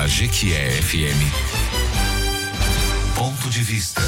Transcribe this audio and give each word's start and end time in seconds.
na 0.00 0.06
Jequié 0.06 0.70
FM. 0.80 1.20
Ponto 3.14 3.50
de 3.50 3.62
vista. 3.62 4.00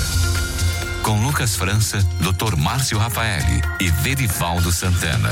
Com 1.03 1.21
Lucas 1.21 1.54
França, 1.54 1.99
Dr. 2.19 2.56
Márcio 2.56 2.96
Rafaeli 2.96 3.61
e 3.79 3.90
Verivaldo 3.90 4.72
Santana. 4.72 5.28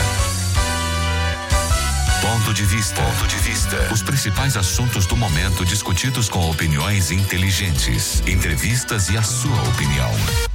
Ponto 2.21 2.53
de 2.53 2.67
vista. 2.67 3.01
Ponto 3.01 3.27
de 3.27 3.37
vista. 3.37 3.89
Os 3.91 4.03
principais 4.03 4.55
assuntos 4.55 5.07
do 5.07 5.17
momento 5.17 5.65
discutidos 5.65 6.29
com 6.29 6.51
opiniões 6.51 7.11
inteligentes, 7.11 8.23
entrevistas 8.27 9.09
e 9.09 9.17
a 9.17 9.23
sua 9.23 9.63
opinião. 9.63 10.50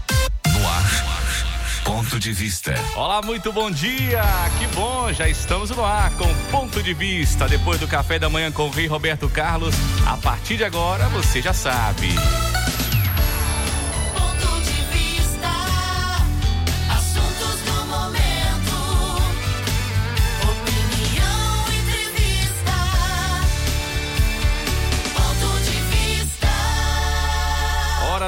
Ponto 2.06 2.20
de 2.20 2.32
vista. 2.32 2.76
Olá, 2.96 3.20
muito 3.24 3.52
bom 3.52 3.72
dia. 3.72 4.22
Que 4.60 4.68
bom, 4.76 5.12
já 5.12 5.28
estamos 5.28 5.72
no 5.72 5.84
ar 5.84 6.12
com 6.12 6.32
Ponto 6.52 6.84
de 6.84 6.94
Vista. 6.94 7.48
Depois 7.48 7.80
do 7.80 7.88
café 7.88 8.20
da 8.20 8.30
manhã 8.30 8.52
com 8.52 8.68
o 8.68 8.70
Rei 8.70 8.86
Roberto 8.86 9.28
Carlos, 9.28 9.74
a 10.06 10.16
partir 10.16 10.58
de 10.58 10.64
agora 10.64 11.08
você 11.10 11.42
já 11.42 11.52
sabe. 11.52 12.10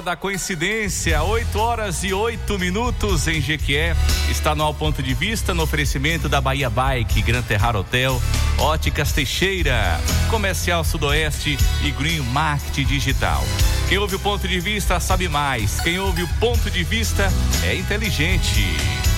Da 0.07 0.15
coincidência, 0.15 1.21
8 1.21 1.59
horas 1.59 2.01
e 2.01 2.13
8 2.13 2.57
minutos 2.57 3.27
em 3.27 3.41
Jequié. 3.41 3.93
Está 4.31 4.55
no 4.55 4.63
Ao 4.63 4.73
Ponto 4.73 5.03
de 5.03 5.13
Vista, 5.13 5.53
no 5.53 5.63
oferecimento 5.63 6.29
da 6.29 6.39
Bahia 6.39 6.69
Bike, 6.69 7.21
Gran 7.21 7.41
Terrar 7.41 7.75
Hotel, 7.75 8.21
Óticas 8.57 9.11
Teixeira, 9.11 9.99
Comercial 10.29 10.85
Sudoeste 10.85 11.57
e 11.83 11.91
Green 11.91 12.21
Market 12.21 12.87
Digital. 12.87 13.43
Quem 13.89 13.97
ouve 13.97 14.15
o 14.15 14.19
ponto 14.19 14.47
de 14.47 14.61
vista 14.61 14.97
sabe 15.01 15.27
mais. 15.27 15.81
Quem 15.81 15.99
ouve 15.99 16.23
o 16.23 16.27
ponto 16.39 16.71
de 16.71 16.85
vista 16.85 17.29
é 17.65 17.75
inteligente. 17.75 19.16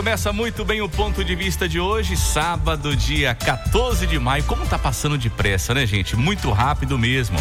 Começa 0.00 0.32
muito 0.32 0.64
bem 0.64 0.80
o 0.80 0.88
ponto 0.88 1.22
de 1.22 1.34
vista 1.34 1.68
de 1.68 1.78
hoje, 1.78 2.16
sábado, 2.16 2.96
dia 2.96 3.34
14 3.34 4.06
de 4.06 4.18
maio. 4.18 4.42
Como 4.44 4.64
tá 4.64 4.78
passando 4.78 5.18
depressa, 5.18 5.74
né, 5.74 5.84
gente? 5.84 6.16
Muito 6.16 6.50
rápido 6.50 6.98
mesmo. 6.98 7.38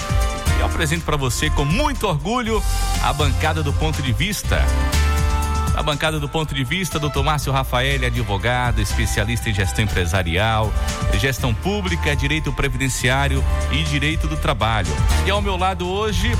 Eu 0.59 0.65
apresento 0.65 1.05
para 1.05 1.15
você 1.15 1.49
com 1.49 1.63
muito 1.63 2.05
orgulho 2.05 2.61
a 3.01 3.13
bancada 3.13 3.63
do 3.63 3.71
ponto 3.71 4.01
de 4.01 4.11
vista. 4.11 4.61
A 5.73 5.81
bancada 5.81 6.19
do 6.19 6.27
ponto 6.27 6.53
de 6.53 6.65
vista, 6.65 6.99
doutor 6.99 7.23
Márcio 7.23 7.53
Rafael, 7.53 8.05
advogado, 8.05 8.81
especialista 8.81 9.49
em 9.49 9.53
gestão 9.53 9.85
empresarial, 9.85 10.69
gestão 11.17 11.53
pública, 11.53 12.13
direito 12.13 12.51
previdenciário 12.51 13.41
e 13.71 13.83
direito 13.83 14.27
do 14.27 14.35
trabalho. 14.35 14.91
E 15.25 15.31
ao 15.31 15.41
meu 15.41 15.55
lado 15.55 15.87
hoje, 15.87 16.33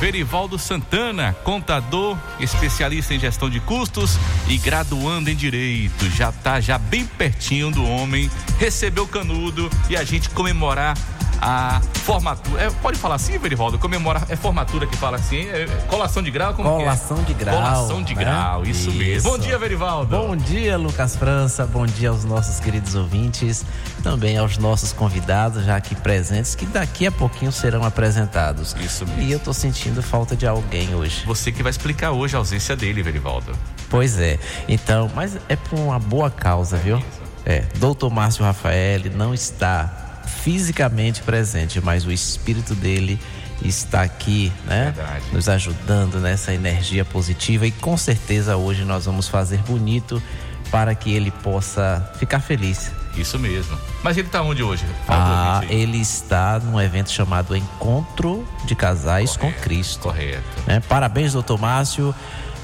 Verivaldo 0.00 0.58
Santana, 0.58 1.36
contador, 1.44 2.16
especialista 2.40 3.12
em 3.12 3.20
gestão 3.20 3.50
de 3.50 3.60
custos 3.60 4.18
e 4.48 4.56
graduando 4.56 5.28
em 5.28 5.36
direito. 5.36 6.08
Já 6.08 6.32
tá 6.32 6.58
já 6.58 6.78
bem 6.78 7.04
pertinho 7.04 7.70
do 7.70 7.84
homem, 7.84 8.30
recebeu 8.58 9.06
canudo 9.06 9.68
e 9.90 9.96
a 9.98 10.02
gente 10.02 10.30
comemorar 10.30 10.96
a 11.40 11.80
formatura. 11.94 12.62
É, 12.62 12.70
pode 12.70 12.98
falar 12.98 13.14
assim, 13.14 13.38
Verivaldo? 13.38 13.78
Comemorar 13.78 14.26
é 14.28 14.36
formatura 14.36 14.86
que 14.86 14.96
fala 14.96 15.16
assim, 15.16 15.48
é, 15.48 15.66
colação 15.88 16.22
de 16.22 16.30
grau, 16.30 16.54
como 16.54 16.68
que 16.68 16.74
é? 16.74 16.78
Colação 16.78 17.22
de 17.22 17.34
grau. 17.34 17.56
Colação 17.56 18.02
de 18.02 18.14
né? 18.14 18.24
grau, 18.24 18.64
isso, 18.64 18.92
mesmo. 18.92 19.30
Bom 19.30 19.38
dia, 19.38 19.58
Verivaldo. 19.58 20.16
Bom 20.16 20.36
dia, 20.36 20.76
Lucas 20.76 21.16
França. 21.16 21.66
Bom 21.66 21.86
dia 21.86 22.10
aos 22.10 22.24
nossos 22.24 22.60
queridos 22.60 22.94
ouvintes, 22.94 23.64
também 24.02 24.36
aos 24.36 24.58
nossos 24.58 24.92
convidados 24.92 25.64
já 25.64 25.76
aqui 25.76 25.94
presentes, 25.94 26.54
que 26.54 26.66
daqui 26.66 27.06
a 27.06 27.12
pouquinho 27.12 27.52
serão 27.52 27.84
apresentados. 27.84 28.76
Isso 28.80 29.06
mesmo. 29.06 29.22
E 29.22 29.32
eu 29.32 29.38
tô 29.38 29.52
sentindo 29.52 30.02
falta 30.02 30.36
de 30.36 30.46
alguém 30.46 30.94
hoje. 30.94 31.24
Você 31.26 31.50
que 31.50 31.62
vai 31.62 31.70
explicar 31.70 32.10
hoje 32.10 32.34
a 32.34 32.38
ausência 32.38 32.76
dele, 32.76 33.02
Verivaldo. 33.02 33.52
Pois 33.88 34.18
é. 34.18 34.38
Então, 34.68 35.10
mas 35.14 35.36
é 35.48 35.56
por 35.56 35.78
uma 35.78 35.98
boa 35.98 36.30
causa, 36.30 36.76
viu? 36.76 37.02
É. 37.44 37.64
Doutor 37.76 38.10
Márcio 38.10 38.44
Rafael 38.44 39.00
não 39.14 39.32
está 39.32 40.09
fisicamente 40.42 41.22
presente, 41.22 41.80
mas 41.80 42.04
o 42.04 42.12
espírito 42.12 42.74
dele 42.74 43.18
está 43.62 44.02
aqui, 44.02 44.52
né? 44.66 44.92
Verdade. 44.96 45.24
Nos 45.32 45.48
ajudando 45.48 46.18
nessa 46.18 46.52
energia 46.54 47.04
positiva 47.04 47.66
e 47.66 47.70
com 47.70 47.96
certeza 47.96 48.56
hoje 48.56 48.84
nós 48.84 49.04
vamos 49.04 49.28
fazer 49.28 49.58
bonito 49.58 50.22
para 50.70 50.94
que 50.94 51.12
ele 51.12 51.30
possa 51.30 52.10
ficar 52.18 52.40
feliz. 52.40 52.92
Isso 53.16 53.38
mesmo. 53.38 53.76
Mas 54.04 54.16
ele 54.16 54.28
tá 54.28 54.40
onde 54.40 54.62
hoje? 54.62 54.84
Fala 55.04 55.60
Ah, 55.60 55.64
ele 55.68 55.98
está 55.98 56.60
num 56.60 56.80
evento 56.80 57.10
chamado 57.10 57.56
Encontro 57.56 58.46
de 58.64 58.74
Casais 58.76 59.36
com 59.36 59.52
Cristo. 59.52 60.02
Correto. 60.04 60.42
né? 60.66 60.80
Parabéns, 60.88 61.32
doutor 61.32 61.58
Márcio. 61.58 62.14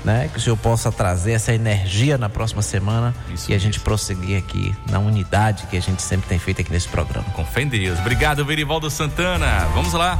Né? 0.06 0.30
Que 0.32 0.38
o 0.38 0.40
senhor 0.40 0.56
possa 0.56 0.90
trazer 0.92 1.32
essa 1.32 1.52
energia 1.52 2.16
na 2.16 2.28
próxima 2.28 2.62
semana 2.62 3.12
Isso 3.34 3.50
e 3.50 3.54
a 3.54 3.58
gente 3.58 3.80
prosseguir 3.80 4.38
aqui 4.38 4.72
na 4.88 5.00
unidade 5.00 5.66
que 5.68 5.76
a 5.76 5.82
gente 5.82 6.00
sempre 6.00 6.28
tem 6.28 6.38
feito 6.38 6.60
aqui 6.60 6.70
nesse 6.70 6.86
programa. 6.86 7.28
Com 7.30 7.44
fé 7.44 7.62
em 7.62 7.66
Deus. 7.66 7.98
Obrigado, 7.98 8.44
Verivaldo 8.44 8.88
Santana. 8.88 9.66
Vamos 9.74 9.94
lá. 9.94 10.16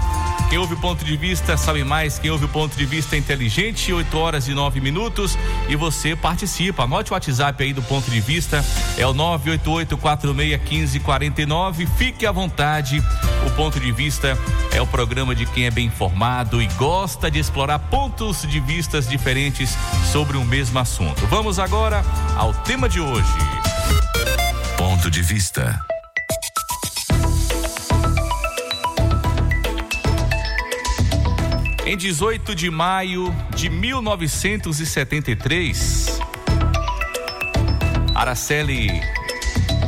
Quem 0.49 0.59
ouve 0.59 0.75
o 0.75 0.77
ponto 0.77 1.05
de 1.05 1.17
vista 1.17 1.57
sabe 1.57 1.85
mais. 1.85 2.19
Quem 2.19 2.33
ouve 2.33 2.47
o 2.47 2.49
ponto 2.49 2.77
de 2.77 2.85
vista 2.85 3.15
é 3.15 3.19
inteligente. 3.19 3.93
8 3.93 4.19
horas 4.19 4.49
e 4.49 4.55
9 4.55 4.81
minutos. 4.81 5.39
E 5.69 5.77
você 5.77 6.17
participa. 6.17 6.83
Anote 6.83 7.13
o 7.13 7.15
WhatsApp 7.15 7.63
aí 7.63 7.73
do 7.73 7.83
ponto 7.83 8.11
de 8.11 8.21
vista. 8.21 8.65
É 8.97 9.07
o 9.07 9.15
988-461549. 9.15 11.87
Fique 11.97 12.27
à 12.27 12.33
vontade. 12.33 13.01
O 13.47 13.51
ponto 13.51 13.79
de 13.79 13.93
vista 13.93 14.37
é 14.73 14.83
o 14.83 14.87
programa 14.87 15.35
de 15.35 15.45
quem 15.47 15.67
é 15.67 15.71
bem 15.71 15.87
informado 15.87 16.63
e 16.63 16.67
gosta 16.79 17.31
de 17.31 17.39
explorar 17.39 17.79
pontos 17.79 18.43
de 18.43 18.61
vistas 18.61 19.09
diferentes 19.09 19.76
sobre 20.13 20.37
um 20.37 20.45
mesmo 20.45 20.79
assunto. 20.79 21.27
Vamos 21.27 21.59
agora 21.59 22.05
ao 22.37 22.55
tema 22.55 22.89
de 22.89 23.01
hoje. 23.01 23.27
Ponto 24.77 25.11
de 25.11 25.23
vista. 25.23 25.85
Em 31.85 31.97
18 31.97 32.55
de 32.55 32.69
maio 32.69 33.35
de 33.55 33.71
1973, 33.71 36.21
Araceli 38.15 38.91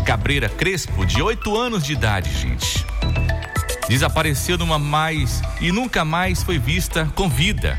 Cabreira 0.07 0.49
Crespo, 0.49 1.05
de 1.05 1.21
8 1.21 1.57
anos 1.57 1.83
de 1.83 1.93
idade, 1.93 2.33
gente, 2.33 2.87
desapareceu 3.89 4.57
numa 4.57 4.79
mais 4.79 5.43
e 5.61 5.73
nunca 5.73 6.05
mais 6.05 6.41
foi 6.43 6.59
vista 6.59 7.11
com 7.15 7.29
vida. 7.29 7.79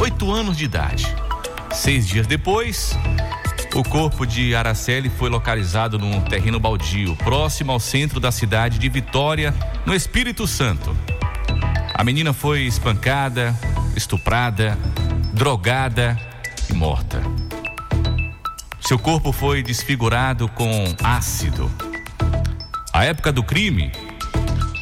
8 0.00 0.32
anos 0.32 0.56
de 0.56 0.64
idade. 0.64 1.14
Seis 1.74 2.08
dias 2.08 2.26
depois, 2.26 2.96
o 3.74 3.84
corpo 3.84 4.26
de 4.26 4.54
Araceli 4.54 5.10
foi 5.10 5.28
localizado 5.28 5.98
num 5.98 6.22
terreno 6.22 6.58
baldio, 6.58 7.14
próximo 7.16 7.70
ao 7.70 7.78
centro 7.78 8.18
da 8.18 8.32
cidade 8.32 8.78
de 8.78 8.88
Vitória, 8.88 9.54
no 9.84 9.94
Espírito 9.94 10.46
Santo. 10.46 10.96
A 11.92 12.02
menina 12.02 12.32
foi 12.32 12.62
espancada, 12.62 13.54
estuprada, 13.94 14.78
drogada 15.34 16.16
e 16.70 16.72
morta. 16.72 17.22
Seu 18.80 18.98
corpo 18.98 19.32
foi 19.32 19.62
desfigurado 19.62 20.48
com 20.48 20.96
ácido. 21.04 21.70
À 22.90 23.04
época 23.04 23.30
do 23.30 23.42
crime, 23.42 23.92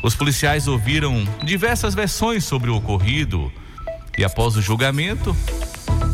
os 0.00 0.14
policiais 0.14 0.69
ouviram 0.69 1.26
diversas 1.43 1.93
versões 1.93 2.44
sobre 2.44 2.71
o 2.71 2.76
ocorrido 2.76 3.53
e, 4.19 4.25
após 4.25 4.56
o 4.56 4.61
julgamento 4.61 5.35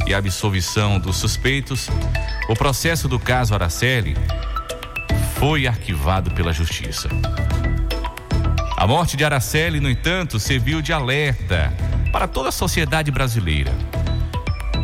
e 0.07 0.13
a 0.15 0.19
absolvição 0.19 1.01
dos 1.01 1.17
suspeitos, 1.17 1.89
o 2.49 2.55
processo 2.55 3.09
do 3.09 3.19
caso 3.19 3.55
Araceli 3.55 4.15
foi 5.39 5.67
arquivado 5.67 6.31
pela 6.33 6.53
justiça. 6.53 7.09
A 8.77 8.87
morte 8.87 9.17
de 9.17 9.25
Araceli, 9.25 9.81
no 9.81 9.89
entanto, 9.89 10.39
serviu 10.39 10.83
de 10.83 10.93
alerta 10.93 11.73
para 12.13 12.29
toda 12.29 12.51
a 12.51 12.53
sociedade 12.53 13.11
brasileira, 13.11 13.73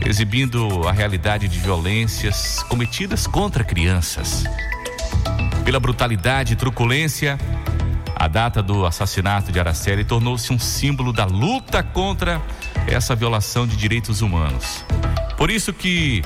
exibindo 0.06 0.88
a 0.88 0.92
realidade 0.92 1.46
de 1.46 1.58
violências 1.58 2.62
cometidas 2.62 3.26
contra 3.26 3.62
crianças. 3.62 4.44
Pela 5.62 5.78
brutalidade 5.78 6.54
e 6.54 6.56
truculência, 6.56 7.38
a 8.16 8.26
data 8.26 8.62
do 8.62 8.86
assassinato 8.86 9.52
de 9.52 9.60
Araceli 9.60 10.04
tornou-se 10.04 10.50
um 10.52 10.58
símbolo 10.58 11.12
da 11.12 11.26
luta 11.26 11.82
contra 11.82 12.40
essa 12.90 13.14
violação 13.14 13.66
de 13.66 13.76
direitos 13.76 14.20
humanos. 14.20 14.84
Por 15.36 15.50
isso 15.50 15.72
que, 15.72 16.22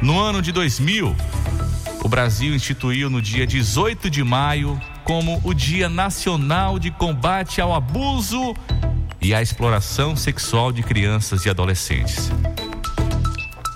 no 0.00 0.18
ano 0.18 0.40
de 0.40 0.52
2000, 0.52 1.14
o 2.02 2.08
Brasil 2.08 2.54
instituiu 2.54 3.10
no 3.10 3.20
dia 3.20 3.46
18 3.46 4.08
de 4.08 4.22
maio 4.22 4.80
como 5.04 5.40
o 5.42 5.52
Dia 5.52 5.88
Nacional 5.88 6.78
de 6.78 6.90
Combate 6.90 7.60
ao 7.60 7.74
Abuso 7.74 8.54
e 9.20 9.34
à 9.34 9.42
Exploração 9.42 10.14
Sexual 10.14 10.70
de 10.70 10.82
Crianças 10.82 11.44
e 11.44 11.50
Adolescentes. 11.50 12.30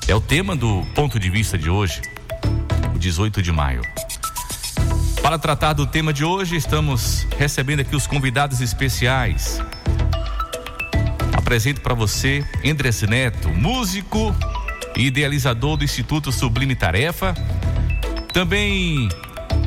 É 0.06 0.14
o 0.14 0.20
tema 0.20 0.54
do 0.54 0.84
ponto 0.94 1.19
de 1.19 1.28
vista 1.28 1.58
de 1.58 1.69
hoje, 1.69 2.02
o 2.94 2.98
18 2.98 3.42
de 3.42 3.50
maio. 3.50 3.82
Para 5.22 5.38
tratar 5.38 5.72
do 5.72 5.86
tema 5.86 6.12
de 6.12 6.24
hoje, 6.24 6.56
estamos 6.56 7.26
recebendo 7.38 7.80
aqui 7.80 7.96
os 7.96 8.06
convidados 8.06 8.60
especiais. 8.60 9.60
Apresento 11.52 11.82
para 11.82 11.93
você 11.93 12.43
Endres 12.64 13.02
Neto, 13.02 13.50
músico 13.50 14.34
e 14.96 15.08
idealizador 15.08 15.76
do 15.76 15.84
Instituto 15.84 16.32
Sublime 16.32 16.75
Tarefa. 16.75 17.34
Também 18.32 19.06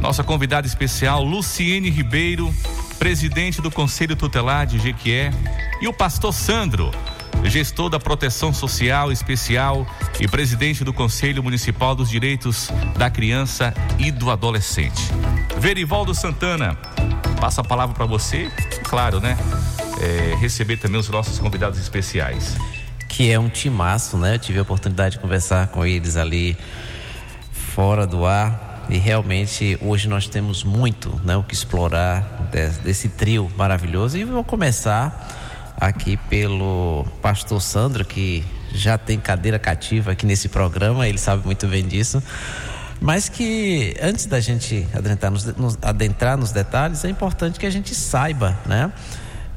nossa 0.01 0.23
convidada 0.23 0.65
especial, 0.65 1.23
Luciene 1.23 1.91
Ribeiro, 1.91 2.51
presidente 2.97 3.61
do 3.61 3.69
Conselho 3.69 4.15
Tutelar 4.15 4.65
de 4.65 4.79
Jequié. 4.79 5.29
E 5.79 5.87
o 5.87 5.93
pastor 5.93 6.33
Sandro, 6.33 6.89
gestor 7.43 7.91
da 7.91 7.99
Proteção 7.99 8.51
Social 8.51 9.11
Especial 9.11 9.85
e 10.19 10.27
presidente 10.27 10.83
do 10.83 10.91
Conselho 10.91 11.43
Municipal 11.43 11.93
dos 11.93 12.09
Direitos 12.09 12.71
da 12.97 13.11
Criança 13.11 13.71
e 13.99 14.09
do 14.09 14.31
Adolescente. 14.31 15.03
Verivaldo 15.59 16.15
Santana, 16.15 16.75
passa 17.39 17.61
a 17.61 17.63
palavra 17.63 17.93
para 17.93 18.07
você, 18.07 18.49
claro, 18.89 19.19
né? 19.19 19.38
É, 20.01 20.36
receber 20.36 20.77
também 20.77 21.00
os 21.00 21.09
nossos 21.09 21.39
convidados 21.39 21.80
especiais. 21.80 22.56
Que 23.07 23.31
é 23.31 23.39
um 23.39 23.50
timaço, 23.50 24.18
né? 24.18 24.36
Eu 24.36 24.39
tive 24.39 24.59
a 24.59 24.62
oportunidade 24.62 25.15
de 25.15 25.21
conversar 25.21 25.68
com 25.68 25.86
eles 25.86 26.18
ali 26.18 26.57
fora 27.51 28.06
do 28.06 28.25
ar. 28.25 28.86
E 28.89 28.97
realmente 28.97 29.77
hoje 29.81 30.07
nós 30.07 30.27
temos 30.27 30.63
muito 30.63 31.19
né, 31.24 31.36
o 31.36 31.44
que 31.44 31.53
explorar 31.53 32.50
desse, 32.83 33.09
trio 33.09 33.51
maravilhoso. 33.57 34.18
E 34.18 34.24
vou 34.24 34.44
começar 34.44 35.74
aqui 35.77 36.18
pelo 36.30 37.06
pastor 37.21 37.62
Sandro, 37.62 38.06
que 38.06 38.45
já 38.71 38.98
tem 38.98 39.19
cadeira 39.19 39.57
cativa 39.57 40.12
aqui 40.12 40.25
nesse 40.25 40.50
programa, 40.50 41.07
ele 41.07 41.18
sabe 41.18 41.45
muito 41.45 41.68
bem 41.68 41.86
disso. 41.88 42.21
Mas 43.01 43.27
que 43.27 43.95
antes 44.01 44.25
da 44.25 44.39
gente 44.39 44.88
adentrar 44.94 45.31
nos, 45.31 45.45
nos, 45.56 45.77
adentrar 45.81 46.38
nos 46.38 46.51
detalhes, 46.51 47.03
é 47.03 47.09
importante 47.09 47.59
que 47.59 47.65
a 47.65 47.69
gente 47.69 47.94
saiba, 47.94 48.57
né? 48.65 48.91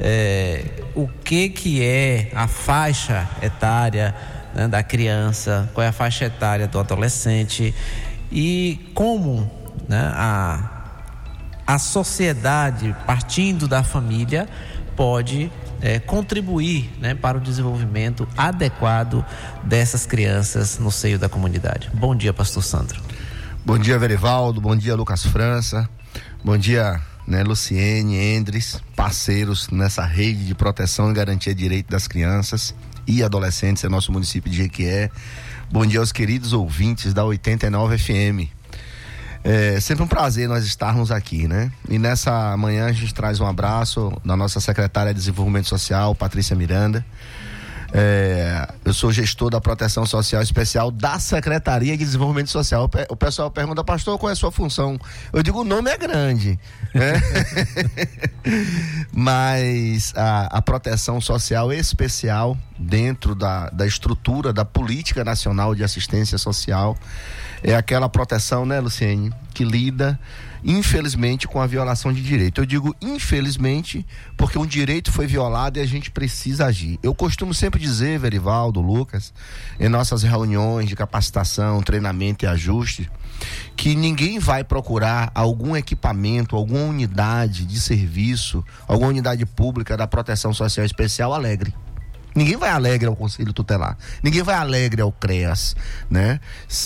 É, 0.01 0.65
o 0.95 1.09
que 1.09 1.49
que 1.49 1.85
é 1.85 2.31
a 2.35 2.47
faixa 2.47 3.29
etária 3.43 4.15
né, 4.55 4.69
da 4.69 4.83
criança, 4.83 5.69
qual 5.75 5.85
é 5.85 5.89
a 5.89 5.93
faixa 5.93 6.27
etária 6.27 6.67
do 6.67 6.79
adolescente 6.79 7.75
e 8.31 8.91
como 8.95 9.51
né, 9.89 10.11
a, 10.15 10.93
a 11.67 11.79
sociedade, 11.79 12.95
partindo 13.07 13.67
da 13.67 13.83
família, 13.83 14.49
pode 14.95 15.51
é, 15.81 15.99
contribuir 15.99 16.91
né, 17.01 17.15
para 17.15 17.39
o 17.39 17.41
desenvolvimento 17.41 18.29
adequado 18.37 19.25
dessas 19.63 20.07
crianças 20.07 20.79
no 20.79 20.91
seio 20.91 21.19
da 21.19 21.29
comunidade. 21.29 21.91
Bom 21.95 22.15
dia, 22.15 22.33
Pastor 22.33 22.63
Sandro. 22.63 23.01
Bom 23.65 23.79
dia, 23.79 23.99
Verivaldo. 23.99 24.61
Bom 24.61 24.75
dia, 24.75 24.95
Lucas 24.95 25.25
França. 25.27 25.89
Bom 26.45 26.57
dia, 26.57 27.01
né, 27.29 27.45
Luciene, 27.45 28.17
Endres, 28.17 28.81
parceiros 28.97 29.69
nessa 29.69 30.03
rede 30.03 30.47
de 30.47 30.55
proteção 30.55 31.11
e 31.11 31.15
garantia 31.15 31.55
de 31.55 31.63
direito 31.63 31.91
das 31.91 32.09
crianças 32.09 32.75
e 33.07 33.23
adolescentes 33.23 33.85
em 33.85 33.89
nosso 33.89 34.11
município 34.11 34.51
de 34.51 34.57
Jequié. 34.57 35.11
Bom 35.71 35.85
dia 35.85 36.01
aos 36.01 36.11
queridos 36.11 36.55
ouvintes 36.55 37.13
da 37.13 37.27
89 37.27 37.99
FM. 37.99 38.51
É 39.45 39.79
sempre 39.79 40.03
um 40.03 40.09
prazer 40.09 40.49
nós 40.49 40.65
estarmos 40.65 41.13
aqui, 41.13 41.47
né? 41.47 41.71
E 41.89 41.99
nessa 41.99 42.57
manhã 42.57 42.87
a 42.87 42.93
gente 42.93 43.13
traz 43.13 43.41
um 43.41 43.47
abraço 43.47 44.11
da 44.25 44.35
nossa 44.35 44.59
secretária 44.59 45.13
de 45.13 45.21
Desenvolvimento 45.21 45.69
Social, 45.69 46.15
Patrícia 46.15 46.57
Miranda. 46.57 47.05
É, 47.93 48.69
eu 48.85 48.93
sou 48.93 49.11
gestor 49.11 49.49
da 49.51 49.61
Proteção 49.63 50.05
Social 50.05 50.43
Especial 50.43 50.91
da 50.91 51.19
Secretaria 51.19 51.97
de 51.97 52.05
Desenvolvimento 52.05 52.51
Social. 52.51 52.85
O 52.85 52.89
pe- 52.89 53.07
O 53.09 53.17
pessoal 53.17 53.51
pergunta, 53.51 53.83
pastor, 53.83 54.19
qual 54.19 54.29
é 54.29 54.35
a 54.35 54.37
sua 54.37 54.53
função? 54.53 54.99
Eu 55.33 55.43
digo, 55.43 55.61
o 55.63 55.65
nome 55.65 55.91
é 55.91 55.97
grande. 55.97 56.59
né? 56.95 57.15
Mas 59.13 60.13
a, 60.17 60.59
a 60.59 60.63
proteção 60.63 61.21
social 61.21 61.73
especial 61.73 62.57
dentro 62.79 63.35
da, 63.35 63.71
da 63.71 63.87
estrutura 63.87 64.53
da 64.53 64.65
política 64.65 65.25
nacional 65.25 65.75
de 65.75 65.83
assistência 65.83 66.37
social 66.39 66.97
é 67.63 67.75
aquela 67.75 68.09
proteção, 68.09 68.65
né, 68.67 68.79
Luciene, 68.81 69.33
que 69.53 69.65
lida, 69.65 70.19
infelizmente, 70.63 71.47
com 71.47 71.61
a 71.61 71.67
violação 71.67 72.13
de 72.13 72.23
direito. 72.23 72.61
Eu 72.61 72.67
digo 72.67 72.95
infelizmente 73.01 74.07
porque 74.37 74.59
um 74.59 74.67
direito 74.67 75.13
foi 75.13 75.27
violado 75.27 75.79
e 75.79 75.83
a 75.83 75.87
gente 75.87 76.11
precisa 76.11 76.67
agir. 76.67 76.99
Eu 77.03 77.15
costumo 77.15 77.55
sempre 77.55 77.81
dizer, 77.81 78.19
Verivaldo, 78.19 78.81
Lucas, 78.81 79.33
em 79.79 79.89
nossas 79.89 80.23
reuniões 80.23 80.89
de 80.89 80.97
capacitação, 80.97 81.83
treinamento 81.83 82.45
e 82.45 82.49
ajuste, 82.49 83.11
que 83.77 83.95
ninguém 83.95 84.39
vai 84.39 84.65
procurar 84.65 85.31
algum 85.35 85.77
equipamento, 85.77 86.57
alguma 86.57 86.83
unidade 86.83 87.65
de 87.65 87.81
serviço, 87.81 88.65
alguma 88.87 89.11
unidade 89.11 89.45
pública 89.47 89.97
da 89.97 90.07
proteção 90.07 90.53
social 90.53 90.85
especial 90.85 91.33
alegre. 91.33 91.73
Ninguém 92.39 92.57
vai 92.57 92.71
alegre 92.71 93.09
ao 93.09 93.17
Conselho 93.17 93.53
Tutelar. 93.53 93.99
Ninguém 94.23 94.45
vai 94.45 94.55
alegre 94.55 95.03
ao 95.03 95.11
CREAS, 95.11 95.75
né? 96.09 96.39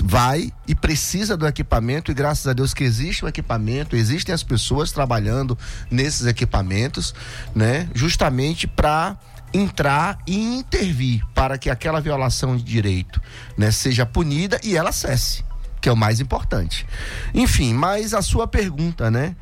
Vai 0.02 0.50
e 0.66 0.75
precisa 0.75 1.37
do 1.37 1.46
equipamento 1.46 2.10
e 2.10 2.14
graças 2.14 2.46
a 2.46 2.54
Deus 2.54 2.72
que 2.72 2.82
existe 2.82 3.22
o 3.22 3.28
equipamento, 3.28 3.94
existem 3.94 4.34
as 4.34 4.43
pessoas 4.43 4.93
trabalhando 4.93 5.58
nesses 5.90 6.26
equipamentos, 6.26 7.14
né? 7.54 7.87
Justamente 7.94 8.66
para 8.66 9.19
entrar 9.52 10.16
e 10.26 10.56
intervir 10.56 11.22
para 11.34 11.58
que 11.58 11.69
aquela 11.69 12.00
violação 12.00 12.56
de 12.56 12.62
direito, 12.62 13.20
né, 13.55 13.70
seja 13.70 14.06
punida 14.06 14.58
e 14.64 14.75
ela 14.75 14.90
cesse, 14.90 15.44
que 15.82 15.90
é 15.90 15.93
o 15.93 15.96
mais 15.96 16.19
importante. 16.19 16.87
Enfim, 17.34 17.75
mas 17.75 18.14
a 18.14 18.22
sua 18.22 18.46
pergunta, 18.46 19.10
né? 19.10 19.37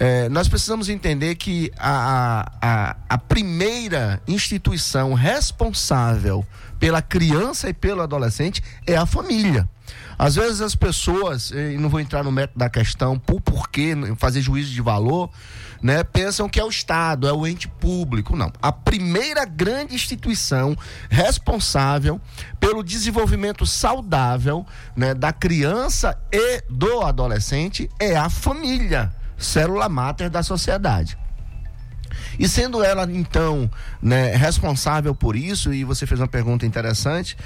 É, 0.00 0.28
nós 0.28 0.46
precisamos 0.46 0.88
entender 0.88 1.34
que 1.34 1.72
a, 1.76 2.52
a, 2.62 2.96
a 3.08 3.18
primeira 3.18 4.22
instituição 4.28 5.12
responsável 5.12 6.46
pela 6.78 7.02
criança 7.02 7.68
e 7.68 7.74
pelo 7.74 8.00
adolescente 8.00 8.62
é 8.86 8.96
a 8.96 9.04
família. 9.04 9.68
Às 10.16 10.36
vezes 10.36 10.60
as 10.60 10.76
pessoas, 10.76 11.50
e 11.50 11.76
não 11.78 11.88
vou 11.88 11.98
entrar 11.98 12.22
no 12.22 12.30
método 12.30 12.60
da 12.60 12.70
questão, 12.70 13.18
por 13.18 13.40
porquê 13.40 13.94
fazer 14.16 14.40
juízo 14.40 14.72
de 14.72 14.80
valor, 14.80 15.30
né, 15.82 16.04
pensam 16.04 16.48
que 16.48 16.60
é 16.60 16.64
o 16.64 16.68
Estado, 16.68 17.26
é 17.26 17.32
o 17.32 17.44
ente 17.44 17.66
público. 17.66 18.36
Não. 18.36 18.52
A 18.62 18.70
primeira 18.70 19.44
grande 19.44 19.96
instituição 19.96 20.76
responsável 21.10 22.20
pelo 22.60 22.84
desenvolvimento 22.84 23.66
saudável 23.66 24.64
né, 24.94 25.12
da 25.12 25.32
criança 25.32 26.16
e 26.30 26.62
do 26.70 27.00
adolescente 27.00 27.90
é 27.98 28.16
a 28.16 28.30
família 28.30 29.17
célula 29.38 29.88
máter 29.88 30.28
da 30.28 30.42
sociedade. 30.42 31.16
E 32.38 32.48
sendo 32.48 32.82
ela, 32.82 33.04
então, 33.10 33.70
né, 34.02 34.34
responsável 34.36 35.14
por 35.14 35.36
isso, 35.36 35.72
e 35.72 35.84
você 35.84 36.06
fez 36.06 36.20
uma 36.20 36.28
pergunta 36.28 36.66
interessante, 36.66 37.36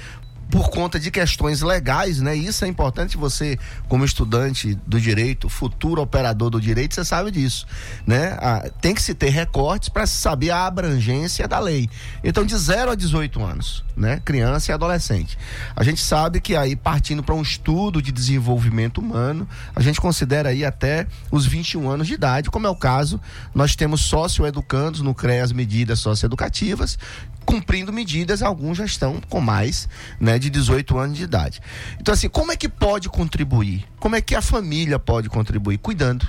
por 0.53 0.69
conta 0.69 0.99
de 0.99 1.09
questões 1.09 1.63
legais, 1.63 2.21
né? 2.21 2.35
Isso 2.35 2.63
é 2.63 2.67
importante 2.67 3.17
você, 3.17 3.57
como 3.89 4.05
estudante 4.05 4.77
do 4.85 5.01
direito, 5.01 5.49
futuro 5.49 5.99
operador 5.99 6.51
do 6.51 6.61
direito, 6.61 6.93
você 6.93 7.03
sabe 7.03 7.31
disso, 7.31 7.65
né? 8.05 8.37
Ah, 8.39 8.69
tem 8.79 8.93
que 8.93 9.01
se 9.01 9.15
ter 9.15 9.29
recortes 9.29 9.89
para 9.89 10.05
se 10.05 10.13
saber 10.13 10.51
a 10.51 10.67
abrangência 10.67 11.47
da 11.47 11.57
lei. 11.57 11.89
Então, 12.23 12.45
de 12.45 12.55
0 12.55 12.91
a 12.91 12.95
18 12.95 13.43
anos, 13.43 13.83
né? 13.97 14.21
Criança 14.23 14.71
e 14.71 14.73
adolescente. 14.75 15.39
A 15.75 15.83
gente 15.83 15.99
sabe 15.99 16.39
que 16.39 16.55
aí, 16.55 16.75
partindo 16.75 17.23
para 17.23 17.33
um 17.33 17.41
estudo 17.41 17.99
de 17.99 18.11
desenvolvimento 18.11 18.99
humano, 18.99 19.49
a 19.75 19.81
gente 19.81 19.99
considera 19.99 20.49
aí 20.49 20.63
até 20.63 21.07
os 21.31 21.47
21 21.47 21.89
anos 21.89 22.05
de 22.05 22.13
idade, 22.13 22.51
como 22.51 22.67
é 22.67 22.69
o 22.69 22.75
caso, 22.75 23.19
nós 23.55 23.75
temos 23.75 24.01
socioeducandos 24.01 25.01
no 25.01 25.15
CREAS 25.15 25.51
medidas 25.51 25.99
socioeducativas, 25.99 26.99
cumprindo 27.43 27.93
medidas, 27.93 28.41
alguns 28.41 28.77
já 28.77 28.85
estão 28.85 29.21
com 29.29 29.39
mais, 29.39 29.87
né, 30.19 30.39
de 30.39 30.49
18 30.49 30.97
anos 30.97 31.17
de 31.17 31.23
idade. 31.23 31.61
Então 31.99 32.13
assim, 32.13 32.29
como 32.29 32.51
é 32.51 32.55
que 32.55 32.69
pode 32.69 33.09
contribuir? 33.09 33.85
Como 33.99 34.15
é 34.15 34.21
que 34.21 34.35
a 34.35 34.41
família 34.41 34.97
pode 34.97 35.29
contribuir? 35.29 35.77
Cuidando. 35.77 36.27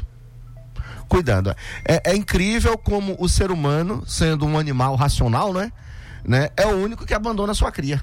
Cuidando. 1.08 1.54
É, 1.84 2.10
é 2.10 2.16
incrível 2.16 2.76
como 2.76 3.16
o 3.18 3.28
ser 3.28 3.50
humano, 3.50 4.04
sendo 4.06 4.46
um 4.46 4.58
animal 4.58 4.96
racional, 4.96 5.52
né, 5.52 5.72
né, 6.24 6.48
é 6.56 6.66
o 6.66 6.76
único 6.76 7.06
que 7.06 7.14
abandona 7.14 7.52
a 7.52 7.54
sua 7.54 7.70
cria. 7.70 8.02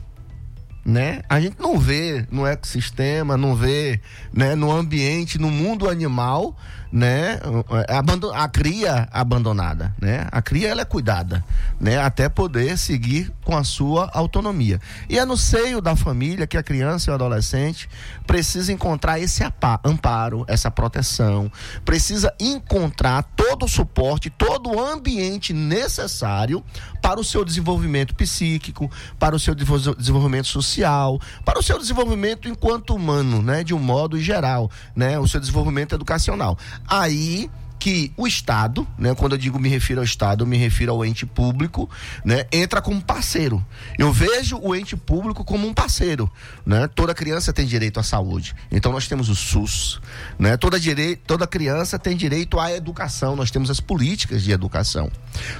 Né? 0.84 1.22
A 1.30 1.40
gente 1.40 1.60
não 1.60 1.78
vê 1.78 2.26
no 2.32 2.46
ecossistema, 2.46 3.38
não 3.38 3.56
vê 3.56 4.02
né, 4.34 4.56
no 4.56 4.72
ambiente, 4.72 5.38
no 5.38 5.52
mundo 5.52 5.88
animal, 5.88 6.58
né, 6.92 7.40
abando- 7.88 8.34
a 8.34 8.48
cria 8.50 9.08
abandonada, 9.12 9.94
né? 10.02 10.28
A 10.32 10.42
cria 10.42 10.70
ela 10.70 10.82
é 10.82 10.86
cuidada, 10.86 11.44
né, 11.80 11.98
até 11.98 12.28
poder 12.28 12.78
seguir 12.78 13.32
com 13.46 13.56
a 13.56 13.64
sua 13.64 14.10
autonomia. 14.14 14.80
E 15.08 15.18
é 15.18 15.26
no 15.26 15.38
seio 15.38 15.82
da 15.82 15.96
família 15.96 16.46
que 16.46 16.58
a 16.58 16.64
criança 16.64 17.10
e 17.10 17.12
o 17.12 17.16
adolescente 17.16 17.90
precisa 18.28 18.74
encontrar 18.74 19.20
esse 19.20 19.44
amparo, 19.84 20.46
essa 20.48 20.70
proteção, 20.70 21.52
precisa 21.86 22.34
encontrar 22.40 23.24
todo 23.36 23.66
o 23.66 23.70
suporte, 23.70 24.30
todo 24.30 24.70
o 24.72 24.80
ambiente 24.80 25.54
necessário 25.54 26.64
para 27.02 27.20
o 27.20 27.24
seu 27.24 27.44
desenvolvimento 27.46 28.14
psíquico, 28.16 28.92
para 29.18 29.36
o 29.36 29.40
seu 29.40 29.56
desenvolvimento 29.56 30.48
social, 30.48 31.20
para 31.46 31.60
o 31.60 31.64
seu 31.64 31.80
desenvolvimento 31.80 32.48
enquanto 32.48 32.94
humano, 32.96 33.42
né, 33.42 33.64
de 33.64 33.74
um 33.74 33.80
modo 33.80 34.20
geral, 34.20 34.70
né, 34.96 35.18
o 35.18 35.28
seu 35.28 35.40
desenvolvimento 35.40 35.96
educacional. 35.96 36.58
Aí 36.88 37.50
que 37.82 38.14
o 38.16 38.28
Estado, 38.28 38.88
né, 38.96 39.16
quando 39.16 39.32
eu 39.32 39.40
digo 39.40 39.58
me 39.58 39.68
refiro 39.68 40.02
ao 40.02 40.06
Estado, 40.06 40.44
eu 40.44 40.48
me 40.48 40.56
refiro 40.56 40.92
ao 40.92 41.04
ente 41.04 41.26
público, 41.26 41.90
né, 42.24 42.46
entra 42.52 42.80
como 42.80 43.02
parceiro. 43.02 43.66
Eu 43.98 44.14
vejo 44.14 44.60
o 44.62 44.76
ente 44.76 44.96
público 44.96 45.44
como 45.44 45.68
um 45.68 45.74
parceiro, 45.74 46.32
né? 46.64 46.88
Toda 46.94 47.14
criança 47.16 47.52
tem 47.52 47.66
direito 47.66 48.00
à 48.00 48.04
saúde. 48.04 48.56
Então 48.72 48.92
nós 48.92 49.08
temos 49.08 49.30
o 49.30 49.36
SUS, 49.36 50.00
né? 50.38 50.56
Toda 50.58 50.80
direi 50.80 51.16
toda 51.16 51.48
criança 51.48 51.98
tem 51.98 52.16
direito 52.16 52.60
à 52.60 52.72
educação. 52.72 53.36
Nós 53.36 53.50
temos 53.50 53.72
as 53.72 53.80
políticas 53.80 54.44
de 54.44 54.52
educação, 54.52 55.12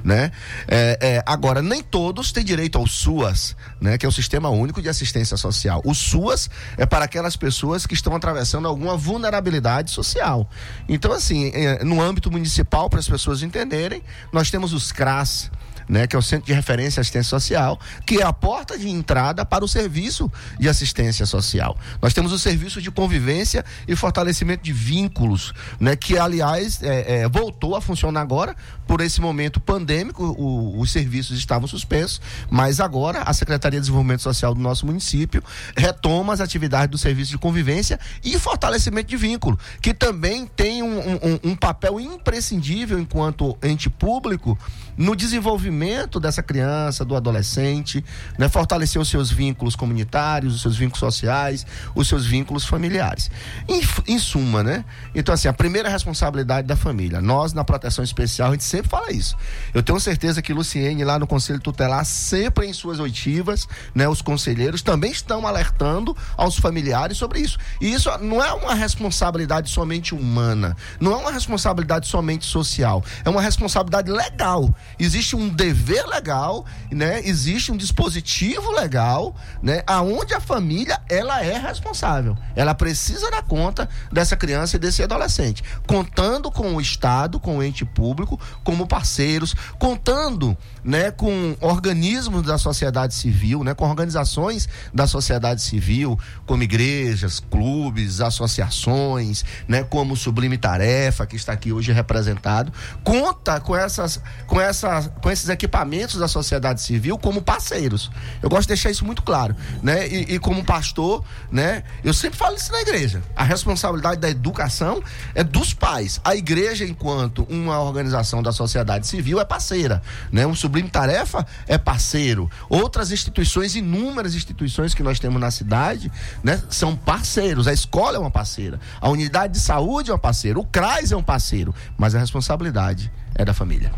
né? 0.04 0.32
É, 0.68 0.98
é, 1.02 1.24
agora 1.26 1.62
nem 1.64 1.82
todos 1.82 2.32
têm 2.32 2.44
direito 2.44 2.78
ao 2.78 2.86
SUAS, 2.86 3.56
né? 3.80 3.98
Que 3.98 4.06
é 4.06 4.10
o 4.10 4.12
Sistema 4.12 4.50
Único 4.50 4.80
de 4.80 4.90
Assistência 4.90 5.36
Social. 5.38 5.82
O 5.84 5.96
SUAS 5.96 6.50
é 6.78 6.86
para 6.86 7.06
aquelas 7.06 7.36
pessoas 7.36 7.88
que 7.88 7.96
estão 7.96 8.16
atravessando 8.16 8.68
alguma 8.68 8.96
vulnerabilidade 8.96 9.90
social. 9.90 10.48
Então 10.88 11.12
assim, 11.12 11.52
é, 11.54 11.84
no 11.84 12.00
âmbito 12.00 12.11
municipal, 12.32 12.90
para 12.90 13.00
as 13.00 13.08
pessoas 13.08 13.44
entenderem, 13.44 14.02
nós 14.32 14.50
temos 14.50 14.74
os 14.74 14.92
CRAS, 14.92 15.52
né, 15.92 16.08
que 16.08 16.16
é 16.16 16.20
o 16.20 16.22
Centro 16.22 16.46
de 16.48 16.54
Referência 16.54 17.00
e 17.00 17.02
Assistência 17.02 17.30
Social, 17.30 17.78
que 18.06 18.22
é 18.22 18.24
a 18.24 18.32
porta 18.32 18.80
de 18.80 18.88
entrada 18.90 19.44
para 19.46 19.64
o 19.66 19.68
serviço 19.68 20.32
de 20.58 20.70
assistência 20.70 21.26
social. 21.26 21.78
Nós 22.02 22.14
temos 22.14 22.32
o 22.32 22.40
serviço 22.40 22.82
de 22.82 22.90
convivência 22.90 23.66
e 23.86 23.94
fortalecimento 23.94 24.64
de 24.64 24.72
vínculos, 24.72 25.54
né, 25.82 25.98
que 25.98 26.18
aliás 26.18 26.82
é, 26.82 27.24
é, 27.24 27.28
voltou 27.30 27.76
a 27.76 27.82
funcionar 27.82 28.22
agora 28.22 28.56
por 28.88 29.02
esse 29.02 29.20
momento 29.20 29.60
pandêmico. 29.60 30.24
o- 30.38 30.80
os 30.80 30.92
serviços 30.92 31.38
estavam 31.38 31.68
suspensos, 31.68 32.22
mas 32.50 32.80
agora 32.80 33.24
a 33.24 33.34
Secretaria 33.34 33.78
de 33.80 33.82
Desenvolvimento 33.84 34.22
Social 34.22 34.54
do 34.56 34.62
nosso 34.62 34.86
município 34.86 35.44
retoma 35.76 36.32
as 36.32 36.40
atividades 36.40 36.90
do 36.90 36.98
serviço 36.98 37.32
de 37.32 37.38
convivência 37.38 38.00
e 38.24 38.40
fortalecimento 38.40 39.10
de 39.10 39.18
vínculo, 39.18 39.60
que 39.82 39.94
também 39.94 40.46
tem 40.46 40.82
um, 40.84 41.00
um- 41.00 41.40
um 41.52 41.56
papel 41.56 42.00
imprescindível 42.00 42.98
enquanto 42.98 43.58
ente 43.62 43.90
público 43.90 44.58
no 44.98 45.16
desenvolvimento 45.16 45.81
dessa 46.20 46.44
criança, 46.44 47.04
do 47.04 47.16
adolescente, 47.16 48.04
né? 48.38 48.50
fortalecer 48.50 49.02
os 49.02 49.10
seus 49.10 49.32
vínculos 49.32 49.76
comunitários, 49.76 50.56
os 50.56 50.62
seus 50.62 50.78
vínculos 50.78 51.00
sociais, 51.00 51.66
os 51.96 52.08
seus 52.08 52.26
vínculos 52.26 52.66
familiares. 52.66 53.32
Em, 53.68 53.82
em 54.08 54.20
suma, 54.20 54.64
né? 54.64 54.86
Então, 55.16 55.34
assim, 55.34 55.48
a 55.48 55.54
primeira 55.54 55.90
responsabilidade 55.90 56.68
da 56.68 56.76
família. 56.76 57.22
Nós, 57.22 57.54
na 57.54 57.64
proteção 57.64 58.04
especial, 58.04 58.50
a 58.50 58.52
gente 58.52 58.64
sempre 58.64 58.90
fala 58.90 59.12
isso. 59.12 59.36
Eu 59.74 59.82
tenho 59.82 60.00
certeza 60.00 60.42
que 60.42 60.54
Luciene, 60.54 61.04
lá 61.04 61.18
no 61.18 61.28
Conselho 61.28 61.60
Tutelar, 61.60 62.06
sempre 62.06 62.68
em 62.68 62.74
suas 62.74 63.00
oitivas, 63.00 63.68
né? 63.94 64.08
Os 64.08 64.22
conselheiros 64.22 64.82
também 64.82 65.12
estão 65.12 65.46
alertando 65.46 66.16
aos 66.38 66.58
familiares 66.58 67.18
sobre 67.18 67.40
isso. 67.40 67.58
E 67.80 67.92
isso 67.92 68.10
não 68.20 68.44
é 68.44 68.54
uma 68.54 68.74
responsabilidade 68.74 69.70
somente 69.70 70.14
humana, 70.14 70.76
não 71.00 71.14
é 71.14 71.16
uma 71.16 71.32
responsabilidade 71.32 72.08
somente 72.08 72.46
social, 72.46 73.04
é 73.24 73.30
uma 73.30 73.42
responsabilidade 73.42 74.12
legal. 74.12 74.74
Existe 75.00 75.36
um 75.36 75.50
dever 75.62 76.08
legal, 76.08 76.66
né? 76.92 77.22
Existe 77.24 77.72
um 77.72 77.78
dispositivo 77.78 78.72
legal, 78.72 79.36
né? 79.62 79.84
Aonde 79.86 80.34
a 80.34 80.40
família 80.40 81.00
ela 81.08 81.44
é 81.46 81.56
responsável. 81.56 82.36
Ela 82.56 82.74
precisa 82.74 83.30
dar 83.30 83.44
conta 83.44 83.88
dessa 84.12 84.36
criança 84.36 84.76
e 84.76 84.80
desse 84.80 85.04
adolescente, 85.04 85.64
contando 85.86 86.50
com 86.50 86.76
o 86.76 86.82
Estado, 86.82 87.40
com 87.40 87.60
o 87.60 87.64
ente 87.64 87.86
público, 87.86 88.40
como 88.64 88.88
parceiros, 88.88 89.54
contando, 89.78 90.58
né, 90.84 91.12
com 91.12 91.56
organismos 91.60 92.44
da 92.44 92.58
sociedade 92.58 93.14
civil, 93.14 93.64
né, 93.64 93.74
com 93.74 93.88
organizações 93.88 94.68
da 94.94 95.06
sociedade 95.08 95.62
civil, 95.62 96.18
como 96.46 96.64
igrejas, 96.64 97.40
clubes, 97.40 98.22
associações, 98.22 99.44
né, 99.68 99.84
como 99.84 100.16
Sublime 100.16 100.58
Tarefa, 100.58 101.26
que 101.26 101.36
está 101.36 101.54
aqui 101.54 101.72
hoje 101.72 101.92
representado, 101.92 102.72
conta 103.04 103.60
com 103.60 103.76
essas 103.76 104.22
com 104.48 104.60
essas 104.60 105.12
com 105.22 105.30
esses 105.30 105.50
equipamentos 105.50 106.18
da 106.18 106.28
sociedade 106.28 106.82
civil 106.82 107.18
como 107.18 107.42
parceiros. 107.42 108.12
Eu 108.42 108.50
gosto 108.50 108.64
de 108.64 108.70
deixar 108.70 108.90
isso 108.90 109.06
muito 109.06 109.22
claro, 109.22 109.56
né? 109.82 110.08
E, 110.08 110.36
e 110.36 110.40
como 110.40 110.64
pastor, 110.64 111.24
né, 111.52 111.84
eu 112.04 112.14
sempre 112.14 112.38
falo 112.38 112.56
isso 112.56 112.72
na 112.72 112.82
igreja. 112.82 113.22
A 113.36 113.44
responsabilidade 113.44 114.20
da 114.20 114.30
educação 114.30 115.02
é 115.36 115.44
dos 115.44 115.74
pais. 115.74 116.20
A 116.24 116.36
igreja 116.36 116.86
enquanto 116.86 117.44
uma 117.50 117.80
organização 117.80 118.42
da 118.42 118.52
sociedade 118.52 119.08
civil 119.08 119.40
é 119.40 119.46
parceira, 119.46 120.02
né? 120.32 120.46
Um 120.46 120.56
Sublime 120.72 120.90
Tarefa 120.90 121.46
é 121.68 121.78
parceiro. 121.78 122.50
Outras 122.70 123.12
instituições, 123.12 123.76
inúmeras 123.76 124.34
instituições 124.34 124.94
que 124.94 125.04
nós 125.04 125.20
temos 125.20 125.40
na 125.42 125.52
cidade, 125.52 126.10
né, 126.42 126.62
são 126.70 126.96
parceiros. 126.96 127.68
A 127.68 127.74
escola 127.74 128.16
é 128.16 128.20
uma 128.20 128.32
parceira, 128.32 128.80
a 129.02 129.10
unidade 129.10 129.54
de 129.54 129.60
saúde 129.60 130.12
é 130.12 130.14
uma 130.14 130.20
parceira, 130.20 130.58
o 130.58 130.64
CRAS 130.64 131.12
é 131.12 131.18
um 131.18 131.24
parceiro, 131.24 131.76
mas 131.98 132.16
a 132.16 132.20
responsabilidade 132.20 133.12
é 133.36 133.44
da 133.44 133.54
família. 133.54 133.92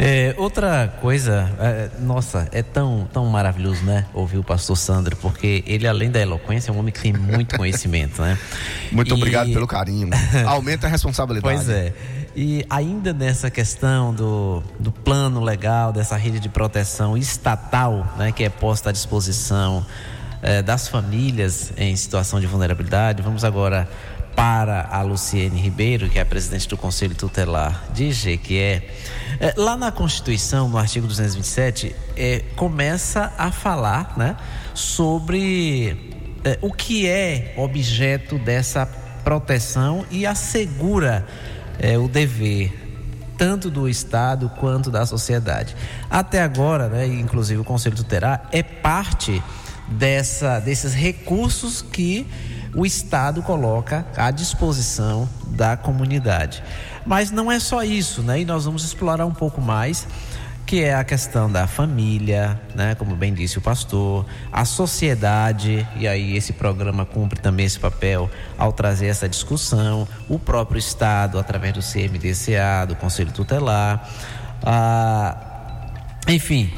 É, 0.00 0.32
outra 0.38 0.96
coisa, 1.00 1.50
é, 1.58 1.90
nossa, 2.00 2.48
é 2.52 2.62
tão, 2.62 3.08
tão 3.12 3.26
maravilhoso, 3.26 3.82
né? 3.82 4.06
Ouvir 4.14 4.38
o 4.38 4.44
pastor 4.44 4.76
Sandro, 4.76 5.16
porque 5.16 5.64
ele, 5.66 5.88
além 5.88 6.08
da 6.08 6.20
eloquência, 6.20 6.70
é 6.70 6.72
um 6.72 6.78
homem 6.78 6.92
que 6.92 7.00
tem 7.00 7.12
muito 7.12 7.56
conhecimento, 7.58 8.22
né? 8.22 8.38
Muito 8.92 9.10
E- 9.10 9.12
obrigado 9.14 9.52
pelo 9.52 9.66
carinho. 9.66 10.08
Aumenta 10.46 10.86
a 10.86 10.90
responsabilidade. 10.90 11.52
Pois 11.52 11.68
é. 11.68 11.92
E 12.40 12.64
ainda 12.70 13.12
nessa 13.12 13.50
questão 13.50 14.14
do, 14.14 14.62
do 14.78 14.92
plano 14.92 15.40
legal, 15.40 15.92
dessa 15.92 16.16
rede 16.16 16.38
de 16.38 16.48
proteção 16.48 17.18
estatal, 17.18 18.14
né, 18.16 18.30
que 18.30 18.44
é 18.44 18.48
posta 18.48 18.90
à 18.90 18.92
disposição 18.92 19.84
eh, 20.40 20.62
das 20.62 20.86
famílias 20.86 21.72
em 21.76 21.96
situação 21.96 22.38
de 22.38 22.46
vulnerabilidade, 22.46 23.22
vamos 23.22 23.42
agora 23.42 23.88
para 24.36 24.88
a 24.88 25.02
Luciene 25.02 25.60
Ribeiro, 25.60 26.08
que 26.08 26.16
é 26.16 26.22
a 26.22 26.24
presidente 26.24 26.68
do 26.68 26.76
Conselho 26.76 27.12
Tutelar 27.16 27.82
de 27.92 28.12
Jequié. 28.12 28.88
Eh, 29.40 29.54
lá 29.56 29.76
na 29.76 29.90
Constituição, 29.90 30.68
no 30.68 30.78
artigo 30.78 31.08
227, 31.08 31.92
eh, 32.16 32.44
começa 32.54 33.32
a 33.36 33.50
falar 33.50 34.16
né, 34.16 34.36
sobre 34.74 36.36
eh, 36.44 36.56
o 36.62 36.72
que 36.72 37.08
é 37.08 37.54
objeto 37.56 38.38
dessa 38.38 38.86
proteção 39.24 40.06
e 40.08 40.24
assegura 40.24 41.26
eh, 41.78 41.98
o 41.98 42.08
dever 42.08 42.86
tanto 43.36 43.70
do 43.70 43.88
Estado 43.88 44.50
quanto 44.58 44.90
da 44.90 45.06
sociedade. 45.06 45.76
Até 46.10 46.42
agora, 46.42 46.88
né, 46.88 47.06
inclusive 47.06 47.60
o 47.60 47.64
Conselho 47.64 47.94
Tutelar 47.94 48.48
é 48.50 48.62
parte 48.64 49.40
dessa, 49.86 50.58
desses 50.58 50.92
recursos 50.92 51.80
que 51.80 52.26
o 52.74 52.84
Estado 52.84 53.42
coloca 53.42 54.06
à 54.16 54.30
disposição 54.30 55.28
da 55.46 55.76
comunidade. 55.76 56.62
Mas 57.06 57.30
não 57.30 57.50
é 57.50 57.58
só 57.58 57.82
isso, 57.82 58.22
né? 58.22 58.40
E 58.40 58.44
nós 58.44 58.66
vamos 58.66 58.84
explorar 58.84 59.24
um 59.24 59.32
pouco 59.32 59.60
mais 59.60 60.06
que 60.68 60.84
é 60.84 60.94
a 60.94 61.02
questão 61.02 61.50
da 61.50 61.66
família, 61.66 62.60
né, 62.74 62.94
como 62.94 63.16
bem 63.16 63.32
disse 63.32 63.56
o 63.56 63.60
pastor, 63.62 64.26
a 64.52 64.66
sociedade, 64.66 65.88
e 65.96 66.06
aí 66.06 66.36
esse 66.36 66.52
programa 66.52 67.06
cumpre 67.06 67.40
também 67.40 67.64
esse 67.64 67.80
papel 67.80 68.30
ao 68.58 68.70
trazer 68.70 69.06
essa 69.06 69.26
discussão, 69.26 70.06
o 70.28 70.38
próprio 70.38 70.78
Estado, 70.78 71.38
através 71.38 71.72
do 71.72 71.80
CMDCA, 71.80 72.84
do 72.86 72.94
Conselho 72.96 73.32
Tutelar, 73.32 74.10
ah, 74.62 75.86
enfim, 76.28 76.70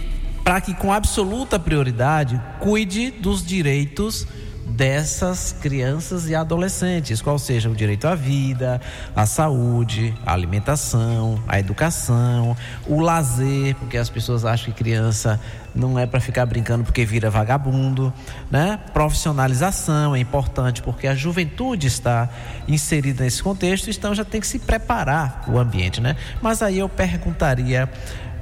para 0.45 0.61
que 0.61 0.73
com 0.73 0.93
absoluta 0.93 1.59
prioridade 1.59 2.41
cuide 2.61 3.11
dos 3.11 3.45
direitos 3.45 4.25
dessas 4.71 5.55
crianças 5.61 6.29
e 6.29 6.35
adolescentes, 6.35 7.21
qual 7.21 7.39
seja 7.39 7.69
o 7.69 7.75
direito 7.75 8.07
à 8.07 8.15
vida, 8.15 8.81
à 9.15 9.27
saúde, 9.27 10.15
à 10.25 10.33
alimentação, 10.33 11.43
à 11.47 11.59
educação, 11.59 12.57
o 12.87 13.01
lazer, 13.01 13.75
porque 13.77 13.97
as 13.97 14.09
pessoas 14.09 14.45
acham 14.45 14.73
que 14.73 14.79
criança 14.79 15.41
não 15.75 15.99
é 15.99 16.07
para 16.07 16.21
ficar 16.21 16.47
brincando 16.47 16.85
porque 16.85 17.05
vira 17.05 17.31
vagabundo, 17.31 18.13
né? 18.51 18.79
Profissionalização 18.93 20.15
é 20.15 20.19
importante 20.19 20.83
porque 20.83 21.07
a 21.07 21.15
juventude 21.15 21.87
está 21.87 22.29
inserida 22.67 23.25
nesse 23.25 23.43
contexto, 23.43 23.91
então 23.91 24.15
já 24.15 24.25
tem 24.25 24.41
que 24.41 24.47
se 24.47 24.59
preparar 24.59 25.45
o 25.49 25.59
ambiente, 25.59 26.01
né? 26.01 26.17
Mas 26.41 26.63
aí 26.63 26.79
eu 26.79 26.89
perguntaria 26.89 27.91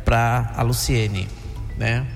para 0.04 0.52
a 0.56 0.62
Luciene, 0.62 1.28
né? 1.76 2.06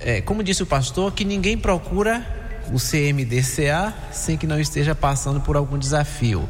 É, 0.00 0.20
como 0.20 0.42
disse 0.42 0.62
o 0.62 0.66
pastor, 0.66 1.12
que 1.12 1.24
ninguém 1.24 1.58
procura 1.58 2.47
o 2.72 2.78
CMDCA 2.78 3.94
sem 4.12 4.36
que 4.36 4.46
não 4.46 4.60
esteja 4.60 4.94
passando 4.94 5.40
por 5.40 5.56
algum 5.56 5.78
desafio. 5.78 6.48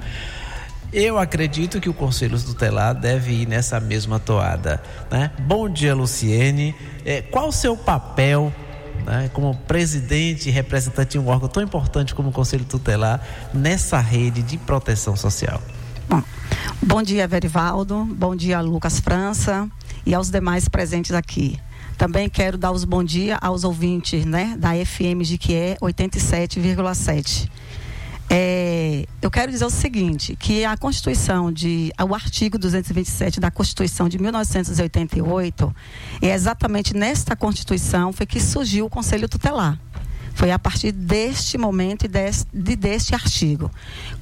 Eu 0.92 1.18
acredito 1.18 1.80
que 1.80 1.88
o 1.88 1.94
Conselho 1.94 2.40
Tutelar 2.40 2.94
deve 2.94 3.32
ir 3.32 3.46
nessa 3.46 3.78
mesma 3.78 4.18
toada. 4.18 4.82
Né? 5.10 5.30
Bom 5.40 5.68
dia, 5.68 5.94
Luciene. 5.94 6.74
É, 7.04 7.20
qual 7.20 7.48
o 7.48 7.52
seu 7.52 7.76
papel 7.76 8.52
né, 9.04 9.30
como 9.34 9.54
presidente 9.54 10.48
e 10.48 10.52
representante 10.52 11.12
de 11.12 11.18
um 11.18 11.28
órgão 11.28 11.48
tão 11.48 11.62
importante 11.62 12.14
como 12.14 12.30
o 12.30 12.32
Conselho 12.32 12.64
Tutelar 12.64 13.20
nessa 13.52 13.98
rede 13.98 14.42
de 14.42 14.56
proteção 14.56 15.14
social? 15.14 15.60
Bom, 16.08 16.22
Bom 16.80 17.02
dia, 17.02 17.26
Verivaldo. 17.26 18.04
Bom 18.04 18.34
dia, 18.34 18.60
Lucas 18.60 19.00
França 19.00 19.68
e 20.06 20.14
aos 20.14 20.30
demais 20.30 20.68
presentes 20.68 21.12
aqui. 21.12 21.58
Também 21.98 22.28
quero 22.28 22.56
dar 22.56 22.70
os 22.70 22.84
bom 22.84 23.02
dia 23.02 23.36
aos 23.42 23.64
ouvintes 23.64 24.24
né, 24.24 24.56
da 24.56 24.70
FM 24.72 25.22
de 25.22 25.36
que 25.36 25.52
é 25.52 25.76
87,7. 25.82 27.50
É, 28.30 29.04
eu 29.20 29.28
quero 29.28 29.50
dizer 29.50 29.64
o 29.64 29.70
seguinte, 29.70 30.36
que 30.36 30.64
a 30.64 30.76
Constituição 30.76 31.50
de, 31.50 31.92
o 32.00 32.14
artigo 32.14 32.56
227 32.56 33.40
da 33.40 33.50
Constituição 33.50 34.08
de 34.08 34.16
1988, 34.16 35.74
é 36.22 36.32
exatamente 36.32 36.94
nesta 36.94 37.34
Constituição 37.34 38.12
foi 38.12 38.26
que 38.26 38.38
surgiu 38.38 38.86
o 38.86 38.90
Conselho 38.90 39.28
Tutelar. 39.28 39.76
Foi 40.34 40.52
a 40.52 40.58
partir 40.58 40.92
deste 40.92 41.58
momento 41.58 42.04
e 42.04 42.08
deste, 42.08 42.46
de, 42.54 42.76
deste 42.76 43.12
artigo. 43.12 43.68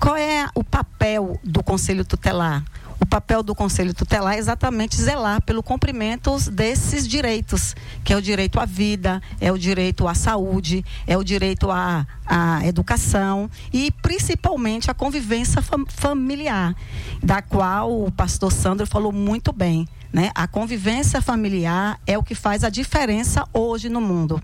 Qual 0.00 0.16
é 0.16 0.48
o 0.54 0.64
papel 0.64 1.38
do 1.44 1.62
Conselho 1.62 2.06
Tutelar? 2.06 2.64
O 2.98 3.04
papel 3.04 3.42
do 3.42 3.54
Conselho 3.54 3.92
Tutelar 3.92 4.34
é 4.34 4.38
exatamente 4.38 4.96
zelar 4.96 5.42
pelo 5.42 5.62
cumprimento 5.62 6.38
desses 6.50 7.06
direitos, 7.06 7.74
que 8.02 8.12
é 8.12 8.16
o 8.16 8.22
direito 8.22 8.58
à 8.58 8.64
vida, 8.64 9.20
é 9.38 9.52
o 9.52 9.58
direito 9.58 10.08
à 10.08 10.14
saúde, 10.14 10.84
é 11.06 11.16
o 11.16 11.22
direito 11.22 11.70
à, 11.70 12.06
à 12.24 12.66
educação 12.66 13.50
e 13.70 13.90
principalmente 13.90 14.90
a 14.90 14.94
convivência 14.94 15.60
fam 15.60 15.84
familiar, 15.86 16.74
da 17.22 17.42
qual 17.42 18.04
o 18.04 18.10
pastor 18.10 18.50
Sandro 18.50 18.86
falou 18.86 19.12
muito 19.12 19.52
bem. 19.52 19.86
Né? 20.10 20.30
A 20.34 20.46
convivência 20.46 21.20
familiar 21.20 22.00
é 22.06 22.16
o 22.16 22.22
que 22.22 22.34
faz 22.34 22.64
a 22.64 22.70
diferença 22.70 23.46
hoje 23.52 23.90
no 23.90 24.00
mundo. 24.00 24.42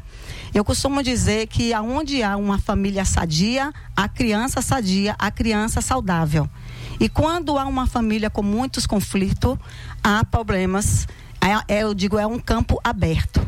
Eu 0.52 0.62
costumo 0.62 1.02
dizer 1.02 1.46
que 1.46 1.72
aonde 1.72 2.22
há 2.22 2.36
uma 2.36 2.58
família 2.58 3.06
sadia, 3.06 3.72
a 3.96 4.06
criança 4.06 4.60
sadia, 4.60 5.16
a 5.18 5.30
criança 5.30 5.80
saudável. 5.80 6.46
E 7.00 7.08
quando 7.08 7.58
há 7.58 7.64
uma 7.64 7.86
família 7.86 8.30
com 8.30 8.42
muitos 8.42 8.86
conflitos, 8.86 9.58
há 10.02 10.24
problemas. 10.24 11.06
É, 11.40 11.76
é, 11.76 11.82
eu 11.82 11.94
digo, 11.94 12.18
é 12.18 12.26
um 12.26 12.38
campo 12.38 12.80
aberto. 12.84 13.46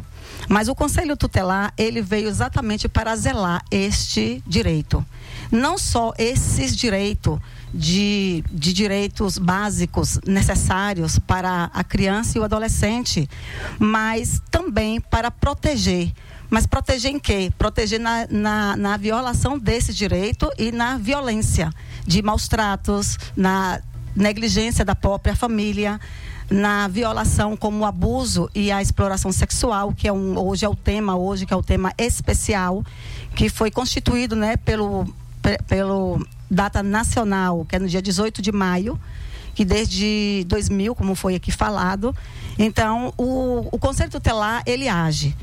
Mas 0.48 0.68
o 0.68 0.74
Conselho 0.74 1.16
Tutelar, 1.16 1.72
ele 1.78 2.02
veio 2.02 2.28
exatamente 2.28 2.88
para 2.88 3.14
zelar 3.16 3.64
este 3.70 4.42
direito. 4.46 5.04
Não 5.50 5.78
só 5.78 6.12
esses 6.18 6.76
direitos 6.76 7.38
de, 7.72 8.44
de 8.50 8.72
direitos 8.72 9.38
básicos 9.38 10.20
necessários 10.26 11.18
para 11.18 11.70
a 11.72 11.82
criança 11.82 12.36
e 12.36 12.40
o 12.40 12.44
adolescente, 12.44 13.28
mas 13.78 14.40
também 14.50 15.00
para 15.00 15.30
proteger. 15.30 16.12
Mas 16.50 16.66
proteger 16.66 17.10
em 17.10 17.18
quê? 17.18 17.52
Proteger 17.58 18.00
na, 18.00 18.26
na, 18.30 18.76
na 18.76 18.96
violação 18.96 19.58
desse 19.58 19.92
direito 19.92 20.50
e 20.58 20.70
na 20.70 20.98
violência 20.98 21.70
de 22.06 22.22
maus 22.22 22.48
tratos, 22.48 23.18
na 23.36 23.80
negligência 24.14 24.84
da 24.84 24.94
própria 24.94 25.34
família, 25.34 25.98
na 26.50 26.86
violação 26.88 27.56
como 27.56 27.80
o 27.80 27.84
abuso 27.84 28.48
e 28.54 28.70
a 28.70 28.80
exploração 28.80 29.32
sexual, 29.32 29.92
que 29.92 30.06
é 30.06 30.12
um, 30.12 30.38
hoje 30.38 30.64
é 30.64 30.68
o 30.68 30.76
tema 30.76 31.16
hoje 31.16 31.46
que 31.46 31.54
é 31.54 31.56
o 31.56 31.62
tema 31.62 31.92
especial, 31.98 32.84
que 33.34 33.48
foi 33.48 33.70
constituído, 33.70 34.36
né, 34.36 34.56
pelo 34.56 35.06
pelo 35.68 36.26
data 36.50 36.82
nacional, 36.82 37.66
que 37.66 37.76
é 37.76 37.78
no 37.78 37.86
dia 37.86 38.00
18 38.00 38.40
de 38.40 38.50
maio, 38.50 38.98
que 39.54 39.64
desde 39.64 40.44
2000, 40.48 40.94
como 40.94 41.14
foi 41.14 41.34
aqui 41.34 41.52
falado, 41.52 42.16
então 42.58 43.12
o, 43.18 43.68
o 43.70 43.78
Conselho 43.78 44.10
Tutelar 44.10 44.62
ele 44.64 44.88
age. 44.88 45.36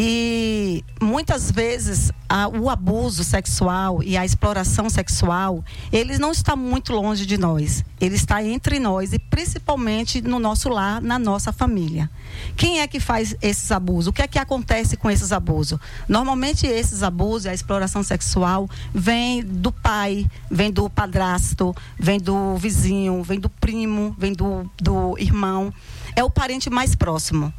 E 0.00 0.84
muitas 1.02 1.50
vezes 1.50 2.12
a, 2.28 2.46
o 2.46 2.70
abuso 2.70 3.24
sexual 3.24 4.00
e 4.00 4.16
a 4.16 4.24
exploração 4.24 4.88
sexual, 4.88 5.64
ele 5.92 6.18
não 6.18 6.30
está 6.30 6.54
muito 6.54 6.92
longe 6.92 7.26
de 7.26 7.36
nós. 7.36 7.84
Ele 8.00 8.14
está 8.14 8.40
entre 8.40 8.78
nós 8.78 9.12
e 9.12 9.18
principalmente 9.18 10.22
no 10.22 10.38
nosso 10.38 10.68
lar, 10.68 11.02
na 11.02 11.18
nossa 11.18 11.52
família. 11.52 12.08
Quem 12.56 12.78
é 12.78 12.86
que 12.86 13.00
faz 13.00 13.34
esses 13.42 13.72
abusos? 13.72 14.06
O 14.06 14.12
que 14.12 14.22
é 14.22 14.28
que 14.28 14.38
acontece 14.38 14.96
com 14.96 15.10
esses 15.10 15.32
abusos? 15.32 15.80
Normalmente 16.06 16.64
esses 16.64 17.02
abusos, 17.02 17.46
a 17.46 17.54
exploração 17.54 18.04
sexual, 18.04 18.70
vem 18.94 19.42
do 19.42 19.72
pai, 19.72 20.30
vem 20.48 20.70
do 20.70 20.88
padrasto, 20.88 21.74
vem 21.98 22.20
do 22.20 22.56
vizinho, 22.56 23.20
vem 23.24 23.40
do 23.40 23.48
primo, 23.48 24.14
vem 24.16 24.32
do, 24.32 24.70
do 24.80 25.18
irmão. 25.18 25.74
É 26.14 26.22
o 26.22 26.30
parente 26.30 26.70
mais 26.70 26.94
próximo. 26.94 27.52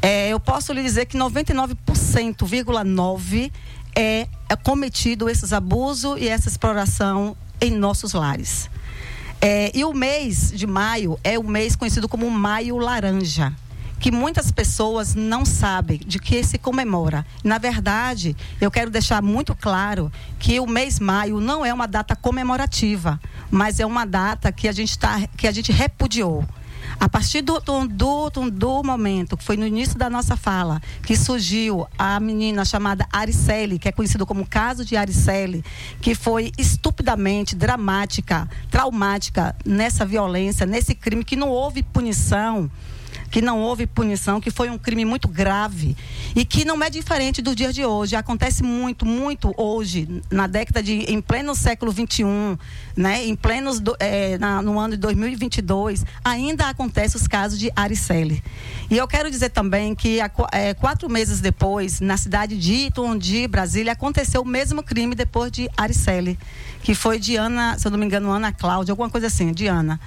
É, 0.00 0.28
eu 0.28 0.38
posso 0.38 0.72
lhe 0.72 0.82
dizer 0.82 1.06
que 1.06 1.18
99,9% 1.18 3.50
é, 3.94 4.28
é 4.48 4.56
cometido 4.56 5.28
esses 5.28 5.52
abusos 5.52 6.20
e 6.20 6.28
essa 6.28 6.48
exploração 6.48 7.36
em 7.60 7.70
nossos 7.70 8.12
lares. 8.12 8.70
É, 9.40 9.70
e 9.74 9.84
o 9.84 9.92
mês 9.92 10.52
de 10.54 10.66
maio 10.66 11.18
é 11.22 11.38
o 11.38 11.44
mês 11.44 11.76
conhecido 11.76 12.08
como 12.08 12.30
Maio 12.30 12.78
Laranja, 12.78 13.52
que 13.98 14.10
muitas 14.10 14.50
pessoas 14.50 15.14
não 15.14 15.44
sabem 15.44 15.98
de 15.98 16.18
que 16.18 16.42
se 16.42 16.58
comemora. 16.58 17.26
Na 17.42 17.58
verdade, 17.58 18.36
eu 18.60 18.70
quero 18.70 18.90
deixar 18.90 19.22
muito 19.22 19.54
claro 19.54 20.12
que 20.38 20.60
o 20.60 20.66
mês 20.66 21.00
maio 21.00 21.40
não 21.40 21.64
é 21.64 21.72
uma 21.72 21.86
data 21.86 22.14
comemorativa, 22.14 23.20
mas 23.50 23.80
é 23.80 23.86
uma 23.86 24.04
data 24.04 24.52
que 24.52 24.68
a 24.68 24.72
gente, 24.72 24.98
tá, 24.98 25.26
que 25.36 25.46
a 25.46 25.52
gente 25.52 25.72
repudiou. 25.72 26.44
A 26.98 27.08
partir 27.08 27.42
do, 27.42 27.60
do, 27.60 27.86
do, 27.86 28.50
do, 28.50 28.82
momento, 28.82 29.36
que 29.36 29.44
foi 29.44 29.56
no 29.56 29.66
início 29.66 29.98
da 29.98 30.08
nossa 30.08 30.36
fala, 30.36 30.80
que 31.02 31.16
surgiu 31.16 31.86
a 31.98 32.18
menina 32.18 32.64
chamada 32.64 33.06
Aricele, 33.12 33.78
que 33.78 33.88
é 33.88 33.92
conhecida 33.92 34.24
como 34.24 34.46
caso 34.46 34.84
de 34.84 34.96
Aricele, 34.96 35.62
que 36.00 36.14
foi 36.14 36.52
estupidamente 36.56 37.54
dramática, 37.54 38.48
traumática 38.70 39.54
nessa 39.64 40.06
violência, 40.06 40.64
nesse 40.64 40.94
crime, 40.94 41.22
que 41.22 41.36
não 41.36 41.50
houve 41.50 41.82
punição 41.82 42.70
que 43.30 43.40
não 43.42 43.60
houve 43.60 43.86
punição, 43.86 44.40
que 44.40 44.50
foi 44.50 44.70
um 44.70 44.78
crime 44.78 45.04
muito 45.04 45.28
grave 45.28 45.96
e 46.34 46.44
que 46.44 46.64
não 46.64 46.82
é 46.82 46.90
diferente 46.90 47.42
dos 47.42 47.56
dias 47.56 47.74
de 47.74 47.84
hoje. 47.84 48.16
Acontece 48.16 48.62
muito, 48.62 49.04
muito 49.04 49.52
hoje, 49.56 50.22
na 50.30 50.46
década 50.46 50.82
de, 50.82 50.92
em 51.10 51.20
pleno 51.20 51.54
século 51.54 51.92
XXI, 51.92 52.24
né, 52.96 53.24
em 53.24 53.34
plenos 53.34 53.80
do, 53.80 53.96
é, 53.98 54.38
na, 54.38 54.62
no 54.62 54.78
ano 54.78 54.94
de 54.94 55.00
2022, 55.00 56.04
ainda 56.24 56.68
acontecem 56.68 57.20
os 57.20 57.26
casos 57.26 57.58
de 57.58 57.70
Aricele. 57.74 58.42
E 58.90 58.96
eu 58.96 59.06
quero 59.06 59.30
dizer 59.30 59.50
também 59.50 59.94
que 59.94 60.18
é, 60.52 60.74
quatro 60.74 61.08
meses 61.08 61.40
depois, 61.40 62.00
na 62.00 62.16
cidade 62.16 62.56
de 62.56 62.86
Itundi, 62.86 63.46
Brasília, 63.48 63.92
aconteceu 63.92 64.42
o 64.42 64.46
mesmo 64.46 64.82
crime 64.82 65.14
depois 65.14 65.50
de 65.50 65.68
Aricele, 65.76 66.38
que 66.82 66.94
foi 66.94 67.18
de 67.18 67.36
Ana, 67.36 67.78
se 67.78 67.86
eu 67.86 67.90
não 67.90 67.98
me 67.98 68.06
engano, 68.06 68.30
Ana 68.30 68.52
Cláudia, 68.52 68.92
alguma 68.92 69.10
coisa 69.10 69.26
assim, 69.26 69.52
de 69.52 69.66
Ana. 69.66 70.00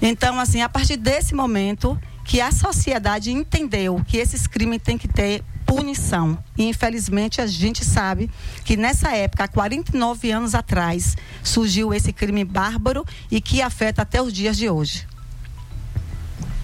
Então, 0.00 0.38
assim, 0.38 0.62
a 0.62 0.68
partir 0.68 0.96
desse 0.96 1.34
momento, 1.34 1.98
que 2.28 2.42
a 2.42 2.52
sociedade 2.52 3.32
entendeu 3.32 4.04
que 4.06 4.18
esses 4.18 4.46
crimes 4.46 4.82
têm 4.82 4.98
que 4.98 5.08
ter 5.08 5.42
punição. 5.64 6.38
E 6.58 6.68
infelizmente 6.68 7.40
a 7.40 7.46
gente 7.46 7.82
sabe 7.82 8.30
que 8.66 8.76
nessa 8.76 9.16
época, 9.16 9.44
há 9.44 9.48
49 9.48 10.30
anos 10.30 10.54
atrás, 10.54 11.16
surgiu 11.42 11.92
esse 11.94 12.12
crime 12.12 12.44
bárbaro 12.44 13.02
e 13.30 13.40
que 13.40 13.62
afeta 13.62 14.02
até 14.02 14.20
os 14.20 14.30
dias 14.30 14.58
de 14.58 14.68
hoje. 14.68 15.06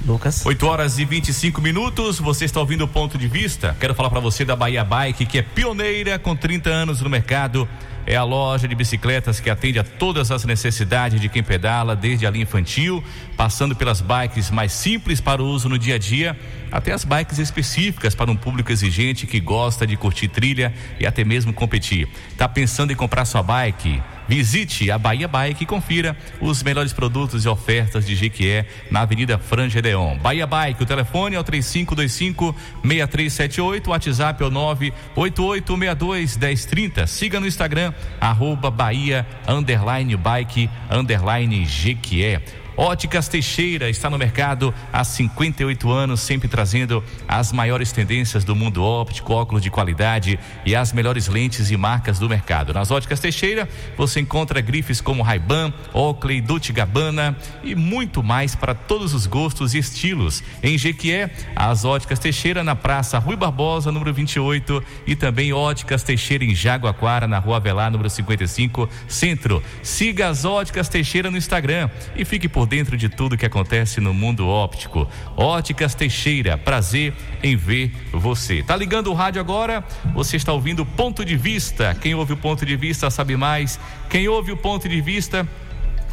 Lucas. 0.06 0.44
8 0.44 0.66
horas 0.66 0.98
e 0.98 1.04
25 1.06 1.62
minutos. 1.62 2.18
Você 2.18 2.44
está 2.44 2.60
ouvindo 2.60 2.84
o 2.84 2.88
ponto 2.88 3.16
de 3.16 3.26
vista? 3.26 3.74
Quero 3.80 3.94
falar 3.94 4.10
para 4.10 4.20
você 4.20 4.44
da 4.44 4.54
Bahia 4.54 4.84
Bike, 4.84 5.24
que 5.24 5.38
é 5.38 5.42
pioneira 5.42 6.18
com 6.18 6.36
30 6.36 6.68
anos 6.68 7.00
no 7.00 7.08
mercado. 7.08 7.66
É 8.06 8.16
a 8.16 8.22
loja 8.22 8.68
de 8.68 8.74
bicicletas 8.74 9.40
que 9.40 9.48
atende 9.48 9.78
a 9.78 9.84
todas 9.84 10.30
as 10.30 10.44
necessidades 10.44 11.20
de 11.20 11.28
quem 11.28 11.42
pedala, 11.42 11.96
desde 11.96 12.26
a 12.26 12.30
linha 12.30 12.42
infantil, 12.42 13.02
passando 13.36 13.74
pelas 13.74 14.00
bikes 14.00 14.50
mais 14.50 14.72
simples 14.72 15.20
para 15.20 15.42
o 15.42 15.46
uso 15.46 15.68
no 15.68 15.78
dia 15.78 15.94
a 15.94 15.98
dia, 15.98 16.38
até 16.70 16.92
as 16.92 17.04
bikes 17.04 17.38
específicas 17.38 18.14
para 18.14 18.30
um 18.30 18.36
público 18.36 18.70
exigente 18.70 19.26
que 19.26 19.40
gosta 19.40 19.86
de 19.86 19.96
curtir 19.96 20.28
trilha 20.28 20.74
e 21.00 21.06
até 21.06 21.24
mesmo 21.24 21.52
competir. 21.52 22.08
Tá 22.36 22.46
pensando 22.46 22.92
em 22.92 22.96
comprar 22.96 23.24
sua 23.24 23.42
bike? 23.42 24.02
Visite 24.28 24.90
a 24.90 24.98
Bahia 24.98 25.28
Bike 25.28 25.64
e 25.64 25.66
confira 25.66 26.16
os 26.40 26.62
melhores 26.62 26.92
produtos 26.92 27.44
e 27.44 27.48
ofertas 27.48 28.06
de 28.06 28.14
Jequié 28.16 28.66
na 28.90 29.00
Avenida 29.00 29.36
Franja 29.38 29.82
Deon. 29.82 30.16
Bahia 30.18 30.46
Bike, 30.46 30.82
o 30.82 30.86
telefone 30.86 31.36
é 31.36 31.40
o 31.40 31.44
3525-6378, 31.44 33.86
o 33.86 33.90
WhatsApp 33.90 34.42
é 34.42 34.46
o 34.46 34.50
988621030. 34.50 37.06
Siga 37.06 37.38
no 37.38 37.46
Instagram, 37.46 37.92
arroba 38.20 38.70
Bahia, 38.70 39.26
underline 39.46 40.16
bike, 40.16 40.70
underline 40.90 41.66
Jequié. 41.66 42.40
Óticas 42.76 43.28
Teixeira 43.28 43.88
está 43.88 44.10
no 44.10 44.18
mercado 44.18 44.74
há 44.92 45.04
58 45.04 45.90
anos, 45.90 46.20
sempre 46.20 46.48
trazendo 46.48 47.04
as 47.28 47.52
maiores 47.52 47.92
tendências 47.92 48.42
do 48.42 48.56
mundo 48.56 48.82
óptico, 48.82 49.32
óculos 49.32 49.62
de 49.62 49.70
qualidade 49.70 50.38
e 50.66 50.74
as 50.74 50.92
melhores 50.92 51.28
lentes 51.28 51.70
e 51.70 51.76
marcas 51.76 52.18
do 52.18 52.28
mercado. 52.28 52.72
Nas 52.72 52.90
Óticas 52.90 53.20
Teixeira, 53.20 53.68
você 53.96 54.20
encontra 54.20 54.60
grifes 54.60 55.00
como 55.00 55.22
Ray-Ban, 55.22 55.72
Oakley, 55.92 56.40
Dolce 56.40 56.72
Gabbana 56.72 57.36
e 57.62 57.76
muito 57.76 58.22
mais 58.22 58.56
para 58.56 58.74
todos 58.74 59.14
os 59.14 59.26
gostos 59.26 59.74
e 59.74 59.78
estilos. 59.78 60.42
Em 60.62 60.76
Jequié, 60.76 61.30
as 61.54 61.84
Óticas 61.84 62.18
Teixeira 62.18 62.64
na 62.64 62.74
Praça 62.74 63.18
Rui 63.18 63.36
Barbosa, 63.36 63.92
número 63.92 64.12
28, 64.12 64.82
e 65.06 65.14
também 65.14 65.52
Óticas 65.52 66.02
Teixeira 66.02 66.44
em 66.44 66.54
Jaguaquara, 66.54 67.28
na 67.28 67.38
Rua 67.38 67.56
Avelar, 67.56 67.90
número 67.90 68.10
55, 68.10 68.88
Centro. 69.06 69.62
Siga 69.82 70.28
as 70.28 70.44
Óticas 70.44 70.88
Teixeira 70.88 71.30
no 71.30 71.36
Instagram 71.36 71.88
e 72.16 72.24
fique 72.24 72.48
por 72.48 72.63
por 72.64 72.66
dentro 72.66 72.96
de 72.96 73.10
tudo 73.10 73.36
que 73.36 73.44
acontece 73.44 74.00
no 74.00 74.14
mundo 74.14 74.48
óptico. 74.48 75.06
Óticas 75.36 75.94
Teixeira, 75.94 76.56
prazer 76.56 77.12
em 77.42 77.54
ver 77.56 77.92
você. 78.10 78.62
Tá 78.62 78.74
ligando 78.74 79.10
o 79.10 79.14
rádio 79.14 79.38
agora? 79.38 79.84
Você 80.14 80.36
está 80.36 80.50
ouvindo 80.50 80.80
o 80.80 80.86
Ponto 80.86 81.26
de 81.26 81.36
Vista. 81.36 81.94
Quem 81.94 82.14
ouve 82.14 82.32
o 82.32 82.36
Ponto 82.38 82.64
de 82.64 82.74
Vista 82.74 83.10
sabe 83.10 83.36
mais. 83.36 83.78
Quem 84.08 84.28
ouve 84.28 84.50
o 84.50 84.56
Ponto 84.56 84.88
de 84.88 84.98
Vista 85.02 85.46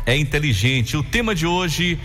é 0.06 0.18
inteligente. 0.18 0.98
O 0.98 1.04
tema 1.04 1.34
de 1.34 1.48
hoje 1.48 1.98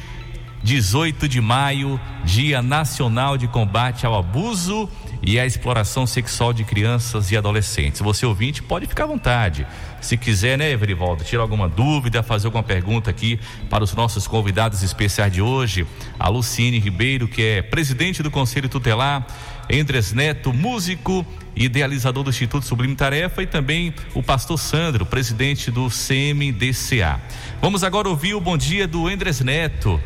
18 0.62 1.28
de 1.28 1.40
maio, 1.40 2.00
Dia 2.24 2.62
Nacional 2.62 3.37
de 3.37 3.48
Combate 3.48 4.06
ao 4.06 4.16
Abuso 4.16 4.88
e 5.26 5.40
à 5.40 5.44
Exploração 5.44 6.06
Sexual 6.06 6.52
de 6.52 6.62
Crianças 6.62 7.32
e 7.32 7.36
Adolescentes. 7.36 8.00
Você 8.00 8.24
ouvinte 8.24 8.62
pode 8.62 8.86
ficar 8.86 9.04
à 9.04 9.06
vontade. 9.08 9.66
Se 10.00 10.16
quiser, 10.16 10.56
né, 10.56 10.70
Everivaldo, 10.70 11.24
tirar 11.24 11.42
alguma 11.42 11.68
dúvida, 11.68 12.22
fazer 12.22 12.46
alguma 12.46 12.62
pergunta 12.62 13.10
aqui 13.10 13.40
para 13.68 13.82
os 13.82 13.92
nossos 13.92 14.28
convidados 14.28 14.84
especiais 14.84 15.32
de 15.32 15.42
hoje, 15.42 15.84
a 16.16 16.28
Lucine 16.28 16.78
Ribeiro, 16.78 17.26
que 17.26 17.42
é 17.42 17.60
presidente 17.62 18.22
do 18.22 18.30
Conselho 18.30 18.68
Tutelar, 18.68 19.26
Endres 19.68 20.12
Neto, 20.12 20.52
músico 20.52 21.26
e 21.56 21.64
idealizador 21.64 22.22
do 22.22 22.30
Instituto 22.30 22.64
Sublime 22.64 22.94
Tarefa, 22.94 23.42
e 23.42 23.48
também 23.48 23.92
o 24.14 24.22
pastor 24.22 24.56
Sandro, 24.60 25.04
presidente 25.04 25.72
do 25.72 25.88
CMDCA. 25.88 27.20
Vamos 27.60 27.82
agora 27.82 28.08
ouvir 28.08 28.34
o 28.34 28.40
bom 28.40 28.56
dia 28.56 28.86
do 28.86 29.10
Endres 29.10 29.40
Neto, 29.40 30.00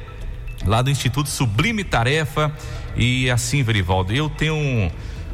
lá 0.64 0.80
do 0.80 0.88
Instituto 0.88 1.28
Sublime 1.28 1.85
Tarefa. 1.85 2.56
E 2.96 3.31
assim, 3.31 3.62
Verivaldo, 3.62 4.12
eu 4.12 4.29
tenho 4.29 4.55
um, 4.55 4.90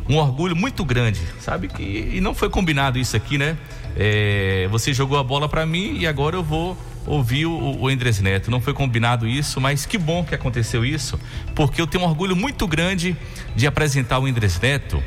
um 0.09 0.16
orgulho 0.16 0.55
muito 0.55 0.85
grande, 0.85 1.21
sabe? 1.40 1.69
Que, 1.69 2.12
e 2.14 2.21
não 2.21 2.35
foi 2.35 2.49
combinado 2.49 2.99
isso 2.99 3.16
aqui, 3.16 3.38
né? 3.38 3.57
É, 3.97 4.69
você 4.71 4.92
jogou 4.92 5.19
a 5.19 5.25
bola 5.25 5.49
para 5.49 5.64
mim 5.64 5.97
e 5.99 6.07
agora 6.07 6.37
eu 6.37 6.42
vou 6.42 6.77
ouvir 7.07 7.47
o, 7.47 7.81
o 7.81 7.90
Endres 7.90 8.21
Neto. 8.21 8.51
Não 8.51 8.61
foi 8.61 8.75
combinado 8.75 9.27
isso, 9.27 9.61
mas 9.61 9.87
que 9.87 9.97
bom 9.97 10.25
que 10.25 10.35
aconteceu 10.35 10.85
isso, 10.85 11.19
porque 11.55 11.81
eu 11.81 11.87
tenho 11.87 12.05
um 12.05 12.07
orgulho 12.07 12.37
muito 12.37 12.66
grande 12.66 13.16
de 13.55 13.66
apresentar 13.66 14.19
o 14.19 14.29
Endres 14.29 14.61
Neto. 14.61 15.03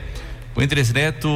O 0.56 0.62
Endres 0.62 0.92
Neto, 0.92 1.30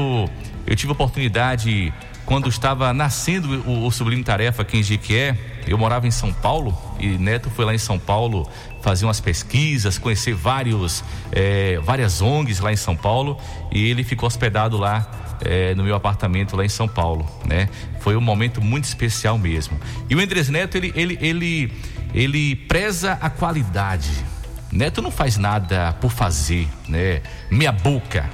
eu 0.65 0.75
tive 0.75 0.91
a 0.91 0.93
oportunidade 0.93 1.93
quando 2.25 2.47
estava 2.49 2.93
nascendo 2.93 3.61
o, 3.69 3.85
o 3.85 3.91
Sublime 3.91 4.23
Tarefa 4.23 4.61
aqui 4.61 4.77
em 4.77 4.83
Jequié, 4.83 5.37
eu 5.67 5.77
morava 5.77 6.07
em 6.07 6.11
São 6.11 6.33
Paulo 6.33 6.77
e 6.99 7.07
Neto 7.17 7.49
foi 7.49 7.65
lá 7.65 7.73
em 7.73 7.77
São 7.77 7.99
Paulo 7.99 8.49
fazer 8.83 9.05
umas 9.05 9.21
pesquisas, 9.21 9.97
conhecer 9.97 10.33
vários, 10.33 11.03
eh, 11.31 11.79
várias 11.81 12.21
ONGs 12.21 12.59
lá 12.59 12.71
em 12.71 12.75
São 12.75 12.97
Paulo 12.97 13.39
e 13.71 13.89
ele 13.89 14.03
ficou 14.03 14.27
hospedado 14.27 14.77
lá 14.77 15.09
eh, 15.41 15.73
no 15.73 15.85
meu 15.85 15.95
apartamento 15.95 16.57
lá 16.57 16.65
em 16.65 16.69
São 16.69 16.87
Paulo, 16.87 17.25
né? 17.45 17.69
Foi 18.01 18.17
um 18.17 18.21
momento 18.21 18.61
muito 18.61 18.83
especial 18.83 19.37
mesmo. 19.37 19.79
E 20.09 20.15
o 20.15 20.19
Andrés 20.19 20.49
Neto 20.49 20.75
ele 20.75 20.91
ele 20.95 21.17
ele 21.21 21.73
ele 22.13 22.55
preza 22.55 23.17
a 23.21 23.29
qualidade. 23.29 24.11
Neto 24.69 25.01
não 25.01 25.11
faz 25.11 25.37
nada 25.37 25.93
por 25.93 26.11
fazer, 26.11 26.67
né? 26.87 27.21
Meia 27.49 27.71
boca, 27.71 28.29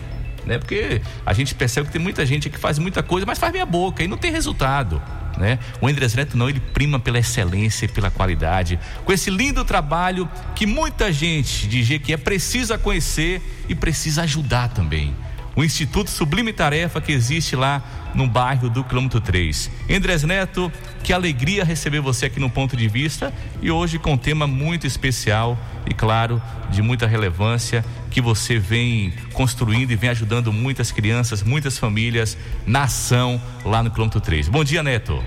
né? 0.47 0.57
Porque 0.57 0.99
a 1.23 1.31
gente 1.31 1.53
percebe 1.53 1.87
que 1.87 1.93
tem 1.93 2.01
muita 2.01 2.25
gente 2.25 2.49
que 2.49 2.57
faz 2.57 2.79
muita 2.79 3.03
coisa, 3.03 3.23
mas 3.23 3.37
faz 3.37 3.53
meia 3.53 3.67
boca 3.67 4.03
e 4.03 4.07
não 4.07 4.17
tem 4.17 4.31
resultado. 4.31 4.99
Né? 5.39 5.57
O 5.79 5.87
Andrés 5.87 6.13
Neto 6.13 6.37
não, 6.37 6.49
ele 6.49 6.59
prima 6.59 6.99
pela 6.99 7.17
excelência 7.17 7.85
e 7.85 7.87
pela 7.87 8.11
qualidade, 8.11 8.77
com 9.05 9.13
esse 9.13 9.29
lindo 9.29 9.63
trabalho 9.63 10.29
que 10.53 10.65
muita 10.65 11.13
gente 11.13 11.65
de 11.65 11.81
Jequié 11.81 12.17
precisa 12.17 12.77
conhecer 12.77 13.41
e 13.69 13.73
precisa 13.73 14.23
ajudar 14.23 14.67
também. 14.67 15.15
O 15.59 15.63
Instituto 15.65 16.09
Sublime 16.09 16.53
Tarefa 16.53 17.01
que 17.01 17.11
existe 17.11 17.53
lá 17.53 17.83
no 18.15 18.25
bairro 18.25 18.69
do 18.69 18.81
quilômetro 18.81 19.19
3. 19.19 19.69
Andrés 19.93 20.23
Neto, 20.23 20.71
que 21.03 21.11
alegria 21.11 21.65
receber 21.65 21.99
você 21.99 22.27
aqui 22.27 22.39
no 22.39 22.49
Ponto 22.49 22.77
de 22.77 22.87
Vista 22.87 23.33
e 23.61 23.69
hoje 23.69 23.99
com 23.99 24.13
um 24.13 24.17
tema 24.17 24.47
muito 24.47 24.87
especial 24.87 25.59
e, 25.85 25.93
claro, 25.93 26.41
de 26.71 26.81
muita 26.81 27.05
relevância 27.05 27.83
que 28.09 28.21
você 28.21 28.57
vem 28.57 29.13
construindo 29.33 29.91
e 29.91 29.97
vem 29.97 30.09
ajudando 30.11 30.53
muitas 30.53 30.93
crianças, 30.93 31.43
muitas 31.43 31.77
famílias 31.77 32.37
na 32.65 32.83
ação 32.83 33.41
lá 33.65 33.83
no 33.83 33.91
quilômetro 33.91 34.21
3. 34.21 34.47
Bom 34.47 34.63
dia, 34.63 34.81
Neto. 34.81 35.21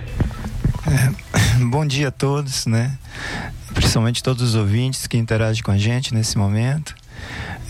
É, 0.86 1.60
bom 1.62 1.84
dia 1.84 2.08
a 2.08 2.10
todos, 2.10 2.64
né? 2.64 2.96
Principalmente 3.74 4.22
todos 4.22 4.42
os 4.42 4.54
ouvintes 4.54 5.06
que 5.06 5.18
interagem 5.18 5.62
com 5.62 5.72
a 5.72 5.76
gente 5.76 6.14
nesse 6.14 6.38
momento. 6.38 6.94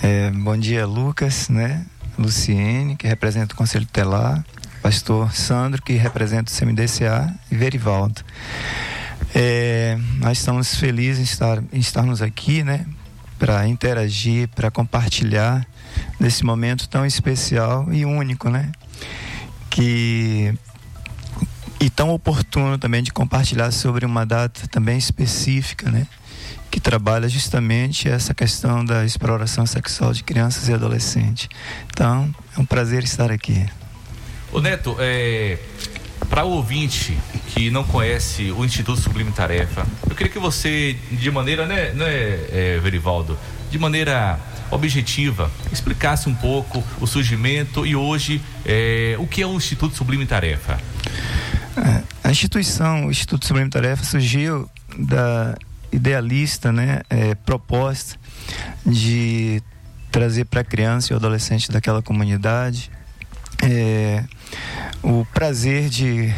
É, 0.01 0.31
bom 0.31 0.57
dia, 0.57 0.87
Lucas, 0.87 1.49
né? 1.49 1.87
Luciene, 2.19 2.97
que 2.97 3.07
representa 3.07 3.55
o 3.55 3.57
Conselho 3.57 3.87
Telar, 3.87 4.45
pastor 4.83 5.35
Sandro, 5.35 5.81
que 5.83 5.95
representa 5.95 6.53
o 6.53 6.55
CMDCA, 6.55 7.33
e 7.51 7.57
Verivaldo. 7.57 8.21
É, 9.35 9.99
nós 10.19 10.39
estamos 10.39 10.75
felizes 10.75 11.21
em, 11.21 11.23
estar, 11.23 11.63
em 11.73 11.79
estarmos 11.79 12.21
aqui, 12.21 12.63
né? 12.63 12.85
Para 13.39 13.67
interagir, 13.67 14.49
para 14.49 14.71
compartilhar 14.71 15.67
nesse 16.19 16.45
momento 16.45 16.89
tão 16.89 17.07
especial 17.07 17.93
e 17.93 18.05
único, 18.05 18.51
né? 18.51 18.71
Que 19.71 20.55
e 21.81 21.91
tão 21.91 22.11
oportuno 22.11 22.79
também 22.79 23.03
de 23.03 23.13
compartilhar 23.13 23.73
sobre 23.73 24.07
uma 24.07 24.25
data 24.25 24.69
também 24.69 24.97
específica, 24.97 25.91
né? 25.91 26.07
Que 26.73 26.81
trabalha 26.81 27.29
justamente 27.29 28.09
essa 28.09 28.33
questão 28.33 28.83
da 28.83 29.05
exploração 29.05 29.67
sexual 29.67 30.15
de 30.15 30.25
crianças 30.25 30.69
e 30.69 30.73
adolescentes. 30.73 31.51
Então, 31.93 32.35
é 32.57 32.61
um 32.61 32.65
prazer 32.65 33.05
estar 33.05 33.31
aqui. 33.31 33.65
Ô 34.51 34.59
Neto, 34.59 34.97
é, 34.99 35.59
para 36.31 36.45
o 36.45 36.53
ouvinte 36.53 37.15
que 37.49 37.71
não 37.71 37.85
conhece 37.85 38.51
o 38.53 38.65
Instituto 38.65 39.03
Sublime 39.03 39.31
Tarefa, 39.33 39.87
eu 40.09 40.17
queria 40.17 40.33
que 40.33 40.39
você, 40.39 40.97
de 41.11 41.31
maneira, 41.31 41.67
né, 41.67 41.93
né 41.93 42.09
é, 42.09 42.81
Verivaldo, 42.83 43.39
de 43.71 43.79
maneira 43.79 44.41
objetiva, 44.71 45.51
explicasse 45.71 46.31
um 46.31 46.35
pouco 46.35 46.83
o 46.99 47.07
surgimento 47.07 47.87
e 47.87 47.95
hoje 47.95 48.41
é, 48.65 49.15
o 49.19 49.27
que 49.27 49.43
é 49.43 49.47
o 49.47 49.55
Instituto 49.55 49.95
Sublime 49.95 50.25
Tarefa. 50.25 50.81
É, 51.77 52.03
a 52.25 52.31
instituição, 52.31 53.09
o 53.09 53.11
Instituto 53.11 53.47
Sublime 53.47 53.69
Tarefa, 53.69 54.03
surgiu 54.05 54.71
da 54.99 55.55
idealista 55.93 56.73
né, 56.73 57.03
é, 57.11 57.35
proposta 57.35 58.19
de 58.85 59.63
trazer 60.11 60.45
para 60.47 60.61
a 60.61 60.65
criança 60.65 61.13
e 61.13 61.15
o 61.15 61.17
adolescente 61.17 61.71
daquela 61.71 62.03
comunidade 62.03 62.91
é, 63.63 64.25
o 65.03 65.25
prazer 65.33 65.89
de, 65.89 66.35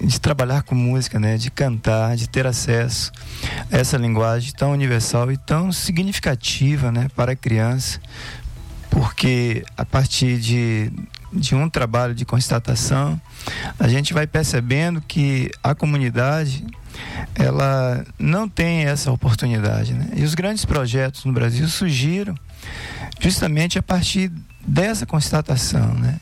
de 0.00 0.20
trabalhar 0.20 0.62
com 0.62 0.74
música, 0.74 1.18
né, 1.18 1.36
de 1.36 1.50
cantar, 1.50 2.16
de 2.16 2.28
ter 2.28 2.46
acesso 2.46 3.12
a 3.70 3.76
essa 3.76 3.96
linguagem 3.96 4.52
tão 4.52 4.72
universal 4.72 5.30
e 5.30 5.36
tão 5.36 5.70
significativa 5.70 6.90
né, 6.90 7.08
para 7.14 7.32
a 7.32 7.36
criança, 7.36 8.00
porque 8.90 9.64
a 9.76 9.84
partir 9.84 10.38
de, 10.38 10.90
de 11.32 11.54
um 11.54 11.70
trabalho 11.70 12.14
de 12.14 12.24
constatação, 12.24 13.20
a 13.78 13.88
gente 13.88 14.12
vai 14.12 14.26
percebendo 14.26 15.00
que 15.00 15.50
a 15.62 15.74
comunidade 15.74 16.64
ela 17.34 18.04
não 18.18 18.48
tem 18.48 18.84
essa 18.84 19.10
oportunidade. 19.12 19.92
Né? 19.92 20.08
E 20.16 20.24
os 20.24 20.34
grandes 20.34 20.64
projetos 20.64 21.24
no 21.24 21.32
Brasil 21.32 21.68
surgiram 21.68 22.34
justamente 23.20 23.78
a 23.78 23.82
partir 23.82 24.32
dessa 24.66 25.06
constatação. 25.06 25.94
Né? 25.94 26.18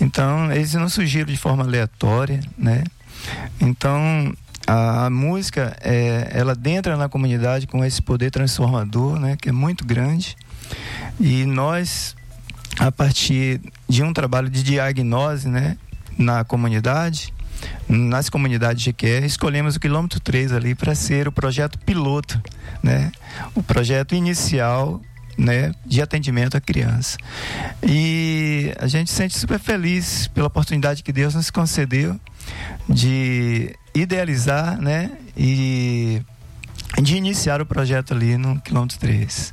Então, 0.00 0.50
eles 0.52 0.74
não 0.74 0.88
surgiram 0.88 1.26
de 1.26 1.36
forma 1.36 1.64
aleatória. 1.64 2.40
Né? 2.56 2.84
Então, 3.60 4.34
a, 4.66 5.06
a 5.06 5.10
música, 5.10 5.76
é, 5.80 6.28
ela 6.32 6.56
entra 6.64 6.96
na 6.96 7.08
comunidade 7.08 7.66
com 7.66 7.84
esse 7.84 8.00
poder 8.00 8.30
transformador, 8.30 9.18
né? 9.18 9.36
que 9.40 9.48
é 9.48 9.52
muito 9.52 9.84
grande. 9.84 10.36
E 11.20 11.44
nós, 11.44 12.16
a 12.78 12.90
partir 12.90 13.60
de 13.88 14.02
um 14.02 14.12
trabalho 14.12 14.48
de 14.48 14.62
diagnose 14.62 15.48
né? 15.48 15.76
Na 16.18 16.44
comunidade, 16.44 17.32
nas 17.88 18.28
comunidades 18.28 18.82
de 18.82 18.92
GQR, 18.92 19.24
escolhemos 19.24 19.76
o 19.76 19.80
quilômetro 19.80 20.20
3 20.20 20.52
ali 20.52 20.74
para 20.74 20.94
ser 20.94 21.28
o 21.28 21.32
projeto 21.32 21.78
piloto, 21.78 22.40
né? 22.82 23.12
O 23.54 23.62
projeto 23.62 24.14
inicial 24.14 25.00
né, 25.36 25.72
de 25.84 26.00
atendimento 26.00 26.56
à 26.56 26.60
criança. 26.60 27.18
E 27.82 28.72
a 28.78 28.86
gente 28.86 29.10
se 29.10 29.16
sente 29.16 29.38
super 29.38 29.58
feliz 29.58 30.28
pela 30.28 30.46
oportunidade 30.46 31.02
que 31.02 31.12
Deus 31.12 31.34
nos 31.34 31.50
concedeu 31.50 32.18
de 32.88 33.74
idealizar, 33.94 34.80
né, 34.80 35.10
e 35.36 36.22
de 37.02 37.16
iniciar 37.16 37.60
o 37.60 37.66
projeto 37.66 38.14
ali 38.14 38.36
no 38.36 38.60
quilômetro 38.60 38.98
3. 38.98 39.52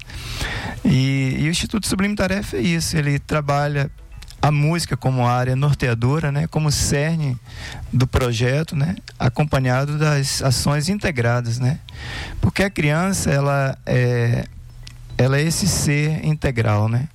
E, 0.86 1.38
e 1.40 1.48
o 1.48 1.50
Instituto 1.50 1.88
Sublime 1.88 2.16
Tarefa 2.16 2.58
é 2.58 2.62
isso, 2.62 2.96
ele 2.98 3.20
trabalha 3.20 3.90
a 4.42 4.52
música 4.52 4.98
como 4.98 5.28
área 5.28 5.56
norteadora, 5.56 6.32
né, 6.32 6.48
como 6.48 6.72
cerne 6.72 7.38
do 7.94 8.08
projeto, 8.08 8.76
né, 8.76 8.96
acompanhado 9.20 9.98
das 9.98 10.42
ações 10.42 10.90
integradas, 10.90 11.60
né, 11.60 11.80
porque 12.40 12.64
a 12.64 12.70
criança 12.70 13.30
ela 13.30 13.78
é 13.86 14.46
ela 15.18 15.38
é 15.38 15.44
esse 15.44 15.68
ser 15.68 16.26
integral, 16.26 16.90
né, 16.90 17.08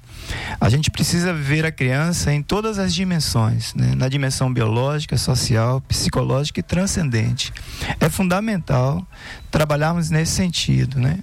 A 0.60 0.68
gente 0.68 0.90
precisa 0.90 1.32
ver 1.32 1.64
a 1.64 1.72
criança 1.72 2.32
em 2.32 2.42
todas 2.42 2.78
as 2.78 2.94
dimensões, 2.94 3.74
né? 3.74 3.94
na 3.94 4.08
dimensão 4.08 4.52
biológica, 4.52 5.16
social, 5.16 5.80
psicológica 5.82 6.60
e 6.60 6.62
transcendente. 6.62 7.52
É 8.00 8.08
fundamental 8.08 9.06
trabalharmos 9.50 10.10
nesse 10.10 10.32
sentido, 10.32 10.98
né? 10.98 11.18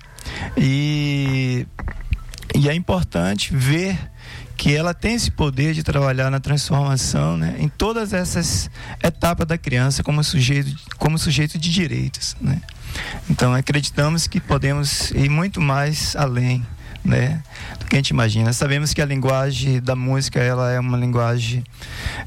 E, 0.57 1.67
e 2.55 2.69
é 2.69 2.73
importante 2.73 3.55
ver 3.55 3.97
que 4.55 4.75
ela 4.75 4.93
tem 4.93 5.15
esse 5.15 5.31
poder 5.31 5.73
de 5.73 5.83
trabalhar 5.83 6.29
na 6.29 6.39
transformação 6.39 7.37
né, 7.37 7.55
em 7.59 7.67
todas 7.67 8.13
essas 8.13 8.69
etapas 9.03 9.47
da 9.47 9.57
criança 9.57 10.03
como 10.03 10.23
sujeito, 10.23 10.75
como 10.97 11.17
sujeito 11.17 11.57
de 11.57 11.71
direitos. 11.71 12.35
Né? 12.39 12.61
Então 13.29 13.53
acreditamos 13.53 14.27
que 14.27 14.39
podemos 14.39 15.11
ir 15.11 15.29
muito 15.29 15.59
mais 15.59 16.15
além 16.15 16.65
né, 17.03 17.43
do 17.79 17.85
que 17.85 17.95
a 17.95 17.99
gente 17.99 18.09
imagina. 18.09 18.53
Sabemos 18.53 18.93
que 18.93 19.01
a 19.01 19.05
linguagem 19.05 19.81
da 19.81 19.95
música 19.95 20.39
ela 20.39 20.71
é 20.71 20.79
uma 20.79 20.97
linguagem 20.97 21.63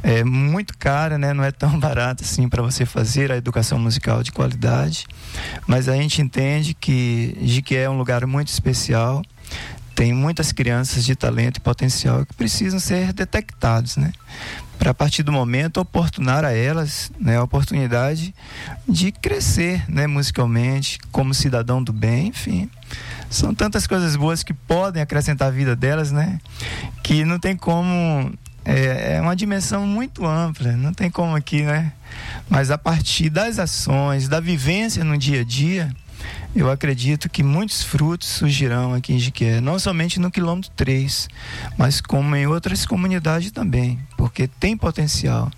é, 0.02 0.22
muito 0.22 0.76
cara, 0.76 1.16
né, 1.16 1.32
não 1.32 1.42
é 1.42 1.50
tão 1.50 1.78
barata 1.80 2.22
assim 2.22 2.48
para 2.48 2.62
você 2.62 2.84
fazer 2.84 3.32
a 3.32 3.36
educação 3.36 3.78
musical 3.78 4.22
de 4.22 4.32
qualidade, 4.32 5.06
mas 5.66 5.88
a 5.88 5.94
gente 5.96 6.20
entende 6.20 6.74
que 6.74 7.36
Jiquié 7.40 7.84
é 7.84 7.90
um 7.90 7.96
lugar 7.96 8.26
muito 8.26 8.48
especial 8.48 9.22
tem 9.96 10.12
muitas 10.12 10.52
crianças 10.52 11.06
de 11.06 11.16
talento 11.16 11.56
e 11.56 11.60
potencial 11.60 12.24
que 12.26 12.34
precisam 12.34 12.78
ser 12.78 13.14
detectados, 13.14 13.96
né? 13.96 14.12
Para 14.78 14.90
a 14.90 14.94
partir 14.94 15.22
do 15.22 15.32
momento 15.32 15.80
oportunar 15.80 16.44
a 16.44 16.52
elas, 16.52 17.10
né, 17.18 17.38
a 17.38 17.42
oportunidade 17.42 18.34
de 18.86 19.10
crescer, 19.10 19.90
né, 19.90 20.06
musicalmente, 20.06 20.98
como 21.10 21.32
cidadão 21.32 21.82
do 21.82 21.94
bem, 21.94 22.28
enfim. 22.28 22.70
São 23.30 23.54
tantas 23.54 23.86
coisas 23.86 24.14
boas 24.16 24.42
que 24.42 24.52
podem 24.52 25.02
acrescentar 25.02 25.48
a 25.48 25.50
vida 25.50 25.74
delas, 25.74 26.12
né? 26.12 26.38
Que 27.02 27.24
não 27.24 27.38
tem 27.38 27.56
como 27.56 28.30
é, 28.66 29.14
é 29.14 29.20
uma 29.22 29.34
dimensão 29.34 29.86
muito 29.86 30.26
ampla, 30.26 30.72
não 30.72 30.92
tem 30.92 31.10
como 31.10 31.34
aqui, 31.34 31.62
né? 31.62 31.90
Mas 32.50 32.70
a 32.70 32.76
partir 32.76 33.30
das 33.30 33.58
ações, 33.58 34.28
da 34.28 34.40
vivência 34.40 35.02
no 35.02 35.16
dia 35.16 35.40
a 35.40 35.44
dia, 35.44 35.90
eu 36.56 36.70
acredito 36.70 37.28
que 37.28 37.42
muitos 37.42 37.82
frutos 37.82 38.28
surgirão 38.28 38.94
aqui 38.94 39.12
em 39.12 39.18
Jiquié, 39.18 39.60
não 39.60 39.78
somente 39.78 40.18
no 40.18 40.30
quilômetro 40.30 40.70
3, 40.74 41.28
mas 41.76 42.00
como 42.00 42.34
em 42.34 42.46
outras 42.46 42.86
comunidades 42.86 43.50
também, 43.50 43.98
porque 44.16 44.48
tem 44.48 44.76
potencial. 44.76 45.50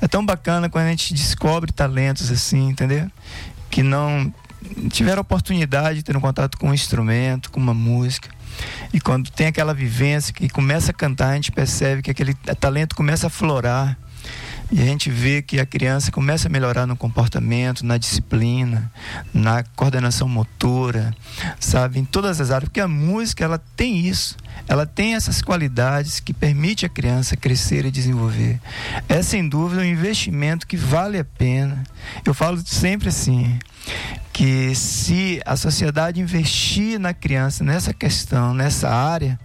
É 0.00 0.06
tão 0.06 0.24
bacana 0.24 0.68
quando 0.68 0.86
a 0.86 0.90
gente 0.90 1.14
descobre 1.14 1.72
talentos 1.72 2.30
assim, 2.30 2.68
entendeu? 2.68 3.10
Que 3.70 3.82
não 3.82 4.32
tiveram 4.90 5.22
oportunidade 5.22 5.96
de 5.96 6.02
ter 6.02 6.16
um 6.16 6.20
contato 6.20 6.58
com 6.58 6.68
um 6.68 6.74
instrumento, 6.74 7.50
com 7.50 7.58
uma 7.58 7.74
música. 7.74 8.28
E 8.92 9.00
quando 9.00 9.30
tem 9.30 9.46
aquela 9.46 9.72
vivência 9.72 10.32
que 10.32 10.48
começa 10.48 10.90
a 10.90 10.94
cantar, 10.94 11.30
a 11.30 11.34
gente 11.34 11.50
percebe 11.50 12.02
que 12.02 12.10
aquele 12.10 12.34
talento 12.34 12.94
começa 12.94 13.26
a 13.26 13.30
florar 13.30 13.96
e 14.72 14.80
a 14.80 14.84
gente 14.86 15.10
vê 15.10 15.42
que 15.42 15.60
a 15.60 15.66
criança 15.66 16.10
começa 16.10 16.48
a 16.48 16.50
melhorar 16.50 16.86
no 16.86 16.96
comportamento, 16.96 17.84
na 17.84 17.98
disciplina, 17.98 18.90
na 19.32 19.62
coordenação 19.76 20.26
motora, 20.26 21.14
sabe, 21.60 22.00
em 22.00 22.04
todas 22.06 22.40
as 22.40 22.50
áreas, 22.50 22.70
porque 22.70 22.80
a 22.80 22.88
música 22.88 23.44
ela 23.44 23.58
tem 23.76 23.98
isso, 23.98 24.34
ela 24.66 24.86
tem 24.86 25.14
essas 25.14 25.42
qualidades 25.42 26.20
que 26.20 26.32
permite 26.32 26.86
a 26.86 26.88
criança 26.88 27.36
crescer 27.36 27.84
e 27.84 27.90
desenvolver. 27.90 28.58
É 29.10 29.20
sem 29.22 29.46
dúvida 29.46 29.82
um 29.82 29.84
investimento 29.84 30.66
que 30.66 30.76
vale 30.76 31.18
a 31.18 31.24
pena. 31.24 31.82
Eu 32.24 32.32
falo 32.32 32.58
sempre 32.64 33.10
assim, 33.10 33.58
que 34.32 34.74
se 34.74 35.42
a 35.44 35.54
sociedade 35.54 36.18
investir 36.18 36.98
na 36.98 37.12
criança 37.12 37.62
nessa 37.62 37.92
questão, 37.92 38.54
nessa 38.54 38.88
área, 38.88 39.38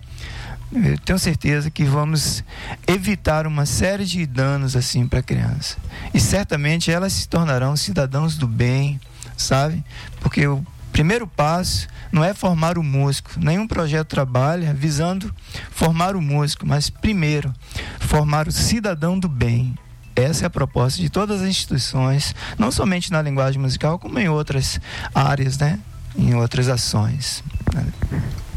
eu 0.71 0.97
tenho 0.99 1.17
certeza 1.17 1.71
que 1.71 1.83
vamos 1.83 2.43
evitar 2.85 3.47
uma 3.47 3.65
série 3.65 4.05
de 4.05 4.25
danos 4.25 4.75
assim 4.75 5.07
para 5.07 5.19
a 5.19 5.23
criança. 5.23 5.77
E 6.13 6.19
certamente 6.19 6.91
elas 6.91 7.13
se 7.13 7.27
tornarão 7.27 7.75
cidadãos 7.75 8.37
do 8.37 8.47
bem, 8.47 8.99
sabe? 9.37 9.83
Porque 10.19 10.45
o 10.45 10.65
primeiro 10.91 11.25
passo 11.25 11.87
não 12.11 12.23
é 12.23 12.33
formar 12.33 12.77
o 12.77 12.83
músico. 12.83 13.31
Nenhum 13.37 13.67
projeto 13.67 14.07
trabalha 14.07 14.73
visando 14.73 15.33
formar 15.71 16.15
o 16.15 16.21
músico, 16.21 16.65
mas 16.67 16.89
primeiro 16.89 17.53
formar 17.99 18.47
o 18.47 18.51
cidadão 18.51 19.17
do 19.17 19.29
bem. 19.29 19.73
Essa 20.15 20.45
é 20.45 20.47
a 20.47 20.49
proposta 20.49 20.99
de 20.99 21.09
todas 21.09 21.41
as 21.41 21.47
instituições, 21.47 22.33
não 22.57 22.71
somente 22.71 23.11
na 23.11 23.21
linguagem 23.21 23.61
musical, 23.61 23.99
como 23.99 24.17
em 24.17 24.27
outras 24.27 24.81
áreas, 25.13 25.57
né? 25.59 25.79
Em 26.17 26.33
outras 26.33 26.67
ações. 26.67 27.43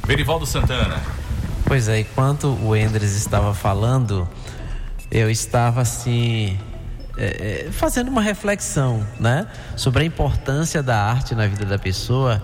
Verivaldo 0.07 0.46
Santana. 0.46 1.01
Pois 1.70 1.87
é, 1.87 2.00
enquanto 2.00 2.48
o 2.64 2.74
Endres 2.74 3.14
estava 3.14 3.54
falando, 3.54 4.28
eu 5.09 5.30
estava 5.30 5.80
assim. 5.80 6.59
é, 7.16 7.68
é, 7.68 7.70
fazendo 7.70 8.09
uma 8.09 8.20
reflexão, 8.20 9.06
né? 9.20 9.46
Sobre 9.76 10.02
a 10.02 10.04
importância 10.04 10.83
da 10.83 11.00
arte 11.00 11.33
na 11.33 11.46
vida 11.46 11.64
da 11.64 11.78
pessoa 11.78 12.42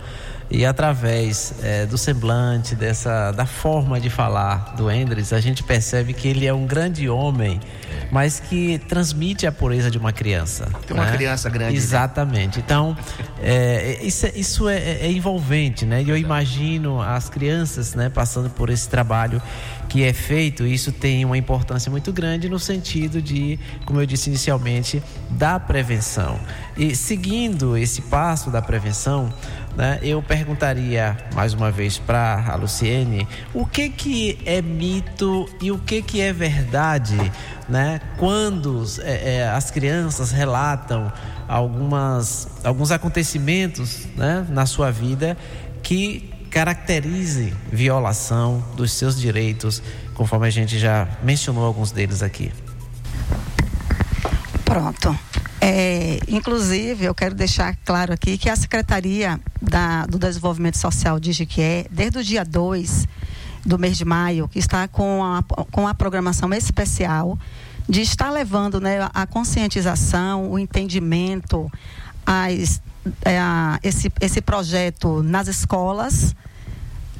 e 0.51 0.65
através 0.65 1.55
é, 1.63 1.87
do 1.87 1.99
semblante, 1.99 2.75
dessa, 2.75 3.33
da 3.33 3.47
forma 3.47 4.01
de 4.01 4.09
falar 4.09 4.75
do 4.77 4.91
Endres, 4.91 5.33
a 5.33 5.41
gente 5.41 5.63
percebe 5.63 6.13
que 6.13 6.29
ele 6.29 6.47
é 6.47 6.55
um 6.55 6.67
grande 6.67 7.09
homem, 7.09 7.61
mas 8.13 8.39
que 8.39 8.79
transmite 8.89 9.47
a 9.47 9.53
pureza 9.53 9.91
de 9.91 9.99
uma 9.99 10.13
criança. 10.13 10.69
Tem 10.87 10.97
uma 10.97 11.07
né? 11.07 11.17
criança 11.17 11.51
grande, 11.51 11.73
né? 11.73 11.79
Exatamente. 11.79 12.61
Então, 12.61 12.97
é, 13.43 13.99
isso, 14.03 14.27
é, 14.27 14.33
isso 14.37 14.69
é, 14.69 14.79
é 15.01 15.11
envolvente, 15.11 15.85
né? 15.85 16.03
E 16.03 16.09
eu 16.09 16.17
imagino 16.17 17.03
as 17.03 17.29
crianças, 17.29 17.95
né, 17.95 18.09
passando 18.09 18.49
por 18.49 18.71
esse 18.71 18.89
trabalho 18.89 19.43
que 19.89 20.03
é 20.05 20.13
feito, 20.13 20.67
isso 20.67 20.93
tem 20.93 21.25
uma 21.25 21.39
importância 21.39 21.91
muito 21.91 22.13
grande 22.13 22.49
no 22.49 22.59
sentido 22.59 23.23
de, 23.23 23.59
como 23.85 24.01
eu 24.01 24.07
disse 24.07 24.29
inicialmente, 24.29 25.03
da 25.31 25.59
prevenção. 25.59 26.39
E 26.77 26.95
seguindo 26.95 27.77
esse 27.77 28.03
passo 28.03 28.51
da 28.51 28.61
prevenção, 28.61 29.33
né, 29.77 29.99
eu 30.03 30.23
perguntaria 30.23 31.17
mais 31.35 31.53
uma 31.53 31.71
vez 31.71 31.99
para 31.99 32.45
a 32.49 32.57
Luciene 32.57 33.29
o 33.53 33.67
que 33.67 33.91
que 33.91 34.39
é 34.47 34.63
mito 34.63 35.47
e 35.61 35.71
o 35.71 35.79
que 35.79 36.01
que 36.01 36.21
é 36.21 36.33
verdade, 36.33 37.17
né? 37.69 38.01
Quando 38.17 38.85
é, 39.03 39.37
é, 39.37 39.49
as 39.49 39.71
crianças 39.71 40.33
relatam 40.33 41.13
algumas 41.47 42.49
alguns 42.65 42.91
acontecimentos, 42.91 44.07
né, 44.17 44.47
na 44.49 44.65
sua 44.65 44.91
vida 44.91 45.37
que 45.83 46.31
caracterize 46.51 47.53
violação 47.71 48.65
dos 48.77 48.93
seus 48.93 49.21
direitos, 49.21 49.83
conforme 50.15 50.47
a 50.47 50.51
gente 50.51 50.79
já 50.79 51.07
mencionou 51.23 51.65
alguns 51.65 51.93
deles 51.93 52.23
aqui. 52.23 52.51
Pronto. 54.65 55.17
É, 55.61 56.19
inclusive, 56.29 57.05
eu 57.05 57.15
quero 57.15 57.35
deixar 57.35 57.77
claro 57.85 58.13
aqui 58.13 58.37
que 58.37 58.49
a 58.49 58.57
Secretaria 58.57 59.41
da- 59.61 60.05
do 60.07 60.19
Desenvolvimento 60.19 60.77
Social 60.77 61.19
de 61.19 61.33
Jiquié, 61.33 61.87
desde 61.91 62.19
o 62.19 62.25
dia 62.25 62.45
2 62.45 63.07
do 63.65 63.79
mês 63.79 63.97
de 63.97 64.05
maio, 64.05 64.49
que 64.49 64.59
está 64.59 64.87
com 64.87 65.25
a, 65.25 65.43
com 65.71 65.89
a 65.89 65.95
programação 65.95 66.53
especial 66.53 67.39
de 67.89 68.01
estar 68.03 68.31
levando 68.31 68.81
né, 68.81 69.09
a 69.15 69.27
conscientização, 69.27 70.51
o 70.51 70.59
entendimento, 70.59 71.71
as, 72.25 72.81
é, 73.25 73.39
a- 73.39 73.81
esse, 73.83 74.13
esse 74.21 74.41
projeto 74.43 75.23
nas 75.23 75.49
escolas, 75.49 76.35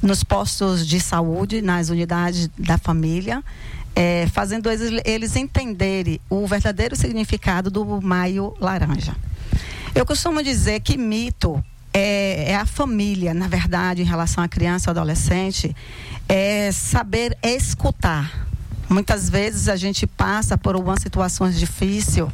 nos 0.01 0.23
postos 0.23 0.85
de 0.85 0.99
saúde, 1.01 1.59
nas 1.61 1.89
unidades 1.89 2.49
da 2.57 2.77
família, 2.77 3.43
é, 3.97 4.27
fazendo 4.27 4.69
eles, 4.69 5.01
eles 5.03 5.35
entenderem 5.35 6.21
o 6.29 6.45
verdadeiro 6.45 6.95
significado 6.95 7.71
do 7.71 7.99
maio 7.99 8.55
laranja. 8.59 9.15
Eu 9.95 10.05
costumo 10.05 10.43
dizer 10.43 10.81
que 10.81 10.95
mito 10.95 11.63
é, 11.91 12.51
é 12.51 12.55
a 12.55 12.65
família, 12.67 13.33
na 13.33 13.47
verdade, 13.47 14.03
em 14.03 14.05
relação 14.05 14.43
à 14.43 14.47
criança 14.47 14.87
e 14.87 14.91
adolescente, 14.91 15.75
é 16.29 16.71
saber 16.71 17.35
escutar. 17.41 18.47
Muitas 18.87 19.31
vezes 19.31 19.67
a 19.67 19.75
gente 19.75 20.05
passa 20.05 20.55
por 20.59 20.75
algumas 20.75 21.01
situações 21.01 21.57
difíceis 21.57 22.27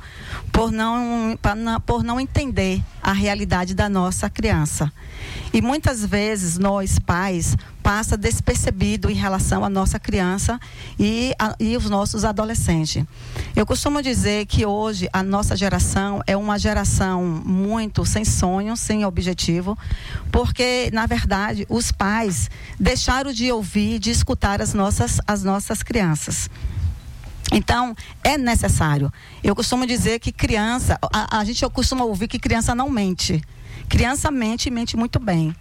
por 0.53 0.71
não, 0.71 1.35
por 1.85 2.03
não 2.03 2.19
entender 2.21 2.81
a 3.01 3.11
realidade 3.11 3.73
da 3.73 3.89
nossa 3.89 4.29
criança. 4.29 4.89
E 5.51 5.61
muitas 5.61 6.05
vezes 6.05 6.57
nós, 6.59 6.99
pais, 6.99 7.57
passa 7.81 8.15
despercebido 8.15 9.09
em 9.09 9.13
relação 9.15 9.65
à 9.65 9.69
nossa 9.69 9.99
criança 9.99 10.59
e, 10.97 11.33
a- 11.39 11.55
e 11.59 11.75
os 11.75 11.89
nossos 11.89 12.23
adolescentes. 12.23 13.03
Eu 13.55 13.65
costumo 13.65 14.01
dizer 14.01 14.45
que 14.45 14.65
hoje 14.65 15.09
a 15.11 15.23
nossa 15.23 15.55
geração 15.55 16.21
é 16.27 16.37
uma 16.37 16.57
geração 16.59 17.23
muito 17.43 18.05
sem 18.05 18.23
sonho, 18.23 18.77
sem 18.77 19.03
objetivo, 19.05 19.77
porque, 20.31 20.89
na 20.93 21.05
verdade, 21.07 21.65
os 21.67 21.91
pais 21.91 22.49
deixaram 22.79 23.33
de 23.33 23.51
ouvir, 23.51 23.97
de 23.99 24.11
escutar 24.11 24.61
as 24.61 24.73
nossas, 24.73 25.19
as 25.27 25.43
nossas 25.43 25.81
crianças. 25.83 26.49
Então, 27.53 27.95
é 28.23 28.35
necessário. 28.35 29.13
Eu 29.43 29.55
costumo 29.55 29.85
dizer 29.85 30.19
que 30.19 30.31
criança, 30.31 30.97
a, 31.13 31.37
a 31.37 31.43
gente 31.45 31.63
costuma 31.69 32.03
ouvir 32.03 32.27
que 32.27 32.39
criança 32.39 32.73
não 32.73 32.89
mente. 32.89 33.41
Criança 33.87 34.31
mente 34.31 34.65
e 34.65 34.71
mente 34.71 34.97
muito 34.97 35.19
bem. 35.19 35.55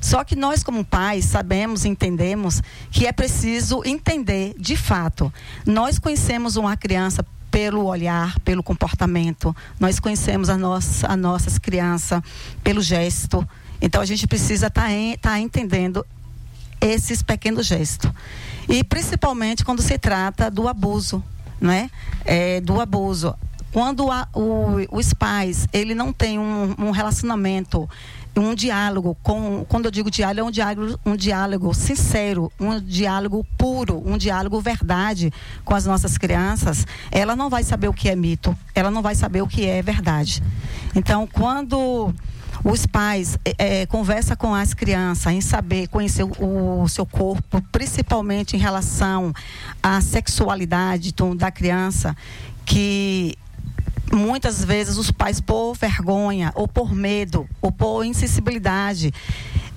Só 0.00 0.24
que 0.24 0.34
nós, 0.34 0.64
como 0.64 0.84
pais, 0.84 1.24
sabemos, 1.24 1.84
entendemos 1.84 2.60
que 2.90 3.06
é 3.06 3.12
preciso 3.12 3.80
entender 3.84 4.54
de 4.58 4.76
fato. 4.76 5.32
Nós 5.64 6.00
conhecemos 6.00 6.56
uma 6.56 6.76
criança 6.76 7.24
pelo 7.48 7.84
olhar, 7.84 8.38
pelo 8.40 8.62
comportamento. 8.62 9.54
Nós 9.78 10.00
conhecemos 10.00 10.50
a 10.50 10.56
nossa, 10.56 11.06
as 11.06 11.16
nossas 11.16 11.58
crianças 11.58 12.20
pelo 12.62 12.82
gesto. 12.82 13.46
Então 13.80 14.00
a 14.00 14.04
gente 14.04 14.26
precisa 14.26 14.66
estar 14.66 14.90
tá 15.20 15.38
entendendo 15.38 16.04
esses 16.80 17.22
pequenos 17.22 17.66
gestos. 17.66 18.10
E 18.68 18.82
principalmente 18.82 19.64
quando 19.64 19.80
se 19.80 19.96
trata 19.96 20.50
do 20.50 20.68
abuso, 20.68 21.22
né? 21.60 21.90
É, 22.24 22.60
do 22.60 22.80
abuso. 22.80 23.34
Quando 23.72 24.10
a, 24.10 24.26
o, 24.34 24.76
os 24.90 25.12
pais, 25.12 25.68
ele 25.72 25.94
não 25.94 26.12
tem 26.12 26.38
um, 26.38 26.74
um 26.78 26.90
relacionamento 26.90 27.88
um 28.40 28.54
diálogo 28.54 29.16
com 29.22 29.64
quando 29.66 29.86
eu 29.86 29.90
digo 29.90 30.10
diálogo 30.10 30.40
é 30.40 30.44
um 30.44 30.50
diálogo 30.50 31.00
um 31.06 31.16
diálogo 31.16 31.74
sincero 31.74 32.52
um 32.60 32.78
diálogo 32.78 33.46
puro 33.56 34.02
um 34.06 34.18
diálogo 34.18 34.60
verdade 34.60 35.32
com 35.64 35.74
as 35.74 35.86
nossas 35.86 36.18
crianças 36.18 36.86
ela 37.10 37.34
não 37.34 37.48
vai 37.48 37.62
saber 37.62 37.88
o 37.88 37.94
que 37.94 38.10
é 38.10 38.16
mito 38.16 38.56
ela 38.74 38.90
não 38.90 39.00
vai 39.00 39.14
saber 39.14 39.40
o 39.40 39.46
que 39.46 39.66
é 39.66 39.80
verdade 39.80 40.42
então 40.94 41.26
quando 41.26 42.14
os 42.64 42.86
pais 42.86 43.38
é, 43.58 43.86
conversa 43.86 44.36
com 44.36 44.54
as 44.54 44.74
crianças 44.74 45.32
em 45.32 45.40
saber 45.40 45.88
conhecer 45.88 46.24
o, 46.24 46.82
o, 46.82 46.88
seu 46.88 47.06
corpo, 47.06 47.62
principalmente 47.72 48.56
em 48.56 48.58
relação 48.58 49.32
à 49.82 50.00
sexualidade 50.00 51.14
da 51.36 51.50
criança, 51.50 52.16
que 52.64 53.36
muitas 54.12 54.64
vezes 54.64 54.96
os 54.96 55.10
pais 55.10 55.40
por 55.40 55.74
vergonha 55.74 56.52
ou 56.54 56.68
por 56.68 56.94
medo 56.94 57.48
ou 57.60 57.72
por 57.72 58.04
insensibilidade 58.04 59.12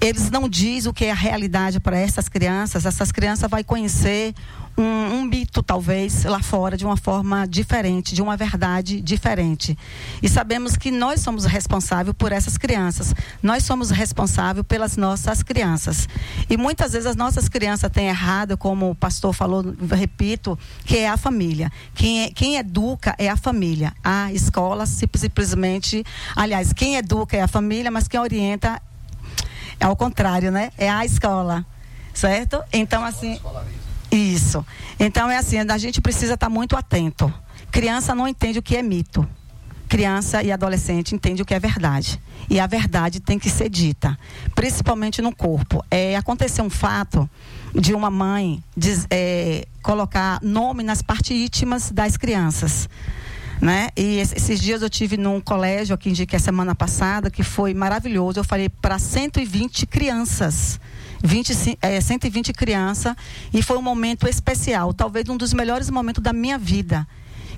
eles 0.01 0.31
não 0.31 0.47
dizem 0.47 0.89
o 0.89 0.93
que 0.93 1.05
é 1.05 1.11
a 1.11 1.15
realidade 1.15 1.79
para 1.79 1.97
essas 1.97 2.29
crianças. 2.29 2.85
Essas 2.85 3.11
crianças 3.11 3.49
vão 3.49 3.61
conhecer 3.63 4.33
um, 4.79 5.19
um, 5.19 5.25
mito, 5.25 5.61
talvez, 5.61 6.23
lá 6.23 6.41
fora, 6.41 6.77
de 6.77 6.85
uma 6.85 6.95
forma 6.95 7.45
diferente, 7.45 8.15
de 8.15 8.21
uma 8.21 8.37
verdade 8.37 9.01
diferente. 9.01 9.77
E 10.21 10.29
sabemos 10.29 10.77
que 10.77 10.89
nós 10.89 11.19
somos 11.19 11.45
responsáveis 11.45 12.15
por 12.17 12.31
essas 12.31 12.57
crianças. 12.57 13.13
Nós 13.43 13.63
somos 13.63 13.89
responsáveis 13.89 14.65
pelas 14.65 14.95
nossas 14.95 15.43
crianças. 15.43 16.07
E 16.49 16.55
muitas 16.55 16.93
vezes 16.93 17.07
as 17.07 17.15
nossas 17.15 17.49
crianças 17.49 17.91
têm 17.91 18.07
errado, 18.07 18.57
como 18.57 18.89
o 18.89 18.95
pastor 18.95 19.33
falou, 19.33 19.63
repito, 19.91 20.57
que 20.85 20.97
é 20.97 21.09
a 21.09 21.17
família. 21.17 21.69
Quem, 21.93 22.23
é, 22.23 22.31
quem 22.31 22.55
educa 22.55 23.13
é 23.17 23.29
a 23.29 23.35
família. 23.35 23.93
A 24.03 24.31
escola 24.31 24.85
simplesmente. 24.85 26.05
Aliás, 26.35 26.71
quem 26.71 26.95
educa 26.95 27.35
é 27.35 27.41
a 27.41 27.47
família, 27.47 27.91
mas 27.91 28.07
quem 28.07 28.19
orienta 28.19 28.81
é 29.79 29.85
ao 29.85 29.95
contrário, 29.95 30.51
né? 30.51 30.71
É 30.77 30.89
a 30.89 31.05
escola. 31.05 31.65
Certo? 32.13 32.61
Então, 32.71 33.03
assim. 33.03 33.39
Isso. 34.11 34.65
Então 34.99 35.29
é 35.29 35.37
assim, 35.37 35.57
a 35.59 35.77
gente 35.77 36.01
precisa 36.01 36.33
estar 36.33 36.49
muito 36.49 36.75
atento. 36.75 37.31
Criança 37.71 38.15
não 38.15 38.27
entende 38.27 38.59
o 38.59 38.63
que 38.63 38.75
é 38.75 38.81
mito. 38.81 39.27
Criança 39.87 40.43
e 40.43 40.51
adolescente 40.51 41.15
entende 41.15 41.41
o 41.41 41.45
que 41.45 41.53
é 41.53 41.59
verdade. 41.59 42.21
E 42.49 42.59
a 42.59 42.67
verdade 42.67 43.19
tem 43.19 43.39
que 43.39 43.49
ser 43.49 43.69
dita, 43.69 44.17
principalmente 44.53 45.21
no 45.21 45.35
corpo. 45.35 45.83
É, 45.89 46.15
aconteceu 46.15 46.63
um 46.63 46.69
fato 46.69 47.29
de 47.73 47.93
uma 47.93 48.09
mãe 48.09 48.63
diz, 48.75 49.05
é, 49.09 49.67
colocar 49.81 50.39
nome 50.41 50.83
nas 50.83 51.01
partes 51.01 51.31
íntimas 51.31 51.91
das 51.91 52.17
crianças. 52.17 52.89
Né? 53.61 53.89
E 53.95 54.19
esses 54.19 54.59
dias 54.59 54.81
eu 54.81 54.89
tive 54.89 55.17
num 55.17 55.41
colégio 55.41 55.93
aqui 55.93 56.09
em 56.09 56.15
Jiqué 56.15 56.39
semana 56.39 56.73
passada 56.73 57.29
que 57.29 57.43
foi 57.43 57.73
maravilhoso. 57.73 58.39
Eu 58.39 58.43
falei 58.43 58.69
para 58.69 58.97
120 58.97 59.85
crianças 59.85 60.79
20, 61.23 61.77
é, 61.81 62.01
120 62.01 62.53
crianças 62.53 63.15
e 63.53 63.61
foi 63.61 63.77
um 63.77 63.81
momento 63.81 64.27
especial, 64.27 64.93
talvez 64.93 65.27
um 65.29 65.37
dos 65.37 65.53
melhores 65.53 65.89
momentos 65.89 66.23
da 66.23 66.33
minha 66.33 66.57
vida, 66.57 67.07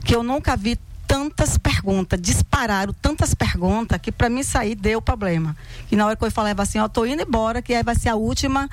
que 0.03 0.15
eu 0.15 0.23
nunca 0.23 0.55
vi 0.55 0.77
tantas 1.11 1.57
perguntas, 1.57 2.21
dispararam 2.21 2.93
tantas 2.93 3.33
perguntas 3.33 3.99
que 4.01 4.13
para 4.13 4.29
mim 4.29 4.43
sair 4.43 4.75
deu 4.75 5.01
problema. 5.01 5.57
E 5.91 5.95
na 5.97 6.05
hora 6.05 6.15
que 6.15 6.23
eu 6.23 6.31
falava 6.31 6.63
assim, 6.63 6.79
ó, 6.79 6.87
tô 6.87 7.05
indo 7.05 7.21
embora, 7.21 7.61
que 7.61 7.73
aí 7.73 7.83
vai 7.83 7.95
ser 7.95 8.07
a 8.07 8.15
última, 8.15 8.69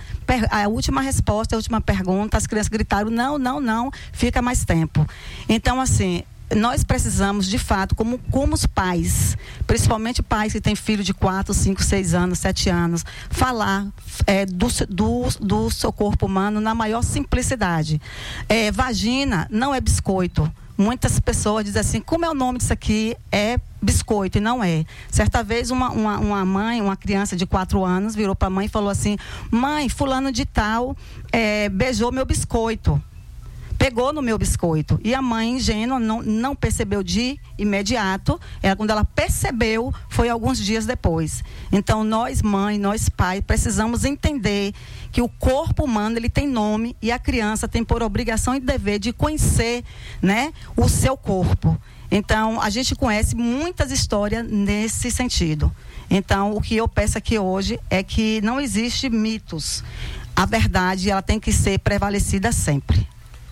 a 0.49 0.69
última 0.69 1.01
resposta, 1.01 1.57
a 1.57 1.59
última 1.59 1.81
pergunta, 1.81 2.37
as 2.37 2.47
crianças 2.47 2.69
gritaram, 2.69 3.11
não, 3.11 3.39
não, 3.39 3.61
não, 3.61 3.91
fica 4.13 4.41
mais 4.41 4.65
tempo. 4.65 5.05
Então, 5.49 5.81
assim, 5.81 6.23
nós 6.55 6.83
precisamos, 6.83 7.47
de 7.47 7.59
fato, 7.59 7.95
como, 7.95 8.19
como 8.31 8.55
os 8.55 8.65
pais, 8.65 9.37
principalmente 9.67 10.23
pais 10.23 10.53
que 10.53 10.61
têm 10.61 10.75
filho 10.75 11.05
de 11.05 11.13
4, 11.13 11.53
5, 11.53 11.83
6 11.83 12.15
anos, 12.15 12.39
7 12.39 12.71
anos, 12.71 13.05
falar 13.29 13.87
é, 14.27 14.47
do, 14.47 14.69
do, 14.89 15.29
do 15.41 15.71
seu 15.71 15.93
corpo 15.93 16.27
humano 16.27 16.61
na 16.61 16.75
maior 16.75 17.03
simplicidade. 17.03 18.01
É, 18.49 18.71
vagina 18.71 19.47
não 19.51 19.75
é 19.75 19.81
biscoito. 19.81 20.51
Muitas 20.77 21.19
pessoas 21.19 21.65
dizem 21.65 21.81
assim, 21.81 22.01
como 22.01 22.25
é 22.25 22.31
o 22.31 22.35
nome 22.35 22.59
disso 22.59 22.73
aqui? 22.73 23.17
É 23.33 23.59
biscoito, 23.83 24.39
e 24.39 24.41
não 24.41 24.63
é. 24.63 24.85
Certa 25.11 25.43
vez 25.43 25.71
uma, 25.73 25.91
uma, 25.91 26.19
uma 26.19 26.45
mãe, 26.45 26.81
uma 26.81 26.97
criança 26.97 27.37
de 27.37 27.45
4 27.47 27.85
anos, 27.85 28.15
virou 28.15 28.35
para 28.35 28.47
a 28.47 28.51
mãe 28.51 28.67
e 28.67 28.69
falou 28.69 28.89
assim, 28.89 29.17
mãe, 29.51 29.89
fulano 29.89 30.31
de 30.31 30.47
tal 30.47 30.97
é, 31.33 31.69
beijou 31.69 32.13
meu 32.13 32.25
biscoito 32.25 33.03
pegou 33.79 34.13
no 34.13 34.21
meu 34.21 34.37
biscoito. 34.37 35.01
E 35.05 35.15
a 35.15 35.23
mãe 35.23 35.57
ingênua 35.57 36.01
não, 36.01 36.21
não 36.21 36.57
percebeu 36.57 37.03
de 37.03 37.39
imediato. 37.57 38.39
Ela, 38.61 38.75
quando 38.75 38.91
ela 38.91 39.05
percebeu, 39.05 39.95
foi 40.09 40.29
alguns 40.29 40.59
dias 40.59 40.85
depois. 40.85 41.45
Então, 41.71 42.03
nós, 42.03 42.43
mãe, 42.43 42.77
nós, 42.79 43.09
pai, 43.09 43.41
precisamos 43.41 44.05
entender 44.05 44.75
que 45.13 45.23
o 45.23 45.29
corpo 45.29 45.85
humano 45.85 46.19
ele 46.19 46.29
tem 46.29 46.47
nome 46.47 46.97
e 47.01 47.13
a 47.13 47.19
criança 47.19 47.69
tem 47.69 47.85
por 47.85 48.03
obrigação 48.03 48.55
e 48.55 48.61
dever 48.61 48.99
de 48.99 49.13
conhecer 49.13 49.85
né, 50.21 50.53
o 50.77 50.89
seu 50.89 51.17
corpo. 51.17 51.81
Então, 52.11 52.61
a 52.61 52.71
gente 52.71 52.95
conhece 52.95 53.37
muitas 53.37 53.91
histórias 53.93 54.45
nesse 54.51 55.11
sentido. 55.11 55.71
Então, 56.11 56.53
o 56.53 56.61
que 56.61 56.75
eu 56.75 56.89
peço 56.89 57.19
aqui 57.19 57.39
hoje 57.39 57.79
é 57.91 58.03
que 58.03 58.41
não 58.41 58.59
existe 58.59 59.11
mitos. 59.11 59.85
A 60.35 60.47
verdade, 60.47 61.11
ela 61.11 61.21
tem 61.21 61.39
que 61.39 61.53
ser 61.53 61.79
prevalecida 61.81 62.51
sempre. 62.51 63.07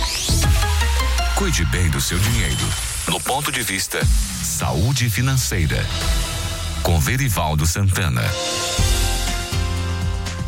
Cuide 1.36 1.64
bem 1.68 1.90
do 1.90 2.02
seu 2.02 2.20
dinheiro. 2.20 2.93
No 3.08 3.20
ponto 3.20 3.52
de 3.52 3.62
vista 3.62 4.04
Saúde 4.06 5.10
Financeira. 5.10 5.86
Com 6.82 7.00
Verivaldo 7.00 7.66
Santana. 7.66 8.24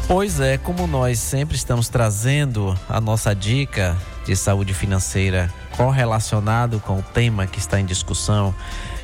Pois 0.08 0.40
é, 0.40 0.58
como 0.58 0.88
nós 0.88 1.20
sempre 1.20 1.56
estamos 1.56 1.90
trazendo 1.90 2.78
a 2.88 3.02
nossa 3.02 3.36
dica 3.36 3.98
de 4.26 4.36
saúde 4.36 4.74
financeira 4.74 5.54
correlacionado 5.76 6.80
com 6.80 7.00
o 7.00 7.04
tema 7.04 7.46
que 7.46 7.60
está 7.60 7.80
em 7.80 7.86
discussão 7.86 8.54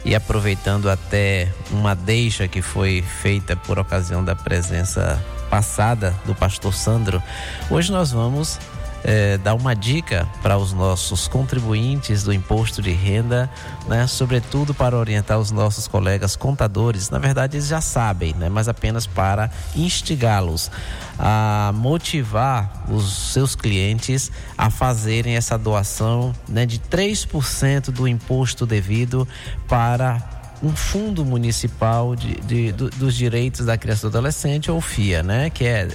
e 0.05 0.15
aproveitando 0.15 0.89
até 0.89 1.51
uma 1.71 1.95
deixa 1.95 2.47
que 2.47 2.61
foi 2.61 3.03
feita 3.21 3.55
por 3.55 3.77
ocasião 3.77 4.23
da 4.23 4.35
presença 4.35 5.21
passada 5.49 6.15
do 6.25 6.33
pastor 6.33 6.73
Sandro, 6.73 7.21
hoje 7.69 7.91
nós 7.91 8.11
vamos 8.11 8.57
é, 9.03 9.37
dar 9.37 9.53
uma 9.53 9.75
dica 9.75 10.27
para 10.41 10.57
os 10.57 10.73
nossos 10.73 11.27
contribuintes 11.27 12.23
do 12.23 12.33
imposto 12.33 12.81
de 12.81 12.91
renda, 12.91 13.49
né? 13.87 14.07
Sobretudo 14.07 14.73
para 14.73 14.97
orientar 14.97 15.39
os 15.39 15.51
nossos 15.51 15.87
colegas 15.87 16.35
contadores. 16.35 17.09
Na 17.09 17.19
verdade, 17.19 17.57
eles 17.57 17.67
já 17.67 17.81
sabem, 17.81 18.33
né? 18.35 18.49
Mas 18.49 18.67
apenas 18.67 19.07
para 19.07 19.49
instigá-los 19.75 20.71
a 21.17 21.71
motivar 21.75 22.85
os 22.89 23.31
seus 23.33 23.55
clientes 23.55 24.31
a 24.57 24.69
fazerem 24.69 25.35
essa 25.35 25.57
doação 25.57 26.33
né, 26.47 26.65
de 26.65 26.79
3% 26.79 27.91
do 27.91 28.07
imposto 28.07 28.65
devido 28.65 29.27
para 29.67 30.40
um 30.63 30.75
fundo 30.75 31.25
municipal 31.25 32.15
de, 32.15 32.35
de 32.41 32.71
do, 32.71 32.89
dos 32.91 33.15
direitos 33.15 33.65
da 33.65 33.77
criança 33.77 34.05
e 34.05 34.09
do 34.09 34.17
adolescente, 34.17 34.69
ou 34.69 34.79
FIA, 34.79 35.23
né? 35.23 35.49
Que 35.49 35.65
é, 35.65 35.87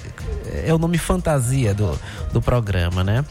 é 0.67 0.75
o 0.75 0.79
nome 0.79 0.99
fantasia 0.99 1.73
do, 1.73 1.99
do 2.33 2.43
programa, 2.43 3.05
né? 3.05 3.25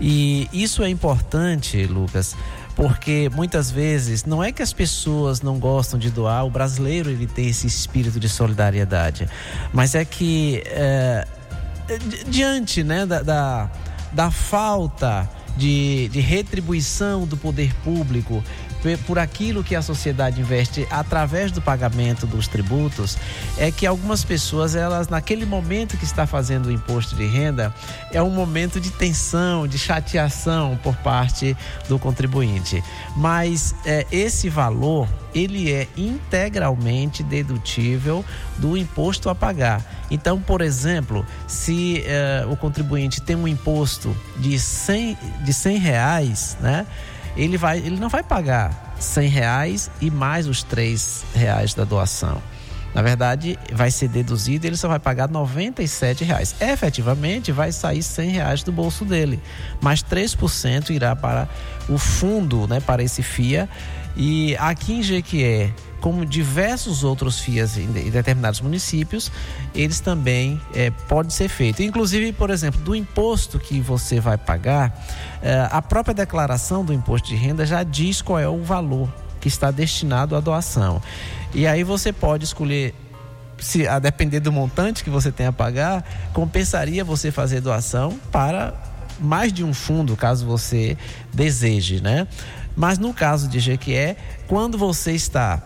E 0.00 0.48
isso 0.52 0.82
é 0.82 0.88
importante, 0.90 1.86
Lucas, 1.86 2.36
porque 2.76 3.30
muitas 3.34 3.70
vezes 3.70 4.24
não 4.24 4.42
é 4.44 4.52
que 4.52 4.62
as 4.62 4.72
pessoas 4.72 5.40
não 5.40 5.58
gostam 5.58 5.98
de 5.98 6.10
doar, 6.10 6.44
o 6.44 6.50
brasileiro 6.50 7.08
ele 7.08 7.26
tem 7.26 7.46
esse 7.48 7.66
espírito 7.66 8.20
de 8.20 8.28
solidariedade, 8.28 9.28
mas 9.72 9.94
é 9.94 10.04
que 10.04 10.62
é, 10.66 11.26
di- 12.08 12.24
diante 12.24 12.82
né, 12.82 13.06
da, 13.06 13.22
da, 13.22 13.70
da 14.12 14.30
falta 14.30 15.30
de, 15.56 16.08
de 16.08 16.20
retribuição 16.20 17.26
do 17.26 17.36
poder 17.36 17.72
público 17.84 18.42
por 19.06 19.18
aquilo 19.18 19.64
que 19.64 19.74
a 19.74 19.82
sociedade 19.82 20.40
investe 20.40 20.86
através 20.90 21.50
do 21.50 21.62
pagamento 21.62 22.26
dos 22.26 22.46
tributos, 22.46 23.16
é 23.56 23.70
que 23.70 23.86
algumas 23.86 24.22
pessoas, 24.22 24.74
elas 24.74 25.08
naquele 25.08 25.46
momento 25.46 25.96
que 25.96 26.04
está 26.04 26.26
fazendo 26.26 26.66
o 26.66 26.72
imposto 26.72 27.16
de 27.16 27.24
renda, 27.26 27.74
é 28.12 28.22
um 28.22 28.30
momento 28.30 28.80
de 28.80 28.90
tensão, 28.90 29.66
de 29.66 29.78
chateação 29.78 30.78
por 30.82 30.94
parte 30.96 31.56
do 31.88 31.98
contribuinte. 31.98 32.82
Mas 33.16 33.74
é, 33.84 34.06
esse 34.12 34.48
valor, 34.48 35.08
ele 35.34 35.72
é 35.72 35.88
integralmente 35.96 37.22
dedutível 37.22 38.24
do 38.58 38.76
imposto 38.76 39.28
a 39.28 39.34
pagar. 39.34 39.82
Então, 40.10 40.40
por 40.40 40.60
exemplo, 40.60 41.26
se 41.46 42.04
eh, 42.06 42.46
o 42.48 42.56
contribuinte 42.56 43.20
tem 43.20 43.34
um 43.34 43.48
imposto 43.48 44.14
de 44.36 44.58
100, 44.58 45.18
de 45.42 45.52
100 45.52 45.78
reais, 45.78 46.56
né? 46.60 46.86
Ele, 47.36 47.56
vai, 47.56 47.78
ele 47.78 47.98
não 47.98 48.08
vai 48.08 48.22
pagar 48.22 48.94
100 48.98 49.28
reais 49.28 49.90
e 50.00 50.10
mais 50.10 50.46
os 50.46 50.62
3 50.62 51.24
reais 51.34 51.74
da 51.74 51.84
doação. 51.84 52.40
Na 52.94 53.02
verdade, 53.02 53.58
vai 53.72 53.90
ser 53.90 54.08
deduzido 54.08 54.64
e 54.64 54.68
ele 54.68 54.76
só 54.76 54.86
vai 54.86 55.00
pagar 55.00 55.28
97 55.28 56.22
reais. 56.22 56.54
Efetivamente, 56.60 57.50
vai 57.50 57.72
sair 57.72 58.04
100 58.04 58.30
reais 58.30 58.62
do 58.62 58.70
bolso 58.70 59.04
dele, 59.04 59.42
mas 59.80 60.00
3% 60.00 60.90
irá 60.90 61.16
para 61.16 61.48
o 61.88 61.98
fundo, 61.98 62.68
né, 62.68 62.78
para 62.78 63.02
esse 63.02 63.20
FIA. 63.20 63.68
E 64.16 64.56
aqui 64.58 64.92
em 64.92 65.02
Jequié, 65.02 65.72
como 66.04 66.26
diversos 66.26 67.02
outros 67.02 67.40
FIAs 67.40 67.78
em 67.78 67.90
de- 67.90 68.00
em 68.08 68.10
determinados 68.10 68.60
municípios, 68.60 69.32
eles 69.74 70.00
também 70.00 70.60
eh, 70.74 70.90
pode 71.08 71.32
ser 71.32 71.48
feito. 71.48 71.82
Inclusive, 71.82 72.30
por 72.34 72.50
exemplo, 72.50 72.78
do 72.82 72.94
imposto 72.94 73.58
que 73.58 73.80
você 73.80 74.20
vai 74.20 74.36
pagar, 74.36 74.92
eh, 75.40 75.66
a 75.70 75.80
própria 75.80 76.12
declaração 76.14 76.84
do 76.84 76.92
imposto 76.92 77.28
de 77.28 77.36
renda 77.36 77.64
já 77.64 77.82
diz 77.82 78.20
qual 78.20 78.38
é 78.38 78.46
o 78.46 78.62
valor 78.62 79.08
que 79.40 79.48
está 79.48 79.70
destinado 79.70 80.36
à 80.36 80.40
doação. 80.40 81.00
E 81.54 81.66
aí 81.66 81.82
você 81.82 82.12
pode 82.12 82.44
escolher 82.44 82.94
se 83.58 83.88
a 83.88 83.98
depender 83.98 84.40
do 84.40 84.52
montante 84.52 85.02
que 85.02 85.08
você 85.08 85.32
tem 85.32 85.46
a 85.46 85.52
pagar, 85.52 86.04
compensaria 86.34 87.02
você 87.02 87.30
fazer 87.32 87.62
doação 87.62 88.20
para 88.30 88.74
mais 89.18 89.50
de 89.54 89.64
um 89.64 89.72
fundo, 89.72 90.14
caso 90.18 90.44
você 90.44 90.98
deseje, 91.32 92.02
né? 92.02 92.28
Mas 92.76 92.98
no 92.98 93.14
caso 93.14 93.48
de 93.48 93.58
Jequié, 93.58 94.16
quando 94.46 94.76
você 94.76 95.12
está 95.12 95.62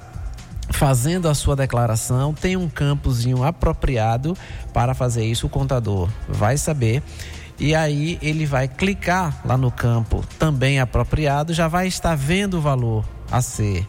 fazendo 0.71 1.29
a 1.29 1.35
sua 1.35 1.57
declaração, 1.57 2.35
tem 2.35 2.57
um 2.57 2.69
campozinho 2.69 3.43
apropriado 3.43 4.37
para 4.73 4.95
fazer 4.95 5.25
isso, 5.25 5.47
o 5.47 5.51
contador 5.51 6.09
vai 6.29 6.57
saber. 6.57 7.03
E 7.59 7.75
aí 7.75 8.19
ele 8.23 8.47
vai 8.47 8.69
clicar 8.69 9.41
lá 9.45 9.57
no 9.57 9.71
campo 9.71 10.25
também 10.39 10.79
apropriado, 10.79 11.53
já 11.53 11.67
vai 11.67 11.89
estar 11.89 12.15
vendo 12.15 12.59
o 12.59 12.61
valor 12.61 13.05
a 13.31 13.43
ser 13.43 13.85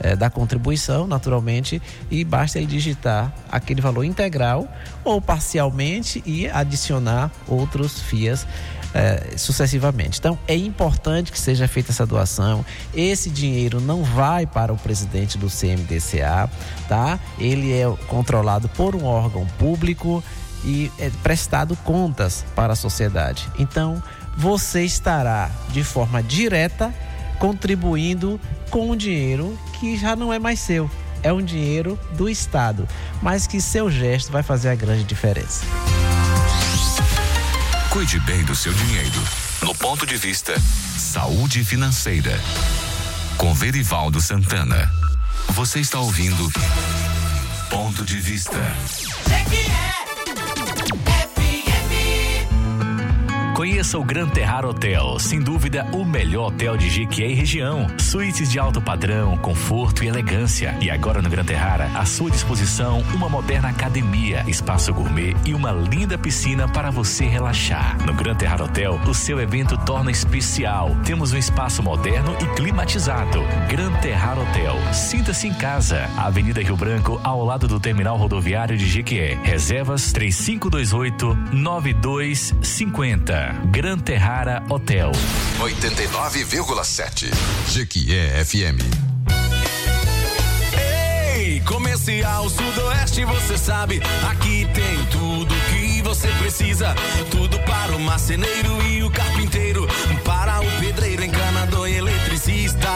eh, 0.00 0.16
da 0.16 0.30
contribuição, 0.30 1.06
naturalmente, 1.06 1.82
e 2.10 2.24
basta 2.24 2.56
ele 2.56 2.66
digitar 2.66 3.30
aquele 3.52 3.82
valor 3.82 4.04
integral 4.04 4.66
ou 5.04 5.20
parcialmente 5.20 6.22
e 6.24 6.48
adicionar 6.48 7.30
outros 7.46 8.00
FIAs 8.00 8.46
eh, 8.94 9.34
sucessivamente. 9.36 10.18
Então, 10.18 10.38
é 10.48 10.56
importante 10.56 11.30
que 11.30 11.38
seja 11.38 11.68
feita 11.68 11.92
essa 11.92 12.04
doação. 12.04 12.64
Esse 12.94 13.30
dinheiro 13.30 13.80
não 13.80 14.02
vai 14.02 14.46
para 14.46 14.72
o 14.72 14.76
presidente 14.76 15.38
do 15.38 15.48
CMDCA, 15.48 16.50
tá? 16.88 17.18
Ele 17.38 17.72
é 17.72 17.84
controlado 18.08 18.68
por 18.70 18.96
um 18.96 19.04
órgão 19.04 19.46
público 19.58 20.22
e 20.64 20.90
é 20.98 21.10
prestado 21.22 21.76
contas 21.76 22.44
para 22.54 22.72
a 22.72 22.76
sociedade. 22.76 23.48
Então, 23.58 24.02
você 24.36 24.84
estará 24.84 25.50
de 25.70 25.84
forma 25.84 26.22
direta 26.22 26.92
contribuindo 27.38 28.40
com 28.70 28.90
um 28.90 28.96
dinheiro 28.96 29.58
que 29.78 29.96
já 29.96 30.14
não 30.14 30.32
é 30.32 30.38
mais 30.38 30.60
seu. 30.60 30.90
É 31.22 31.32
um 31.32 31.42
dinheiro 31.42 31.98
do 32.16 32.28
Estado, 32.28 32.88
mas 33.22 33.46
que 33.46 33.60
seu 33.60 33.90
gesto 33.90 34.32
vai 34.32 34.42
fazer 34.42 34.70
a 34.70 34.74
grande 34.74 35.04
diferença. 35.04 35.64
Cuide 37.90 38.20
bem 38.20 38.44
do 38.44 38.54
seu 38.54 38.72
dinheiro. 38.72 39.20
No 39.62 39.74
ponto 39.74 40.06
de 40.06 40.16
vista 40.16 40.54
Saúde 40.96 41.64
Financeira. 41.64 42.40
Com 43.36 43.52
Verivaldo 43.52 44.20
Santana. 44.20 44.88
Você 45.48 45.80
está 45.80 45.98
ouvindo 45.98 46.52
Ponto 47.68 48.04
de 48.04 48.16
Vista. 48.18 48.76
Conheça 53.60 53.98
o 53.98 54.02
Gran 54.02 54.26
Terrar 54.26 54.64
Hotel, 54.64 55.18
sem 55.18 55.38
dúvida 55.38 55.86
o 55.92 56.02
melhor 56.02 56.46
hotel 56.46 56.78
de 56.78 56.88
Jequié 56.88 57.28
e 57.28 57.34
região. 57.34 57.86
Suítes 57.98 58.50
de 58.50 58.58
alto 58.58 58.80
padrão, 58.80 59.36
conforto 59.36 60.02
e 60.02 60.08
elegância. 60.08 60.74
E 60.80 60.90
agora 60.90 61.20
no 61.20 61.28
Gran 61.28 61.44
Terrara, 61.44 61.90
à 61.94 62.06
sua 62.06 62.30
disposição, 62.30 63.02
uma 63.14 63.28
moderna 63.28 63.68
academia, 63.68 64.42
espaço 64.48 64.94
gourmet 64.94 65.36
e 65.44 65.52
uma 65.52 65.72
linda 65.72 66.16
piscina 66.16 66.66
para 66.66 66.90
você 66.90 67.26
relaxar. 67.26 67.98
No 68.06 68.14
Gran 68.14 68.34
Terrar 68.34 68.62
Hotel, 68.62 68.98
o 69.06 69.12
seu 69.12 69.38
evento 69.38 69.76
torna 69.90 70.10
especial. 70.12 70.96
Temos 71.04 71.32
um 71.32 71.36
espaço 71.36 71.82
moderno 71.82 72.36
e 72.40 72.46
climatizado. 72.54 73.40
Gran 73.68 73.90
Terrar 73.94 74.38
Hotel. 74.38 74.76
Sinta-se 74.94 75.48
em 75.48 75.52
casa. 75.52 76.08
Avenida 76.16 76.62
Rio 76.62 76.76
Branco, 76.76 77.20
ao 77.24 77.44
lado 77.44 77.66
do 77.66 77.80
terminal 77.80 78.16
rodoviário 78.16 78.78
de 78.78 78.88
Jequié. 78.88 79.36
Reservas 79.42 80.12
3528 80.12 81.36
9250. 81.52 83.62
Gran 83.72 83.98
Terrara 83.98 84.62
Hotel. 84.68 85.10
89,7. 85.58 87.28
Jequié 87.66 88.44
FM. 88.44 88.78
Ei, 91.36 91.58
comercial 91.62 92.48
Sudoeste, 92.48 93.24
você 93.24 93.58
sabe, 93.58 94.00
aqui 94.30 94.68
tem 94.72 95.04
tudo 95.06 95.52
você 96.10 96.26
precisa. 96.40 96.92
Tudo 97.30 97.56
para 97.60 97.94
o 97.94 98.00
marceneiro 98.00 98.82
e 98.82 99.00
o 99.04 99.10
carpinteiro, 99.10 99.86
para 100.24 100.60
o 100.60 100.66
pedreiro, 100.80 101.24
encanador 101.24 101.88
e 101.88 101.98
eletricista. 101.98 102.88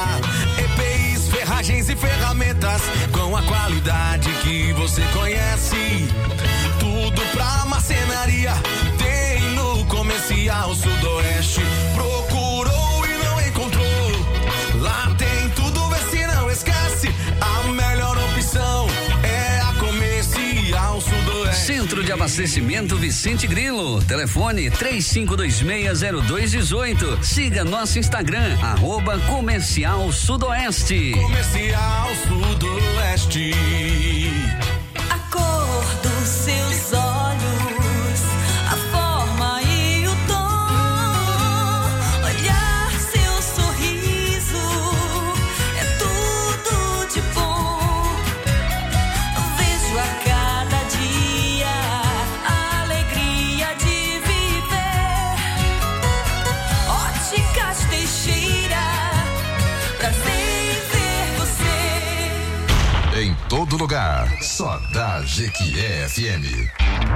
EPIs, 0.58 1.28
ferragens 1.28 1.88
e 1.88 1.94
ferramentas 1.94 2.82
com 3.12 3.36
a 3.36 3.42
qualidade 3.42 4.28
que 4.42 4.72
você 4.72 5.02
conhece. 5.12 6.08
Tudo 6.80 7.22
pra 7.30 7.64
marcenaria 7.66 8.52
tem 8.98 9.40
no 9.50 9.84
comercial 9.84 10.74
Sudoeste. 10.74 11.60
Procurou 11.94 12.23
Centro 21.94 22.02
de 22.02 22.12
Abastecimento 22.12 22.96
Vicente 22.96 23.46
Grilo. 23.46 24.02
Telefone 24.02 24.68
35260218. 24.68 27.22
Siga 27.22 27.62
nosso 27.62 28.00
Instagram, 28.00 28.58
arroba 28.60 29.16
Comercial 29.28 30.12
Sudoeste. 30.12 31.12
Comercial 31.12 32.08
Sudoeste. 32.26 33.52
Lugar. 63.84 64.26
só 64.40 64.80
dá 64.94 65.20
Jequié 65.26 66.08
FM. 66.08 66.70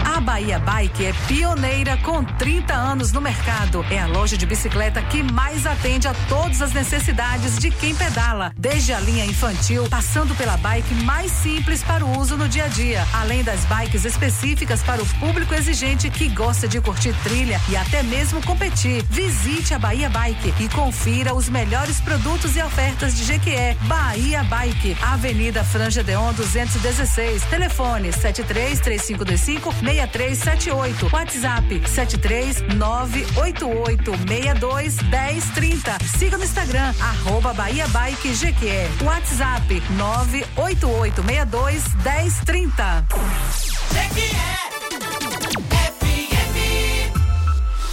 A 0.05 0.21
Bahia 0.21 0.59
Bike 0.59 1.07
é 1.07 1.12
pioneira 1.27 1.97
com 1.99 2.23
30 2.23 2.75
anos 2.75 3.11
no 3.11 3.21
mercado. 3.21 3.85
É 3.91 3.99
a 3.99 4.07
loja 4.07 4.37
de 4.37 4.45
bicicleta 4.45 5.01
que 5.01 5.23
mais 5.23 5.64
atende 5.64 6.07
a 6.07 6.14
todas 6.29 6.61
as 6.61 6.73
necessidades 6.73 7.59
de 7.59 7.71
quem 7.71 7.95
pedala, 7.95 8.53
desde 8.57 8.93
a 8.93 9.01
linha 9.01 9.25
infantil, 9.25 9.89
passando 9.89 10.35
pela 10.35 10.57
bike 10.59 10.93
mais 11.05 11.33
simples 11.33 11.83
para 11.83 12.05
o 12.05 12.19
uso 12.19 12.37
no 12.37 12.49
dia 12.49 12.64
a 12.64 12.69
dia, 12.69 13.07
além 13.14 13.43
das 13.43 13.64
bikes 13.64 14.05
específicas 14.05 14.83
para 14.83 15.03
o 15.03 15.07
público 15.21 15.55
exigente 15.55 16.11
que 16.11 16.29
gosta 16.29 16.69
de 16.69 16.81
curtir 16.81 17.14
trilha 17.23 17.61
e 17.69 17.77
até 17.77 18.03
mesmo 18.03 18.43
competir. 18.45 19.05
Visite 19.09 19.73
a 19.73 19.79
Bahia 19.79 20.11
Bike 20.11 20.53
e 20.61 20.69
confira 20.69 21.35
os 21.35 21.49
melhores 21.49 21.99
produtos 22.01 22.57
e 22.57 22.62
ofertas 22.62 23.16
de 23.16 23.25
Jequié. 23.25 23.75
Bahia 23.83 24.45
Bike, 24.45 24.97
Avenida 25.01 25.64
Franja 25.64 26.03
Deon 26.03 26.33
216. 26.67 27.45
Telefone 27.49 28.13
73 28.13 28.81
3525 28.81 29.73
6378. 29.81 31.13
WhatsApp 31.13 31.87
73 31.87 32.63
988 32.77 34.11
62 34.27 34.97
1030. 35.03 35.99
Siga 36.19 36.37
no 36.37 36.45
Instagram, 36.45 36.95
arroba 37.01 37.53
Bahia 37.53 37.87
Bike 37.89 38.35
Jequié. 38.35 38.89
WhatsApp 39.03 39.83
988 39.97 41.23
62 41.23 41.83
1030. 42.05 43.07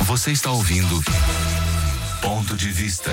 Você 0.01 0.31
está 0.31 0.51
ouvindo 0.51 1.03
Ponto 2.21 2.55
de 2.55 2.69
Vista. 2.71 3.11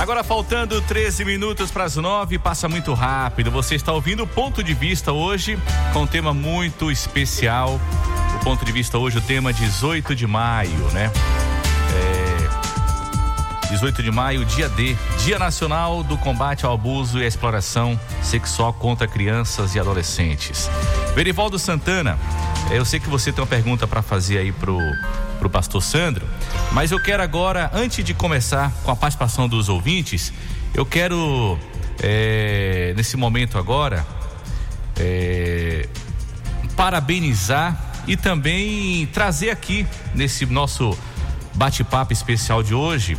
Agora 0.00 0.24
faltando 0.24 0.80
13 0.80 1.26
minutos 1.26 1.70
para 1.70 1.84
as 1.84 1.94
9, 1.94 2.38
passa 2.38 2.66
muito 2.70 2.94
rápido. 2.94 3.50
Você 3.50 3.74
está 3.74 3.92
ouvindo 3.92 4.22
o 4.22 4.26
ponto 4.26 4.64
de 4.64 4.72
vista 4.72 5.12
hoje 5.12 5.58
com 5.92 6.04
um 6.04 6.06
tema 6.06 6.32
muito 6.32 6.90
especial. 6.90 7.78
O 8.34 8.38
ponto 8.42 8.64
de 8.64 8.72
vista 8.72 8.96
hoje, 8.96 9.18
o 9.18 9.20
tema 9.20 9.52
18 9.52 10.16
de 10.16 10.26
maio, 10.26 10.90
né? 10.94 11.12
É, 11.92 13.68
18 13.68 14.02
de 14.02 14.10
maio, 14.10 14.42
dia 14.46 14.70
D, 14.70 14.96
Dia 15.22 15.38
Nacional 15.38 16.02
do 16.02 16.16
Combate 16.16 16.64
ao 16.64 16.72
Abuso 16.72 17.18
e 17.18 17.24
à 17.24 17.26
Exploração 17.26 18.00
Sexual 18.22 18.72
contra 18.72 19.06
Crianças 19.06 19.74
e 19.74 19.78
Adolescentes. 19.78 20.70
Verivaldo 21.14 21.58
Santana, 21.58 22.18
eu 22.70 22.84
sei 22.84 23.00
que 23.00 23.08
você 23.08 23.32
tem 23.32 23.42
uma 23.42 23.46
pergunta 23.46 23.86
para 23.86 24.02
fazer 24.02 24.38
aí 24.38 24.52
pro 24.52 24.78
pro 25.38 25.48
pastor 25.48 25.82
Sandro, 25.82 26.26
mas 26.70 26.92
eu 26.92 27.02
quero 27.02 27.22
agora, 27.22 27.70
antes 27.72 28.04
de 28.04 28.12
começar 28.12 28.70
com 28.84 28.90
a 28.90 28.96
participação 28.96 29.48
dos 29.48 29.70
ouvintes, 29.70 30.34
eu 30.74 30.84
quero 30.84 31.58
é, 32.02 32.92
nesse 32.94 33.16
momento 33.16 33.56
agora 33.56 34.06
é, 34.98 35.88
parabenizar 36.76 38.02
e 38.06 38.16
também 38.16 39.06
trazer 39.06 39.48
aqui 39.48 39.86
nesse 40.14 40.44
nosso 40.44 40.96
bate-papo 41.54 42.12
especial 42.12 42.62
de 42.62 42.74
hoje 42.74 43.16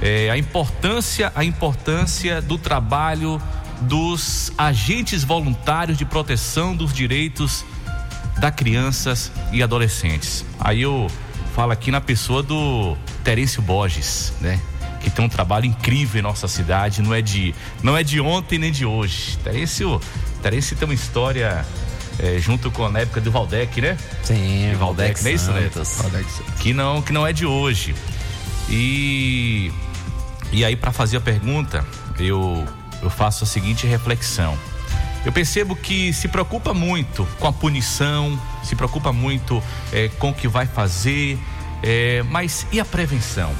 é, 0.00 0.30
a 0.30 0.38
importância 0.38 1.32
a 1.34 1.44
importância 1.44 2.40
do 2.40 2.56
trabalho 2.56 3.40
dos 3.82 4.52
agentes 4.58 5.22
voluntários 5.22 5.96
de 5.96 6.04
proteção 6.04 6.74
dos 6.74 6.92
direitos 6.92 7.64
das 8.38 8.54
crianças 8.54 9.30
e 9.52 9.62
adolescentes. 9.62 10.44
Aí 10.58 10.82
eu 10.82 11.08
falo 11.54 11.72
aqui 11.72 11.90
na 11.90 12.00
pessoa 12.00 12.42
do 12.42 12.96
Terêncio 13.24 13.60
Borges, 13.60 14.32
né? 14.40 14.60
Que 15.00 15.10
tem 15.10 15.24
um 15.24 15.28
trabalho 15.28 15.66
incrível 15.66 16.18
em 16.18 16.22
nossa 16.22 16.48
cidade, 16.48 17.02
não 17.02 17.14
é 17.14 17.22
de, 17.22 17.54
não 17.82 17.96
é 17.96 18.02
de 18.02 18.20
ontem 18.20 18.58
nem 18.58 18.72
de 18.72 18.84
hoje. 18.84 19.36
Terêncio, 19.38 20.00
Terêncio 20.42 20.76
tem 20.76 20.86
uma 20.86 20.94
história 20.94 21.64
é, 22.18 22.38
junto 22.38 22.70
com 22.70 22.84
a 22.84 23.00
época 23.00 23.20
do 23.20 23.30
Valdec, 23.30 23.80
né? 23.80 23.96
Sim, 24.22 24.70
de 24.70 24.76
Valdec, 24.76 25.22
Valdec 25.22 25.22
não 25.22 25.30
é 25.30 25.34
isso, 25.34 25.52
né? 25.52 25.70
Santos. 25.84 26.42
Que 26.58 26.72
não, 26.72 27.02
que 27.02 27.12
não 27.12 27.26
é 27.26 27.32
de 27.32 27.46
hoje. 27.46 27.94
E 28.68 29.72
e 30.50 30.64
aí 30.64 30.76
para 30.76 30.92
fazer 30.92 31.18
a 31.18 31.20
pergunta, 31.20 31.84
eu 32.18 32.64
eu 33.02 33.10
faço 33.10 33.44
a 33.44 33.46
seguinte 33.46 33.86
reflexão. 33.86 34.58
Eu 35.24 35.32
percebo 35.32 35.74
que 35.74 36.12
se 36.12 36.28
preocupa 36.28 36.72
muito 36.72 37.26
com 37.38 37.46
a 37.46 37.52
punição, 37.52 38.40
se 38.62 38.76
preocupa 38.76 39.12
muito 39.12 39.62
eh, 39.92 40.10
com 40.18 40.30
o 40.30 40.34
que 40.34 40.48
vai 40.48 40.66
fazer, 40.66 41.38
eh, 41.82 42.22
mas 42.30 42.66
e 42.72 42.80
a 42.80 42.84
prevenção? 42.84 43.52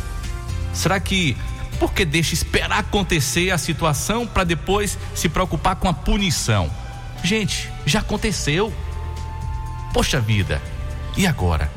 Será 0.72 0.98
que 1.00 1.36
por 1.78 1.92
que 1.92 2.04
deixa 2.04 2.34
esperar 2.34 2.80
acontecer 2.80 3.50
a 3.50 3.58
situação 3.58 4.26
para 4.26 4.44
depois 4.44 4.98
se 5.14 5.28
preocupar 5.28 5.76
com 5.76 5.88
a 5.88 5.92
punição? 5.92 6.70
Gente, 7.22 7.70
já 7.84 8.00
aconteceu. 8.00 8.72
Poxa 9.92 10.20
vida, 10.20 10.62
e 11.16 11.26
agora? 11.26 11.70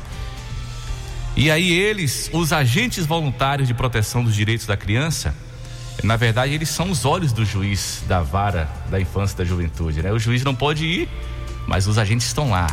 E 1.35 1.49
aí 1.49 1.71
eles, 1.71 2.29
os 2.33 2.51
agentes 2.51 3.05
voluntários 3.05 3.67
de 3.67 3.73
proteção 3.73 4.23
dos 4.23 4.35
direitos 4.35 4.65
da 4.65 4.75
criança, 4.75 5.33
na 6.03 6.15
verdade 6.15 6.53
eles 6.53 6.69
são 6.69 6.89
os 6.89 7.05
olhos 7.05 7.31
do 7.31 7.45
juiz 7.45 8.03
da 8.07 8.21
vara 8.21 8.69
da 8.89 8.99
infância 8.99 9.35
e 9.35 9.37
da 9.37 9.45
juventude, 9.45 10.01
né? 10.01 10.11
O 10.11 10.19
juiz 10.19 10.43
não 10.43 10.55
pode 10.55 10.85
ir, 10.85 11.09
mas 11.67 11.87
os 11.87 11.97
agentes 11.97 12.27
estão 12.27 12.49
lá, 12.49 12.67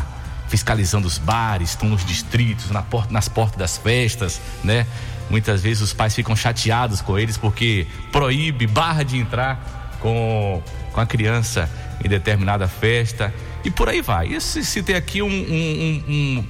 fiscalizando 0.47 1.07
os 1.07 1.17
bares, 1.17 1.69
estão 1.71 1.89
nos 1.89 2.03
distritos, 2.03 2.71
na 2.71 2.81
porta, 2.81 3.13
nas 3.13 3.29
portas 3.29 3.57
das 3.57 3.77
festas, 3.77 4.41
né? 4.63 4.85
Muitas 5.29 5.61
vezes 5.61 5.81
os 5.81 5.93
pais 5.93 6.15
ficam 6.15 6.35
chateados 6.35 7.01
com 7.01 7.17
eles 7.17 7.37
porque 7.37 7.85
proíbe, 8.11 8.65
barra 8.65 9.03
de 9.03 9.17
entrar 9.17 9.97
com, 9.99 10.61
com 10.91 10.99
a 10.99 11.05
criança 11.05 11.69
em 12.03 12.09
determinada 12.09 12.67
festa 12.67 13.33
e 13.63 13.69
por 13.69 13.89
aí 13.89 14.01
vai. 14.01 14.39
Se 14.39 14.81
tem 14.81 14.95
aqui 14.95 15.21
um, 15.21 15.27
um, 15.27 15.31
um, 15.31 16.13
um 16.13 16.45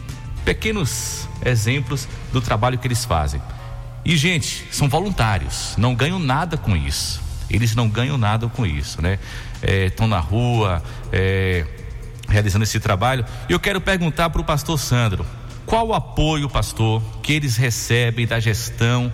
pequenos 0.46 1.28
exemplos 1.46 2.08
do 2.32 2.42
trabalho 2.42 2.78
que 2.78 2.88
eles 2.88 3.04
fazem. 3.04 3.42
E, 4.04 4.16
gente, 4.16 4.66
são 4.72 4.88
voluntários, 4.88 5.76
não 5.78 5.94
ganham 5.94 6.20
nada 6.20 6.58
com 6.58 6.76
isso. 6.76 7.22
Eles 7.50 7.76
não 7.76 7.90
ganham 7.90 8.18
nada 8.18 8.48
com 8.48 8.66
isso, 8.66 9.02
né? 9.02 9.20
Estão 9.62 10.08
na 10.08 10.20
rua, 10.20 10.84
é, 11.12 11.66
realizando 12.28 12.64
esse 12.64 12.80
trabalho. 12.80 13.26
E 13.50 13.54
eu 13.54 13.60
quero 13.60 13.82
perguntar 13.82 14.30
para 14.30 14.42
o 14.42 14.44
pastor 14.44 14.80
Sandro: 14.80 15.26
qual 15.66 15.88
o 15.88 15.94
apoio, 15.94 16.50
pastor, 16.50 17.02
que 17.22 17.34
eles 17.34 17.58
recebem 17.58 18.26
da 18.26 18.40
gestão 18.40 19.12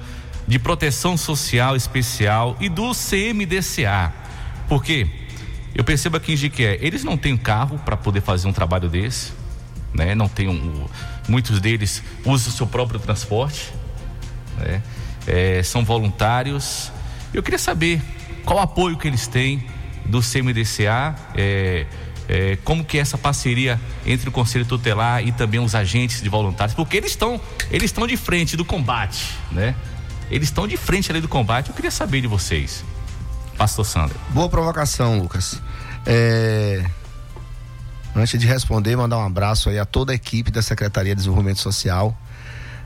de 0.48 0.60
proteção 0.60 1.18
social 1.18 1.76
especial 1.76 2.56
e 2.60 2.70
do 2.70 2.92
CMDCA? 2.94 4.14
Porque 4.68 5.08
eu 5.74 5.84
percebo 5.84 6.18
aqui 6.18 6.34
em 6.34 6.38
Jiqué, 6.38 6.78
eles 6.82 7.04
não 7.04 7.18
têm 7.18 7.36
carro 7.36 7.80
para 7.80 7.98
poder 7.98 8.22
fazer 8.22 8.48
um 8.48 8.54
trabalho 8.54 8.90
desse, 8.90 9.34
né? 9.94 10.14
Não 10.14 10.28
tem 10.28 10.48
um, 10.48 10.86
muitos 11.28 11.60
deles 11.60 12.04
usam 12.26 12.54
o 12.54 12.56
seu 12.56 12.68
próprio 12.68 13.00
transporte, 13.00 13.74
né? 14.58 14.82
É, 15.28 15.64
são 15.64 15.84
voluntários. 15.84 16.92
Eu 17.34 17.42
queria 17.42 17.60
saber 17.60 18.02
qual 18.44 18.60
apoio 18.60 18.98
que 18.98 19.08
eles 19.08 19.28
têm 19.28 19.66
do 20.06 20.22
CMDCA, 20.22 21.16
é, 21.36 21.86
é, 22.30 22.58
como 22.64 22.84
que 22.84 22.98
é 22.98 23.02
essa 23.02 23.18
parceria 23.18 23.80
entre 24.06 24.30
o 24.30 24.32
Conselho 24.32 24.66
Tutelar 24.66 25.26
e 25.26 25.32
também 25.32 25.60
os 25.60 25.74
agentes 25.74 26.22
de 26.22 26.30
voluntários, 26.30 26.76
porque 26.76 26.98
eles 26.98 27.12
estão 27.12 27.42
eles 27.72 27.86
estão 27.86 28.06
de 28.06 28.18
frente 28.18 28.56
do 28.56 28.64
combate, 28.64 29.36
né? 29.52 29.76
Eles 30.30 30.48
estão 30.48 30.68
de 30.68 30.78
frente 30.78 31.12
ali 31.12 31.22
do 31.22 31.28
combate. 31.28 31.70
Eu 31.70 31.76
queria 31.76 31.92
saber 31.92 32.22
de 32.22 32.28
vocês, 32.28 32.84
Pastor 33.58 33.86
Sandro. 33.86 34.20
Boa 34.30 34.50
provocação, 34.50 35.20
Lucas. 35.20 35.62
É, 36.06 36.84
Antes 38.16 38.40
de 38.40 38.48
responder, 38.48 38.96
mandar 38.96 39.18
um 39.18 39.26
abraço 39.26 39.70
aí 39.70 39.78
a 39.78 39.84
toda 39.84 40.14
a 40.14 40.16
equipe 40.16 40.50
da 40.50 40.62
Secretaria 40.62 41.14
de 41.14 41.18
Desenvolvimento 41.18 41.60
Social, 41.60 42.18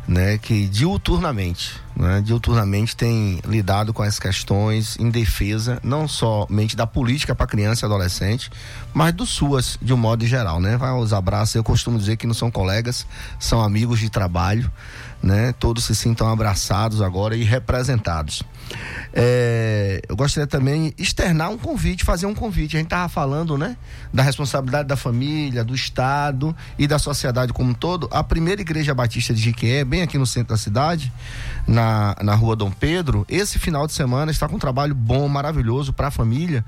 né, 0.09 0.39
que 0.39 0.67
diuturnamente, 0.67 1.79
né, 1.95 2.19
diuturnamente 2.25 2.95
tem 2.95 3.39
lidado 3.45 3.93
com 3.93 4.01
as 4.01 4.17
questões 4.17 4.97
em 4.99 5.11
defesa 5.11 5.79
não 5.83 6.07
somente 6.07 6.75
da 6.75 6.87
política 6.87 7.35
para 7.35 7.45
criança 7.45 7.85
e 7.85 7.87
adolescente, 7.87 8.49
mas 8.91 9.13
do 9.13 9.23
SUAS 9.23 9.77
de 9.79 9.93
um 9.93 9.97
modo 9.97 10.25
geral, 10.25 10.59
né? 10.59 10.77
Vai 10.77 10.91
os 10.93 11.13
abraços, 11.13 11.53
eu 11.53 11.63
costumo 11.63 11.99
dizer 11.99 12.17
que 12.17 12.25
não 12.25 12.33
são 12.33 12.49
colegas, 12.49 13.05
são 13.39 13.61
amigos 13.61 13.99
de 13.99 14.09
trabalho, 14.09 14.71
né? 15.21 15.53
Todos 15.59 15.83
se 15.83 15.95
sintam 15.95 16.27
abraçados 16.27 17.01
agora 17.01 17.35
e 17.35 17.43
representados. 17.43 18.43
É, 19.13 20.01
eu 20.07 20.15
gostaria 20.15 20.47
também 20.47 20.93
externar 20.97 21.49
um 21.49 21.57
convite, 21.57 22.03
fazer 22.03 22.25
um 22.25 22.35
convite. 22.35 22.75
A 22.75 22.79
gente 22.79 22.87
estava 22.87 23.09
falando, 23.09 23.57
né, 23.57 23.75
da 24.13 24.23
responsabilidade 24.23 24.87
da 24.87 24.95
família, 24.95 25.63
do 25.63 25.73
Estado 25.73 26.55
e 26.77 26.87
da 26.87 26.99
sociedade 26.99 27.51
como 27.51 27.71
um 27.71 27.73
todo. 27.73 28.07
A 28.11 28.23
primeira 28.23 28.61
igreja 28.61 28.93
batista 28.93 29.33
de 29.33 29.41
Jiquié, 29.41 29.83
bem 29.83 30.01
aqui 30.01 30.17
no 30.17 30.25
centro 30.25 30.49
da 30.49 30.57
cidade, 30.57 31.11
na, 31.67 32.15
na 32.21 32.35
rua 32.35 32.55
Dom 32.55 32.71
Pedro, 32.71 33.25
esse 33.27 33.57
final 33.57 33.87
de 33.87 33.93
semana 33.93 34.31
está 34.31 34.47
com 34.47 34.55
um 34.55 34.59
trabalho 34.59 34.93
bom, 34.93 35.27
maravilhoso 35.27 35.91
para 35.91 36.07
a 36.07 36.11
família. 36.11 36.63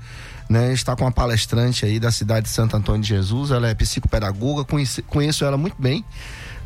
Né, 0.48 0.74
está 0.74 0.94
com 0.94 1.04
uma 1.04 1.12
palestrante 1.12 1.86
aí 1.86 1.98
da 1.98 2.10
cidade 2.10 2.44
de 2.44 2.52
Santo 2.52 2.76
Antônio 2.76 3.00
de 3.00 3.08
Jesus, 3.08 3.50
ela 3.50 3.68
é 3.68 3.74
psicopedagoga, 3.74 4.64
conheci, 4.64 5.00
conheço 5.00 5.46
ela 5.46 5.56
muito 5.56 5.76
bem, 5.80 6.04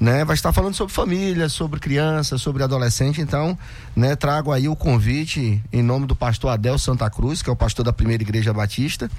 né? 0.01 0.25
Vai 0.25 0.35
estar 0.35 0.53
falando 0.53 0.75
sobre 0.75 0.93
família, 0.93 1.49
sobre 1.49 1.81
criança, 1.81 2.39
sobre 2.39 2.63
adolescente. 2.63 3.21
Então, 3.21 3.59
né? 3.95 4.15
Trago 4.17 4.53
aí 4.53 4.69
o 4.69 4.77
convite 4.77 5.63
em 5.73 5.83
nome 5.83 6.07
do 6.07 6.15
pastor 6.15 6.51
Adel 6.51 6.79
Santa 6.79 7.09
Cruz, 7.11 7.43
que 7.43 7.51
é 7.51 7.53
o 7.53 7.57
pastor 7.57 7.85
da 7.85 7.93
Primeira 7.93 8.23
Igreja 8.23 8.53
Batista, 8.53 9.11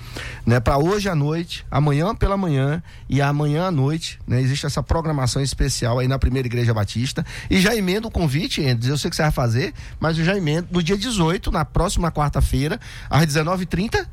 né? 0.46 0.60
Para 0.60 0.78
hoje 0.78 1.10
à 1.10 1.16
noite, 1.16 1.66
amanhã 1.70 2.16
pela 2.16 2.38
manhã 2.38 2.82
e 3.10 3.22
amanhã 3.22 3.68
à 3.68 3.72
noite, 3.72 4.20
né? 4.28 4.42
Existe 4.42 4.66
essa 4.66 4.84
programação 4.84 5.42
especial 5.42 6.00
aí 6.00 6.08
na 6.08 6.20
Primeira 6.20 6.48
Igreja 6.48 6.74
Batista. 6.74 7.26
E 7.50 7.60
já 7.60 7.76
emendo 7.76 8.08
o 8.08 8.12
convite, 8.12 8.62
eu 8.62 8.98
sei 8.98 9.10
que 9.10 9.16
você 9.16 9.24
vai 9.24 9.32
fazer, 9.32 9.74
mas 10.00 10.18
eu 10.18 10.26
já 10.26 10.38
emendo 10.38 10.68
no 10.72 10.84
dia 10.84 10.98
18, 10.98 11.52
na 11.52 11.66
próxima 11.66 12.12
quarta-feira, 12.12 12.80
às 13.10 13.26
19h30, 13.26 14.06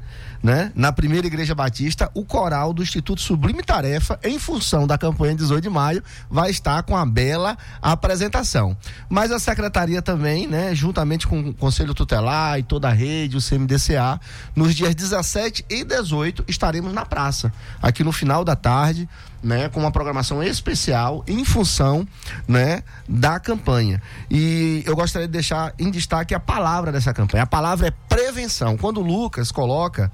né? 0.45 0.71
Na 0.75 0.93
Primeira 0.93 1.27
Igreja 1.27 1.55
Batista, 1.55 2.11
o 2.13 2.23
coral 2.23 2.75
do 2.75 2.83
Instituto 2.83 3.23
Sublime 3.23 3.63
Tarefa, 3.63 4.21
em 4.23 4.39
função 4.39 4.87
da 4.87 4.99
campanha 4.99 5.35
18 5.35 5.63
de 5.63 5.71
maio, 5.71 6.05
vai 6.31 6.51
estar 6.51 6.83
com 6.83 6.95
a 6.95 7.07
bela 7.07 7.57
apresentação. 7.81 8.77
Mas 9.09 9.33
a 9.33 9.39
secretaria 9.39 10.03
também, 10.03 10.47
né, 10.47 10.75
juntamente 10.75 11.27
com 11.27 11.41
o 11.41 11.55
Conselho 11.55 11.95
Tutelar 11.95 12.59
e 12.59 12.63
toda 12.63 12.89
a 12.89 12.93
rede, 12.93 13.39
o 13.39 13.41
CMDCA, 13.41 14.21
nos 14.55 14.75
dias 14.75 14.95
17 14.95 15.65
e 15.71 15.83
18 15.83 16.45
estaremos 16.47 16.93
na 16.93 17.07
praça, 17.07 17.51
aqui 17.81 18.05
no 18.05 18.13
final 18.13 18.45
da 18.45 18.55
tarde, 18.55 19.09
né, 19.45 19.69
com 19.69 19.79
uma 19.79 19.91
programação 19.91 20.43
especial 20.43 21.23
em 21.29 21.45
função, 21.45 22.09
né, 22.49 22.83
da 23.07 23.39
campanha. 23.39 24.01
E 24.31 24.83
eu 24.87 24.97
gostaria 24.97 25.29
de 25.29 25.33
deixar 25.33 25.75
em 25.79 25.91
destaque 25.91 26.35
a 26.35 26.41
palavra 26.41 26.91
dessa 26.91 27.13
campanha. 27.13 27.45
A 27.45 27.47
palavra 27.47 27.89
é 27.89 27.93
prevenção. 28.09 28.77
Quando 28.77 28.99
o 28.99 29.03
Lucas 29.03 29.53
coloca 29.53 30.11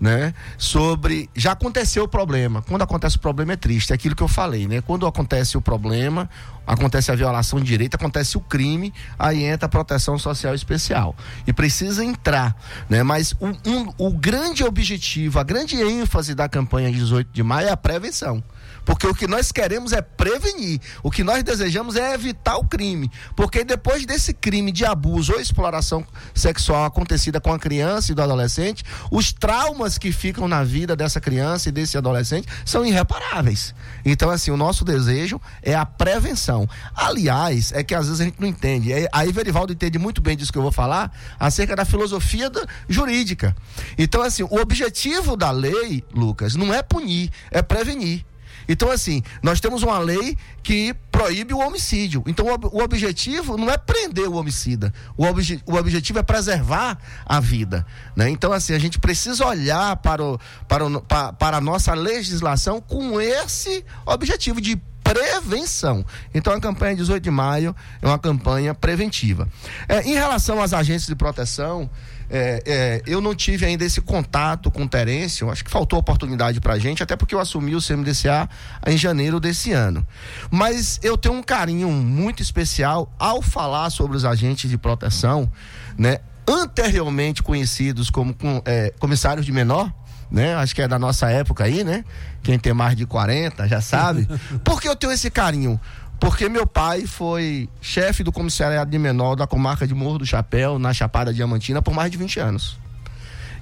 né? 0.00 0.34
Sobre 0.58 1.30
já 1.34 1.52
aconteceu 1.52 2.04
o 2.04 2.08
problema. 2.08 2.62
Quando 2.62 2.82
acontece 2.82 3.16
o 3.16 3.20
problema 3.20 3.52
é 3.52 3.56
triste, 3.56 3.92
é 3.92 3.94
aquilo 3.94 4.14
que 4.14 4.22
eu 4.22 4.28
falei, 4.28 4.66
né? 4.66 4.80
Quando 4.80 5.06
acontece 5.06 5.56
o 5.56 5.62
problema, 5.62 6.28
acontece 6.66 7.10
a 7.10 7.14
violação 7.14 7.60
de 7.60 7.66
direito, 7.66 7.94
acontece 7.94 8.36
o 8.36 8.40
crime, 8.40 8.92
aí 9.18 9.44
entra 9.44 9.66
a 9.66 9.68
proteção 9.68 10.18
social 10.18 10.54
especial. 10.54 11.14
E 11.46 11.52
precisa 11.52 12.04
entrar, 12.04 12.56
né? 12.88 13.02
Mas 13.02 13.34
um, 13.40 13.50
um, 13.66 13.92
o 13.98 14.10
grande 14.10 14.64
objetivo, 14.64 15.38
a 15.38 15.42
grande 15.42 15.76
ênfase 15.76 16.34
da 16.34 16.48
campanha 16.48 16.90
18 16.90 17.30
de 17.32 17.42
maio 17.42 17.68
é 17.68 17.72
a 17.72 17.76
prevenção. 17.76 18.42
Porque 18.84 19.06
o 19.06 19.14
que 19.14 19.26
nós 19.26 19.50
queremos 19.50 19.92
é 19.92 20.02
prevenir. 20.02 20.80
O 21.02 21.10
que 21.10 21.24
nós 21.24 21.42
desejamos 21.42 21.96
é 21.96 22.12
evitar 22.12 22.56
o 22.56 22.64
crime. 22.64 23.10
Porque 23.34 23.64
depois 23.64 24.04
desse 24.04 24.34
crime 24.34 24.70
de 24.70 24.84
abuso 24.84 25.32
ou 25.32 25.40
exploração 25.40 26.06
sexual 26.34 26.84
acontecida 26.84 27.40
com 27.40 27.52
a 27.52 27.58
criança 27.58 28.12
e 28.12 28.14
do 28.14 28.22
adolescente, 28.22 28.84
os 29.10 29.32
traumas 29.32 29.96
que 29.96 30.12
ficam 30.12 30.46
na 30.46 30.62
vida 30.62 30.94
dessa 30.94 31.20
criança 31.20 31.68
e 31.68 31.72
desse 31.72 31.96
adolescente 31.96 32.46
são 32.64 32.84
irreparáveis. 32.84 33.74
Então, 34.04 34.30
assim, 34.30 34.50
o 34.50 34.56
nosso 34.56 34.84
desejo 34.84 35.40
é 35.62 35.74
a 35.74 35.86
prevenção. 35.86 36.53
Aliás, 36.94 37.72
é 37.72 37.82
que 37.82 37.94
às 37.94 38.06
vezes 38.06 38.20
a 38.20 38.24
gente 38.24 38.40
não 38.40 38.48
entende. 38.48 38.92
Aí 39.12 39.32
Verivaldo 39.32 39.72
entende 39.72 39.98
muito 39.98 40.20
bem 40.20 40.36
disso 40.36 40.52
que 40.52 40.58
eu 40.58 40.62
vou 40.62 40.72
falar, 40.72 41.12
acerca 41.38 41.74
da 41.74 41.84
filosofia 41.84 42.48
da, 42.50 42.66
jurídica. 42.88 43.56
Então, 43.98 44.22
assim, 44.22 44.42
o 44.42 44.56
objetivo 44.56 45.36
da 45.36 45.50
lei, 45.50 46.04
Lucas, 46.14 46.54
não 46.54 46.72
é 46.72 46.82
punir, 46.82 47.30
é 47.50 47.62
prevenir. 47.62 48.24
Então, 48.68 48.90
assim, 48.90 49.22
nós 49.42 49.60
temos 49.60 49.82
uma 49.82 49.98
lei 49.98 50.36
que 50.62 50.94
proíbe 51.10 51.52
o 51.52 51.58
homicídio. 51.58 52.22
Então, 52.26 52.46
o, 52.46 52.78
o 52.78 52.82
objetivo 52.82 53.56
não 53.56 53.70
é 53.70 53.76
prender 53.76 54.28
o 54.28 54.34
homicida. 54.34 54.92
O, 55.16 55.24
obje, 55.24 55.62
o 55.66 55.74
objetivo 55.74 56.18
é 56.18 56.22
preservar 56.22 56.98
a 57.26 57.40
vida. 57.40 57.86
Né? 58.16 58.30
Então, 58.30 58.52
assim, 58.52 58.72
a 58.72 58.78
gente 58.78 58.98
precisa 58.98 59.46
olhar 59.46 59.96
para, 59.96 60.22
o, 60.24 60.38
para, 60.66 60.86
o, 60.86 61.00
para, 61.02 61.32
para 61.32 61.56
a 61.58 61.60
nossa 61.60 61.92
legislação 61.94 62.80
com 62.80 63.20
esse 63.20 63.84
objetivo 64.06 64.60
de 64.60 64.80
prevenção. 65.04 66.04
Então 66.34 66.52
a 66.52 66.60
campanha 66.60 66.96
18 66.96 67.22
de 67.22 67.30
maio 67.30 67.76
é 68.00 68.06
uma 68.06 68.18
campanha 68.18 68.74
preventiva. 68.74 69.46
É, 69.86 70.02
em 70.02 70.14
relação 70.14 70.62
às 70.62 70.72
agências 70.72 71.06
de 71.06 71.14
proteção, 71.14 71.90
é, 72.30 72.62
é, 72.66 73.02
eu 73.06 73.20
não 73.20 73.34
tive 73.34 73.66
ainda 73.66 73.84
esse 73.84 74.00
contato 74.00 74.70
com 74.70 74.84
o 74.84 74.88
Terêncio, 74.88 75.50
acho 75.50 75.62
que 75.62 75.70
faltou 75.70 75.98
oportunidade 75.98 76.60
pra 76.60 76.78
gente, 76.78 77.02
até 77.02 77.16
porque 77.16 77.34
eu 77.34 77.38
assumi 77.38 77.76
o 77.76 77.82
CMDCA 77.82 78.48
em 78.86 78.96
janeiro 78.96 79.38
desse 79.38 79.72
ano. 79.72 80.06
Mas 80.50 80.98
eu 81.02 81.18
tenho 81.18 81.34
um 81.34 81.42
carinho 81.42 81.90
muito 81.90 82.42
especial 82.42 83.14
ao 83.18 83.42
falar 83.42 83.90
sobre 83.90 84.16
os 84.16 84.24
agentes 84.24 84.70
de 84.70 84.78
proteção, 84.78 85.50
né? 85.98 86.18
Anteriormente 86.46 87.42
conhecidos 87.42 88.10
como 88.10 88.34
é, 88.66 88.92
comissários 88.98 89.46
de 89.46 89.52
menor, 89.52 89.92
né? 90.34 90.56
Acho 90.56 90.74
que 90.74 90.82
é 90.82 90.88
da 90.88 90.98
nossa 90.98 91.30
época 91.30 91.62
aí, 91.62 91.84
né? 91.84 92.04
Quem 92.42 92.58
tem 92.58 92.74
mais 92.74 92.96
de 92.96 93.06
40 93.06 93.68
já 93.68 93.80
sabe. 93.80 94.28
Por 94.64 94.82
que 94.82 94.88
eu 94.88 94.96
tenho 94.96 95.12
esse 95.12 95.30
carinho? 95.30 95.80
Porque 96.18 96.48
meu 96.48 96.66
pai 96.66 97.06
foi 97.06 97.68
chefe 97.80 98.24
do 98.24 98.32
comissariado 98.32 98.90
de 98.90 98.98
menor 98.98 99.36
da 99.36 99.46
comarca 99.46 99.86
de 99.86 99.94
Morro 99.94 100.18
do 100.18 100.26
Chapéu, 100.26 100.76
na 100.76 100.92
Chapada 100.92 101.32
Diamantina, 101.32 101.80
por 101.80 101.94
mais 101.94 102.10
de 102.10 102.18
20 102.18 102.40
anos. 102.40 102.78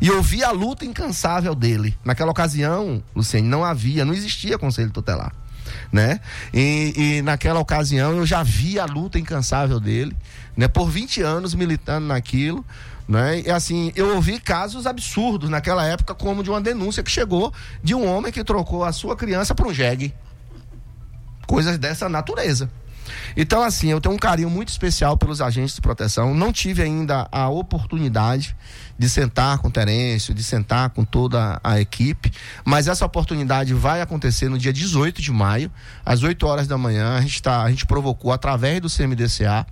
E 0.00 0.08
eu 0.08 0.22
vi 0.22 0.42
a 0.42 0.50
luta 0.50 0.86
incansável 0.86 1.54
dele. 1.54 1.94
Naquela 2.02 2.30
ocasião, 2.30 3.02
Luciene, 3.14 3.46
não 3.46 3.62
havia, 3.62 4.04
não 4.04 4.14
existia 4.14 4.58
conselho 4.58 4.90
tutelar. 4.90 5.32
Né? 5.92 6.20
E, 6.54 6.94
e, 6.96 7.22
naquela 7.22 7.60
ocasião 7.60 8.16
eu 8.16 8.24
já 8.24 8.42
vi 8.42 8.78
a 8.78 8.86
luta 8.86 9.18
incansável 9.18 9.78
dele, 9.78 10.16
né? 10.56 10.68
Por 10.68 10.90
20 10.90 11.22
anos 11.22 11.54
militando 11.54 12.06
naquilo, 12.06 12.64
né? 13.12 13.42
E 13.42 13.50
assim, 13.50 13.92
eu 13.94 14.14
ouvi 14.14 14.40
casos 14.40 14.86
absurdos 14.86 15.50
naquela 15.50 15.84
época, 15.84 16.14
como 16.14 16.42
de 16.42 16.48
uma 16.48 16.62
denúncia 16.62 17.02
que 17.02 17.10
chegou 17.10 17.52
de 17.84 17.94
um 17.94 18.10
homem 18.10 18.32
que 18.32 18.42
trocou 18.42 18.84
a 18.84 18.90
sua 18.90 19.14
criança 19.14 19.54
por 19.54 19.66
um 19.66 19.74
jegue 19.74 20.14
coisas 21.46 21.76
dessa 21.76 22.08
natureza. 22.08 22.70
Então, 23.36 23.62
assim, 23.62 23.88
eu 23.88 24.00
tenho 24.00 24.14
um 24.14 24.18
carinho 24.18 24.50
muito 24.50 24.68
especial 24.68 25.16
pelos 25.16 25.40
agentes 25.40 25.74
de 25.74 25.80
proteção. 25.80 26.34
Não 26.34 26.52
tive 26.52 26.82
ainda 26.82 27.28
a 27.30 27.48
oportunidade 27.48 28.56
de 28.98 29.08
sentar 29.08 29.58
com 29.58 29.68
o 29.68 29.70
Terêncio, 29.70 30.34
de 30.34 30.44
sentar 30.44 30.90
com 30.90 31.04
toda 31.04 31.58
a 31.64 31.80
equipe, 31.80 32.30
mas 32.64 32.86
essa 32.86 33.04
oportunidade 33.04 33.74
vai 33.74 34.00
acontecer 34.00 34.48
no 34.48 34.58
dia 34.58 34.72
18 34.72 35.20
de 35.20 35.32
maio, 35.32 35.72
às 36.04 36.22
8 36.22 36.46
horas 36.46 36.68
da 36.68 36.78
manhã. 36.78 37.16
A 37.16 37.20
gente, 37.20 37.42
tá, 37.42 37.62
a 37.62 37.70
gente 37.70 37.86
provocou 37.86 38.32
através 38.32 38.80
do 38.80 38.88
CMDCA, 38.88 39.66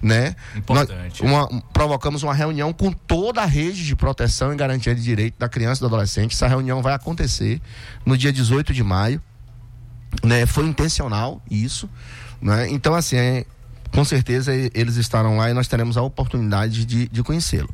né? 0.00 0.36
Importante. 0.54 1.24
Nós, 1.24 1.48
uma, 1.50 1.62
provocamos 1.72 2.22
uma 2.22 2.34
reunião 2.34 2.72
com 2.72 2.92
toda 2.92 3.42
a 3.42 3.46
rede 3.46 3.84
de 3.84 3.96
proteção 3.96 4.52
e 4.52 4.56
garantia 4.56 4.94
de 4.94 5.02
direito 5.02 5.38
da 5.38 5.48
criança 5.48 5.80
e 5.80 5.82
do 5.82 5.86
adolescente. 5.86 6.34
Essa 6.34 6.46
reunião 6.46 6.80
vai 6.82 6.92
acontecer 6.92 7.60
no 8.04 8.16
dia 8.16 8.32
18 8.32 8.72
de 8.72 8.84
maio 8.84 9.20
né? 10.24 10.44
Foi 10.46 10.66
intencional 10.66 11.40
isso, 11.50 11.88
né? 12.40 12.68
Então 12.70 12.94
assim, 12.94 13.16
é, 13.16 13.44
com 13.92 14.04
certeza 14.04 14.52
eles 14.74 14.96
estarão 14.96 15.36
lá 15.36 15.50
e 15.50 15.54
nós 15.54 15.68
teremos 15.68 15.96
a 15.96 16.02
oportunidade 16.02 16.84
de, 16.84 17.08
de 17.08 17.22
conhecê-lo. 17.22 17.68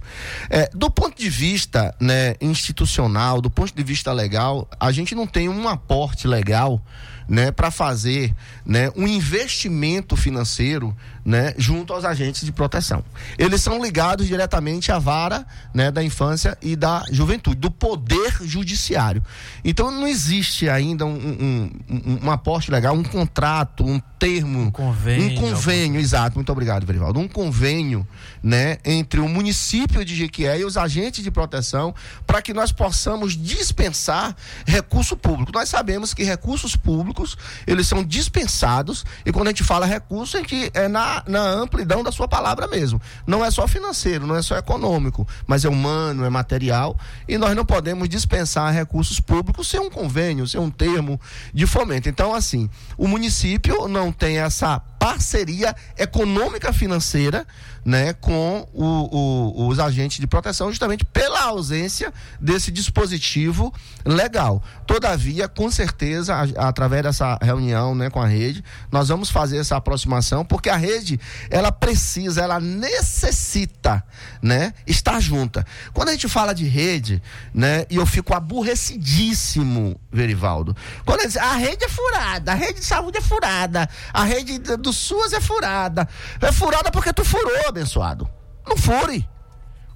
É, 0.49 0.69
do 0.75 0.91
ponto 0.91 1.17
de 1.17 1.29
vista 1.29 1.95
né, 2.01 2.35
institucional, 2.41 3.41
do 3.41 3.51
ponto 3.51 3.75
de 3.75 3.83
vista 3.83 4.13
legal, 4.13 4.69
a 4.81 4.91
gente 4.93 5.15
não 5.15 5.27
tem 5.27 5.49
um 5.49 5.69
aporte 5.69 6.27
legal 6.27 6.81
né, 7.29 7.51
para 7.51 7.71
fazer 7.71 8.35
né, 8.65 8.91
um 8.97 9.07
investimento 9.07 10.17
financeiro 10.17 10.97
né, 11.27 11.53
junto 11.59 11.93
aos 11.93 12.05
agentes 12.05 12.45
de 12.45 12.53
proteção. 12.53 13.05
Eles 13.37 13.61
são 13.61 13.83
ligados 13.83 14.29
diretamente 14.29 14.93
à 14.93 14.99
vara 14.99 15.45
né, 15.75 15.91
da 15.91 16.03
infância 16.03 16.57
e 16.63 16.77
da 16.77 17.05
juventude, 17.11 17.57
do 17.57 17.71
poder 17.71 18.37
judiciário. 18.43 19.21
Então 19.65 19.91
não 19.91 20.07
existe 20.07 20.69
ainda 20.69 21.05
um, 21.05 21.11
um, 21.11 21.71
um, 21.91 22.19
um 22.27 22.31
aporte 22.31 22.71
legal, 22.71 22.95
um 22.95 23.03
contrato, 23.03 23.85
um 23.85 24.01
termo, 24.21 24.61
um 24.61 24.71
convênio, 24.71 25.39
um 25.39 25.51
convênio, 25.51 26.01
exato, 26.01 26.37
muito 26.37 26.51
obrigado, 26.53 26.87
Verivaldo, 26.87 27.19
um 27.19 27.27
convênio, 27.27 28.07
né, 28.41 28.79
entre 28.85 29.19
o 29.19 29.29
município 29.29 30.05
de 30.05 30.15
Jequié 30.15 30.61
e 30.61 30.65
os 30.65 30.77
agentes 30.77 31.25
de 31.25 31.31
proteção 31.31 31.93
para 32.25 32.41
que 32.41 32.55
nós 32.55 32.71
possamos 32.71 33.37
dispensar 33.37 34.35
recurso 34.65 35.17
público. 35.17 35.51
Nós 35.53 35.69
sabemos 35.69 36.15
que 36.15 36.23
recursos 36.23 36.77
públicos, 36.77 37.37
eles 37.67 37.89
são 37.89 38.05
dispensados 38.05 39.05
e 39.25 39.33
quando 39.33 39.49
a 39.49 39.51
gente 39.51 39.65
fala 39.65 39.87
recurso, 39.87 40.37
a 40.37 40.41
gente 40.41 40.71
é 40.73 40.87
na, 40.87 41.16
na 41.27 41.41
amplidão 41.41 42.03
da 42.03 42.13
sua 42.13 42.29
palavra 42.29 42.67
mesmo. 42.67 43.01
Não 43.27 43.45
é 43.45 43.51
só 43.51 43.67
financeiro, 43.67 44.27
não 44.27 44.37
é 44.37 44.43
só 44.43 44.57
econômico, 44.57 45.27
mas 45.47 45.65
é 45.65 45.69
humano, 45.69 46.25
é 46.25 46.31
material 46.31 46.97
e 47.29 47.39
nós 47.39 47.55
não 47.55 47.65
podemos 47.65 48.09
dispensar 48.09 48.73
recursos 48.73 49.21
públicos 49.21 49.69
sem 49.69 49.81
um 49.81 49.91
convênio, 49.91 50.47
sem 50.47 50.61
um 50.61 50.71
termo 50.71 51.21
de 51.53 51.67
fomento. 51.67 52.09
Então, 52.09 52.35
assim, 52.35 52.69
o 52.97 53.07
município 53.07 53.89
não 53.89 54.13
tem 54.13 54.39
essa 54.39 54.81
parceria 55.07 55.73
econômica 55.97 56.73
financeira 56.73 57.47
né, 57.87 58.13
com 58.15 58.67
o, 58.75 58.85
o, 58.85 59.69
os 59.69 59.79
agentes 59.79 60.19
de 60.19 60.27
proteção, 60.27 60.71
justamente 60.71 61.05
pela 61.05 61.45
ausência 61.45 62.13
desse 62.41 62.73
dispositivo 62.73 63.73
legal. 64.05 64.61
Todavia, 64.85 65.47
com 65.47 65.71
certeza, 65.71 66.35
a, 66.35 66.69
através 66.69 67.05
dessa 67.05 67.39
reunião 67.41 67.95
né, 67.95 68.11
com 68.11 68.21
a 68.21 68.27
rede, 68.27 68.65
nós 68.91 69.09
vamos 69.09 69.31
fazer 69.31 69.59
essa 69.59 69.77
aproximação, 69.77 70.45
porque 70.45 70.69
a 70.69 70.77
rede 70.77 71.21
ela 71.49 71.71
precisa, 71.71 72.43
ela 72.43 72.59
necessita 72.59 74.03
né, 74.43 74.75
estar 74.85 75.21
junta. 75.21 75.65
Quando 75.93 76.09
a 76.09 76.13
gente 76.13 76.29
fala 76.29 76.53
de 76.53 76.67
rede, 76.67 77.23
né, 77.55 77.87
e 77.89 77.95
eu 77.95 78.07
fico 78.07 78.35
aborrecidíssimo, 78.35 80.01
Verivaldo, 80.11 80.77
quando 81.05 81.25
diz, 81.25 81.37
a 81.37 81.53
rede 81.53 81.85
é 81.85 81.89
furada, 81.89 82.51
a 82.51 82.55
rede 82.57 82.81
de 82.81 82.85
saúde 82.85 83.19
é 83.19 83.21
furada, 83.21 83.89
a 84.13 84.25
rede 84.25 84.59
do 84.59 84.93
SUS 84.97 85.33
é 85.33 85.41
furada. 85.41 86.09
É 86.41 86.51
furada 86.51 86.91
porque 86.91 87.13
tu 87.13 87.25
furou, 87.25 87.69
abençoado. 87.69 88.29
Não 88.67 88.77
fure. 88.77 89.29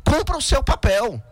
Cumpra 0.05 0.37
o 0.37 0.43
seu 0.43 0.63
papel. 0.63 1.23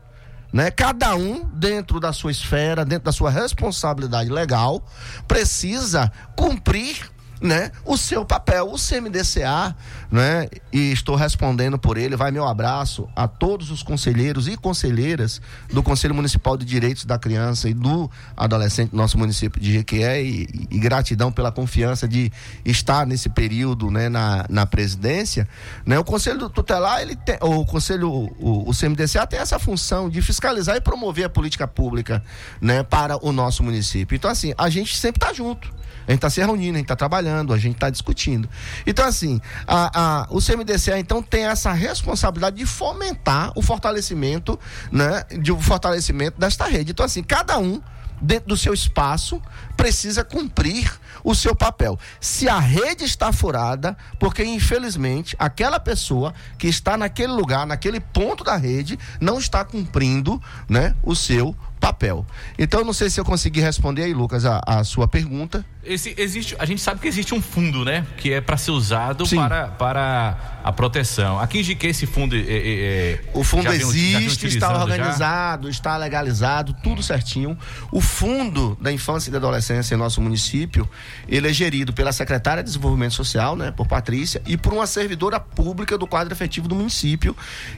Né? 0.52 0.70
Cada 0.70 1.14
um, 1.14 1.44
dentro 1.44 2.00
da 2.00 2.12
sua 2.12 2.30
esfera, 2.30 2.84
dentro 2.84 3.04
da 3.04 3.12
sua 3.12 3.30
responsabilidade 3.30 4.30
legal, 4.30 4.82
precisa 5.26 6.10
cumprir 6.34 7.10
né, 7.40 7.70
o 7.84 7.96
seu 7.96 8.24
papel, 8.24 8.68
o 8.72 8.76
CMDCA, 8.76 9.76
né, 10.10 10.48
e 10.72 10.92
estou 10.92 11.16
respondendo 11.16 11.78
por 11.78 11.96
ele. 11.96 12.16
Vai 12.16 12.30
meu 12.30 12.46
abraço 12.46 13.08
a 13.14 13.28
todos 13.28 13.70
os 13.70 13.82
conselheiros 13.82 14.48
e 14.48 14.56
conselheiras 14.56 15.40
do 15.72 15.82
Conselho 15.82 16.14
Municipal 16.14 16.56
de 16.56 16.64
Direitos 16.64 17.04
da 17.04 17.18
Criança 17.18 17.68
e 17.68 17.74
do 17.74 18.10
Adolescente 18.36 18.90
do 18.90 18.96
nosso 18.96 19.18
município 19.18 19.60
de 19.60 19.72
Jequié 19.72 20.22
e, 20.22 20.48
e, 20.70 20.78
gratidão 20.78 21.30
pela 21.30 21.52
confiança 21.52 22.08
de 22.08 22.32
estar 22.64 23.06
nesse 23.06 23.28
período, 23.28 23.90
né, 23.90 24.08
na, 24.08 24.46
na 24.48 24.66
presidência. 24.66 25.46
Né, 25.84 25.98
o 25.98 26.04
Conselho 26.04 26.48
Tutelar, 26.48 27.02
ele 27.02 27.16
tem, 27.16 27.36
o 27.40 27.64
Conselho, 27.66 28.10
o, 28.10 28.68
o 28.68 28.72
CMDCA 28.74 29.26
tem 29.26 29.38
essa 29.38 29.58
função 29.58 30.08
de 30.08 30.22
fiscalizar 30.22 30.76
e 30.76 30.80
promover 30.80 31.26
a 31.26 31.28
política 31.28 31.66
pública, 31.66 32.22
né, 32.60 32.82
para 32.82 33.24
o 33.24 33.32
nosso 33.32 33.62
município. 33.62 34.16
Então, 34.16 34.30
assim, 34.30 34.54
a 34.56 34.70
gente 34.70 34.96
sempre 34.96 35.18
está 35.18 35.32
junto. 35.32 35.78
A 36.08 36.12
gente 36.12 36.20
está 36.20 36.30
se 36.30 36.40
reunindo, 36.40 36.72
a 36.72 36.78
gente 36.78 36.84
está 36.86 36.96
trabalhando, 36.96 37.52
a 37.52 37.58
gente 37.58 37.74
está 37.74 37.90
discutindo. 37.90 38.48
Então, 38.86 39.04
assim, 39.04 39.38
a, 39.66 39.97
a, 40.00 40.28
o 40.30 40.40
CMDCA, 40.40 40.96
então, 40.96 41.20
tem 41.20 41.46
essa 41.46 41.72
responsabilidade 41.72 42.56
de 42.56 42.64
fomentar 42.64 43.50
o 43.56 43.62
fortalecimento, 43.62 44.56
né? 44.92 45.24
De 45.40 45.50
o 45.50 45.58
fortalecimento 45.58 46.38
desta 46.38 46.66
rede. 46.66 46.92
Então, 46.92 47.04
assim, 47.04 47.20
cada 47.20 47.58
um 47.58 47.82
dentro 48.20 48.48
do 48.48 48.56
seu 48.56 48.72
espaço, 48.74 49.40
precisa 49.76 50.24
cumprir 50.24 50.92
o 51.22 51.34
seu 51.34 51.54
papel. 51.54 51.98
Se 52.20 52.48
a 52.48 52.58
rede 52.58 53.04
está 53.04 53.32
furada, 53.32 53.96
porque 54.18 54.44
infelizmente 54.44 55.36
aquela 55.38 55.78
pessoa 55.78 56.34
que 56.58 56.66
está 56.66 56.96
naquele 56.96 57.32
lugar, 57.32 57.64
naquele 57.66 58.00
ponto 58.00 58.42
da 58.42 58.56
rede, 58.56 58.98
não 59.20 59.38
está 59.38 59.64
cumprindo, 59.64 60.42
né, 60.68 60.96
o 61.02 61.14
seu 61.14 61.54
papel. 61.78 62.26
Então, 62.58 62.84
não 62.84 62.92
sei 62.92 63.08
se 63.10 63.20
eu 63.20 63.24
consegui 63.24 63.60
responder 63.60 64.04
aí, 64.04 64.14
Lucas, 64.14 64.44
a, 64.44 64.60
a 64.66 64.84
sua 64.84 65.08
pergunta. 65.08 65.64
Esse, 65.84 66.14
existe, 66.18 66.54
a 66.58 66.66
gente 66.66 66.82
sabe 66.82 67.00
que 67.00 67.08
existe 67.08 67.34
um 67.34 67.40
fundo, 67.40 67.84
né? 67.84 68.06
Que 68.16 68.32
é 68.32 68.40
para 68.40 68.56
ser 68.56 68.72
usado 68.72 69.26
para, 69.28 69.68
para 69.68 70.60
a 70.62 70.72
proteção. 70.72 71.38
Aqui 71.38 71.60
em 71.60 71.62
Jiquê, 71.62 71.88
esse 71.88 72.06
fundo. 72.06 72.36
É, 72.36 72.40
é, 72.40 73.12
é 73.12 73.20
o 73.32 73.42
fundo 73.42 73.72
existe, 73.72 74.46
está 74.46 74.76
organizado, 74.76 75.64
já? 75.64 75.70
está 75.70 75.96
legalizado, 75.96 76.74
tudo 76.82 77.02
certinho. 77.02 77.56
O 77.90 78.00
fundo 78.00 78.76
da 78.80 78.92
infância 78.92 79.30
e 79.30 79.32
da 79.32 79.38
adolescência 79.38 79.94
em 79.94 79.98
nosso 79.98 80.20
município, 80.20 80.88
ele 81.28 81.48
é 81.48 81.52
gerido 81.52 81.92
pela 81.92 82.12
secretária 82.12 82.62
de 82.62 82.68
Desenvolvimento 82.68 83.14
Social, 83.14 83.56
né? 83.56 83.70
Por 83.70 83.86
Patrícia, 83.86 84.42
e 84.46 84.56
por 84.56 84.72
uma 84.72 84.86
servidora 84.86 85.40
pública 85.40 85.96
do 85.96 86.06
quadro 86.06 86.34
efetivo 86.34 86.68
do 86.68 86.74
município, 86.74 87.36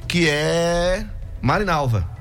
que 0.08 0.28
é 0.28 1.06
Marinalva 1.40 2.19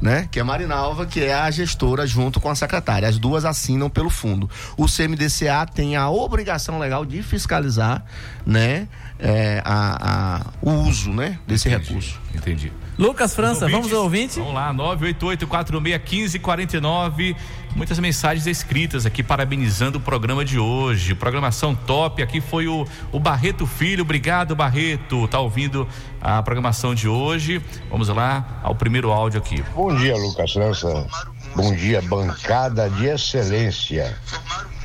né? 0.00 0.28
Que 0.30 0.40
é 0.40 0.42
Marinalva, 0.42 1.06
que 1.06 1.22
é 1.22 1.34
a 1.34 1.50
gestora 1.50 2.06
junto 2.06 2.40
com 2.40 2.50
a 2.50 2.54
secretária. 2.54 3.08
As 3.08 3.18
duas 3.18 3.44
assinam 3.44 3.88
pelo 3.88 4.10
fundo. 4.10 4.48
O 4.76 4.86
CMDCA 4.86 5.66
tem 5.66 5.96
a 5.96 6.08
obrigação 6.10 6.78
legal 6.78 7.04
de 7.04 7.22
fiscalizar, 7.22 8.04
né? 8.44 8.88
É, 9.18 9.62
a, 9.64 10.40
a, 10.40 10.46
o 10.60 10.70
uso, 10.70 11.10
né? 11.12 11.38
Desse 11.46 11.68
Entendi. 11.68 11.88
recurso. 11.88 12.20
Entendi. 12.34 12.72
Lucas 12.98 13.34
França, 13.34 13.68
vamos 13.68 13.92
ao 13.92 14.04
ouvinte? 14.04 14.38
Vamos 14.38 14.54
lá, 14.54 14.72
988-46-1549. 14.72 17.36
Muitas 17.74 17.98
mensagens 17.98 18.46
escritas 18.46 19.04
aqui 19.04 19.22
parabenizando 19.22 19.98
o 19.98 20.00
programa 20.00 20.42
de 20.42 20.58
hoje. 20.58 21.14
Programação 21.14 21.74
top. 21.74 22.22
Aqui 22.22 22.40
foi 22.40 22.66
o, 22.66 22.86
o 23.12 23.20
Barreto 23.20 23.66
Filho. 23.66 24.00
Obrigado, 24.00 24.56
Barreto. 24.56 25.28
Tá 25.28 25.38
ouvindo 25.40 25.86
a 26.18 26.42
programação 26.42 26.94
de 26.94 27.06
hoje. 27.06 27.60
Vamos 27.90 28.08
lá 28.08 28.62
ao 28.62 28.74
primeiro 28.74 29.12
áudio 29.12 29.40
aqui. 29.40 29.62
Bom 29.74 29.94
dia, 29.94 30.16
Lucas 30.16 30.54
França. 30.54 31.06
Bom 31.54 31.74
dia, 31.74 32.00
bancada 32.00 32.88
de 32.88 33.04
excelência. 33.06 34.16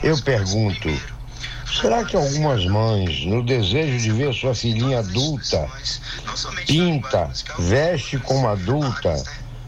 Eu 0.04 0.22
pergunto. 0.22 0.90
Será 1.80 2.04
que 2.04 2.18
algumas 2.18 2.66
mães, 2.66 3.26
no 3.26 3.42
desejo 3.42 3.98
de 3.98 4.12
ver 4.12 4.34
sua 4.34 4.54
filhinha 4.54 5.00
adulta, 5.00 5.70
pinta, 6.68 7.32
veste 7.58 8.20
como 8.20 8.48
adulta, 8.48 9.24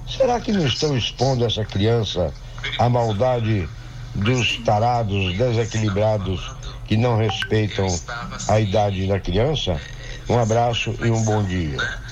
será 0.08 0.40
que 0.40 0.52
não 0.52 0.66
estão 0.66 0.98
expondo 0.98 1.46
essa 1.46 1.64
criança 1.64 2.34
à 2.78 2.90
maldade 2.90 3.70
dos 4.14 4.58
tarados 4.58 5.34
desequilibrados 5.38 6.52
que 6.86 6.98
não 6.98 7.18
respeitam 7.18 7.88
a 8.50 8.60
idade 8.60 9.08
da 9.08 9.20
criança? 9.20 9.80
Um 10.30 10.38
abraço 10.38 10.94
e 11.00 11.10
um 11.10 11.24
bom 11.24 11.44
dia. 11.44 12.03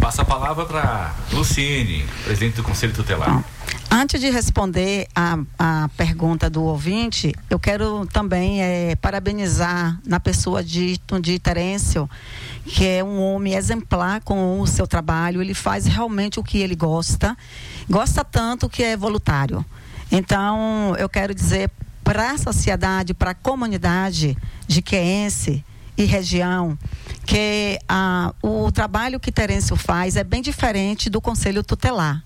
Passa 0.00 0.22
a 0.22 0.24
palavra 0.24 0.64
para 0.64 1.14
Luciene, 1.32 2.04
presidente 2.24 2.56
do 2.56 2.62
Conselho 2.62 2.92
Tutelar. 2.92 3.44
Antes 3.90 4.20
de 4.20 4.28
responder 4.30 5.06
a, 5.14 5.38
a 5.58 5.88
pergunta 5.96 6.50
do 6.50 6.62
ouvinte, 6.62 7.34
eu 7.48 7.58
quero 7.58 8.04
também 8.12 8.60
é, 8.62 8.94
parabenizar 8.96 9.98
na 10.04 10.20
pessoa 10.20 10.62
de, 10.62 11.00
de 11.20 11.38
Terêncio, 11.38 12.08
que 12.64 12.86
é 12.86 13.02
um 13.02 13.20
homem 13.22 13.54
exemplar 13.54 14.20
com 14.22 14.60
o 14.60 14.66
seu 14.66 14.86
trabalho. 14.86 15.40
Ele 15.40 15.54
faz 15.54 15.86
realmente 15.86 16.38
o 16.38 16.42
que 16.42 16.58
ele 16.58 16.74
gosta, 16.74 17.36
gosta 17.88 18.24
tanto 18.24 18.68
que 18.68 18.82
é 18.82 18.96
voluntário. 18.96 19.64
Então, 20.10 20.94
eu 20.98 21.08
quero 21.08 21.34
dizer 21.34 21.70
para 22.04 22.32
a 22.32 22.38
sociedade, 22.38 23.14
para 23.14 23.30
a 23.30 23.34
comunidade 23.34 24.36
de 24.66 24.82
Queense 24.82 25.64
e 25.96 26.04
região, 26.04 26.78
que 27.26 27.78
ah, 27.88 28.32
o 28.40 28.70
trabalho 28.70 29.18
que 29.18 29.32
Terêncio 29.32 29.74
faz 29.74 30.16
é 30.16 30.22
bem 30.22 30.40
diferente 30.40 31.10
do 31.10 31.20
Conselho 31.20 31.62
Tutelar. 31.64 32.22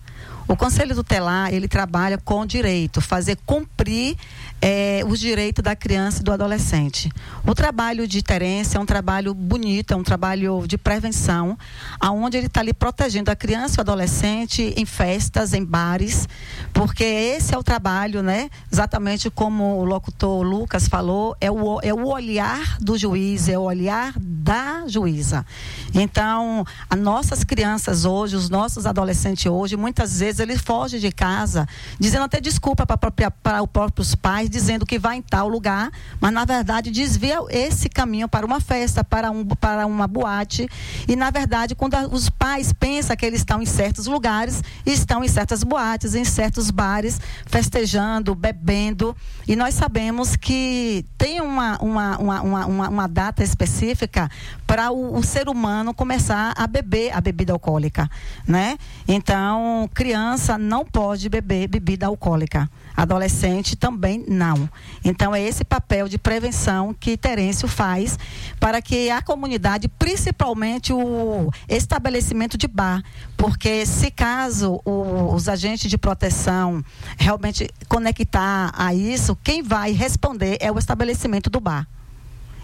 O 0.46 0.57
Conselho 0.57 0.94
Tutelar, 0.94 1.53
ele 1.55 1.66
trabalha 1.66 2.18
com 2.18 2.44
direito, 2.44 3.01
fazer 3.01 3.38
cumprir 3.46 4.16
é, 4.61 5.02
os 5.06 5.18
direitos 5.18 5.62
da 5.62 5.74
criança 5.74 6.20
e 6.20 6.24
do 6.24 6.32
adolescente. 6.32 7.11
O 7.46 7.54
trabalho 7.54 8.06
de 8.06 8.22
Terência 8.22 8.76
é 8.78 8.80
um 8.80 8.86
trabalho 8.86 9.32
bonito, 9.32 9.92
é 9.92 9.96
um 9.96 10.02
trabalho 10.02 10.64
de 10.66 10.76
prevenção, 10.76 11.58
aonde 11.98 12.36
ele 12.36 12.46
está 12.46 12.61
ali 12.61 12.72
protegendo 12.72 13.30
a 13.30 13.36
criança 13.36 13.76
e 13.76 13.78
o 13.78 13.80
adolescente 13.80 14.74
em 14.76 14.84
festas, 14.84 15.54
em 15.54 15.64
bares, 15.64 16.28
porque 16.72 17.04
esse 17.04 17.54
é 17.54 17.58
o 17.58 17.62
trabalho, 17.62 18.22
né? 18.22 18.50
Exatamente 18.70 19.30
como 19.30 19.78
o 19.78 19.84
locutor 19.84 20.42
Lucas 20.42 20.88
falou, 20.88 21.36
é 21.40 21.50
o, 21.50 21.80
é 21.82 21.94
o 21.94 22.06
olhar 22.06 22.76
do 22.78 22.98
juiz, 22.98 23.48
é 23.48 23.58
o 23.58 23.62
olhar 23.62 24.12
da 24.18 24.84
juíza. 24.86 25.46
Então, 25.94 26.64
as 26.88 26.98
nossas 26.98 27.44
crianças 27.44 28.04
hoje, 28.04 28.36
os 28.36 28.50
nossos 28.50 28.84
adolescentes 28.86 29.46
hoje, 29.46 29.76
muitas 29.76 30.20
vezes 30.20 30.40
eles 30.40 30.61
fogem 30.61 31.00
de 31.00 31.11
casa, 31.11 31.66
dizendo 31.98 32.24
até 32.24 32.40
desculpa 32.40 32.86
para 32.86 33.62
os 33.62 33.70
próprios 33.70 34.14
pais, 34.14 34.49
dizendo 34.51 34.84
que 34.84 34.98
vai 34.98 35.16
em 35.16 35.22
tal 35.22 35.48
lugar, 35.48 35.90
mas 36.20 36.32
na 36.32 36.44
verdade 36.44 36.90
desvia 36.90 37.38
esse 37.48 37.88
caminho 37.88 38.28
para 38.28 38.44
uma 38.44 38.61
festa, 38.61 39.03
para, 39.03 39.30
um, 39.30 39.44
para 39.46 39.86
uma 39.86 40.07
boate. 40.07 40.68
E 41.09 41.16
na 41.16 41.30
verdade, 41.30 41.74
quando 41.74 41.96
os 42.12 42.28
pais 42.28 42.72
pensam 42.72 43.16
que 43.16 43.24
eles 43.24 43.40
estão 43.40 43.62
em 43.62 43.66
certos 43.66 44.07
lugares, 44.07 44.62
estão 44.84 45.24
em 45.24 45.28
certas 45.28 45.62
boates, 45.62 46.14
em 46.14 46.24
certos 46.24 46.70
bares, 46.70 47.20
festejando, 47.46 48.34
bebendo. 48.34 49.16
E 49.46 49.57
nós 49.57 49.74
sabemos 49.74 50.36
que 50.36 51.05
tem 51.16 51.40
uma, 51.40 51.78
uma, 51.78 52.18
uma, 52.18 52.42
uma, 52.66 52.88
uma 52.88 53.07
data 53.07 53.42
específica 53.42 54.30
para 54.66 54.90
o, 54.90 55.16
o 55.16 55.22
ser 55.22 55.48
humano 55.48 55.94
começar 55.94 56.53
a 56.57 56.66
beber 56.66 57.12
a 57.12 57.20
bebida 57.20 57.53
alcoólica, 57.53 58.11
né? 58.46 58.78
Então, 59.07 59.88
criança 59.94 60.57
não 60.57 60.84
pode 60.84 61.28
beber 61.28 61.68
bebida 61.68 62.07
alcoólica. 62.07 62.70
Adolescente 62.96 63.76
também 63.76 64.24
não 64.28 64.39
não. 64.41 64.70
Então 65.05 65.34
é 65.34 65.43
esse 65.43 65.62
papel 65.62 66.09
de 66.09 66.16
prevenção 66.16 66.95
que 66.99 67.18
Terêncio 67.18 67.68
faz 67.68 68.18
para 68.59 68.80
que 68.80 69.11
a 69.11 69.20
comunidade, 69.20 69.86
principalmente 69.86 70.95
o 70.95 71.51
estabelecimento 71.68 72.57
de 72.57 72.66
bar, 72.66 73.03
porque 73.36 73.84
se 73.84 74.11
caso 74.11 74.80
o, 74.86 75.34
os 75.34 75.47
agentes 75.47 75.91
de 75.91 75.99
proteção 75.99 76.82
realmente 77.18 77.68
conectar 77.86 78.72
a 78.74 78.95
isso, 78.95 79.36
quem 79.45 79.62
vai 79.62 79.93
responder 79.93 80.57
é 80.61 80.72
o 80.72 80.78
estabelecimento 80.78 81.51
do 81.51 81.61
bar. 81.61 81.86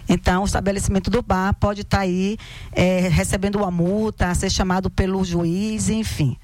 Então, 0.09 0.43
o 0.43 0.45
estabelecimento 0.45 1.11
do 1.11 1.21
bar 1.21 1.53
pode 1.59 1.81
estar 1.81 1.99
aí 1.99 2.37
é, 2.71 3.09
recebendo 3.09 3.57
uma 3.57 3.69
multa, 3.69 4.33
ser 4.33 4.49
chamado 4.49 4.89
pelo 4.89 5.23
juiz, 5.23 5.89
enfim. 5.89 6.37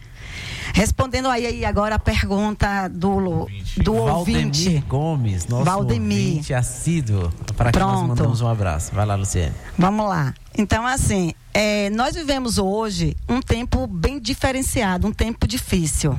Respondendo 0.75 1.29
aí 1.29 1.63
agora 1.63 1.95
a 1.95 1.99
pergunta 1.99 2.87
do, 2.87 3.47
do 3.77 3.93
ouvinte. 3.93 4.63
Valdemir 4.63 4.85
Gomes, 4.87 5.45
nosso 5.47 5.63
Valdemir. 5.65 6.29
ouvinte 6.29 6.53
assíduo, 6.53 7.31
para 7.55 7.71
quem 7.71 7.79
nós 7.79 7.91
Pronto. 7.91 8.07
mandamos 8.07 8.41
um 8.41 8.47
abraço. 8.47 8.91
Vai 8.93 9.05
lá, 9.05 9.13
Luciene. 9.13 9.53
Vamos 9.77 10.09
lá. 10.09 10.33
Então, 10.57 10.85
assim, 10.85 11.33
é, 11.53 11.91
nós 11.91 12.15
vivemos 12.15 12.57
hoje 12.57 13.15
um 13.29 13.39
tempo 13.39 13.85
bem 13.85 14.19
diferenciado, 14.19 15.07
um 15.07 15.13
tempo 15.13 15.47
difícil. 15.47 16.17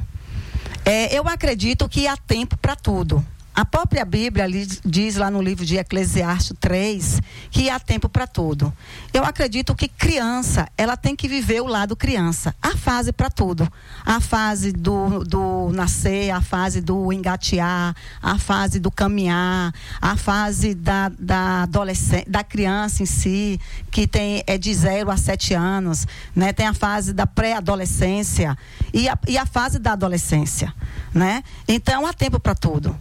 É, 0.84 1.12
eu 1.12 1.26
acredito 1.28 1.88
que 1.88 2.06
há 2.06 2.16
tempo 2.16 2.56
para 2.56 2.76
tudo. 2.76 3.26
A 3.54 3.64
própria 3.64 4.04
Bíblia 4.04 4.46
diz 4.84 5.14
lá 5.14 5.30
no 5.30 5.40
livro 5.40 5.64
de 5.64 5.76
Eclesiastes 5.76 6.56
3 6.58 7.20
que 7.52 7.70
há 7.70 7.78
tempo 7.78 8.08
para 8.08 8.26
tudo. 8.26 8.72
Eu 9.12 9.22
acredito 9.22 9.76
que 9.76 9.86
criança, 9.86 10.66
ela 10.76 10.96
tem 10.96 11.14
que 11.14 11.28
viver 11.28 11.60
o 11.60 11.68
lado 11.68 11.94
criança. 11.94 12.52
Há 12.60 12.76
fase 12.76 13.12
para 13.12 13.30
tudo. 13.30 13.70
A 14.04 14.20
fase 14.20 14.72
do, 14.72 15.22
do 15.22 15.70
nascer, 15.72 16.32
a 16.32 16.40
fase 16.40 16.80
do 16.80 17.12
engatear, 17.12 17.94
a 18.20 18.38
fase 18.40 18.80
do 18.80 18.90
caminhar, 18.90 19.72
a 20.02 20.16
fase 20.16 20.74
da, 20.74 21.08
da 21.10 21.62
adolescente, 21.62 22.28
da 22.28 22.42
criança 22.42 23.04
em 23.04 23.06
si, 23.06 23.60
que 23.88 24.08
tem 24.08 24.42
é 24.48 24.58
de 24.58 24.74
0 24.74 25.12
a 25.12 25.16
7 25.16 25.54
anos, 25.54 26.08
né? 26.34 26.52
Tem 26.52 26.66
a 26.66 26.74
fase 26.74 27.12
da 27.12 27.24
pré-adolescência 27.24 28.58
e 28.92 29.08
a, 29.08 29.16
e 29.28 29.38
a 29.38 29.46
fase 29.46 29.78
da 29.78 29.92
adolescência, 29.92 30.74
né? 31.14 31.44
Então 31.68 32.04
há 32.04 32.12
tempo 32.12 32.40
para 32.40 32.56
tudo. 32.56 32.98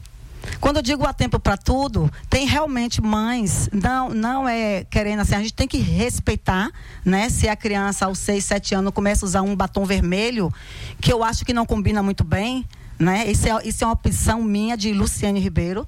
Quando 0.59 0.77
eu 0.77 0.81
digo 0.81 1.05
há 1.05 1.13
tempo 1.13 1.39
para 1.39 1.57
tudo, 1.57 2.11
tem 2.29 2.45
realmente 2.45 3.01
mães, 3.01 3.69
não, 3.71 4.09
não 4.09 4.47
é 4.47 4.85
querendo 4.89 5.21
assim, 5.21 5.35
a 5.35 5.39
gente 5.39 5.53
tem 5.53 5.67
que 5.67 5.77
respeitar, 5.77 6.71
né? 7.03 7.29
Se 7.29 7.47
a 7.47 7.55
criança 7.55 8.05
aos 8.05 8.19
6, 8.19 8.45
7 8.45 8.75
anos 8.75 8.93
começa 8.93 9.25
a 9.25 9.27
usar 9.27 9.41
um 9.41 9.55
batom 9.55 9.85
vermelho, 9.85 10.53
que 11.01 11.11
eu 11.11 11.23
acho 11.23 11.45
que 11.45 11.53
não 11.53 11.65
combina 11.65 12.03
muito 12.03 12.23
bem, 12.23 12.65
né? 12.99 13.29
Isso 13.29 13.47
é, 13.47 13.67
isso 13.67 13.83
é 13.83 13.87
uma 13.87 13.93
opção 13.93 14.41
minha 14.41 14.77
de 14.77 14.93
Luciane 14.93 15.39
Ribeiro 15.39 15.87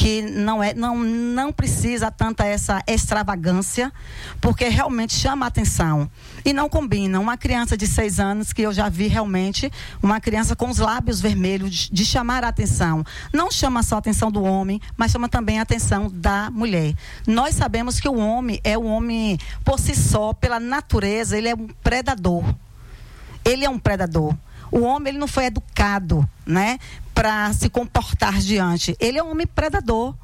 que 0.00 0.22
não 0.22 0.62
é 0.62 0.72
não 0.72 0.96
não 0.96 1.52
precisa 1.52 2.10
tanta 2.10 2.46
essa 2.46 2.82
extravagância 2.86 3.92
porque 4.40 4.66
realmente 4.66 5.12
chama 5.12 5.44
a 5.44 5.48
atenção. 5.48 6.10
E 6.42 6.54
não 6.54 6.70
combina. 6.70 7.20
Uma 7.20 7.36
criança 7.36 7.76
de 7.76 7.86
seis 7.86 8.18
anos 8.18 8.50
que 8.50 8.62
eu 8.62 8.72
já 8.72 8.88
vi 8.88 9.08
realmente 9.08 9.70
uma 10.02 10.18
criança 10.18 10.56
com 10.56 10.70
os 10.70 10.78
lábios 10.78 11.20
vermelhos 11.20 11.70
de, 11.70 11.92
de 11.92 12.04
chamar 12.06 12.44
a 12.44 12.48
atenção. 12.48 13.04
Não 13.30 13.50
chama 13.50 13.82
só 13.82 13.96
a 13.96 13.98
atenção 13.98 14.32
do 14.32 14.42
homem 14.42 14.80
mas 14.96 15.12
chama 15.12 15.28
também 15.28 15.58
a 15.58 15.62
atenção 15.62 16.10
da 16.10 16.50
mulher. 16.50 16.94
Nós 17.26 17.54
sabemos 17.54 18.00
que 18.00 18.08
o 18.08 18.16
homem 18.16 18.58
é 18.64 18.78
o 18.78 18.84
homem 18.84 19.36
por 19.62 19.78
si 19.78 19.94
só 19.94 20.32
pela 20.32 20.58
natureza 20.58 21.36
ele 21.36 21.50
é 21.50 21.54
um 21.54 21.68
predador. 21.82 22.42
Ele 23.44 23.66
é 23.66 23.68
um 23.68 23.78
predador. 23.78 24.34
O 24.72 24.80
homem 24.80 25.10
ele 25.10 25.18
não 25.18 25.28
foi 25.28 25.46
educado, 25.46 26.26
né, 26.46 26.78
para 27.14 27.52
se 27.52 27.68
comportar 27.68 28.38
diante. 28.38 28.96
Ele 28.98 29.18
é 29.18 29.22
um 29.22 29.30
homem 29.30 29.46
predador. 29.46 30.14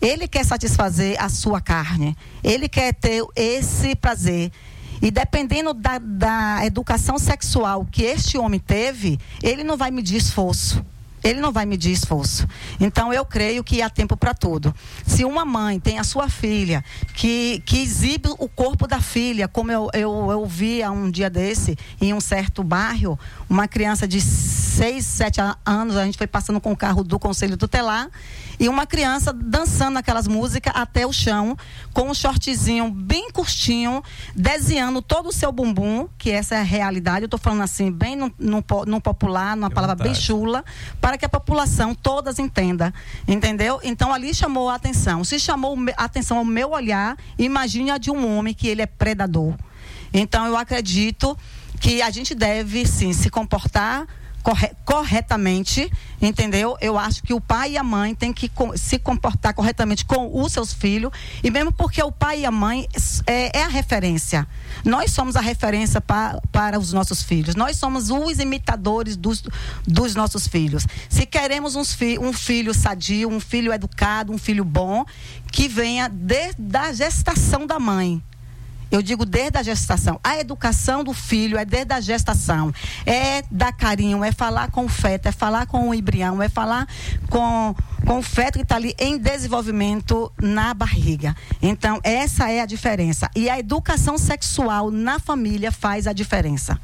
Ele 0.00 0.28
quer 0.28 0.44
satisfazer 0.44 1.16
a 1.18 1.28
sua 1.28 1.60
carne. 1.60 2.16
Ele 2.44 2.68
quer 2.68 2.94
ter 2.94 3.24
esse 3.34 3.94
prazer. 3.96 4.52
E 5.00 5.10
dependendo 5.10 5.74
da, 5.74 5.98
da 5.98 6.64
educação 6.64 7.18
sexual 7.18 7.86
que 7.90 8.02
este 8.02 8.38
homem 8.38 8.60
teve, 8.60 9.18
ele 9.42 9.62
não 9.62 9.76
vai 9.76 9.90
medir 9.90 10.16
esforço. 10.16 10.84
Ele 11.26 11.40
não 11.40 11.50
vai 11.50 11.66
medir 11.66 11.90
esforço. 11.90 12.46
Então, 12.78 13.12
eu 13.12 13.24
creio 13.24 13.64
que 13.64 13.82
há 13.82 13.90
tempo 13.90 14.16
para 14.16 14.32
tudo. 14.32 14.72
Se 15.04 15.24
uma 15.24 15.44
mãe 15.44 15.80
tem 15.80 15.98
a 15.98 16.04
sua 16.04 16.28
filha 16.28 16.84
que, 17.14 17.60
que 17.66 17.80
exibe 17.80 18.28
o 18.38 18.48
corpo 18.48 18.86
da 18.86 19.00
filha, 19.00 19.48
como 19.48 19.72
eu, 19.72 19.90
eu, 19.92 20.30
eu 20.30 20.46
vi 20.46 20.82
há 20.82 20.90
um 20.90 21.10
dia 21.10 21.28
desse, 21.28 21.76
em 22.00 22.14
um 22.14 22.20
certo 22.20 22.62
bairro, 22.62 23.18
uma 23.48 23.66
criança 23.66 24.06
de 24.06 24.20
6, 24.20 25.04
7 25.04 25.40
anos, 25.64 25.96
a 25.96 26.04
gente 26.04 26.16
foi 26.16 26.28
passando 26.28 26.60
com 26.60 26.70
o 26.70 26.76
carro 26.76 27.02
do 27.02 27.18
Conselho 27.18 27.56
Tutelar, 27.56 28.08
e 28.58 28.68
uma 28.68 28.86
criança 28.86 29.32
dançando 29.32 29.98
aquelas 29.98 30.26
músicas 30.26 30.72
até 30.74 31.06
o 31.06 31.12
chão, 31.12 31.56
com 31.92 32.10
um 32.10 32.14
shortzinho 32.14 32.90
bem 32.90 33.30
curtinho, 33.30 34.02
desenhando 34.34 35.02
todo 35.02 35.28
o 35.28 35.32
seu 35.32 35.52
bumbum, 35.52 36.08
que 36.16 36.30
essa 36.30 36.54
é 36.54 36.60
a 36.60 36.62
realidade. 36.62 37.22
Eu 37.22 37.26
estou 37.26 37.38
falando 37.38 37.62
assim, 37.62 37.90
bem 37.90 38.16
no, 38.16 38.32
no, 38.38 38.64
no 38.86 39.00
popular, 39.00 39.56
numa 39.56 39.70
palavra 39.70 39.94
bem 39.96 40.08
vontade. 40.08 40.24
chula, 40.24 40.64
para 41.00 41.15
que 41.18 41.24
a 41.24 41.28
população 41.28 41.94
todas 41.94 42.38
entenda. 42.38 42.92
Entendeu? 43.26 43.80
Então 43.82 44.12
ali 44.12 44.34
chamou 44.34 44.68
a 44.68 44.74
atenção. 44.74 45.24
Se 45.24 45.38
chamou 45.38 45.76
a 45.96 46.04
atenção 46.04 46.38
ao 46.38 46.44
meu 46.44 46.70
olhar, 46.70 47.16
imagine 47.38 47.90
a 47.90 47.98
de 47.98 48.10
um 48.10 48.36
homem 48.36 48.54
que 48.54 48.68
ele 48.68 48.82
é 48.82 48.86
predador. 48.86 49.54
Então 50.12 50.46
eu 50.46 50.56
acredito 50.56 51.36
que 51.80 52.00
a 52.00 52.10
gente 52.10 52.34
deve 52.34 52.86
sim 52.86 53.12
se 53.12 53.28
comportar 53.30 54.06
corretamente, 54.84 55.90
entendeu? 56.22 56.76
Eu 56.80 56.98
acho 56.98 57.22
que 57.22 57.34
o 57.34 57.40
pai 57.40 57.72
e 57.72 57.78
a 57.78 57.82
mãe 57.82 58.14
têm 58.14 58.32
que 58.32 58.50
se 58.76 58.98
comportar 58.98 59.54
corretamente 59.54 60.04
com 60.04 60.40
os 60.40 60.52
seus 60.52 60.72
filhos, 60.72 61.10
e 61.42 61.50
mesmo 61.50 61.72
porque 61.72 62.02
o 62.02 62.12
pai 62.12 62.40
e 62.40 62.46
a 62.46 62.50
mãe 62.50 62.86
é, 63.26 63.58
é 63.58 63.62
a 63.64 63.68
referência. 63.68 64.46
Nós 64.84 65.10
somos 65.12 65.36
a 65.36 65.40
referência 65.40 66.00
pa, 66.00 66.40
para 66.52 66.78
os 66.78 66.92
nossos 66.92 67.22
filhos, 67.22 67.54
nós 67.54 67.76
somos 67.76 68.10
os 68.10 68.38
imitadores 68.38 69.16
dos, 69.16 69.42
dos 69.86 70.14
nossos 70.14 70.46
filhos. 70.46 70.86
Se 71.08 71.26
queremos 71.26 71.74
uns 71.74 71.96
um 72.20 72.32
filho 72.32 72.74
sadio, 72.74 73.28
um 73.28 73.40
filho 73.40 73.72
educado, 73.72 74.32
um 74.32 74.38
filho 74.38 74.64
bom, 74.64 75.04
que 75.50 75.66
venha 75.68 76.08
desde 76.08 76.76
a 76.76 76.92
gestação 76.92 77.66
da 77.66 77.78
mãe. 77.78 78.22
Eu 78.90 79.02
digo 79.02 79.26
desde 79.26 79.58
a 79.58 79.62
gestação. 79.62 80.20
A 80.22 80.38
educação 80.38 81.02
do 81.02 81.12
filho 81.12 81.58
é 81.58 81.64
desde 81.64 81.92
a 81.92 82.00
gestação. 82.00 82.72
É 83.04 83.42
dar 83.50 83.72
carinho, 83.72 84.22
é 84.22 84.30
falar 84.30 84.70
com 84.70 84.84
o 84.84 84.88
feto, 84.88 85.26
é 85.26 85.32
falar 85.32 85.66
com 85.66 85.88
o 85.88 85.94
embrião, 85.94 86.40
é 86.40 86.48
falar 86.48 86.86
com, 87.28 87.74
com 88.06 88.18
o 88.18 88.22
feto 88.22 88.54
que 88.54 88.62
está 88.62 88.76
ali 88.76 88.94
em 88.98 89.18
desenvolvimento 89.18 90.32
na 90.40 90.72
barriga. 90.72 91.34
Então, 91.60 92.00
essa 92.04 92.50
é 92.50 92.60
a 92.60 92.66
diferença. 92.66 93.28
E 93.34 93.50
a 93.50 93.58
educação 93.58 94.16
sexual 94.16 94.90
na 94.90 95.18
família 95.18 95.72
faz 95.72 96.06
a 96.06 96.12
diferença. 96.12 96.80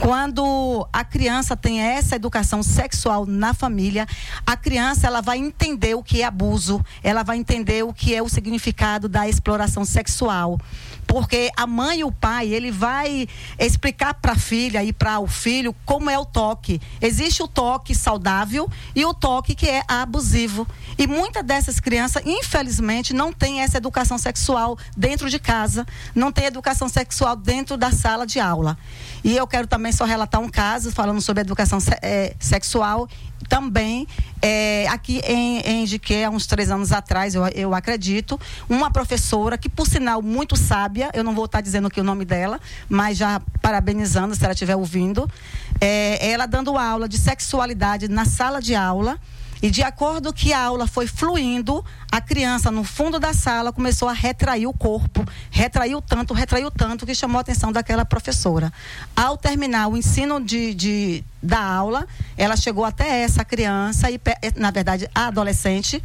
Quando 0.00 0.86
a 0.92 1.02
criança 1.02 1.56
tem 1.56 1.80
essa 1.80 2.14
educação 2.14 2.62
sexual 2.62 3.24
na 3.24 3.54
família, 3.54 4.06
a 4.46 4.56
criança 4.56 5.06
ela 5.06 5.22
vai 5.22 5.38
entender 5.38 5.94
o 5.94 6.02
que 6.02 6.20
é 6.20 6.26
abuso, 6.26 6.84
ela 7.02 7.22
vai 7.22 7.38
entender 7.38 7.84
o 7.84 7.92
que 7.92 8.14
é 8.14 8.22
o 8.22 8.28
significado 8.28 9.08
da 9.08 9.26
exploração 9.26 9.84
sexual 9.84 10.58
porque 11.08 11.37
a 11.56 11.66
mãe 11.66 12.00
e 12.00 12.04
o 12.04 12.12
pai 12.12 12.48
ele 12.48 12.70
vai 12.70 13.28
explicar 13.58 14.14
para 14.14 14.32
a 14.32 14.38
filha 14.38 14.82
e 14.82 14.92
para 14.92 15.18
o 15.20 15.26
filho 15.26 15.74
como 15.84 16.10
é 16.10 16.18
o 16.18 16.24
toque. 16.24 16.80
Existe 17.00 17.42
o 17.42 17.48
toque 17.48 17.94
saudável 17.94 18.68
e 18.94 19.04
o 19.04 19.14
toque 19.14 19.54
que 19.54 19.68
é 19.68 19.82
abusivo. 19.86 20.66
E 20.98 21.06
muitas 21.06 21.44
dessas 21.44 21.80
crianças, 21.80 22.22
infelizmente, 22.26 23.14
não 23.14 23.32
têm 23.32 23.60
essa 23.60 23.76
educação 23.76 24.18
sexual 24.18 24.76
dentro 24.96 25.30
de 25.30 25.38
casa, 25.38 25.86
não 26.14 26.32
tem 26.32 26.46
educação 26.46 26.88
sexual 26.88 27.36
dentro 27.36 27.76
da 27.76 27.92
sala 27.92 28.26
de 28.26 28.40
aula. 28.40 28.76
E 29.22 29.36
eu 29.36 29.46
quero 29.46 29.66
também 29.66 29.92
só 29.92 30.04
relatar 30.04 30.40
um 30.40 30.48
caso 30.48 30.90
falando 30.90 31.20
sobre 31.20 31.40
educação 31.40 31.78
eh, 32.02 32.34
sexual 32.38 33.08
também 33.48 34.06
é, 34.40 34.86
aqui 34.88 35.20
em, 35.24 35.60
em 35.60 35.86
Jiqué, 35.86 36.24
há 36.24 36.30
uns 36.30 36.46
três 36.46 36.70
anos 36.70 36.92
atrás, 36.92 37.34
eu, 37.34 37.46
eu 37.48 37.74
acredito, 37.74 38.38
uma 38.68 38.90
professora 38.90 39.58
que, 39.58 39.68
por 39.68 39.86
sinal, 39.86 40.22
muito 40.22 40.56
sábia, 40.56 41.10
eu 41.12 41.24
não 41.24 41.27
vou 41.34 41.44
estar 41.46 41.60
dizendo 41.60 41.88
aqui 41.88 42.00
o 42.00 42.04
nome 42.04 42.24
dela, 42.24 42.60
mas 42.88 43.16
já 43.18 43.40
parabenizando 43.62 44.34
se 44.34 44.42
ela 44.44 44.52
estiver 44.52 44.76
ouvindo, 44.76 45.28
é, 45.80 46.30
ela 46.30 46.46
dando 46.46 46.76
aula 46.76 47.08
de 47.08 47.18
sexualidade 47.18 48.08
na 48.08 48.24
sala 48.24 48.60
de 48.60 48.74
aula. 48.74 49.18
E 49.60 49.70
de 49.72 49.82
acordo 49.82 50.32
que 50.32 50.52
a 50.52 50.60
aula 50.62 50.86
foi 50.86 51.08
fluindo, 51.08 51.84
a 52.12 52.20
criança 52.20 52.70
no 52.70 52.84
fundo 52.84 53.18
da 53.18 53.32
sala 53.34 53.72
começou 53.72 54.08
a 54.08 54.12
retrair 54.12 54.68
o 54.68 54.72
corpo, 54.72 55.24
retraiu 55.50 56.00
tanto, 56.00 56.32
retraiu 56.32 56.70
tanto 56.70 57.04
que 57.04 57.12
chamou 57.12 57.38
a 57.38 57.40
atenção 57.40 57.72
daquela 57.72 58.04
professora. 58.04 58.72
Ao 59.16 59.36
terminar 59.36 59.88
o 59.88 59.96
ensino 59.96 60.40
de, 60.40 60.72
de- 60.74 61.24
da 61.42 61.60
aula, 61.60 62.06
ela 62.36 62.56
chegou 62.56 62.84
até 62.84 63.22
essa 63.22 63.44
criança 63.44 64.08
e 64.08 64.20
na 64.54 64.70
verdade 64.70 65.10
a 65.12 65.26
adolescente 65.26 66.00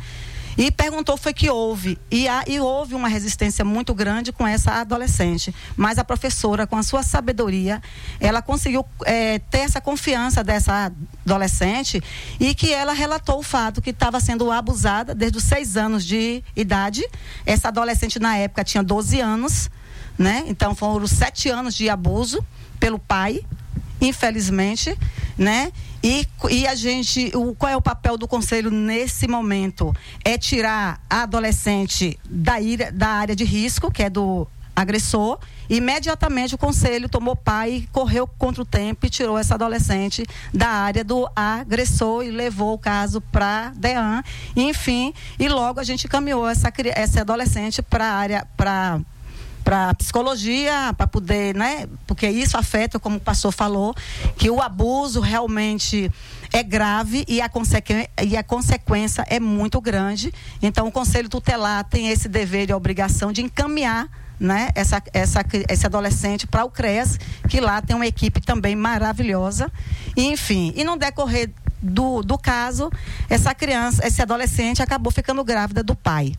e 0.57 0.71
perguntou 0.71 1.17
foi 1.17 1.33
que 1.33 1.49
houve. 1.49 1.97
E, 2.11 2.25
e 2.47 2.59
houve 2.59 2.95
uma 2.95 3.07
resistência 3.07 3.63
muito 3.63 3.93
grande 3.93 4.31
com 4.31 4.45
essa 4.45 4.71
adolescente. 4.71 5.53
Mas 5.75 5.97
a 5.97 6.03
professora 6.03 6.67
com 6.67 6.77
a 6.77 6.83
sua 6.83 7.03
sabedoria 7.03 7.81
ela 8.19 8.41
conseguiu 8.41 8.85
é, 9.05 9.39
ter 9.39 9.59
essa 9.59 9.81
confiança 9.81 10.43
dessa 10.43 10.91
adolescente 11.25 12.01
e 12.39 12.53
que 12.53 12.71
ela 12.73 12.93
relatou 12.93 13.39
o 13.39 13.43
fato 13.43 13.81
que 13.81 13.89
estava 13.89 14.19
sendo 14.19 14.51
abusada 14.51 15.15
desde 15.15 15.37
os 15.37 15.43
seis 15.43 15.77
anos 15.77 16.05
de 16.05 16.43
idade. 16.55 17.03
Essa 17.45 17.69
adolescente 17.69 18.19
na 18.19 18.37
época 18.37 18.63
tinha 18.63 18.83
12 18.83 19.19
anos 19.19 19.69
né? 20.17 20.43
Então 20.45 20.75
foram 20.75 21.07
sete 21.07 21.49
anos 21.49 21.73
de 21.73 21.89
abuso 21.89 22.45
pelo 22.79 22.99
pai 22.99 23.43
infelizmente, 24.01 24.97
né? 25.37 25.71
E, 26.03 26.27
e 26.49 26.67
a 26.67 26.75
gente, 26.75 27.31
o, 27.33 27.55
qual 27.55 27.71
é 27.71 27.77
o 27.77 27.81
papel 27.81 28.17
do 28.17 28.27
conselho 28.27 28.69
nesse 28.69 29.25
momento? 29.25 29.95
É 30.25 30.37
tirar 30.37 31.01
a 31.09 31.23
adolescente 31.23 32.19
da, 32.25 32.59
ira, 32.59 32.91
da 32.91 33.07
área 33.07 33.35
de 33.35 33.45
risco, 33.45 33.89
que 33.89 34.03
é 34.03 34.09
do 34.09 34.45
agressor. 34.75 35.39
Imediatamente 35.69 36.55
o 36.55 36.57
conselho 36.57 37.07
tomou 37.07 37.35
pai, 37.35 37.87
correu 37.91 38.27
contra 38.27 38.61
o 38.61 38.65
tempo 38.65 39.05
e 39.05 39.09
tirou 39.09 39.37
essa 39.37 39.55
adolescente 39.55 40.25
da 40.53 40.67
área 40.67 41.03
do 41.03 41.29
agressor 41.35 42.23
e 42.23 42.31
levou 42.31 42.73
o 42.73 42.77
caso 42.77 43.21
para 43.21 43.71
DEAN. 43.75 44.23
Enfim, 44.55 45.13
e 45.39 45.47
logo 45.47 45.79
a 45.79 45.83
gente 45.83 46.07
caminhou 46.07 46.47
essa, 46.47 46.71
essa 46.95 47.21
adolescente 47.21 47.81
para 47.81 48.05
área, 48.05 48.47
para 48.57 48.99
para 49.63 49.93
psicologia, 49.95 50.93
para 50.97 51.07
poder, 51.07 51.55
né? 51.55 51.87
Porque 52.05 52.27
isso 52.27 52.57
afeta, 52.57 52.99
como 52.99 53.17
o 53.17 53.19
pastor 53.19 53.51
falou, 53.51 53.95
que 54.37 54.49
o 54.49 54.61
abuso 54.61 55.19
realmente 55.19 56.11
é 56.51 56.61
grave 56.61 57.25
e 57.27 57.41
a, 57.41 57.49
e 58.23 58.37
a 58.37 58.43
consequência 58.43 59.25
é 59.27 59.39
muito 59.39 59.81
grande. 59.81 60.33
Então, 60.61 60.87
o 60.87 60.91
Conselho 60.91 61.29
Tutelar 61.29 61.83
tem 61.85 62.09
esse 62.09 62.27
dever 62.27 62.69
e 62.69 62.73
obrigação 62.73 63.31
de 63.31 63.41
encaminhar 63.41 64.07
né, 64.39 64.69
essa, 64.75 65.01
essa, 65.13 65.43
esse 65.69 65.85
adolescente 65.85 66.45
para 66.45 66.65
o 66.65 66.69
CRES, 66.69 67.17
que 67.47 67.59
lá 67.59 67.81
tem 67.81 67.95
uma 67.95 68.05
equipe 68.05 68.41
também 68.41 68.75
maravilhosa. 68.75 69.71
E, 70.15 70.25
enfim, 70.25 70.73
e 70.75 70.83
no 70.83 70.97
decorrer 70.97 71.49
do, 71.81 72.21
do 72.21 72.37
caso, 72.37 72.91
essa 73.29 73.53
criança, 73.55 74.05
esse 74.07 74.21
adolescente 74.21 74.81
acabou 74.81 75.11
ficando 75.11 75.43
grávida 75.43 75.83
do 75.83 75.95
pai. 75.95 76.33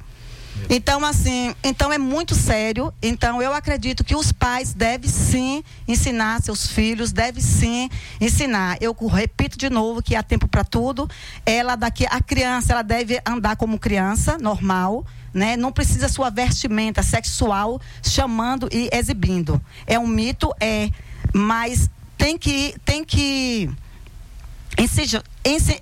Então, 0.69 1.05
assim, 1.05 1.55
então 1.63 1.93
é 1.93 1.99
muito 1.99 2.35
sério. 2.35 2.93
Então, 3.03 3.41
eu 3.43 3.53
acredito 3.53 4.05
que 4.05 4.17
os 4.17 4.33
pais 4.33 4.73
devem 4.73 5.09
sim 5.09 5.63
ensinar 5.87 6.43
seus 6.43 6.67
filhos, 6.67 7.13
devem 7.13 7.43
sim 7.43 7.91
ensinar. 8.21 8.79
Eu 8.81 8.95
repito 9.07 9.59
de 9.59 9.69
novo 9.69 10.03
que 10.03 10.17
há 10.17 10.23
tempo 10.23 10.49
para 10.49 10.65
tudo. 10.65 11.09
Ela 11.45 11.77
daqui, 11.77 12.07
a 12.07 12.21
criança, 12.21 12.73
ela 12.73 12.83
deve 12.83 13.21
andar 13.27 13.57
como 13.57 13.79
criança, 13.79 14.39
normal. 14.39 15.05
Né? 15.33 15.57
Não 15.57 15.73
precisa 15.73 16.09
sua 16.09 16.31
vestimenta 16.31 17.03
sexual 17.03 17.81
chamando 18.03 18.69
e 18.73 18.89
exibindo. 18.93 19.61
É 19.87 19.99
um 19.99 20.07
mito, 20.07 20.55
é, 20.61 20.91
mas 21.33 21.91
tem 22.17 22.39
que 22.39 22.75
tem 22.85 23.05
que 23.05 23.69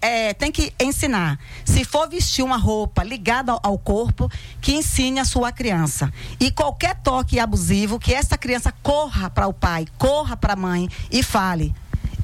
é, 0.01 0.34
tem 0.34 0.53
que 0.53 0.72
ensinar. 0.80 1.38
Se 1.64 1.84
for 1.84 2.09
vestir 2.09 2.45
uma 2.45 2.57
roupa 2.57 3.03
ligada 3.03 3.53
ao, 3.53 3.61
ao, 3.62 3.78
corpo, 3.78 4.30
que 4.61 4.74
ensine 4.74 5.20
a 5.20 5.24
sua 5.24 5.51
criança. 5.51 6.12
E 6.38 6.51
qualquer 6.51 6.97
toque 6.97 7.38
abusivo, 7.38 7.99
que 7.99 8.12
essa 8.12 8.36
criança 8.36 8.72
corra 8.82 9.30
para 9.30 9.47
o 9.47 9.53
pai, 9.53 9.86
corra 9.99 10.36
para 10.36 10.53
a 10.53 10.57
mãe 10.57 10.88
e 11.11 11.22
fale. 11.22 11.74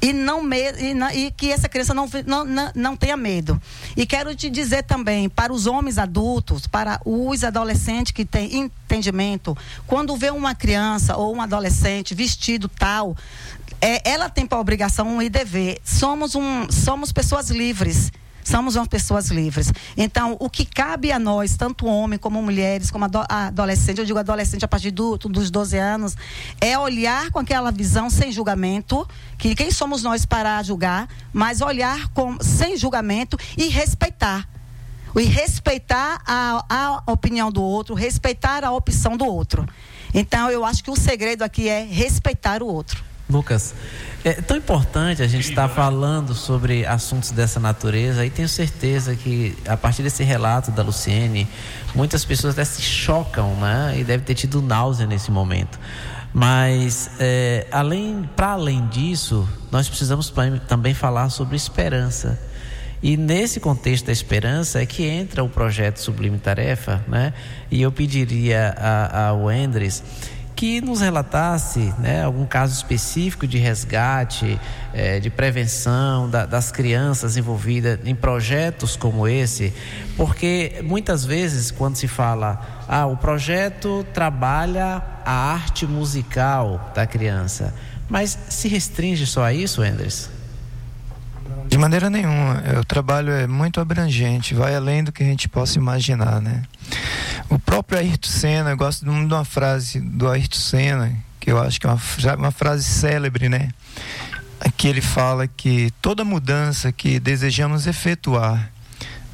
E, 0.01 0.13
não 0.13 0.41
me, 0.41 0.71
e, 0.73 0.93
não, 0.93 1.09
e, 1.11 1.31
que 1.31 1.51
essa 1.51 1.67
criança 1.67 1.93
não, 1.93 2.09
não, 2.25 2.45
não, 2.45 2.71
não 2.73 2.95
tenha 2.95 3.17
medo. 3.17 3.61
E 3.97 4.05
quero 4.05 4.33
te 4.33 4.49
dizer 4.49 4.83
também, 4.83 5.27
para 5.27 5.51
os 5.51 5.67
homens 5.67 5.97
adultos, 5.97 6.67
para 6.67 7.01
os 7.05 7.43
adolescentes 7.43 8.11
que 8.11 8.23
têm 8.23 8.55
entendimento, 8.55 9.57
quando 9.85 10.15
vê 10.15 10.29
uma 10.29 10.55
criança 10.55 11.17
ou 11.17 11.35
um 11.35 11.41
adolescente 11.41 12.15
vestido 12.15 12.69
tal, 12.69 13.15
é, 13.81 14.09
ela 14.09 14.29
tem 14.29 14.45
para 14.45 14.59
obrigação 14.59 15.21
e 15.21 15.29
dever. 15.29 15.79
Somos, 15.83 16.35
um, 16.35 16.69
somos 16.69 17.11
pessoas 17.11 17.49
livres. 17.49 18.11
Somos 18.43 18.75
umas 18.75 18.87
pessoas 18.87 19.27
livres. 19.29 19.71
Então, 19.95 20.35
o 20.39 20.49
que 20.49 20.65
cabe 20.65 21.11
a 21.11 21.19
nós, 21.19 21.55
tanto 21.55 21.85
homem 21.85 22.17
como 22.17 22.41
mulheres, 22.41 22.89
como 22.89 23.05
adolescente, 23.05 23.99
eu 23.99 24.05
digo 24.05 24.17
adolescente 24.17 24.65
a 24.65 24.67
partir 24.67 24.91
do, 24.91 25.17
dos 25.17 25.51
12 25.51 25.77
anos, 25.77 26.15
é 26.59 26.77
olhar 26.77 27.31
com 27.31 27.39
aquela 27.39 27.71
visão 27.71 28.09
sem 28.09 28.31
julgamento, 28.31 29.07
que 29.37 29.55
quem 29.55 29.71
somos 29.71 30.03
nós 30.03 30.25
para 30.25 30.61
julgar, 30.63 31.07
mas 31.31 31.61
olhar 31.61 32.09
com, 32.09 32.37
sem 32.41 32.77
julgamento 32.77 33.37
e 33.57 33.67
respeitar. 33.67 34.47
E 35.15 35.23
respeitar 35.23 36.21
a, 36.25 36.65
a 36.69 37.11
opinião 37.11 37.51
do 37.51 37.63
outro, 37.63 37.95
respeitar 37.95 38.63
a 38.63 38.71
opção 38.71 39.17
do 39.17 39.25
outro. 39.25 39.67
Então, 40.13 40.49
eu 40.49 40.63
acho 40.63 40.83
que 40.83 40.91
o 40.91 40.95
segredo 40.95 41.43
aqui 41.43 41.67
é 41.67 41.83
respeitar 41.83 42.63
o 42.63 42.67
outro. 42.67 43.03
Lucas, 43.29 43.75
é 44.23 44.33
tão 44.33 44.57
importante 44.57 45.21
a 45.21 45.27
gente 45.27 45.49
estar 45.49 45.67
tá 45.67 45.73
falando 45.73 46.33
sobre 46.33 46.85
assuntos 46.85 47.31
dessa 47.31 47.59
natureza 47.59 48.25
e 48.25 48.29
tenho 48.29 48.49
certeza 48.49 49.15
que 49.15 49.55
a 49.67 49.77
partir 49.77 50.03
desse 50.03 50.23
relato 50.23 50.71
da 50.71 50.83
Luciene, 50.83 51.47
muitas 51.95 52.25
pessoas 52.25 52.53
até 52.53 52.65
se 52.65 52.81
chocam, 52.81 53.55
né? 53.55 53.95
E 53.97 54.03
deve 54.03 54.23
ter 54.23 54.35
tido 54.35 54.61
náusea 54.61 55.07
nesse 55.07 55.31
momento. 55.31 55.79
Mas 56.33 57.11
é, 57.19 57.65
além, 57.71 58.29
para 58.35 58.51
além 58.51 58.85
disso, 58.87 59.47
nós 59.71 59.87
precisamos 59.87 60.31
também 60.67 60.93
falar 60.93 61.29
sobre 61.29 61.55
esperança. 61.55 62.39
E 63.01 63.15
nesse 63.15 63.61
contexto 63.61 64.07
da 64.07 64.11
esperança 64.11 64.81
é 64.81 64.85
que 64.85 65.05
entra 65.05 65.41
o 65.41 65.47
projeto 65.47 65.97
Sublime 65.97 66.37
Tarefa, 66.37 67.03
né? 67.07 67.33
E 67.71 67.81
eu 67.81 67.91
pediria 67.91 68.75
ao 69.11 69.47
Andres 69.47 70.03
que 70.59 70.81
nos 70.81 70.99
relatasse 70.99 71.93
né, 71.99 72.21
algum 72.21 72.45
caso 72.45 72.73
específico 72.73 73.47
de 73.47 73.57
resgate, 73.57 74.59
é, 74.93 75.17
de 75.17 75.29
prevenção 75.29 76.29
da, 76.29 76.45
das 76.45 76.69
crianças 76.69 77.37
envolvidas 77.37 77.97
em 78.03 78.13
projetos 78.13 78.97
como 78.97 79.25
esse, 79.25 79.73
porque 80.17 80.81
muitas 80.83 81.23
vezes 81.23 81.71
quando 81.71 81.95
se 81.95 82.09
fala, 82.09 82.83
ah, 82.89 83.05
o 83.05 83.15
projeto 83.15 84.05
trabalha 84.13 85.01
a 85.23 85.31
arte 85.31 85.87
musical 85.87 86.91
da 86.93 87.07
criança, 87.07 87.73
mas 88.09 88.37
se 88.49 88.67
restringe 88.67 89.25
só 89.25 89.45
a 89.45 89.53
isso, 89.53 89.81
Enders? 89.81 90.29
De 91.69 91.77
maneira 91.77 92.09
nenhuma. 92.09 92.61
O 92.81 92.83
trabalho 92.83 93.31
é 93.31 93.47
muito 93.47 93.79
abrangente, 93.79 94.53
vai 94.53 94.75
além 94.75 95.05
do 95.05 95.11
que 95.13 95.23
a 95.23 95.25
gente 95.25 95.47
possa 95.47 95.77
imaginar, 95.77 96.41
né? 96.41 96.63
O 97.49 97.57
próprio 97.57 97.97
Ayrton 97.97 98.29
Senna, 98.29 98.69
eu 98.69 98.77
gosto 98.77 99.03
de 99.03 99.09
uma 99.09 99.43
frase 99.43 99.99
do 99.99 100.29
Ayrton 100.29 100.59
Senna, 100.59 101.17
que 101.39 101.51
eu 101.51 101.59
acho 101.59 101.81
que 101.81 101.87
é 101.87 101.89
uma, 101.89 101.99
uma 102.37 102.51
frase 102.51 102.83
célebre, 102.83 103.49
né? 103.49 103.69
Que 104.77 104.87
ele 104.87 105.01
fala 105.01 105.47
que 105.47 105.91
toda 105.99 106.23
mudança 106.23 106.91
que 106.91 107.19
desejamos 107.19 107.87
efetuar 107.87 108.71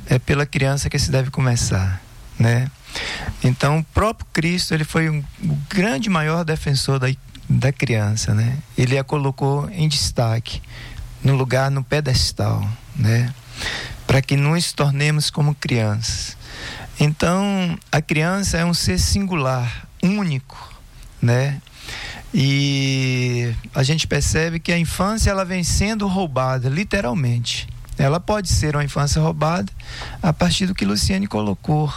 é 0.07 0.17
pela 0.17 0.45
criança 0.45 0.89
que 0.89 0.97
se 0.97 1.11
deve 1.11 1.29
começar, 1.29 2.01
né? 2.39 2.71
Então, 3.43 3.79
o 3.79 3.83
próprio 3.83 4.25
Cristo, 4.31 4.73
ele 4.73 4.85
foi 4.85 5.09
um, 5.09 5.19
o 5.43 5.57
grande 5.69 6.09
maior 6.09 6.45
defensor 6.45 6.99
da, 6.99 7.07
da 7.49 7.73
criança, 7.73 8.33
né? 8.33 8.57
Ele 8.77 8.97
a 8.97 9.03
colocou 9.03 9.69
em 9.71 9.89
destaque 9.89 10.61
no 11.21 11.35
lugar, 11.35 11.69
no 11.69 11.83
pedestal, 11.83 12.65
né? 12.95 13.33
Para 14.07 14.21
que 14.21 14.37
nos 14.37 14.71
tornemos 14.71 15.29
como 15.29 15.53
crianças. 15.53 16.37
Então, 16.99 17.77
a 17.91 18.01
criança 18.01 18.57
é 18.57 18.65
um 18.65 18.73
ser 18.73 18.99
singular, 18.99 19.87
único, 20.01 20.73
né? 21.21 21.61
E 22.33 23.53
a 23.73 23.83
gente 23.83 24.07
percebe 24.07 24.59
que 24.59 24.71
a 24.71 24.77
infância 24.77 25.29
ela 25.29 25.45
vem 25.45 25.63
sendo 25.63 26.07
roubada, 26.07 26.69
literalmente. 26.69 27.67
Ela 27.97 28.19
pode 28.19 28.49
ser 28.49 28.75
uma 28.75 28.83
infância 28.83 29.21
roubada 29.21 29.71
a 30.21 30.33
partir 30.33 30.65
do 30.65 30.75
que 30.75 30.85
Luciane 30.85 31.27
colocou, 31.27 31.93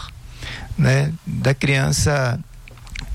né? 0.76 1.12
Da 1.26 1.55
criança 1.55 2.38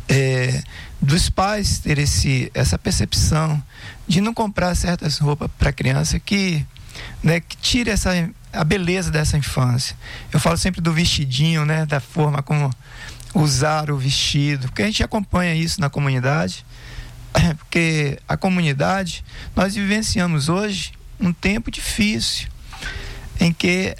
é, 0.07 0.61
dos 1.01 1.29
pais 1.29 1.79
ter 1.79 1.97
esse, 1.97 2.51
essa 2.53 2.77
percepção 2.77 3.61
de 4.07 4.21
não 4.21 4.33
comprar 4.33 4.75
certas 4.75 5.17
roupas 5.17 5.49
para 5.57 5.69
a 5.69 5.73
criança 5.73 6.19
que, 6.19 6.65
né, 7.21 7.39
que 7.39 7.57
tire 7.57 7.89
essa, 7.89 8.11
a 8.53 8.63
beleza 8.63 9.09
dessa 9.09 9.37
infância. 9.37 9.97
Eu 10.31 10.39
falo 10.39 10.57
sempre 10.57 10.79
do 10.79 10.93
vestidinho, 10.93 11.65
né, 11.65 11.85
da 11.85 11.99
forma 11.99 12.41
como 12.41 12.69
usar 13.33 13.89
o 13.89 13.97
vestido, 13.97 14.67
porque 14.67 14.83
a 14.83 14.85
gente 14.85 15.03
acompanha 15.03 15.55
isso 15.55 15.81
na 15.81 15.89
comunidade, 15.89 16.63
porque 17.57 18.19
a 18.27 18.37
comunidade, 18.37 19.25
nós 19.55 19.73
vivenciamos 19.73 20.49
hoje 20.49 20.91
um 21.19 21.33
tempo 21.33 21.71
difícil, 21.71 22.47
em 23.39 23.51
que 23.51 23.95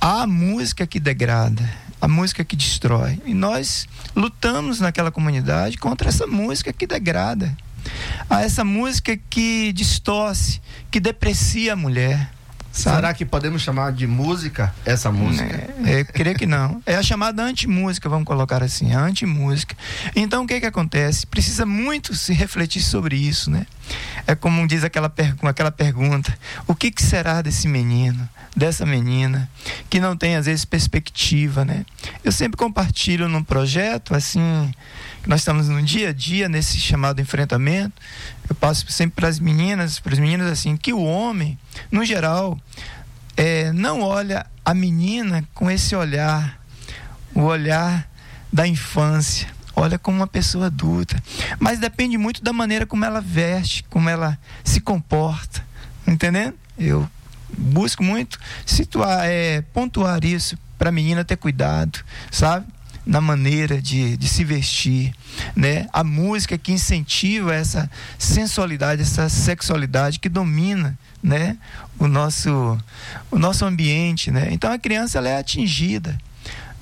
há 0.00 0.26
música 0.26 0.86
que 0.86 0.98
degrada, 0.98 1.68
a 2.00 2.08
música 2.08 2.44
que 2.44 2.56
destrói. 2.56 3.20
E 3.26 3.34
nós 3.34 3.86
lutamos 4.16 4.80
naquela 4.80 5.10
comunidade 5.10 5.76
contra 5.76 6.08
essa 6.08 6.26
música 6.26 6.72
que 6.72 6.86
degrada. 6.86 7.54
A 8.28 8.42
essa 8.42 8.64
música 8.64 9.18
que 9.28 9.72
distorce, 9.72 10.60
que 10.90 11.00
deprecia 11.00 11.74
a 11.74 11.76
mulher, 11.76 12.30
Sabe? 12.78 12.96
Será 12.96 13.12
que 13.12 13.24
podemos 13.24 13.60
chamar 13.60 13.92
de 13.92 14.06
música 14.06 14.72
essa 14.84 15.10
música? 15.10 15.68
É, 15.84 16.00
eu 16.00 16.04
creio 16.04 16.36
que 16.36 16.46
não. 16.46 16.80
É 16.86 16.94
a 16.94 17.02
chamada 17.02 17.42
antimúsica, 17.42 18.08
vamos 18.08 18.24
colocar 18.24 18.62
assim, 18.62 18.92
a 18.92 19.00
antimúsica. 19.00 19.76
Então 20.14 20.44
o 20.44 20.46
que 20.46 20.60
que 20.60 20.66
acontece? 20.66 21.26
Precisa 21.26 21.66
muito 21.66 22.14
se 22.14 22.32
refletir 22.32 22.80
sobre 22.80 23.16
isso, 23.16 23.50
né? 23.50 23.66
É 24.28 24.36
como 24.36 24.64
diz 24.68 24.84
aquela, 24.84 25.08
pergu 25.08 25.48
aquela 25.48 25.72
pergunta: 25.72 26.32
o 26.68 26.74
que, 26.74 26.92
que 26.92 27.02
será 27.02 27.42
desse 27.42 27.66
menino, 27.66 28.28
dessa 28.56 28.86
menina, 28.86 29.50
que 29.90 29.98
não 29.98 30.16
tem 30.16 30.36
às 30.36 30.46
vezes 30.46 30.64
perspectiva, 30.64 31.64
né? 31.64 31.84
Eu 32.22 32.30
sempre 32.30 32.56
compartilho 32.56 33.28
num 33.28 33.42
projeto, 33.42 34.14
assim, 34.14 34.72
nós 35.26 35.40
estamos 35.40 35.68
no 35.68 35.82
dia 35.82 36.10
a 36.10 36.12
dia, 36.12 36.48
nesse 36.48 36.78
chamado 36.78 37.20
enfrentamento. 37.20 38.00
Eu 38.48 38.54
passo 38.54 38.90
sempre 38.90 39.16
para 39.16 39.28
as 39.28 39.38
meninas, 39.38 39.98
para 40.00 40.12
as 40.12 40.18
meninas 40.18 40.50
assim, 40.50 40.76
que 40.76 40.92
o 40.92 41.02
homem, 41.02 41.58
no 41.90 42.04
geral, 42.04 42.58
é, 43.36 43.72
não 43.72 44.00
olha 44.00 44.46
a 44.64 44.74
menina 44.74 45.44
com 45.54 45.70
esse 45.70 45.94
olhar, 45.94 46.60
o 47.34 47.42
olhar 47.42 48.08
da 48.52 48.66
infância, 48.66 49.48
olha 49.76 49.98
como 49.98 50.16
uma 50.18 50.26
pessoa 50.26 50.66
adulta. 50.66 51.22
Mas 51.58 51.78
depende 51.78 52.18
muito 52.18 52.42
da 52.42 52.52
maneira 52.52 52.86
como 52.86 53.04
ela 53.04 53.20
veste, 53.20 53.84
como 53.84 54.08
ela 54.08 54.38
se 54.64 54.80
comporta, 54.80 55.64
entendendo? 56.06 56.54
Eu 56.78 57.08
busco 57.56 58.02
muito 58.02 58.38
situar, 58.66 59.26
é, 59.26 59.62
pontuar 59.72 60.24
isso 60.24 60.58
para 60.78 60.90
a 60.90 60.92
menina 60.92 61.24
ter 61.24 61.36
cuidado, 61.36 62.00
sabe? 62.30 62.66
Na 63.08 63.22
maneira 63.22 63.80
de, 63.80 64.18
de 64.18 64.28
se 64.28 64.44
vestir, 64.44 65.14
né? 65.56 65.86
A 65.94 66.04
música 66.04 66.58
que 66.58 66.72
incentiva 66.72 67.54
essa 67.54 67.90
sensualidade, 68.18 69.00
essa 69.00 69.30
sexualidade 69.30 70.20
que 70.20 70.28
domina, 70.28 70.98
né? 71.22 71.56
O 71.98 72.06
nosso, 72.06 72.78
o 73.30 73.38
nosso 73.38 73.64
ambiente, 73.64 74.30
né? 74.30 74.48
Então 74.50 74.70
a 74.70 74.78
criança 74.78 75.16
ela 75.16 75.28
é 75.30 75.38
atingida. 75.38 76.18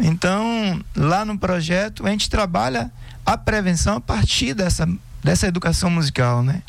Então 0.00 0.82
lá 0.96 1.24
no 1.24 1.38
projeto 1.38 2.04
a 2.04 2.10
gente 2.10 2.28
trabalha 2.28 2.90
a 3.24 3.38
prevenção 3.38 3.96
a 3.96 4.00
partir 4.00 4.52
dessa 4.52 4.86
dessa 5.26 5.48
educação 5.48 5.90
musical, 5.90 6.42
né? 6.42 6.62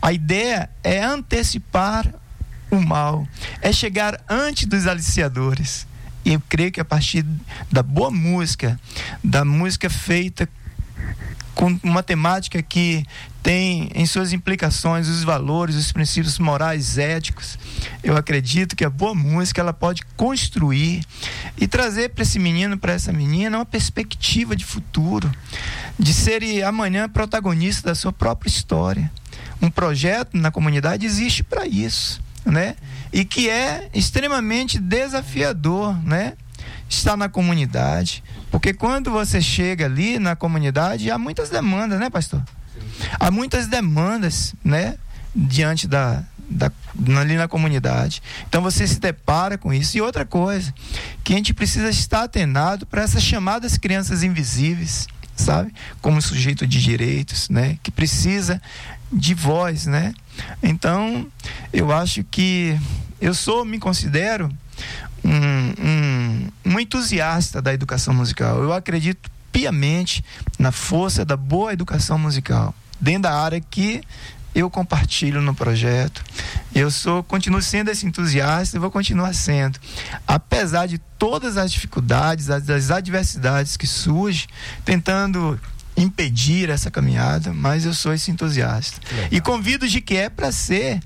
A 0.00 0.12
ideia 0.12 0.70
é 0.84 1.02
antecipar 1.02 2.14
o 2.70 2.80
mal, 2.80 3.26
é 3.60 3.72
chegar 3.72 4.20
antes 4.28 4.66
dos 4.66 4.86
aliciadores. 4.86 5.86
E 6.24 6.32
eu 6.32 6.42
creio 6.48 6.72
que 6.72 6.80
a 6.80 6.84
partir 6.84 7.24
da 7.70 7.82
boa 7.82 8.10
música, 8.10 8.80
da 9.22 9.44
música 9.44 9.90
feita 9.90 10.48
com 11.54 11.78
uma 11.82 12.02
temática 12.02 12.60
que 12.62 13.04
tem 13.42 13.90
em 13.94 14.06
suas 14.06 14.32
implicações 14.32 15.06
os 15.06 15.22
valores, 15.22 15.76
os 15.76 15.92
princípios 15.92 16.38
morais, 16.38 16.98
éticos. 16.98 17.58
Eu 18.02 18.16
acredito 18.16 18.74
que 18.74 18.84
a 18.84 18.90
boa 18.90 19.14
música 19.14 19.60
ela 19.60 19.72
pode 19.72 20.02
construir 20.16 21.04
e 21.58 21.68
trazer 21.68 22.08
para 22.10 22.22
esse 22.22 22.38
menino, 22.38 22.78
para 22.78 22.94
essa 22.94 23.12
menina, 23.12 23.58
uma 23.58 23.66
perspectiva 23.66 24.56
de 24.56 24.64
futuro, 24.64 25.30
de 25.98 26.12
ser 26.14 26.64
amanhã 26.64 27.08
protagonista 27.08 27.90
da 27.90 27.94
sua 27.94 28.12
própria 28.12 28.48
história. 28.48 29.12
Um 29.60 29.70
projeto 29.70 30.36
na 30.36 30.50
comunidade 30.50 31.06
existe 31.06 31.42
para 31.42 31.66
isso, 31.66 32.20
né? 32.44 32.76
E 33.12 33.24
que 33.24 33.48
é 33.48 33.88
extremamente 33.94 34.78
desafiador, 34.78 35.96
né? 36.04 36.34
Estar 36.88 37.16
na 37.16 37.28
comunidade, 37.28 38.22
porque 38.54 38.72
quando 38.72 39.10
você 39.10 39.40
chega 39.40 39.86
ali 39.86 40.16
na 40.16 40.36
comunidade, 40.36 41.10
há 41.10 41.18
muitas 41.18 41.50
demandas, 41.50 41.98
né, 41.98 42.08
pastor? 42.08 42.40
Há 43.18 43.28
muitas 43.28 43.66
demandas, 43.66 44.54
né, 44.64 44.96
diante 45.34 45.88
da, 45.88 46.22
da, 46.48 46.70
ali 47.20 47.34
na 47.34 47.48
comunidade. 47.48 48.22
Então 48.48 48.62
você 48.62 48.86
se 48.86 49.00
depara 49.00 49.58
com 49.58 49.74
isso. 49.74 49.96
E 49.96 50.00
outra 50.00 50.24
coisa, 50.24 50.72
que 51.24 51.32
a 51.32 51.36
gente 51.36 51.52
precisa 51.52 51.90
estar 51.90 52.22
atenado 52.22 52.86
para 52.86 53.02
essas 53.02 53.24
chamadas 53.24 53.76
crianças 53.76 54.22
invisíveis, 54.22 55.08
sabe? 55.34 55.74
Como 56.00 56.22
sujeito 56.22 56.64
de 56.64 56.80
direitos, 56.80 57.48
né? 57.48 57.76
Que 57.82 57.90
precisa 57.90 58.62
de 59.14 59.34
voz, 59.34 59.86
né? 59.86 60.12
Então, 60.62 61.26
eu 61.72 61.92
acho 61.92 62.24
que 62.24 62.78
eu 63.20 63.32
sou, 63.32 63.64
me 63.64 63.78
considero 63.78 64.50
um, 65.24 65.84
um, 65.86 66.72
um 66.72 66.80
entusiasta 66.80 67.62
da 67.62 67.72
educação 67.72 68.12
musical. 68.12 68.62
Eu 68.62 68.72
acredito 68.72 69.30
piamente 69.52 70.24
na 70.58 70.72
força 70.72 71.24
da 71.24 71.36
boa 71.36 71.72
educação 71.72 72.18
musical 72.18 72.74
dentro 73.00 73.22
da 73.22 73.34
área 73.34 73.60
que 73.60 74.02
eu 74.54 74.70
compartilho 74.70 75.42
no 75.42 75.54
projeto. 75.54 76.22
Eu 76.74 76.90
sou, 76.90 77.22
continuo 77.22 77.60
sendo 77.60 77.90
esse 77.90 78.06
entusiasta 78.06 78.76
e 78.76 78.80
vou 78.80 78.90
continuar 78.90 79.34
sendo. 79.34 79.78
Apesar 80.26 80.86
de 80.86 80.98
todas 81.18 81.56
as 81.56 81.72
dificuldades, 81.72 82.50
as, 82.50 82.68
as 82.70 82.90
adversidades 82.90 83.76
que 83.76 83.86
surgem, 83.86 84.46
tentando 84.84 85.58
impedir 85.96 86.70
essa 86.70 86.90
caminhada, 86.90 87.52
mas 87.52 87.84
eu 87.84 87.94
sou 87.94 88.12
esse 88.12 88.30
entusiasta. 88.30 89.00
E 89.30 89.40
convido 89.40 89.84
o 89.84 89.88
Jequié 89.88 90.28
para 90.28 90.50
ser 90.50 91.00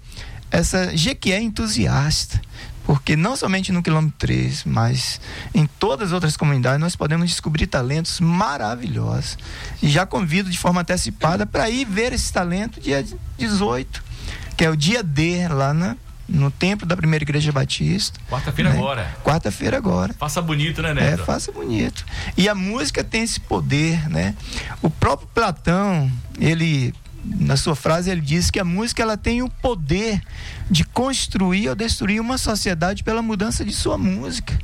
essa 0.51 0.97
Jequié 0.97 1.41
entusiasta. 1.41 2.41
Porque 2.85 3.15
não 3.17 3.37
somente 3.37 3.71
no 3.71 3.83
quilômetro 3.83 4.17
3, 4.19 4.65
mas 4.65 5.21
em 5.55 5.67
todas 5.79 6.09
as 6.09 6.15
outras 6.15 6.39
comunidades 6.39 6.81
nós 6.81 6.97
podemos 6.97 7.29
descobrir 7.29 7.67
talentos 7.67 8.19
maravilhosos. 8.19 9.37
E 9.83 9.91
já 9.91 10.07
convido 10.07 10.49
de 10.49 10.59
forma 10.59 10.81
antecipada 10.81 11.45
para 11.45 11.69
ir 11.69 11.85
ver 11.85 12.15
esse 12.15 12.33
talento 12.33 12.81
dia 12.81 13.05
18, 13.37 14.03
que 14.57 14.65
é 14.65 14.71
o 14.71 14.77
dia 14.77 15.03
D 15.03 15.47
lá 15.49 15.75
na, 15.75 15.99
no 16.29 16.51
templo 16.51 16.87
da 16.87 16.97
primeira 16.97 17.25
igreja 17.25 17.51
batista. 17.51 18.21
Quarta-feira 18.29 18.71
né? 18.71 18.77
agora. 18.79 19.17
Quarta-feira 19.25 19.77
agora. 19.79 20.13
Faça 20.15 20.43
bonito, 20.43 20.83
né, 20.83 20.91
É, 20.91 20.95
Neto? 20.95 21.25
faça 21.25 21.51
bonito. 21.51 22.05
E 22.37 22.49
a 22.49 22.55
música 22.55 23.03
tem 23.03 23.23
esse 23.23 23.41
poder, 23.41 24.09
né? 24.11 24.35
O 24.83 24.91
próprio 24.91 25.29
Platão, 25.35 26.11
ele 26.39 26.93
na 27.25 27.57
sua 27.57 27.75
frase 27.75 28.11
ele 28.11 28.21
diz 28.21 28.51
que 28.51 28.61
a 28.61 28.65
música 28.65 29.03
ela 29.03 29.17
tem 29.17 29.43
o 29.43 29.49
poder 29.51 30.23
de 30.71 30.85
construir 30.85 31.69
ou 31.69 31.75
destruir 31.75 32.21
uma 32.21 32.39
sociedade 32.39 33.03
pela 33.03 33.21
mudança 33.21 33.65
de 33.65 33.73
sua 33.73 33.99
música. 33.99 34.57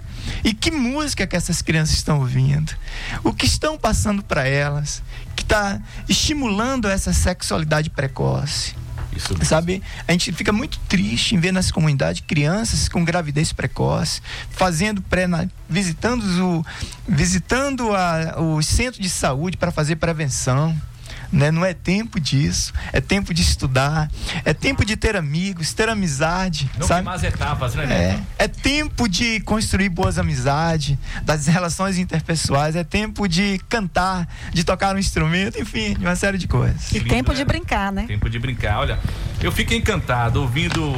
E 0.42 0.54
que 0.54 0.70
música 0.70 1.26
que 1.26 1.36
essas 1.36 1.60
crianças 1.60 1.96
estão 1.96 2.20
ouvindo? 2.20 2.72
O 3.22 3.32
que 3.34 3.44
estão 3.44 3.76
passando 3.76 4.22
para 4.22 4.46
elas? 4.46 5.02
Que 5.36 5.42
está 5.42 5.80
estimulando 6.08 6.88
essa 6.88 7.12
sexualidade 7.12 7.90
precoce? 7.90 8.74
Isso 9.16 9.34
Sabe, 9.44 9.82
a 10.06 10.12
gente 10.12 10.32
fica 10.32 10.52
muito 10.52 10.78
triste 10.88 11.34
em 11.34 11.38
ver 11.38 11.52
nas 11.52 11.70
comunidades 11.70 12.22
crianças 12.26 12.88
com 12.88 13.04
gravidez 13.04 13.52
precoce, 13.52 14.20
fazendo 14.50 15.00
pré 15.02 15.24
visitando 15.68 16.22
o 16.22 16.64
visitando 17.08 17.94
a, 17.94 18.40
os 18.40 18.66
centros 18.66 19.00
de 19.00 19.08
saúde 19.08 19.56
para 19.56 19.70
fazer 19.70 19.96
prevenção. 19.96 20.76
Né? 21.34 21.50
Não 21.50 21.64
é 21.64 21.74
tempo 21.74 22.20
disso, 22.20 22.72
é 22.92 23.00
tempo 23.00 23.34
de 23.34 23.42
estudar, 23.42 24.08
é 24.44 24.54
tempo 24.54 24.84
de 24.84 24.96
ter 24.96 25.16
amigos, 25.16 25.72
ter 25.74 25.88
amizade, 25.88 26.70
Não 26.78 26.86
sabe? 26.86 27.08
as 27.08 27.24
etapas, 27.24 27.74
né, 27.74 27.84
É, 27.84 27.88
Neto? 27.88 28.22
é 28.38 28.46
tempo 28.48 29.08
de 29.08 29.40
construir 29.40 29.88
boas 29.88 30.16
amizades, 30.16 30.96
das 31.22 31.46
relações 31.48 31.98
interpessoais, 31.98 32.76
é 32.76 32.84
tempo 32.84 33.26
de 33.26 33.58
cantar, 33.68 34.28
de 34.52 34.62
tocar 34.62 34.94
um 34.94 34.98
instrumento, 34.98 35.60
enfim, 35.60 35.94
de 35.94 36.04
uma 36.04 36.14
série 36.14 36.38
de 36.38 36.46
coisas. 36.46 36.92
E 36.92 37.00
tempo 37.00 37.34
de 37.34 37.44
brincar, 37.44 37.90
né? 37.90 38.04
Tempo 38.06 38.30
de 38.30 38.38
brincar. 38.38 38.78
Olha, 38.78 38.98
eu 39.40 39.50
fico 39.50 39.74
encantado 39.74 40.40
ouvindo, 40.40 40.92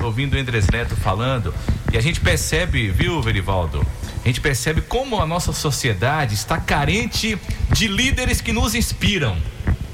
ouvindo 0.00 0.34
o 0.36 0.40
Andrés 0.40 0.66
Neto 0.68 0.96
falando 0.96 1.54
e 1.92 1.98
a 1.98 2.00
gente 2.00 2.18
percebe, 2.18 2.88
viu, 2.90 3.20
Verivaldo? 3.20 3.86
A 4.24 4.26
gente 4.28 4.40
percebe 4.40 4.80
como 4.80 5.20
a 5.20 5.26
nossa 5.26 5.52
sociedade 5.52 6.32
está 6.34 6.56
carente 6.56 7.38
de 7.72 7.88
líderes 7.88 8.40
que 8.40 8.52
nos 8.52 8.74
inspiram. 8.74 9.36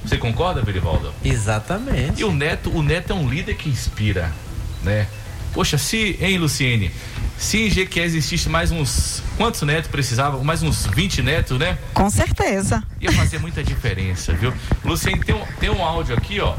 Você 0.08 0.16
concorda, 0.16 0.62
Verivaldo? 0.62 1.12
Exatamente. 1.22 2.22
E 2.22 2.24
o 2.24 2.32
Neto, 2.32 2.70
o 2.74 2.82
Neto 2.82 3.12
é 3.12 3.14
um 3.14 3.28
líder 3.28 3.54
que 3.56 3.68
inspira, 3.68 4.32
né? 4.82 5.06
Poxa, 5.52 5.76
se, 5.76 6.16
hein, 6.18 6.38
Luciene? 6.38 6.90
Se 7.36 7.66
em 7.66 7.70
Jequié 7.70 8.04
existisse 8.04 8.48
mais 8.48 8.72
uns. 8.72 9.22
Quantos 9.36 9.60
netos 9.62 9.90
precisava? 9.90 10.42
Mais 10.42 10.62
uns 10.62 10.86
20 10.86 11.22
netos, 11.22 11.58
né? 11.58 11.78
Com 11.92 12.08
certeza. 12.08 12.82
Ia 13.00 13.12
fazer 13.12 13.38
muita 13.38 13.62
diferença, 13.62 14.32
viu? 14.32 14.52
Luciene, 14.82 15.22
tem 15.22 15.34
um, 15.34 15.44
tem 15.60 15.70
um 15.70 15.84
áudio 15.84 16.16
aqui, 16.16 16.40
ó. 16.40 16.54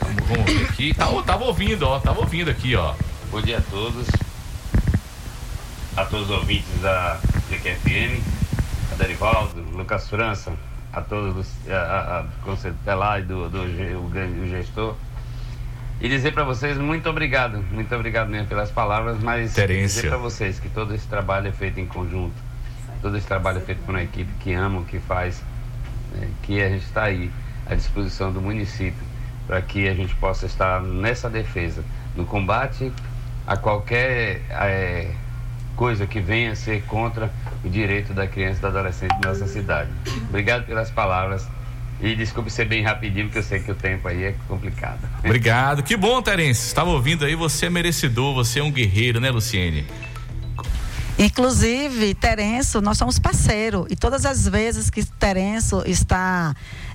Vamos, 0.00 0.26
vamos 0.26 0.52
ver 0.52 0.64
aqui. 0.64 0.94
Tava, 0.94 1.22
tava 1.22 1.44
ouvindo, 1.44 1.82
ó. 1.82 2.00
Tava 2.00 2.20
ouvindo 2.20 2.50
aqui, 2.50 2.74
ó. 2.74 2.94
Bom 3.30 3.40
dia 3.42 3.58
a 3.58 3.60
todos. 3.60 4.06
A 5.94 6.04
todos 6.06 6.30
os 6.30 6.36
ouvintes 6.36 6.80
da 6.80 7.20
GQFM, 7.50 8.20
a 8.92 8.94
Derivaldo, 8.96 9.60
Lucas 9.72 10.08
França, 10.08 10.52
a 10.94 11.00
todos 11.00 11.46
a, 11.68 12.20
a, 12.20 12.24
Conselho 12.44 12.74
Tutelar 12.76 13.20
e 13.20 13.22
do, 13.24 13.48
do, 13.48 13.62
o, 13.62 14.48
gestor. 14.48 14.94
E 16.00 16.08
dizer 16.08 16.32
para 16.32 16.44
vocês 16.44 16.76
muito 16.78 17.08
obrigado, 17.08 17.64
muito 17.70 17.94
obrigado 17.94 18.28
mesmo 18.28 18.48
pelas 18.48 18.70
palavras, 18.70 19.18
mas 19.20 19.54
Terência. 19.54 20.02
dizer 20.02 20.08
para 20.08 20.18
vocês 20.18 20.58
que 20.58 20.68
todo 20.68 20.94
esse 20.94 21.06
trabalho 21.06 21.48
é 21.48 21.52
feito 21.52 21.80
em 21.80 21.86
conjunto, 21.86 22.34
todo 23.00 23.16
esse 23.16 23.26
trabalho 23.26 23.58
é 23.58 23.60
feito 23.60 23.82
por 23.84 23.94
uma 23.94 24.02
equipe 24.02 24.30
que 24.40 24.52
ama 24.52 24.80
o 24.80 24.84
que 24.84 24.98
faz, 24.98 25.42
né, 26.12 26.28
que 26.42 26.62
a 26.62 26.68
gente 26.68 26.84
está 26.84 27.04
aí 27.04 27.30
à 27.66 27.74
disposição 27.74 28.32
do 28.32 28.40
município 28.40 29.14
para 29.46 29.60
que 29.62 29.88
a 29.88 29.94
gente 29.94 30.14
possa 30.16 30.46
estar 30.46 30.82
nessa 30.82 31.28
defesa, 31.28 31.84
no 32.16 32.24
combate 32.24 32.92
a 33.46 33.56
qualquer 33.56 34.40
é, 34.50 35.10
coisa 35.76 36.06
que 36.06 36.20
venha 36.20 36.52
a 36.52 36.56
ser 36.56 36.82
contra 36.84 37.32
o 37.64 37.68
direito 37.68 38.12
da 38.12 38.26
criança 38.26 38.58
e 38.58 38.60
do 38.60 38.66
adolescente 38.66 39.18
da 39.20 39.28
nossa 39.30 39.46
cidade. 39.46 39.90
Obrigado 40.28 40.66
pelas 40.66 40.90
palavras. 40.90 41.46
E 42.00 42.14
desculpe 42.16 42.50
ser 42.50 42.66
bem 42.66 42.82
rapidinho, 42.82 43.26
porque 43.26 43.38
eu 43.38 43.42
sei 43.42 43.60
que 43.60 43.70
o 43.70 43.74
tempo 43.74 44.08
aí 44.08 44.24
é 44.24 44.34
complicado. 44.48 44.98
Obrigado. 45.24 45.82
Que 45.82 45.96
bom, 45.96 46.20
Terence. 46.20 46.66
Estava 46.66 46.90
ouvindo 46.90 47.24
aí, 47.24 47.34
você 47.34 47.66
é 47.66 47.70
merecedor, 47.70 48.34
você 48.34 48.58
é 48.58 48.62
um 48.62 48.70
guerreiro, 48.70 49.20
né, 49.20 49.30
Luciene? 49.30 49.86
Inclusive, 51.18 52.14
Terenço, 52.14 52.80
nós 52.80 52.98
somos 52.98 53.18
parceiro 53.18 53.86
e 53.88 53.94
todas 53.94 54.26
as 54.26 54.48
vezes 54.48 54.90
que 54.90 55.04
Terenço 55.04 55.82
está 55.86 56.54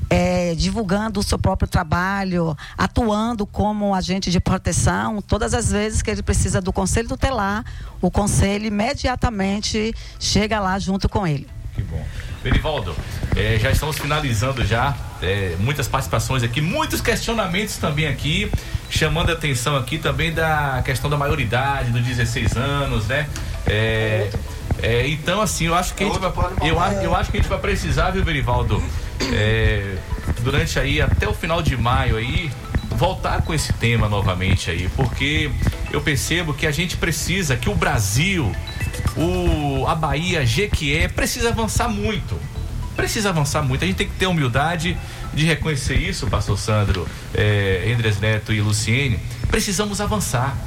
é, 0.09 0.55
divulgando 0.55 1.19
o 1.19 1.23
seu 1.23 1.37
próprio 1.37 1.67
trabalho, 1.67 2.57
atuando 2.77 3.45
como 3.45 3.93
agente 3.93 4.31
de 4.31 4.39
proteção, 4.39 5.21
todas 5.21 5.53
as 5.53 5.71
vezes 5.71 6.01
que 6.01 6.09
ele 6.09 6.23
precisa 6.23 6.59
do 6.59 6.73
conselho 6.73 7.07
tutelar, 7.07 7.63
o 8.01 8.09
conselho 8.09 8.65
imediatamente 8.65 9.93
chega 10.19 10.59
lá 10.59 10.79
junto 10.79 11.07
com 11.07 11.27
ele. 11.27 11.47
Que 11.75 11.83
bom. 11.83 12.03
Berivaldo, 12.43 12.95
eh, 13.35 13.57
já 13.59 13.69
estamos 13.69 13.97
finalizando 13.97 14.65
já, 14.65 14.95
eh, 15.21 15.55
muitas 15.59 15.87
participações 15.87 16.41
aqui, 16.41 16.61
muitos 16.61 17.01
questionamentos 17.01 17.75
também 17.77 18.07
aqui, 18.07 18.49
chamando 18.89 19.29
a 19.29 19.33
atenção 19.33 19.75
aqui 19.75 19.97
também 19.97 20.33
da 20.33 20.81
questão 20.83 21.09
da 21.09 21.17
maioridade, 21.17 21.91
dos 21.91 22.01
16 22.01 22.55
anos, 22.55 23.07
né? 23.07 23.27
Eh, 23.67 24.29
eh, 24.81 25.07
então, 25.09 25.41
assim, 25.41 25.65
eu 25.65 25.75
acho 25.75 25.93
que 25.93 26.03
a 26.03 26.07
gente 26.07 26.19
vai, 26.19 26.31
eu, 26.61 26.75
eu 27.03 27.15
acho 27.15 27.29
que 27.29 27.37
a 27.37 27.41
gente 27.41 27.49
vai 27.49 27.59
precisar, 27.59 28.11
viu, 28.11 28.23
Berivaldo, 28.23 28.81
eh, 29.21 29.97
durante 30.41 30.79
aí 30.79 31.01
até 31.01 31.27
o 31.27 31.33
final 31.33 31.61
de 31.61 31.75
maio 31.77 32.17
aí, 32.17 32.51
voltar 32.91 33.41
com 33.41 33.53
esse 33.53 33.71
tema 33.73 34.09
novamente 34.09 34.69
aí, 34.69 34.89
porque 34.95 35.49
eu 35.91 36.01
percebo 36.01 36.53
que 36.53 36.67
a 36.67 36.71
gente 36.71 36.97
precisa, 36.97 37.55
que 37.55 37.69
o 37.69 37.75
Brasil, 37.75 38.51
o, 39.15 39.85
a 39.87 39.95
Bahia, 39.95 40.45
Jequié, 40.45 41.07
precisa 41.07 41.49
avançar 41.49 41.87
muito. 41.87 42.39
Precisa 42.95 43.29
avançar 43.29 43.61
muito. 43.61 43.83
A 43.83 43.87
gente 43.87 43.95
tem 43.95 44.07
que 44.07 44.15
ter 44.15 44.27
humildade 44.27 44.97
de 45.33 45.45
reconhecer 45.45 45.95
isso, 45.95 46.27
pastor 46.27 46.57
Sandro, 46.57 47.07
eh, 47.33 47.93
Andres 47.95 48.19
Neto 48.19 48.51
e 48.51 48.59
Luciene. 48.59 49.17
Precisamos 49.49 50.01
avançar. 50.01 50.57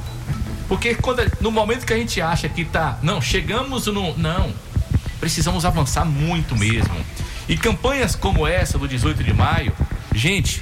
Porque 0.67 0.95
quando, 0.95 1.21
no 1.39 1.51
momento 1.51 1.85
que 1.85 1.93
a 1.93 1.97
gente 1.97 2.19
acha 2.19 2.49
que 2.49 2.65
tá, 2.65 2.97
não, 3.03 3.21
chegamos 3.21 3.85
no. 3.87 4.17
Não. 4.17 4.51
Precisamos 5.19 5.63
avançar 5.63 6.05
muito 6.05 6.55
mesmo. 6.55 6.95
E 7.47 7.57
campanhas 7.57 8.15
como 8.15 8.47
essa 8.47 8.77
do 8.77 8.87
18 8.87 9.23
de 9.23 9.33
maio, 9.33 9.73
gente, 10.13 10.61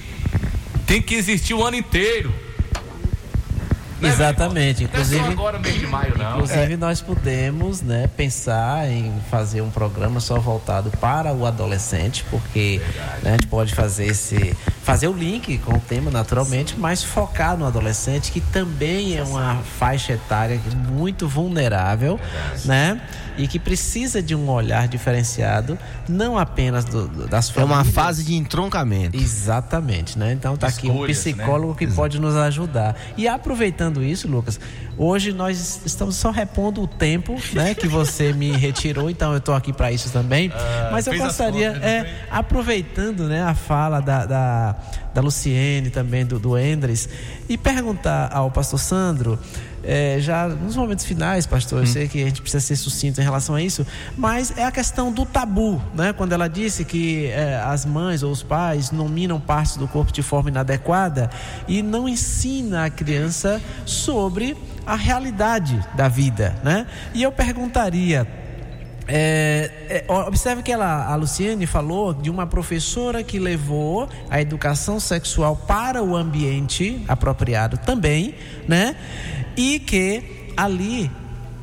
tem 0.86 1.02
que 1.02 1.16
existir 1.16 1.54
o 1.54 1.66
ano 1.66 1.78
inteiro. 1.78 2.34
Exatamente. 4.02 4.84
Não 4.84 4.90
é 4.90 5.04
só 5.04 5.14
Inclusive, 5.14 5.32
agora, 5.32 5.60
mês 5.60 5.76
de 5.76 5.88
maio, 5.88 6.18
não. 6.18 6.32
Inclusive, 6.32 6.78
nós 6.78 7.02
podemos 7.02 7.82
né, 7.82 8.10
pensar 8.18 8.90
em 8.90 9.14
fazer 9.30 9.62
um 9.62 9.70
programa 9.70 10.20
só 10.20 10.40
voltado 10.40 10.90
para 11.00 11.32
o 11.34 11.46
adolescente, 11.46 12.26
porque 12.30 12.82
né, 13.22 13.30
a 13.30 13.32
gente 13.34 13.48
pode 13.48 13.74
fazer 13.76 14.08
esse. 14.08 14.56
Fazer 14.84 15.08
o 15.08 15.14
link 15.14 15.58
com 15.60 15.74
o 15.76 15.80
tema 15.80 16.10
naturalmente, 16.10 16.76
mas 16.78 17.04
focar 17.04 17.56
no 17.58 17.66
adolescente, 17.66 18.32
que 18.32 18.42
também 18.42 19.16
é 19.18 19.24
uma 19.24 19.58
faixa 19.78 20.14
etária 20.14 20.60
muito 20.90 21.28
vulnerável, 21.28 22.20
né? 22.66 23.00
E 23.38 23.48
que 23.48 23.58
precisa 23.58 24.22
de 24.22 24.36
um 24.36 24.50
olhar 24.50 24.88
diferenciado, 24.88 25.78
não 26.10 26.38
apenas 26.38 26.84
do- 26.84 27.08
do- 27.08 27.28
das 27.28 27.50
É 27.56 27.64
uma 27.64 27.76
famílias. 27.78 27.96
fase 27.96 28.24
de 28.26 28.36
entroncamento. 28.36 29.16
Exatamente, 29.18 30.18
né? 30.20 30.34
Então 30.34 30.58
tá 30.58 30.68
aqui 30.68 30.88
um 30.90 30.94
Escolhas, 31.06 31.18
psicólogo 31.20 31.72
né? 31.74 31.78
que 31.80 31.88
pode 31.88 32.20
nos 32.20 32.36
ajudar. 32.36 32.96
E 33.16 33.28
aproveitando 33.28 34.04
isso, 34.04 34.28
Lucas, 34.28 34.60
hoje 34.98 35.32
nós 35.32 35.82
estamos 35.86 36.16
só 36.16 36.32
repondo 36.32 36.82
o 36.82 36.88
tempo, 36.88 37.36
né, 37.54 37.74
que 37.74 37.88
você 37.88 38.34
me 38.34 38.52
retirou, 38.52 39.10
então 39.10 39.34
eu 39.34 39.42
tô 39.42 39.54
aqui 39.54 39.74
para 39.74 39.92
isso 39.92 40.12
também. 40.12 40.52
Ah, 40.54 40.90
Mas 40.92 41.08
eu 41.08 41.18
gostaria, 41.18 41.70
é, 41.82 42.26
aproveitando, 42.30 43.28
né, 43.28 43.44
a 43.44 43.54
fala 43.54 44.00
da, 44.00 44.26
da, 44.26 44.76
da 45.14 45.22
Luciene 45.22 45.90
também 45.90 46.26
do, 46.26 46.40
do 46.40 46.58
Endres 46.58 47.08
e 47.50 47.58
perguntar 47.58 48.30
ao 48.34 48.50
pastor 48.50 48.80
Sandro 48.80 49.38
é, 49.84 50.18
já 50.20 50.48
nos 50.48 50.76
momentos 50.76 51.06
finais, 51.06 51.46
pastor, 51.46 51.80
eu 51.80 51.88
sei 51.88 52.08
que 52.08 52.22
a 52.22 52.26
gente 52.26 52.42
precisa 52.42 52.64
ser 52.64 52.76
sucinto 52.76 53.20
em 53.20 53.24
relação 53.24 53.56
a 53.56 53.62
isso, 53.62 53.86
mas 54.16 54.56
é 54.58 54.64
a 54.64 54.72
questão 54.72 55.12
do 55.12 55.26
tabu, 55.26 55.82
né? 55.96 56.14
Quando 56.14 56.34
ela 56.34 56.48
disse 56.48 56.86
que 56.86 57.28
é, 57.28 57.56
as 57.66 57.86
mães 57.86 58.22
ou 58.22 58.32
os 58.32 58.44
pais 58.44 58.92
nominam 58.92 59.40
partes 59.40 59.78
do 59.78 59.88
corpo 59.88 60.12
de 60.12 60.22
forma 60.22 60.50
inadequada 60.50 61.30
e 61.68 61.82
não 61.82 62.08
ensina 62.08 62.86
a 62.86 62.90
criança 62.90 63.62
sobre 63.86 64.56
a 64.86 64.96
realidade 64.96 65.84
da 65.96 66.08
vida, 66.08 66.56
né? 66.64 66.86
E 67.14 67.24
eu 67.24 67.32
perguntaria, 67.32 68.28
é, 69.14 70.06
é, 70.08 70.12
observe 70.12 70.64
que 70.64 70.72
ela, 70.72 71.06
a 71.06 71.16
Luciene 71.16 71.68
falou 71.68 72.14
de 72.14 72.30
uma 72.30 72.48
professora 72.48 73.22
que 73.22 73.40
levou 73.40 74.08
a 74.30 74.40
educação 74.40 75.02
sexual 75.02 75.58
para 75.58 76.02
o 76.02 76.16
ambiente 76.16 77.04
apropriado 77.10 77.78
também, 77.78 78.34
né? 78.70 78.96
E 79.58 79.80
que 79.80 80.54
ali 80.56 81.12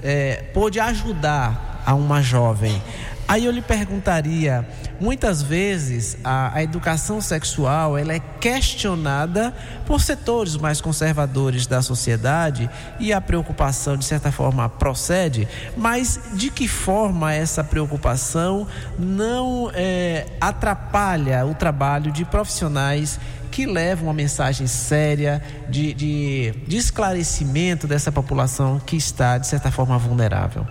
é, 0.03 0.45
pôde 0.53 0.79
ajudar 0.79 1.83
a 1.87 1.95
uma 1.95 2.21
jovem. 2.21 2.83
Aí 3.29 3.45
eu 3.45 3.53
lhe 3.53 3.61
perguntaria, 3.61 4.67
muitas 4.99 5.43
vezes 5.43 6.17
a, 6.25 6.57
a 6.57 6.63
educação 6.63 7.21
sexual 7.21 7.99
ela 7.99 8.15
é 8.15 8.19
questionada 8.19 9.55
por 9.85 10.01
setores 10.01 10.57
mais 10.57 10.81
conservadores 10.81 11.67
da 11.67 11.83
sociedade 11.83 12.71
e 12.99 13.13
a 13.13 13.21
preocupação 13.21 13.99
de 13.99 14.07
certa 14.07 14.33
forma 14.33 14.67
procede, 14.71 15.47
mas 15.77 16.19
de 16.33 16.49
que 16.49 16.67
forma 16.67 17.35
essa 17.35 17.63
preocupação 17.63 18.67
não 18.99 19.71
é, 19.75 20.27
atrapalha 20.41 21.45
o 21.45 21.55
trabalho 21.55 22.11
de 22.11 22.25
profissionais 22.25 23.21
que 23.51 23.67
levam 23.67 24.07
uma 24.07 24.15
mensagem 24.15 24.67
séria 24.67 25.43
de, 25.69 25.93
de, 25.93 26.55
de 26.67 26.77
esclarecimento 26.79 27.87
dessa 27.87 28.11
população 28.11 28.81
que 28.81 28.97
está 28.97 29.37
de 29.37 29.47
certa 29.47 29.71
forma 29.71 29.99
vulnerável? 29.99 30.67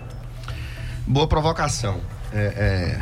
Boa 1.05 1.27
provocação. 1.27 2.16
É, 2.33 2.37
é, 2.37 3.01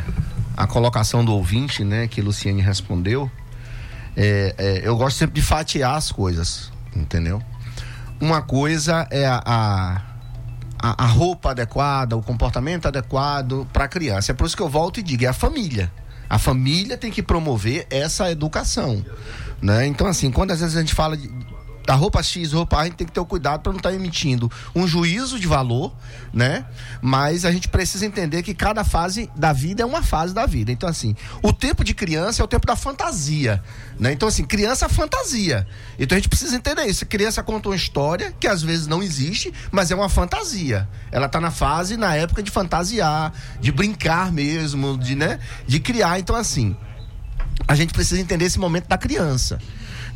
a 0.56 0.66
colocação 0.66 1.24
do 1.24 1.32
ouvinte, 1.34 1.84
né, 1.84 2.06
que 2.08 2.22
Luciene 2.22 2.62
respondeu, 2.62 3.30
é, 4.16 4.54
é, 4.56 4.80
eu 4.84 4.96
gosto 4.96 5.16
sempre 5.18 5.34
de 5.40 5.46
fatiar 5.46 5.94
as 5.96 6.10
coisas, 6.10 6.72
entendeu? 6.94 7.42
Uma 8.20 8.40
coisa 8.40 9.06
é 9.10 9.26
a, 9.26 9.42
a, 9.44 10.02
a- 10.78 11.04
a 11.04 11.06
roupa 11.06 11.50
adequada, 11.50 12.16
o 12.16 12.22
comportamento 12.22 12.86
adequado 12.86 13.66
para 13.72 13.84
a 13.84 13.88
criança. 13.88 14.32
É 14.32 14.34
por 14.34 14.46
isso 14.46 14.56
que 14.56 14.62
eu 14.62 14.68
volto 14.70 15.00
e 15.00 15.02
digo, 15.02 15.24
é 15.24 15.28
a 15.28 15.32
família. 15.34 15.92
A 16.30 16.38
família 16.38 16.96
tem 16.96 17.10
que 17.10 17.22
promover 17.22 17.86
essa 17.90 18.30
educação, 18.30 19.04
né? 19.60 19.86
Então 19.86 20.06
assim, 20.06 20.30
quando 20.30 20.52
às 20.52 20.60
vezes 20.60 20.76
a 20.76 20.80
gente 20.80 20.94
fala 20.94 21.16
de, 21.16 21.28
da 21.86 21.94
roupa 21.94 22.20
X, 22.20 22.52
roupa 22.52 22.78
A, 22.78 22.80
a 22.80 22.84
gente 22.84 22.96
tem 22.96 23.06
que 23.06 23.12
ter 23.12 23.20
o 23.20 23.24
cuidado 23.24 23.60
para 23.60 23.70
não 23.70 23.78
estar 23.78 23.94
emitindo 23.94 24.50
um 24.74 24.88
juízo 24.88 25.38
de 25.38 25.46
valor, 25.46 25.94
né? 26.32 26.66
Mas 27.00 27.44
a 27.44 27.52
gente 27.52 27.68
precisa 27.68 28.04
entender 28.04 28.42
que 28.42 28.52
cada 28.52 28.82
fase 28.82 29.30
da 29.36 29.52
vida 29.52 29.84
é 29.84 29.86
uma 29.86 30.02
fase 30.02 30.34
da 30.34 30.44
vida. 30.46 30.72
Então, 30.72 30.88
assim, 30.88 31.14
o 31.42 31.52
tempo 31.52 31.84
de 31.84 31.94
criança 31.94 32.42
é 32.42 32.44
o 32.44 32.48
tempo 32.48 32.66
da 32.66 32.74
fantasia, 32.74 33.62
né? 34.00 34.12
Então, 34.12 34.26
assim, 34.28 34.44
criança 34.44 34.88
fantasia. 34.88 35.64
Então 35.96 36.16
a 36.16 36.18
gente 36.18 36.28
precisa 36.28 36.56
entender 36.56 36.84
isso. 36.86 37.04
A 37.04 37.06
criança 37.06 37.40
conta 37.42 37.68
uma 37.68 37.76
história 37.76 38.34
que 38.38 38.48
às 38.48 38.62
vezes 38.62 38.88
não 38.88 39.00
existe, 39.00 39.52
mas 39.70 39.92
é 39.92 39.94
uma 39.94 40.08
fantasia. 40.08 40.88
Ela 41.12 41.28
tá 41.28 41.40
na 41.40 41.52
fase, 41.52 41.96
na 41.96 42.16
época 42.16 42.42
de 42.42 42.50
fantasiar, 42.50 43.32
de 43.60 43.70
brincar 43.70 44.32
mesmo, 44.32 44.98
de, 44.98 45.14
né? 45.14 45.38
De 45.66 45.78
criar. 45.78 46.18
Então, 46.18 46.34
assim, 46.34 46.76
a 47.68 47.76
gente 47.76 47.92
precisa 47.92 48.20
entender 48.20 48.46
esse 48.46 48.58
momento 48.58 48.88
da 48.88 48.98
criança. 48.98 49.60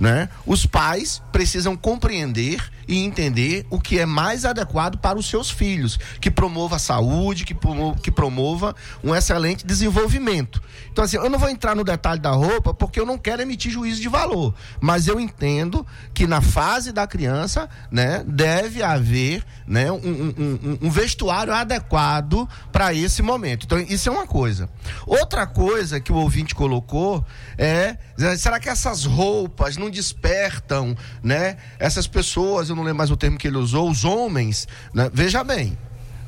Né? 0.01 0.31
Os 0.47 0.65
pais 0.65 1.23
precisam 1.31 1.77
compreender 1.77 2.59
e 2.89 3.05
entender 3.05 3.67
o 3.69 3.79
que 3.79 3.99
é 3.99 4.07
mais 4.07 4.47
adequado 4.47 4.97
para 4.99 5.19
os 5.19 5.29
seus 5.29 5.51
filhos, 5.51 5.99
que 6.21 6.31
promova 6.31 6.77
a 6.77 6.79
saúde, 6.79 7.45
que 7.45 7.53
promova, 7.55 7.99
que 8.01 8.11
promova 8.11 8.75
um 9.05 9.15
excelente 9.15 9.65
desenvolvimento. 9.65 10.61
Então, 10.91 11.05
assim, 11.05 11.19
eu 11.19 11.29
não 11.29 11.39
vou 11.39 11.51
entrar 11.51 11.77
no 11.77 11.85
detalhe 11.85 12.19
da 12.19 12.31
roupa 12.31 12.73
porque 12.73 12.99
eu 12.99 13.05
não 13.05 13.19
quero 13.19 13.43
emitir 13.43 13.71
juízo 13.71 14.01
de 14.01 14.09
valor, 14.09 14.55
mas 14.81 15.07
eu 15.07 15.21
entendo 15.21 15.87
que 16.15 16.27
na 16.27 16.41
fase 16.41 16.93
da 16.93 17.07
criança, 17.07 17.69
né, 17.91 18.25
deve 18.27 18.83
haver 18.83 19.45
né, 19.67 19.93
um, 19.93 19.97
um- 19.99 20.79
um- 20.83 20.91
vestuário 20.91 21.53
adequado 21.53 22.49
para 22.73 22.93
esse 22.95 23.21
momento. 23.23 23.67
Então, 23.67 23.79
isso 23.79 24.09
é 24.09 24.13
uma 24.13 24.27
coisa. 24.27 24.69
Outra 25.07 25.47
coisa 25.47 26.01
que 26.01 26.11
o 26.11 26.17
ouvinte 26.17 26.55
colocou 26.55 27.25
é: 27.59 27.97
será 28.39 28.59
que 28.59 28.69
essas 28.69 29.05
roupas 29.05 29.77
não 29.77 29.90
despertam, 29.91 30.97
né? 31.23 31.57
Essas 31.79 32.07
pessoas, 32.07 32.69
eu 32.69 32.77
não 32.77 32.83
lembro 32.83 32.99
mais 32.99 33.11
o 33.11 33.17
termo 33.17 33.39
que 33.39 33.49
ele 33.49 33.59
usou, 33.59 33.91
os 33.91 34.05
homens, 34.05 34.67
né? 34.95 35.11
Veja 35.13 35.43
bem, 35.45 35.77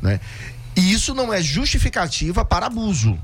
né? 0.01 0.21
E 0.77 0.93
isso 0.93 1.15
não 1.15 1.33
é 1.33 1.43
justificativa 1.43 2.45
para 2.45 2.67
abuso. 2.67 3.19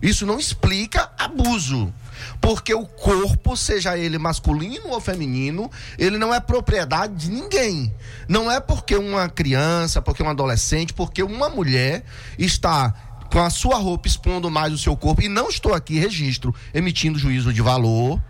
Isso 0.00 0.26
não 0.26 0.38
explica 0.38 1.10
abuso. 1.16 1.92
Porque 2.40 2.74
o 2.74 2.84
corpo, 2.84 3.56
seja 3.56 3.96
ele 3.96 4.18
masculino 4.18 4.88
ou 4.88 5.00
feminino, 5.00 5.70
ele 5.98 6.18
não 6.18 6.34
é 6.34 6.40
propriedade 6.40 7.14
de 7.14 7.30
ninguém. 7.30 7.92
Não 8.28 8.50
é 8.50 8.60
porque 8.60 8.96
uma 8.96 9.28
criança, 9.28 10.02
porque 10.02 10.22
um 10.22 10.28
adolescente, 10.28 10.92
porque 10.92 11.22
uma 11.22 11.48
mulher 11.48 12.04
está 12.38 12.94
com 13.30 13.40
a 13.40 13.48
sua 13.48 13.76
roupa 13.76 14.06
expondo 14.06 14.50
mais 14.50 14.74
o 14.74 14.78
seu 14.78 14.94
corpo, 14.94 15.22
e 15.22 15.28
não 15.28 15.48
estou 15.48 15.72
aqui, 15.72 15.98
registro, 15.98 16.54
emitindo 16.74 17.18
juízo 17.18 17.50
de 17.50 17.62
valor, 17.62 18.22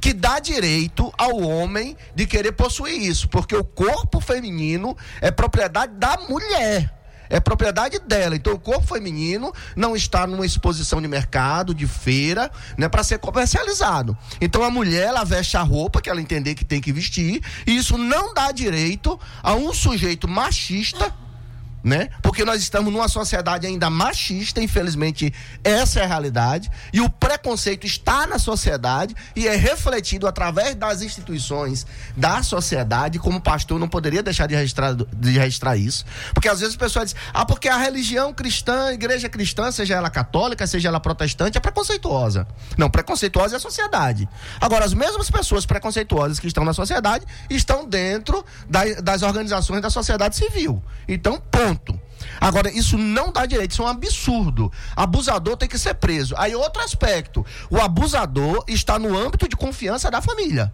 que 0.00 0.12
dá 0.12 0.38
direito 0.38 1.12
ao 1.18 1.40
homem 1.40 1.96
de 2.14 2.26
querer 2.26 2.52
possuir 2.52 3.00
isso, 3.00 3.28
porque 3.28 3.54
o 3.54 3.64
corpo 3.64 4.20
feminino 4.20 4.96
é 5.20 5.30
propriedade 5.30 5.94
da 5.96 6.16
mulher. 6.28 6.96
É 7.32 7.38
propriedade 7.38 8.00
dela. 8.00 8.34
Então 8.34 8.54
o 8.54 8.58
corpo 8.58 8.84
feminino 8.92 9.52
não 9.76 9.94
está 9.94 10.26
numa 10.26 10.44
exposição 10.44 11.00
de 11.00 11.06
mercado, 11.06 11.72
de 11.72 11.86
feira, 11.86 12.50
né, 12.76 12.88
para 12.88 13.04
ser 13.04 13.18
comercializado. 13.18 14.18
Então 14.40 14.64
a 14.64 14.70
mulher 14.70 15.06
ela 15.06 15.22
veste 15.22 15.56
a 15.56 15.62
roupa 15.62 16.00
que 16.00 16.10
ela 16.10 16.20
entender 16.20 16.56
que 16.56 16.64
tem 16.64 16.80
que 16.80 16.92
vestir, 16.92 17.40
e 17.64 17.76
isso 17.76 17.96
não 17.96 18.34
dá 18.34 18.50
direito 18.50 19.18
a 19.44 19.54
um 19.54 19.72
sujeito 19.72 20.26
machista 20.26 21.14
né? 21.82 22.08
Porque 22.22 22.44
nós 22.44 22.60
estamos 22.60 22.92
numa 22.92 23.08
sociedade 23.08 23.66
ainda 23.66 23.88
machista, 23.88 24.60
infelizmente 24.60 25.32
essa 25.64 26.00
é 26.00 26.04
a 26.04 26.06
realidade, 26.06 26.70
e 26.92 27.00
o 27.00 27.08
preconceito 27.08 27.86
está 27.86 28.26
na 28.26 28.38
sociedade 28.38 29.14
e 29.34 29.48
é 29.48 29.56
refletido 29.56 30.26
através 30.26 30.74
das 30.74 31.02
instituições 31.02 31.86
da 32.16 32.42
sociedade, 32.42 33.18
como 33.18 33.40
pastor 33.40 33.78
não 33.78 33.88
poderia 33.88 34.22
deixar 34.22 34.46
de 34.46 34.54
registrar, 34.54 34.94
de 34.94 35.38
registrar 35.38 35.76
isso, 35.76 36.04
porque 36.34 36.48
às 36.48 36.60
vezes 36.60 36.74
as 36.74 36.78
pessoas 36.78 37.12
dizem, 37.12 37.20
ah, 37.32 37.44
porque 37.44 37.68
a 37.68 37.76
religião 37.76 38.32
cristã, 38.32 38.86
a 38.86 38.92
igreja 38.92 39.28
cristã, 39.28 39.70
seja 39.70 39.94
ela 39.94 40.10
católica, 40.10 40.66
seja 40.66 40.88
ela 40.88 41.00
protestante, 41.00 41.56
é 41.56 41.60
preconceituosa. 41.60 42.46
Não, 42.76 42.90
preconceituosa 42.90 43.56
é 43.56 43.58
a 43.58 43.60
sociedade. 43.60 44.28
Agora, 44.60 44.84
as 44.84 44.94
mesmas 44.94 45.30
pessoas 45.30 45.64
preconceituosas 45.64 46.38
que 46.38 46.46
estão 46.46 46.64
na 46.64 46.74
sociedade 46.74 47.24
estão 47.48 47.88
dentro 47.88 48.44
da, 48.68 48.84
das 49.02 49.22
organizações 49.22 49.80
da 49.80 49.90
sociedade 49.90 50.36
civil. 50.36 50.82
Então, 51.08 51.40
ponto. 51.70 52.00
Agora, 52.40 52.70
isso 52.70 52.98
não 52.98 53.32
dá 53.32 53.46
direito, 53.46 53.72
isso 53.72 53.82
é 53.82 53.84
um 53.84 53.88
absurdo. 53.88 54.72
Abusador 54.96 55.56
tem 55.56 55.68
que 55.68 55.78
ser 55.78 55.94
preso. 55.94 56.34
Aí, 56.36 56.54
outro 56.54 56.82
aspecto: 56.82 57.44
o 57.70 57.78
abusador 57.78 58.64
está 58.68 58.98
no 58.98 59.16
âmbito 59.16 59.48
de 59.48 59.56
confiança 59.56 60.10
da 60.10 60.20
família. 60.20 60.72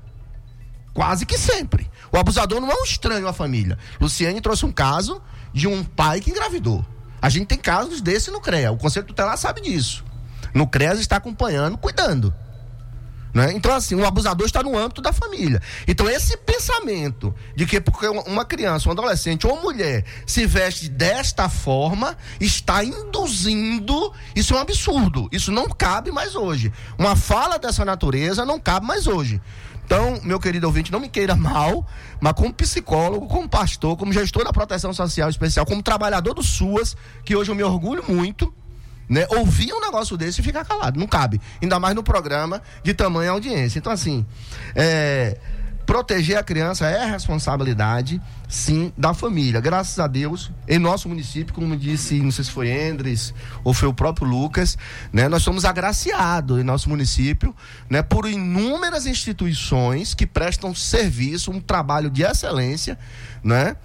Quase 0.92 1.26
que 1.26 1.36
sempre. 1.36 1.90
O 2.10 2.16
abusador 2.16 2.60
não 2.60 2.70
é 2.70 2.74
um 2.74 2.84
estranho 2.84 3.28
à 3.28 3.32
família. 3.32 3.78
Luciane 4.00 4.40
trouxe 4.40 4.64
um 4.64 4.72
caso 4.72 5.20
de 5.52 5.68
um 5.68 5.84
pai 5.84 6.20
que 6.20 6.30
engravidou. 6.30 6.84
A 7.20 7.28
gente 7.28 7.46
tem 7.46 7.58
casos 7.58 8.00
desse 8.00 8.30
no 8.30 8.40
CREA. 8.40 8.72
O 8.72 8.78
Conselho 8.78 9.06
Tutelar 9.06 9.36
sabe 9.36 9.60
disso. 9.60 10.04
No 10.54 10.66
CREAS 10.66 11.00
está 11.00 11.16
acompanhando, 11.16 11.76
cuidando. 11.76 12.34
Né? 13.36 13.52
Então, 13.52 13.74
assim, 13.74 13.94
o 13.94 14.06
abusador 14.06 14.46
está 14.46 14.62
no 14.62 14.78
âmbito 14.78 15.02
da 15.02 15.12
família. 15.12 15.60
Então, 15.86 16.08
esse 16.08 16.38
pensamento 16.38 17.34
de 17.54 17.66
que 17.66 17.78
porque 17.78 18.08
uma 18.08 18.46
criança, 18.46 18.88
um 18.88 18.92
adolescente 18.92 19.46
ou 19.46 19.60
mulher 19.60 20.06
se 20.26 20.46
veste 20.46 20.88
desta 20.88 21.46
forma, 21.46 22.16
está 22.40 22.82
induzindo. 22.82 24.10
Isso 24.34 24.54
é 24.54 24.56
um 24.56 24.60
absurdo. 24.60 25.28
Isso 25.30 25.52
não 25.52 25.68
cabe 25.68 26.10
mais 26.10 26.34
hoje. 26.34 26.72
Uma 26.98 27.14
fala 27.14 27.58
dessa 27.58 27.84
natureza 27.84 28.42
não 28.46 28.58
cabe 28.58 28.86
mais 28.86 29.06
hoje. 29.06 29.38
Então, 29.84 30.18
meu 30.24 30.40
querido 30.40 30.66
ouvinte, 30.66 30.90
não 30.90 30.98
me 30.98 31.08
queira 31.08 31.36
mal, 31.36 31.86
mas 32.18 32.32
como 32.32 32.54
psicólogo, 32.54 33.26
como 33.26 33.46
pastor, 33.46 33.98
como 33.98 34.14
gestor 34.14 34.44
da 34.44 34.52
proteção 34.52 34.94
social 34.94 35.28
especial, 35.28 35.66
como 35.66 35.82
trabalhador 35.82 36.32
do 36.32 36.42
SUAS, 36.42 36.96
que 37.22 37.36
hoje 37.36 37.50
eu 37.50 37.54
me 37.54 37.62
orgulho 37.62 38.02
muito, 38.08 38.52
né, 39.08 39.26
ouvir 39.30 39.72
um 39.72 39.80
negócio 39.80 40.16
desse 40.16 40.40
e 40.40 40.44
ficar 40.44 40.64
calado. 40.64 40.98
Não 40.98 41.06
cabe. 41.06 41.40
Ainda 41.62 41.78
mais 41.78 41.94
no 41.94 42.02
programa 42.02 42.62
de 42.82 42.94
tamanha 42.94 43.30
audiência. 43.30 43.78
Então, 43.78 43.92
assim, 43.92 44.26
é, 44.74 45.38
proteger 45.86 46.36
a 46.36 46.42
criança 46.42 46.86
é 46.88 47.04
responsabilidade, 47.04 48.20
sim, 48.48 48.92
da 48.98 49.14
família. 49.14 49.60
Graças 49.60 49.98
a 50.00 50.08
Deus, 50.08 50.50
em 50.66 50.78
nosso 50.78 51.08
município, 51.08 51.54
como 51.54 51.76
disse, 51.76 52.20
não 52.20 52.32
sei 52.32 52.44
se 52.44 52.50
foi 52.50 52.68
Endres 52.68 53.32
ou 53.62 53.72
foi 53.72 53.88
o 53.88 53.94
próprio 53.94 54.26
Lucas, 54.26 54.76
né, 55.12 55.28
nós 55.28 55.42
somos 55.44 55.64
agraciados 55.64 56.60
em 56.60 56.64
nosso 56.64 56.88
município 56.88 57.54
né, 57.88 58.02
por 58.02 58.28
inúmeras 58.28 59.06
instituições 59.06 60.12
que 60.12 60.26
prestam 60.26 60.74
serviço, 60.74 61.52
um 61.52 61.60
trabalho 61.60 62.10
de 62.10 62.24
excelência, 62.24 62.98
né? 63.42 63.76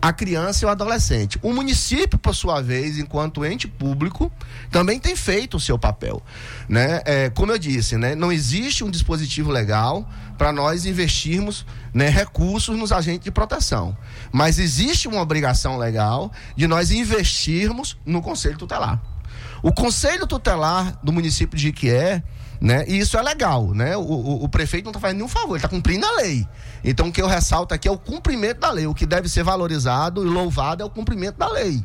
A 0.00 0.12
criança 0.12 0.64
e 0.64 0.66
o 0.66 0.68
adolescente. 0.68 1.38
O 1.42 1.52
município, 1.52 2.18
por 2.18 2.34
sua 2.34 2.60
vez, 2.60 2.98
enquanto 2.98 3.44
ente 3.44 3.66
público, 3.66 4.30
também 4.70 5.00
tem 5.00 5.16
feito 5.16 5.56
o 5.56 5.60
seu 5.60 5.78
papel. 5.78 6.22
Né? 6.68 7.00
É, 7.04 7.30
como 7.30 7.52
eu 7.52 7.58
disse, 7.58 7.96
né? 7.96 8.14
não 8.14 8.30
existe 8.30 8.84
um 8.84 8.90
dispositivo 8.90 9.50
legal 9.50 10.06
para 10.36 10.52
nós 10.52 10.84
investirmos 10.84 11.64
né, 11.92 12.08
recursos 12.08 12.76
nos 12.76 12.92
agentes 12.92 13.24
de 13.24 13.30
proteção. 13.30 13.96
Mas 14.30 14.58
existe 14.58 15.08
uma 15.08 15.22
obrigação 15.22 15.78
legal 15.78 16.30
de 16.54 16.66
nós 16.66 16.90
investirmos 16.90 17.96
no 18.04 18.20
Conselho 18.20 18.58
Tutelar. 18.58 19.00
O 19.62 19.72
Conselho 19.72 20.26
Tutelar 20.26 20.98
do 21.02 21.10
município 21.12 21.56
de 21.56 21.62
Jiquié, 21.62 22.22
né? 22.60 22.84
E 22.88 22.98
isso 22.98 23.16
é 23.18 23.22
legal, 23.22 23.74
né? 23.74 23.96
O, 23.96 24.00
o, 24.00 24.44
o 24.44 24.48
prefeito 24.48 24.84
não 24.84 24.90
está 24.90 25.00
fazendo 25.00 25.18
nenhum 25.18 25.28
favor, 25.28 25.56
ele 25.56 25.58
está 25.58 25.68
cumprindo 25.68 26.06
a 26.06 26.16
lei. 26.16 26.46
Então 26.82 27.08
o 27.08 27.12
que 27.12 27.20
eu 27.20 27.26
ressalto 27.26 27.74
aqui 27.74 27.88
é 27.88 27.90
o 27.90 27.98
cumprimento 27.98 28.60
da 28.60 28.70
lei. 28.70 28.86
O 28.86 28.94
que 28.94 29.06
deve 29.06 29.28
ser 29.28 29.42
valorizado 29.42 30.24
e 30.24 30.28
louvado 30.28 30.82
é 30.82 30.86
o 30.86 30.90
cumprimento 30.90 31.36
da 31.36 31.48
lei. 31.48 31.82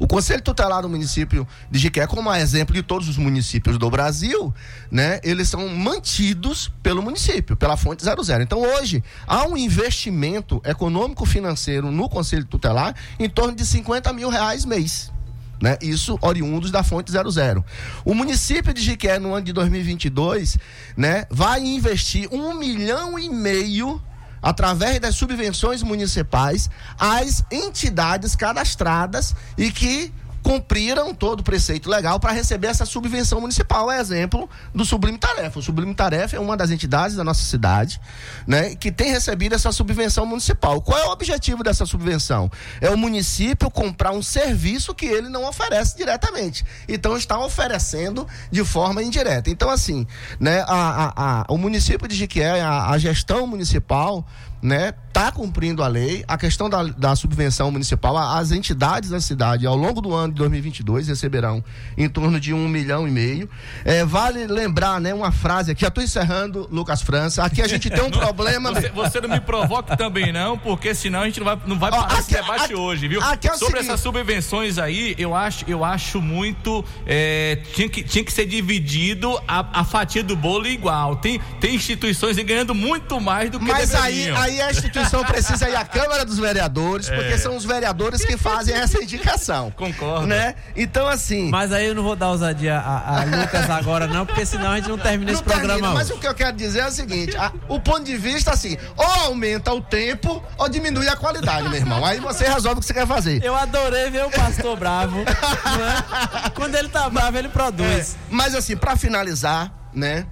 O 0.00 0.06
Conselho 0.06 0.40
Tutelar 0.40 0.80
do 0.80 0.88
município 0.88 1.46
de 1.70 1.78
Jiqué, 1.78 2.06
como 2.06 2.32
é 2.32 2.40
exemplo 2.40 2.74
de 2.74 2.82
todos 2.82 3.06
os 3.06 3.18
municípios 3.18 3.76
do 3.76 3.90
Brasil, 3.90 4.52
né, 4.90 5.20
eles 5.22 5.50
são 5.50 5.68
mantidos 5.68 6.72
pelo 6.82 7.02
município, 7.02 7.54
pela 7.54 7.76
fonte 7.76 8.02
00. 8.02 8.42
Então, 8.42 8.62
hoje, 8.62 9.04
há 9.26 9.46
um 9.46 9.58
investimento 9.58 10.62
econômico-financeiro 10.64 11.90
no 11.90 12.08
Conselho 12.08 12.46
Tutelar 12.46 12.94
em 13.18 13.28
torno 13.28 13.54
de 13.54 13.66
50 13.66 14.10
mil 14.14 14.30
reais 14.30 14.64
mês. 14.64 15.12
Né? 15.60 15.76
Isso 15.82 16.18
oriundos 16.22 16.70
da 16.70 16.82
fonte 16.82 17.12
00. 17.12 17.64
O 18.04 18.14
município 18.14 18.72
de 18.72 18.80
Jiqué, 18.80 19.18
no 19.18 19.34
ano 19.34 19.44
de 19.44 19.52
2022, 19.52 20.56
né, 20.96 21.26
vai 21.30 21.60
investir 21.60 22.28
um 22.32 22.54
milhão 22.54 23.18
e 23.18 23.28
meio 23.28 24.00
através 24.42 24.98
das 24.98 25.16
subvenções 25.16 25.82
municipais 25.82 26.70
às 26.98 27.44
entidades 27.50 28.34
cadastradas 28.34 29.34
e 29.58 29.70
que 29.70 30.12
cumpriram 30.42 31.14
todo 31.14 31.40
o 31.40 31.42
preceito 31.42 31.88
legal 31.88 32.18
para 32.18 32.32
receber 32.32 32.68
essa 32.68 32.84
subvenção 32.84 33.40
municipal. 33.40 33.90
É 33.90 34.00
exemplo 34.00 34.48
do 34.74 34.84
Sublime 34.84 35.18
Tarefa. 35.18 35.58
O 35.58 35.62
Sublime 35.62 35.94
Tarefa 35.94 36.36
é 36.36 36.40
uma 36.40 36.56
das 36.56 36.70
entidades 36.70 37.16
da 37.16 37.22
nossa 37.22 37.44
cidade, 37.44 38.00
né, 38.46 38.74
que 38.74 38.90
tem 38.90 39.10
recebido 39.10 39.54
essa 39.54 39.70
subvenção 39.70 40.26
municipal. 40.26 40.80
Qual 40.80 40.98
é 40.98 41.04
o 41.06 41.10
objetivo 41.10 41.62
dessa 41.62 41.86
subvenção? 41.86 42.50
É 42.80 42.90
o 42.90 42.96
município 42.96 43.70
comprar 43.70 44.12
um 44.12 44.22
serviço 44.22 44.94
que 44.94 45.06
ele 45.06 45.28
não 45.28 45.48
oferece 45.48 45.96
diretamente. 45.96 46.64
Então 46.88 47.16
está 47.16 47.38
oferecendo 47.38 48.26
de 48.50 48.64
forma 48.64 49.02
indireta. 49.02 49.50
Então 49.50 49.70
assim, 49.70 50.06
né, 50.38 50.64
a, 50.66 51.04
a, 51.06 51.40
a 51.40 51.44
o 51.48 51.58
município 51.58 52.08
de 52.08 52.16
Jiquié, 52.16 52.60
a, 52.60 52.90
a 52.90 52.98
gestão 52.98 53.46
municipal 53.46 54.24
né, 54.62 54.92
está 55.08 55.32
cumprindo 55.32 55.82
a 55.82 55.88
lei. 55.88 56.24
A 56.26 56.38
questão 56.38 56.68
da, 56.68 56.82
da 56.82 57.16
subvenção 57.16 57.70
municipal, 57.70 58.16
as 58.16 58.52
entidades 58.52 59.10
da 59.10 59.20
cidade, 59.20 59.66
ao 59.66 59.76
longo 59.76 60.00
do 60.00 60.14
ano 60.14 60.32
de 60.32 60.38
2022, 60.38 61.08
receberão 61.08 61.62
em 61.96 62.08
torno 62.08 62.38
de 62.38 62.52
um 62.54 62.68
milhão 62.68 63.06
e 63.06 63.10
meio. 63.10 63.48
É, 63.84 64.04
vale 64.04 64.46
lembrar, 64.46 65.00
né, 65.00 65.12
uma 65.12 65.32
frase 65.32 65.72
aqui, 65.72 65.82
já 65.82 65.88
estou 65.88 66.02
encerrando, 66.02 66.68
Lucas 66.70 67.02
França. 67.02 67.44
Aqui 67.44 67.62
a 67.62 67.68
gente 67.68 67.90
tem 67.90 68.02
um 68.02 68.10
problema. 68.10 68.72
Você, 68.72 68.90
você, 68.90 69.20
não 69.20 69.28
me 69.28 69.40
provoque 69.40 69.96
também, 69.96 70.32
não, 70.32 70.56
porque 70.58 70.94
senão 70.94 71.20
a 71.22 71.24
gente 71.24 71.40
não 71.40 71.46
vai, 71.46 71.58
não 71.66 71.78
vai 71.78 71.90
parar 71.90 72.18
esse 72.18 72.32
debate 72.32 72.64
aqui, 72.64 72.74
hoje, 72.74 73.08
viu? 73.08 73.20
É 73.20 73.24
Sobre 73.24 73.58
seguinte... 73.58 73.78
essas 73.78 74.00
subvenções 74.00 74.78
aí, 74.78 75.14
eu 75.18 75.34
acho, 75.34 75.64
eu 75.68 75.84
acho 75.84 76.20
muito. 76.20 76.84
É, 77.06 77.58
tinha, 77.74 77.88
que, 77.88 78.02
tinha 78.02 78.24
que 78.24 78.32
ser 78.32 78.46
dividido 78.46 79.40
a, 79.46 79.80
a 79.80 79.84
fatia 79.84 80.22
do 80.22 80.36
bolo 80.36 80.66
igual. 80.66 81.16
Tem, 81.16 81.40
tem 81.60 81.74
instituições 81.74 82.36
ganhando 82.38 82.74
muito 82.74 83.20
mais 83.20 83.50
do 83.50 83.58
que 83.58 83.64
Mas 83.64 83.94
aí, 83.94 84.30
aí 84.30 84.49
aí 84.50 84.60
a 84.60 84.70
instituição 84.70 85.24
precisa 85.24 85.68
ir 85.68 85.76
à 85.76 85.84
Câmara 85.84 86.24
dos 86.24 86.38
Vereadores, 86.38 87.08
porque 87.08 87.32
é. 87.34 87.38
são 87.38 87.56
os 87.56 87.64
vereadores 87.64 88.24
que 88.24 88.36
fazem 88.36 88.74
essa 88.74 89.02
indicação. 89.02 89.70
Concordo. 89.70 90.26
Né? 90.26 90.54
Então, 90.74 91.06
assim. 91.06 91.48
Mas 91.50 91.72
aí 91.72 91.86
eu 91.86 91.94
não 91.94 92.02
vou 92.02 92.16
dar 92.16 92.28
ousadia 92.28 92.76
a, 92.76 93.20
a 93.20 93.24
Lucas 93.24 93.70
agora, 93.70 94.06
não, 94.06 94.26
porque 94.26 94.44
senão 94.44 94.72
a 94.72 94.76
gente 94.76 94.88
não 94.88 94.98
termina 94.98 95.32
não 95.32 95.38
esse 95.38 95.44
termina, 95.44 95.74
programa. 95.74 95.94
Mas 95.94 96.10
hoje. 96.10 96.18
o 96.18 96.20
que 96.20 96.26
eu 96.26 96.34
quero 96.34 96.56
dizer 96.56 96.80
é 96.80 96.86
o 96.88 96.90
seguinte: 96.90 97.36
a, 97.36 97.52
o 97.68 97.80
ponto 97.80 98.04
de 98.04 98.16
vista, 98.16 98.50
assim, 98.52 98.76
ou 98.96 99.06
aumenta 99.06 99.72
o 99.72 99.80
tempo 99.80 100.42
ou 100.58 100.68
diminui 100.68 101.08
a 101.08 101.16
qualidade, 101.16 101.68
meu 101.68 101.78
irmão. 101.78 102.04
Aí 102.04 102.18
você 102.20 102.48
resolve 102.48 102.78
o 102.78 102.80
que 102.80 102.86
você 102.86 102.94
quer 102.94 103.06
fazer. 103.06 103.42
Eu 103.42 103.54
adorei 103.54 104.10
ver 104.10 104.24
o 104.24 104.30
pastor 104.30 104.76
bravo. 104.76 105.18
né? 105.24 106.50
Quando 106.54 106.74
ele 106.74 106.88
tá 106.88 107.08
bravo, 107.08 107.38
ele 107.38 107.48
produz. 107.48 108.14
É, 108.14 108.18
mas 108.30 108.54
assim, 108.54 108.76
para 108.76 108.96
finalizar, 108.96 109.72
né? 109.94 110.26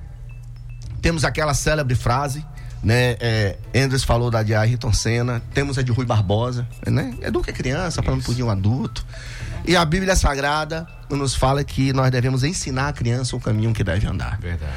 Temos 1.01 1.25
aquela 1.25 1.55
célebre 1.55 1.95
frase 1.95 2.45
né? 2.83 3.17
É, 3.21 3.57
Andres 3.75 4.05
falou 4.05 4.31
da 4.31 4.43
de 4.43 4.55
Ayrton 4.55 4.93
Senna, 4.93 5.43
temos 5.53 5.79
a 5.79 5.83
de 5.83 5.93
Rui 5.93 6.07
Barbosa, 6.07 6.67
né? 6.87 7.15
Educa 7.23 7.53
criança 7.53 8.03
para 8.03 8.15
não 8.15 8.23
um 8.45 8.51
adulto. 8.51 9.05
E 9.67 9.77
a 9.77 9.85
Bíblia 9.85 10.17
Sagrada 10.17 10.87
nos 11.11 11.35
fala 11.35 11.63
que 11.63 11.93
nós 11.93 12.11
devemos 12.11 12.45
ensinar 12.45 12.89
a 12.89 12.93
criança 12.93 13.37
o 13.37 13.41
caminho 13.41 13.73
que 13.73 13.85
deve 13.85 14.07
andar. 14.07 14.39
Verdade. 14.39 14.73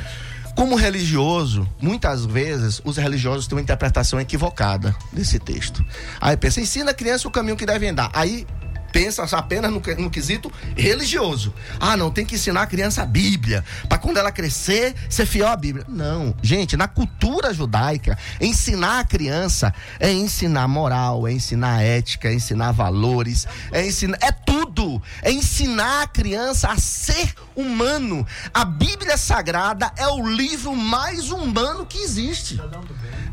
Como 0.56 0.76
religioso, 0.76 1.68
muitas 1.82 2.26
vezes 2.26 2.82
os 2.84 2.98
religiosos 2.98 3.48
têm 3.48 3.56
uma 3.57 3.61
interpretação 3.61 4.19
equivocada 4.19 4.94
desse 5.11 5.40
texto. 5.40 5.84
Aí 6.19 6.36
pensa, 6.36 6.60
ensina 6.60 6.91
a 6.91 6.94
criança 6.94 7.28
o 7.28 7.32
caminho 7.32 7.56
que 7.56 7.65
deve 7.65 7.88
andar. 7.88 8.10
Aí 8.14 8.45
pensa 8.91 9.23
apenas 9.38 9.72
no, 9.72 9.81
no 9.97 10.09
quesito 10.09 10.51
religioso. 10.76 11.53
Ah, 11.80 11.95
não, 11.95 12.11
tem 12.11 12.26
que 12.26 12.35
ensinar 12.35 12.63
a 12.63 12.68
criança 12.68 13.03
a 13.03 13.05
Bíblia, 13.05 13.63
para 13.88 13.97
quando 13.97 14.18
ela 14.18 14.31
crescer, 14.31 14.95
ser 15.09 15.26
fiel 15.26 15.47
à 15.47 15.55
Bíblia. 15.55 15.85
Não, 15.88 16.35
gente, 16.41 16.76
na 16.76 16.88
cultura 16.88 17.53
judaica, 17.53 18.18
ensinar 18.39 18.99
a 18.99 19.03
criança 19.03 19.73
é 19.99 20.11
ensinar 20.11 20.68
moral, 20.68 21.27
é 21.27 21.31
ensinar 21.31 21.81
ética, 21.81 22.30
é 22.30 22.34
ensinar 22.34 22.72
valores, 22.72 23.47
é 23.72 23.85
ensinar. 23.85 24.18
É 24.22 24.31
tudo! 24.31 25.01
É 25.22 25.31
ensinar 25.31 26.03
a 26.03 26.07
criança 26.07 26.69
a 26.69 26.77
ser 26.77 27.34
humano. 27.55 28.26
A 28.53 28.65
Bíblia 28.65 29.18
Sagrada 29.18 29.91
é 29.95 30.07
o 30.07 30.27
livro 30.27 30.76
mais 30.76 31.31
humano 31.31 31.85
que 31.85 31.99
existe. 31.99 32.59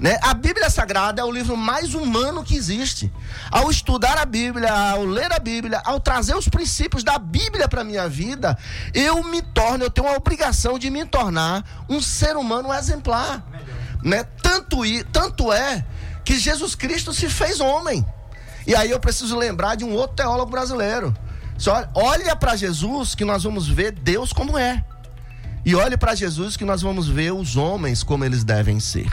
Né? 0.00 0.18
A 0.22 0.34
Bíblia 0.34 0.70
Sagrada 0.70 1.20
é 1.22 1.24
o 1.24 1.30
livro 1.30 1.56
mais 1.56 1.94
humano 1.94 2.44
que 2.44 2.56
existe. 2.56 3.12
Ao 3.50 3.70
estudar 3.70 4.18
a 4.18 4.24
Bíblia, 4.24 4.72
ao 4.72 5.04
ler 5.04 5.32
a 5.32 5.38
Bíblia, 5.38 5.47
ao 5.84 6.00
trazer 6.00 6.34
os 6.36 6.48
princípios 6.48 7.02
da 7.04 7.18
Bíblia 7.18 7.68
para 7.68 7.84
minha 7.84 8.08
vida, 8.08 8.56
eu 8.94 9.22
me 9.24 9.40
torno, 9.42 9.84
eu 9.84 9.90
tenho 9.90 10.08
a 10.08 10.12
obrigação 10.16 10.78
de 10.78 10.90
me 10.90 11.04
tornar 11.04 11.84
um 11.88 12.00
ser 12.00 12.36
humano 12.36 12.72
exemplar. 12.72 13.44
Né? 14.02 14.24
Tanto, 14.42 14.84
i- 14.84 15.04
tanto 15.04 15.52
é 15.52 15.84
que 16.24 16.38
Jesus 16.38 16.74
Cristo 16.74 17.12
se 17.12 17.28
fez 17.28 17.60
homem. 17.60 18.04
E 18.66 18.74
aí 18.74 18.90
eu 18.90 19.00
preciso 19.00 19.36
lembrar 19.36 19.74
de 19.76 19.84
um 19.84 19.92
outro 19.94 20.16
teólogo 20.16 20.50
brasileiro. 20.50 21.14
Olha 21.94 22.36
para 22.36 22.54
Jesus 22.54 23.14
que 23.14 23.24
nós 23.24 23.42
vamos 23.42 23.66
ver 23.66 23.92
Deus 23.92 24.32
como 24.32 24.56
é. 24.58 24.84
E 25.64 25.74
olhe 25.74 25.96
para 25.96 26.14
Jesus 26.14 26.56
que 26.56 26.64
nós 26.64 26.82
vamos 26.82 27.08
ver 27.08 27.32
os 27.32 27.56
homens 27.56 28.02
como 28.02 28.24
eles 28.24 28.44
devem 28.44 28.78
ser. 28.78 29.08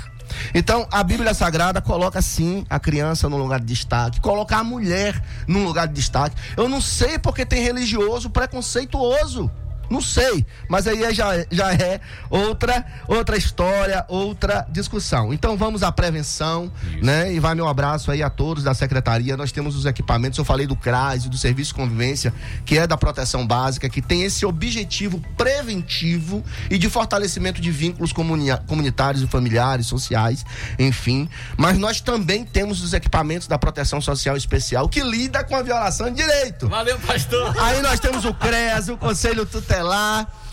Então, 0.54 0.88
a 0.92 1.04
Bíblia 1.04 1.34
Sagrada 1.34 1.82
coloca 1.82 2.22
sim 2.22 2.66
a 2.70 2.80
criança 2.80 3.30
no 3.30 3.38
lugar 3.38 3.60
de 3.60 3.66
destaque, 3.66 4.20
coloca 4.20 4.58
a 4.58 4.64
mulher 4.64 5.22
num 5.48 5.66
lugar 5.66 5.88
de 5.88 5.94
destaque. 5.94 6.36
Eu 6.56 6.70
não 6.70 6.82
sei 6.82 7.18
porque 7.20 7.46
tem 7.46 7.62
religioso 7.62 8.30
preconceituoso. 8.30 9.50
Não 9.90 10.02
sei, 10.02 10.46
mas 10.70 10.88
aí 10.88 11.14
já, 11.14 11.46
já 11.52 11.74
é 11.74 12.00
outra 12.30 12.86
outra 13.08 13.38
história, 13.38 14.06
outra 14.08 14.66
discussão. 14.70 15.34
Então 15.34 15.58
vamos 15.58 15.84
à 15.84 15.92
prevenção, 15.92 16.72
né? 17.02 17.34
E 17.34 17.40
vai 17.40 17.56
meu 17.56 17.68
abraço 17.68 18.12
aí 18.12 18.22
a 18.22 18.30
todos 18.30 18.64
da 18.64 18.74
secretaria. 18.74 19.38
Nós 19.38 19.52
temos 19.52 19.76
os 19.76 19.86
equipamentos, 19.86 20.38
eu 20.38 20.46
falei 20.46 20.68
do 20.68 20.76
CRAS 20.76 21.26
do 21.26 21.38
Serviço 21.38 21.70
de 21.70 21.76
Convivência, 21.76 22.34
que 22.66 22.78
é 22.78 22.88
da 22.88 22.98
proteção 22.98 23.46
básica, 23.46 23.90
que 23.90 24.02
tem 24.02 24.24
esse 24.24 24.46
objetivo 24.46 25.22
preventivo 25.38 26.44
e 26.70 26.78
de 26.78 26.90
fortalecimento 26.90 27.62
de 27.62 27.72
vínculos 27.72 28.14
comunitários 28.14 29.24
e 29.24 29.28
familiares, 29.28 29.88
sociais, 29.88 30.46
enfim. 30.78 31.30
Mas 31.58 31.78
nós 31.78 32.02
também 32.02 32.44
temos 32.44 32.82
os 32.84 32.94
equipamentos 32.94 33.48
da 33.48 33.58
proteção 33.58 34.02
social 34.02 34.36
especial 34.36 34.90
que 34.90 35.02
lida 35.02 35.44
com 35.44 35.56
a 35.56 35.62
violação 35.62 36.10
de 36.10 36.16
direito. 36.16 36.68
Valeu, 36.68 36.98
pastor. 37.00 37.56
Aí 37.60 37.82
nós 37.82 38.00
temos 38.00 38.26
o 38.26 38.34
CREAS, 38.34 38.90
o 38.90 38.98
Conselho 38.98 39.46
Tutelar, 39.46 39.75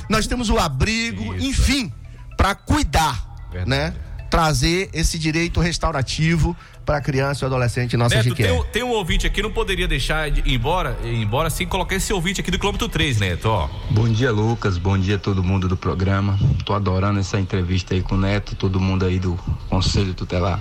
nós 0.08 0.26
temos 0.26 0.48
o 0.50 0.58
abrigo, 0.58 1.34
enfim, 1.36 1.92
para 2.36 2.54
cuidar, 2.54 3.24
né? 3.66 3.94
Trazer 4.30 4.88
esse 4.94 5.18
direito 5.18 5.60
restaurativo 5.60 6.56
para 6.86 6.96
a 6.96 7.00
criança 7.02 7.44
e 7.44 7.44
o 7.44 7.46
adolescente 7.48 7.96
nossa 7.98 8.16
Neto, 8.16 8.34
tem, 8.34 8.50
um- 8.50 8.64
tem 8.64 8.82
um 8.82 8.88
ouvinte 8.90 9.26
aqui, 9.26 9.42
não 9.42 9.52
poderia 9.52 9.86
deixar 9.86 10.30
de 10.30 10.40
ir 10.40 10.54
embora, 10.54 10.96
ir 11.04 11.14
embora 11.22 11.50
sem 11.50 11.66
colocar 11.66 11.94
esse 11.96 12.12
ouvinte 12.14 12.40
aqui 12.40 12.50
do 12.50 12.58
quilômetro 12.58 12.88
3, 12.88 13.18
Neto, 13.20 13.46
ó. 13.50 13.68
Bom 13.90 14.08
dia, 14.08 14.32
Lucas. 14.32 14.78
Bom 14.78 14.96
dia 14.98 15.16
a 15.16 15.18
todo 15.18 15.44
mundo 15.44 15.68
do 15.68 15.76
programa. 15.76 16.38
Tô 16.64 16.72
adorando 16.74 17.20
essa 17.20 17.38
entrevista 17.38 17.94
aí 17.94 18.00
com 18.02 18.14
o 18.14 18.18
Neto, 18.18 18.56
todo 18.56 18.80
mundo 18.80 19.04
aí 19.04 19.18
do 19.18 19.38
Conselho 19.68 20.14
Tutelar. 20.14 20.60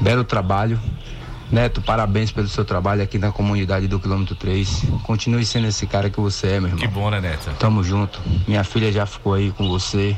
Belo 0.00 0.22
trabalho. 0.24 0.80
Neto, 1.50 1.82
parabéns 1.82 2.30
pelo 2.30 2.46
seu 2.46 2.64
trabalho 2.64 3.02
aqui 3.02 3.18
na 3.18 3.32
comunidade 3.32 3.88
do 3.88 3.98
quilômetro 3.98 4.36
3. 4.36 4.84
Continue 5.02 5.44
sendo 5.44 5.66
esse 5.66 5.84
cara 5.84 6.08
que 6.08 6.20
você 6.20 6.46
é, 6.46 6.60
meu 6.60 6.68
irmão. 6.68 6.78
Que 6.78 6.86
bom, 6.86 7.10
né, 7.10 7.20
Neto? 7.20 7.50
Tamo 7.58 7.82
junto. 7.82 8.20
Minha 8.46 8.62
filha 8.62 8.92
já 8.92 9.04
ficou 9.04 9.34
aí 9.34 9.50
com 9.50 9.68
você. 9.68 10.16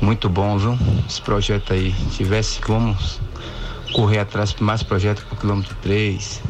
Muito 0.00 0.28
bom, 0.28 0.56
viu? 0.56 0.78
Esse 1.06 1.20
projeto 1.20 1.74
aí. 1.74 1.92
Tivesse, 2.12 2.60
vamos 2.66 3.20
correr 3.92 4.20
atrás 4.20 4.54
de 4.54 4.62
mais 4.62 4.82
projetos 4.82 5.22
pro 5.24 5.36
quilômetro 5.36 5.76
3. 5.82 6.42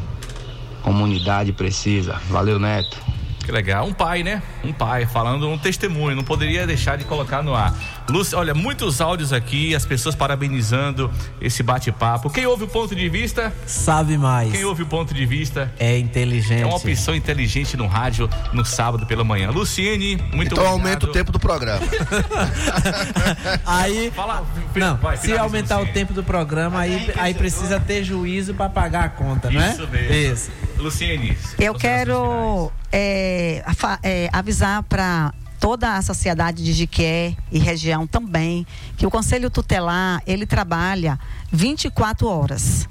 Comunidade 0.81 1.51
precisa. 1.51 2.21
Valeu, 2.29 2.57
Neto. 2.57 2.97
Que 3.45 3.51
legal. 3.51 3.85
Um 3.85 3.93
pai, 3.93 4.23
né? 4.23 4.41
Um 4.63 4.71
pai 4.71 5.05
falando 5.05 5.47
um 5.47 5.57
testemunho. 5.57 6.15
Não 6.15 6.23
poderia 6.23 6.65
deixar 6.65 6.97
de 6.97 7.03
colocar 7.03 7.43
no 7.43 7.53
ar. 7.53 7.73
Lúcia, 8.09 8.37
olha, 8.37 8.53
muitos 8.53 9.01
áudios 9.01 9.33
aqui, 9.33 9.73
as 9.73 9.85
pessoas 9.85 10.15
parabenizando 10.15 11.11
esse 11.41 11.63
bate-papo. 11.63 12.29
Quem 12.29 12.45
ouve 12.45 12.65
o 12.65 12.67
ponto 12.67 12.95
de 12.95 13.09
vista? 13.09 13.53
Sabe 13.65 14.17
mais. 14.17 14.51
Quem 14.51 14.63
ouve 14.63 14.83
o 14.83 14.85
ponto 14.85 15.13
de 15.13 15.25
vista? 15.25 15.71
É 15.79 15.97
inteligente. 15.97 16.61
É 16.61 16.65
uma 16.65 16.77
opção 16.77 17.15
inteligente 17.15 17.75
no 17.75 17.87
rádio 17.87 18.29
no 18.53 18.63
sábado 18.63 19.05
pela 19.05 19.23
manhã. 19.23 19.49
Luciene, 19.49 20.15
muito 20.15 20.53
então 20.53 20.63
obrigado. 20.63 20.67
aumenta 20.67 21.05
o 21.05 21.11
tempo 21.11 21.31
do 21.31 21.39
programa. 21.39 21.85
Aí, 23.65 24.11
Fala, 24.11 24.45
não, 24.75 24.97
vai, 24.97 25.17
se 25.17 25.35
aumentar 25.37 25.79
o 25.81 25.85
tempo 25.87 26.13
do 26.13 26.23
programa, 26.23 26.79
aí, 26.79 27.11
aí 27.17 27.33
precisa 27.33 27.79
ter 27.79 28.03
juízo 28.03 28.53
para 28.53 28.69
pagar 28.69 29.05
a 29.05 29.09
conta, 29.09 29.49
né? 29.49 29.71
Isso 29.71 29.87
mesmo. 29.87 30.13
Isso. 30.13 30.51
Luciene. 30.77 31.37
Eu 31.59 31.73
quero 31.73 32.71
é, 32.91 33.63
é, 34.03 34.29
avisar 34.31 34.83
para 34.83 35.33
toda 35.65 35.95
a 35.95 36.01
sociedade 36.03 36.63
de 36.63 36.71
Jiqué 36.71 37.35
e 37.51 37.57
região 37.57 38.05
também 38.05 38.67
que 38.95 39.03
o 39.03 39.09
Conselho 39.09 39.49
Tutelar 39.49 40.21
ele 40.27 40.45
trabalha 40.45 41.19
24 41.51 42.27
horas. 42.27 42.87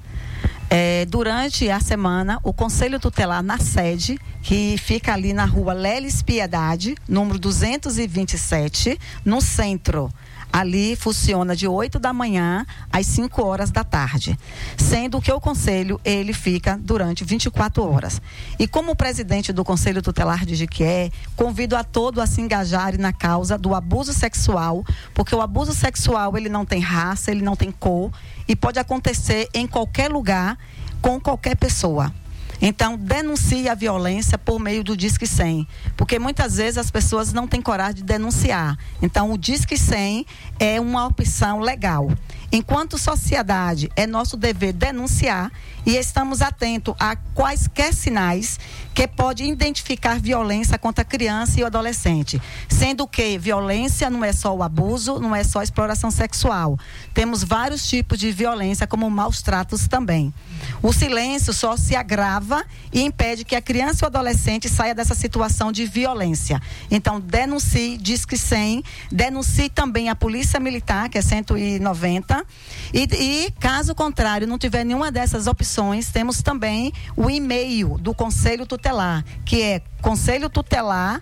É, 0.69 1.05
durante 1.05 1.71
a 1.71 1.79
semana, 1.79 2.41
o 2.43 2.53
Conselho 2.53 2.99
Tutelar 2.99 3.45
na 3.45 3.59
sede, 3.59 4.19
que 4.43 4.77
fica 4.77 5.15
ali 5.15 5.33
na 5.33 5.45
rua 5.45 5.73
Leles 5.73 6.21
Piedade, 6.21 6.97
número 7.09 7.39
227, 7.39 8.99
no 9.25 9.41
centro. 9.41 10.13
Ali 10.55 10.95
funciona 10.95 11.57
de 11.57 11.67
8 11.67 11.99
da 11.99 12.13
manhã 12.13 12.65
às 12.93 13.07
5 13.07 13.43
horas 13.43 13.73
da 13.73 13.83
tarde. 13.83 14.39
Sendo 14.77 15.21
que 15.21 15.33
o 15.33 15.41
conselho, 15.41 16.01
ele 16.05 16.33
fica 16.33 16.79
durante 16.81 17.25
24 17.25 17.83
horas. 17.83 18.23
E 18.57 18.69
como 18.69 18.95
presidente 18.95 19.53
do 19.53 19.65
Conselho 19.65 20.01
Tutelar 20.01 20.47
de 20.47 20.55
Jiquié, 20.55 21.11
convido 21.35 21.75
a 21.75 21.83
todos 21.83 22.23
a 22.23 22.27
se 22.29 22.41
engajarem 22.41 23.01
na 23.01 23.13
causa 23.13 23.59
do 23.59 23.75
abuso 23.75 24.13
sexual, 24.13 24.85
porque 25.13 25.35
o 25.35 25.41
abuso 25.41 25.75
sexual, 25.75 26.37
ele 26.37 26.49
não 26.49 26.65
tem 26.65 26.79
raça, 26.79 27.33
ele 27.33 27.43
não 27.43 27.57
tem 27.57 27.73
cor 27.73 28.13
e 28.47 28.55
pode 28.55 28.79
acontecer 28.79 29.49
em 29.53 29.67
qualquer 29.67 30.09
lugar 30.09 30.57
com 31.03 31.21
qualquer 31.21 31.57
pessoa. 31.57 32.15
Então, 32.61 32.97
denuncie 32.97 33.69
a 33.69 33.75
violência 33.75 34.39
por 34.39 34.59
meio 34.59 34.83
do 34.83 34.97
Disque 34.97 35.27
100, 35.27 35.67
porque 35.97 36.19
muitas 36.19 36.57
vezes 36.57 36.79
as 36.79 36.91
pessoas 36.91 37.33
não 37.33 37.47
têm 37.47 37.61
coragem 37.61 37.97
de 37.97 38.03
denunciar. 38.05 38.79
Então, 39.03 39.33
o 39.33 39.39
Disque 39.39 39.77
100 39.77 40.27
é 40.59 40.81
uma 40.81 41.07
opção 41.07 41.61
legal. 41.61 42.11
Enquanto 42.53 42.97
sociedade, 42.97 43.91
é 43.97 44.07
nosso 44.07 44.37
dever 44.37 44.73
denunciar 44.73 45.51
e 45.87 45.97
estamos 45.97 46.43
atentos 46.43 46.95
a 46.99 47.17
quaisquer 47.35 47.93
sinais 47.93 48.59
que 48.95 49.09
pode 49.09 49.43
identificar 49.45 50.21
violência 50.21 50.79
contra 50.79 51.05
criança 51.05 51.59
e 51.59 51.65
adolescente. 51.65 52.41
Sendo 52.69 53.09
que 53.09 53.37
violência 53.37 54.09
não 54.09 54.25
é 54.25 54.33
só 54.33 54.55
o 54.55 54.63
abuso, 54.63 55.19
não 55.19 55.35
é 55.35 55.43
só 55.43 55.59
a 55.59 55.65
exploração 55.65 56.13
sexual. 56.13 56.79
Temos 57.13 57.43
vários 57.43 57.89
tipos 57.89 58.19
de 58.19 58.31
violência, 58.31 58.87
como 58.87 59.11
maus 59.11 59.43
tratos 59.43 59.89
também. 59.89 60.33
O 60.81 60.93
silêncio 60.93 61.53
só 61.53 61.77
se 61.77 61.97
agrava 61.97 62.65
e 62.93 63.03
impede 63.03 63.45
que 63.45 63.57
a 63.57 63.61
criança 63.61 64.05
e 64.05 64.07
o 64.07 64.07
adolescente 64.07 64.69
saia 64.69 64.95
dessa 64.95 65.15
situação 65.15 65.73
de 65.73 65.85
violência. 65.87 66.63
Então, 66.89 67.21
denuncie, 67.21 67.99
diz 67.99 68.25
que 68.25 68.37
100, 68.37 68.85
denuncie 69.11 69.69
também 69.69 70.09
a 70.09 70.15
Polícia 70.15 70.61
Militar, 70.61 71.09
que 71.09 71.19
é 71.19 71.23
190. 71.23 72.45
E, 72.93 73.09
e 73.13 73.51
caso 73.59 73.93
contrário, 73.93 74.47
não 74.47 74.59
tiver 74.59 74.85
nenhuma 74.85 75.11
dessas 75.11 75.49
opções, 75.49 75.74
temos 76.11 76.43
também 76.43 76.93
o 77.17 77.31
e-mail 77.31 77.99
do 77.99 78.15
Conselho 78.15 78.67
Tutelar, 78.67 79.25
que 79.45 79.63
é 79.63 79.83
conselho 80.01 80.51
tutelar 80.51 81.21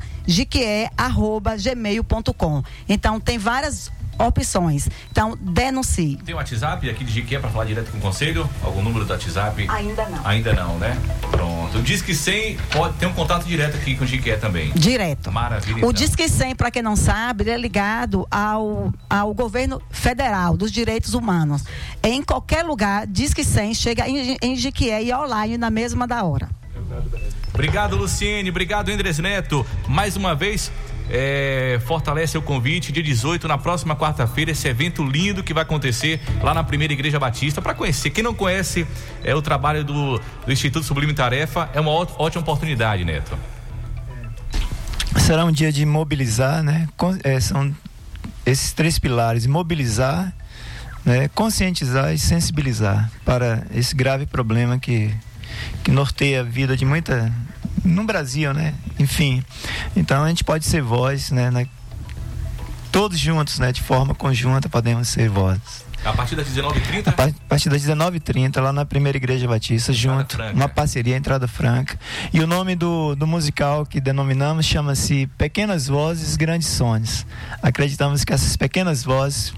gmail.com. 1.56 2.62
Então, 2.88 3.20
tem 3.20 3.38
várias 3.38 3.90
opções. 4.18 4.88
Então, 5.10 5.36
denuncie. 5.40 6.16
Tem 6.24 6.34
o 6.34 6.38
WhatsApp 6.38 6.88
aqui 6.88 7.04
de 7.04 7.12
Jiqué 7.12 7.38
para 7.38 7.50
falar 7.50 7.64
direto 7.64 7.90
com 7.90 7.98
o 7.98 8.00
conselho? 8.00 8.48
Algum 8.62 8.82
número 8.82 9.04
do 9.04 9.12
WhatsApp? 9.12 9.66
Ainda 9.68 10.08
não. 10.08 10.26
Ainda 10.26 10.52
não, 10.52 10.78
né? 10.78 10.96
Pronto. 11.30 11.82
Diz 11.82 12.02
que 12.02 12.14
100 12.14 12.56
pode 12.70 12.94
ter 12.96 13.06
um 13.06 13.12
contato 13.12 13.44
direto 13.44 13.76
aqui 13.76 13.96
com 13.96 14.04
o 14.04 14.06
Jiqué 14.06 14.36
também. 14.36 14.72
Direto. 14.72 15.32
Maravilha. 15.32 15.76
O 15.76 15.78
então. 15.78 15.92
Disque 15.92 16.28
100, 16.28 16.54
para 16.54 16.70
quem 16.70 16.82
não 16.82 16.96
sabe, 16.96 17.44
ele 17.44 17.50
é 17.50 17.56
ligado 17.56 18.26
ao, 18.30 18.92
ao 19.08 19.34
governo 19.34 19.80
federal 19.90 20.56
dos 20.56 20.70
direitos 20.70 21.14
humanos. 21.14 21.64
Em 22.02 22.22
qualquer 22.22 22.64
lugar, 22.64 23.06
Disque 23.06 23.44
100 23.44 23.74
chega 23.74 24.08
em, 24.08 24.36
em 24.40 24.56
Jiquié 24.56 25.02
e 25.02 25.14
online 25.14 25.56
na 25.56 25.70
mesma 25.70 26.06
da 26.06 26.22
hora. 26.24 26.48
Obrigado, 27.52 27.96
Luciene. 27.96 28.50
Obrigado, 28.50 28.88
Andres 28.88 29.18
Neto. 29.18 29.66
Mais 29.86 30.16
uma 30.16 30.34
vez, 30.34 30.72
é, 31.14 31.78
fortalece 31.84 32.38
o 32.38 32.42
convite, 32.42 32.90
dia 32.90 33.02
18, 33.02 33.46
na 33.46 33.58
próxima 33.58 33.94
quarta-feira, 33.94 34.50
esse 34.50 34.66
evento 34.66 35.04
lindo 35.04 35.44
que 35.44 35.52
vai 35.52 35.62
acontecer 35.62 36.18
lá 36.42 36.54
na 36.54 36.64
primeira 36.64 36.94
Igreja 36.94 37.18
Batista. 37.18 37.60
Para 37.60 37.74
conhecer, 37.74 38.08
quem 38.08 38.24
não 38.24 38.32
conhece 38.32 38.86
é, 39.22 39.34
o 39.34 39.42
trabalho 39.42 39.84
do, 39.84 40.18
do 40.18 40.50
Instituto 40.50 40.86
Sublime 40.86 41.12
Tarefa, 41.12 41.68
é 41.74 41.80
uma 41.80 41.90
ótima 41.90 42.40
oportunidade, 42.40 43.04
Neto. 43.04 43.38
Será 45.18 45.44
um 45.44 45.52
dia 45.52 45.70
de 45.70 45.84
mobilizar, 45.84 46.62
né? 46.62 46.88
É, 47.22 47.38
são 47.38 47.74
esses 48.46 48.72
três 48.72 48.98
pilares: 48.98 49.46
mobilizar, 49.46 50.32
né? 51.04 51.28
conscientizar 51.34 52.14
e 52.14 52.18
sensibilizar 52.18 53.12
para 53.22 53.66
esse 53.74 53.94
grave 53.94 54.24
problema 54.24 54.78
que, 54.78 55.14
que 55.84 55.90
norteia 55.90 56.40
a 56.40 56.42
vida 56.42 56.74
de 56.74 56.86
muita. 56.86 57.30
no 57.84 58.04
Brasil, 58.04 58.54
né? 58.54 58.72
Enfim. 59.02 59.44
Então 59.96 60.22
a 60.24 60.28
gente 60.28 60.44
pode 60.44 60.64
ser 60.64 60.82
voz, 60.82 61.30
né? 61.30 61.50
na- 61.50 61.66
todos 62.90 63.18
juntos, 63.18 63.58
né? 63.58 63.72
De 63.72 63.80
forma 63.82 64.14
conjunta 64.14 64.68
podemos 64.68 65.08
ser 65.08 65.28
vozes. 65.28 65.82
A 66.04 66.12
partir 66.12 66.34
das 66.34 66.48
19h30? 66.48 67.06
A 67.08 67.12
par- 67.12 67.28
a 67.28 67.48
partir 67.48 67.68
das 67.68 67.80
19h30, 67.82 68.60
lá 68.60 68.72
na 68.72 68.84
primeira 68.84 69.16
Igreja 69.16 69.46
Batista, 69.46 69.92
junto, 69.92 70.34
Franca. 70.36 70.52
uma 70.54 70.68
parceria 70.68 71.16
Entrada 71.16 71.46
Franca. 71.46 71.96
E 72.32 72.40
o 72.40 72.46
nome 72.46 72.74
do, 72.74 73.14
do 73.14 73.24
musical 73.26 73.86
que 73.86 74.00
denominamos 74.00 74.66
chama-se 74.66 75.28
Pequenas 75.38 75.86
Vozes, 75.86 76.36
Grandes 76.36 76.68
Sonhos. 76.68 77.24
Acreditamos 77.62 78.24
que 78.24 78.32
essas 78.32 78.56
pequenas 78.56 79.04
vozes 79.04 79.54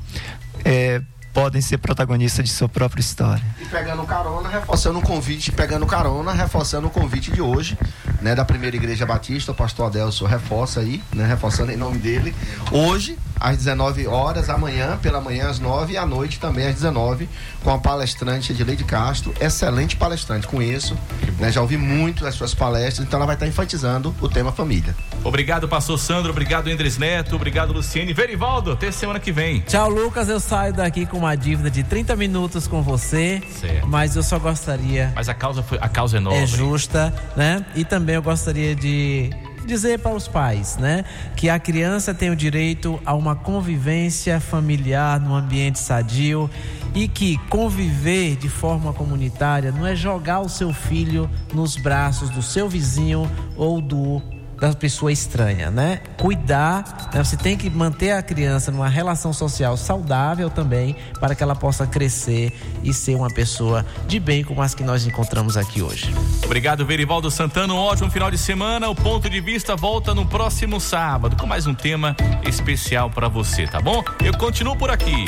eh, 0.66 1.00
podem 1.34 1.60
ser 1.60 1.78
protagonistas 1.78 2.44
de 2.44 2.50
sua 2.52 2.68
própria 2.68 3.00
história. 3.00 3.44
E 3.60 3.64
pegando 3.64 4.04
carona, 4.04 4.48
reforçando 4.48 5.00
o 5.00 5.02
convite, 5.02 5.50
pegando 5.50 5.84
carona, 5.84 6.32
reforçando 6.32 6.86
o 6.86 6.90
convite 6.90 7.32
de 7.32 7.42
hoje, 7.42 7.76
né, 8.22 8.36
da 8.36 8.44
primeira 8.44 8.76
igreja 8.76 9.04
batista, 9.04 9.50
o 9.50 9.54
pastor 9.54 9.88
Adelso 9.88 10.24
reforça 10.24 10.78
aí, 10.78 11.02
né, 11.12 11.26
reforçando 11.26 11.72
em 11.72 11.76
nome 11.76 11.98
dele. 11.98 12.32
Hoje, 12.70 13.18
às 13.38 13.56
19 13.56 14.06
horas, 14.06 14.48
amanhã, 14.48 14.98
pela 15.02 15.20
manhã 15.20 15.48
às 15.48 15.58
9 15.58 15.94
e 15.94 15.96
à 15.96 16.06
noite 16.06 16.38
também 16.38 16.66
às 16.66 16.74
19, 16.74 17.28
com 17.62 17.70
a 17.70 17.78
palestrante 17.78 18.52
Edileide 18.52 18.84
Castro, 18.84 19.34
excelente 19.40 19.96
palestrante, 19.96 20.46
conheço, 20.46 20.96
né, 21.38 21.50
já 21.50 21.60
ouvi 21.60 21.76
muito 21.76 22.24
das 22.24 22.34
suas 22.34 22.54
palestras, 22.54 23.06
então 23.06 23.18
ela 23.18 23.26
vai 23.26 23.36
estar 23.36 23.46
enfatizando 23.46 24.14
o 24.20 24.28
tema 24.28 24.52
família. 24.52 24.94
Obrigado, 25.24 25.66
pastor 25.66 25.98
Sandro. 25.98 26.30
Obrigado, 26.30 26.68
Andres 26.68 26.98
Neto. 26.98 27.36
Obrigado, 27.36 27.72
Luciene. 27.72 28.12
Verivaldo, 28.12 28.72
até 28.72 28.92
semana 28.92 29.18
que 29.18 29.32
vem. 29.32 29.60
Tchau, 29.60 29.88
Lucas. 29.88 30.28
Eu 30.28 30.38
saio 30.38 30.72
daqui 30.72 31.06
com 31.06 31.18
uma 31.18 31.34
dívida 31.34 31.70
de 31.70 31.82
30 31.82 32.14
minutos 32.14 32.68
com 32.68 32.82
você. 32.82 33.42
Certo. 33.58 33.86
Mas 33.86 34.16
eu 34.16 34.22
só 34.22 34.38
gostaria. 34.38 35.12
Mas 35.16 35.28
a 35.28 35.34
causa, 35.34 35.62
foi, 35.62 35.78
a 35.80 35.88
causa 35.88 36.18
é 36.18 36.20
nobre. 36.20 36.40
É 36.40 36.46
justa, 36.46 37.14
né? 37.34 37.64
E 37.74 37.84
também 37.84 38.16
eu 38.16 38.22
gostaria 38.22 38.74
de 38.74 39.30
dizer 39.64 39.98
para 39.98 40.14
os 40.14 40.28
pais, 40.28 40.76
né, 40.76 41.04
que 41.36 41.48
a 41.48 41.58
criança 41.58 42.14
tem 42.14 42.30
o 42.30 42.36
direito 42.36 43.00
a 43.04 43.14
uma 43.14 43.34
convivência 43.34 44.40
familiar 44.40 45.20
num 45.20 45.34
ambiente 45.34 45.78
sadio 45.78 46.50
e 46.94 47.08
que 47.08 47.38
conviver 47.48 48.36
de 48.36 48.48
forma 48.48 48.92
comunitária 48.92 49.72
não 49.72 49.86
é 49.86 49.96
jogar 49.96 50.40
o 50.40 50.48
seu 50.48 50.72
filho 50.72 51.28
nos 51.52 51.76
braços 51.76 52.30
do 52.30 52.42
seu 52.42 52.68
vizinho 52.68 53.30
ou 53.56 53.80
do 53.80 54.22
da 54.68 54.74
pessoa 54.74 55.12
estranha, 55.12 55.70
né? 55.70 56.00
Cuidar, 56.18 57.10
né? 57.12 57.22
você 57.22 57.36
tem 57.36 57.56
que 57.56 57.68
manter 57.68 58.12
a 58.12 58.22
criança 58.22 58.70
numa 58.70 58.88
relação 58.88 59.32
social 59.32 59.76
saudável 59.76 60.48
também 60.48 60.96
para 61.20 61.34
que 61.34 61.42
ela 61.42 61.54
possa 61.54 61.86
crescer 61.86 62.52
e 62.82 62.92
ser 62.92 63.14
uma 63.14 63.28
pessoa 63.28 63.84
de 64.06 64.18
bem 64.18 64.42
como 64.42 64.62
as 64.62 64.74
que 64.74 64.82
nós 64.82 65.06
encontramos 65.06 65.56
aqui 65.56 65.82
hoje. 65.82 66.14
Obrigado, 66.44 66.84
Verivaldo 66.86 67.30
Santana. 67.30 67.74
Um 67.74 67.78
ótimo 67.78 68.10
final 68.10 68.30
de 68.30 68.38
semana. 68.38 68.88
O 68.88 68.94
ponto 68.94 69.28
de 69.28 69.40
vista 69.40 69.76
volta 69.76 70.14
no 70.14 70.26
próximo 70.26 70.80
sábado 70.80 71.36
com 71.36 71.46
mais 71.46 71.66
um 71.66 71.74
tema 71.74 72.16
especial 72.46 73.10
para 73.10 73.28
você, 73.28 73.66
tá 73.66 73.80
bom? 73.80 74.02
Eu 74.22 74.36
continuo 74.36 74.76
por 74.76 74.90
aqui. 74.90 75.26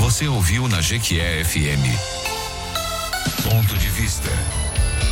Você 0.00 0.28
ouviu 0.28 0.68
na 0.68 0.80
Jequié 0.80 1.42
FM. 1.42 1.82
Ponto 3.42 3.76
de 3.78 3.88
vista. 3.88 4.65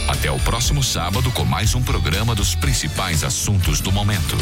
Até 0.06 0.30
o 0.30 0.38
próximo 0.38 0.82
sábado 0.82 1.30
com 1.32 1.44
mais 1.44 1.74
um 1.74 1.82
programa 1.82 2.34
dos 2.34 2.54
principais 2.54 3.24
assuntos 3.24 3.80
do 3.80 3.90
momento. 3.90 4.36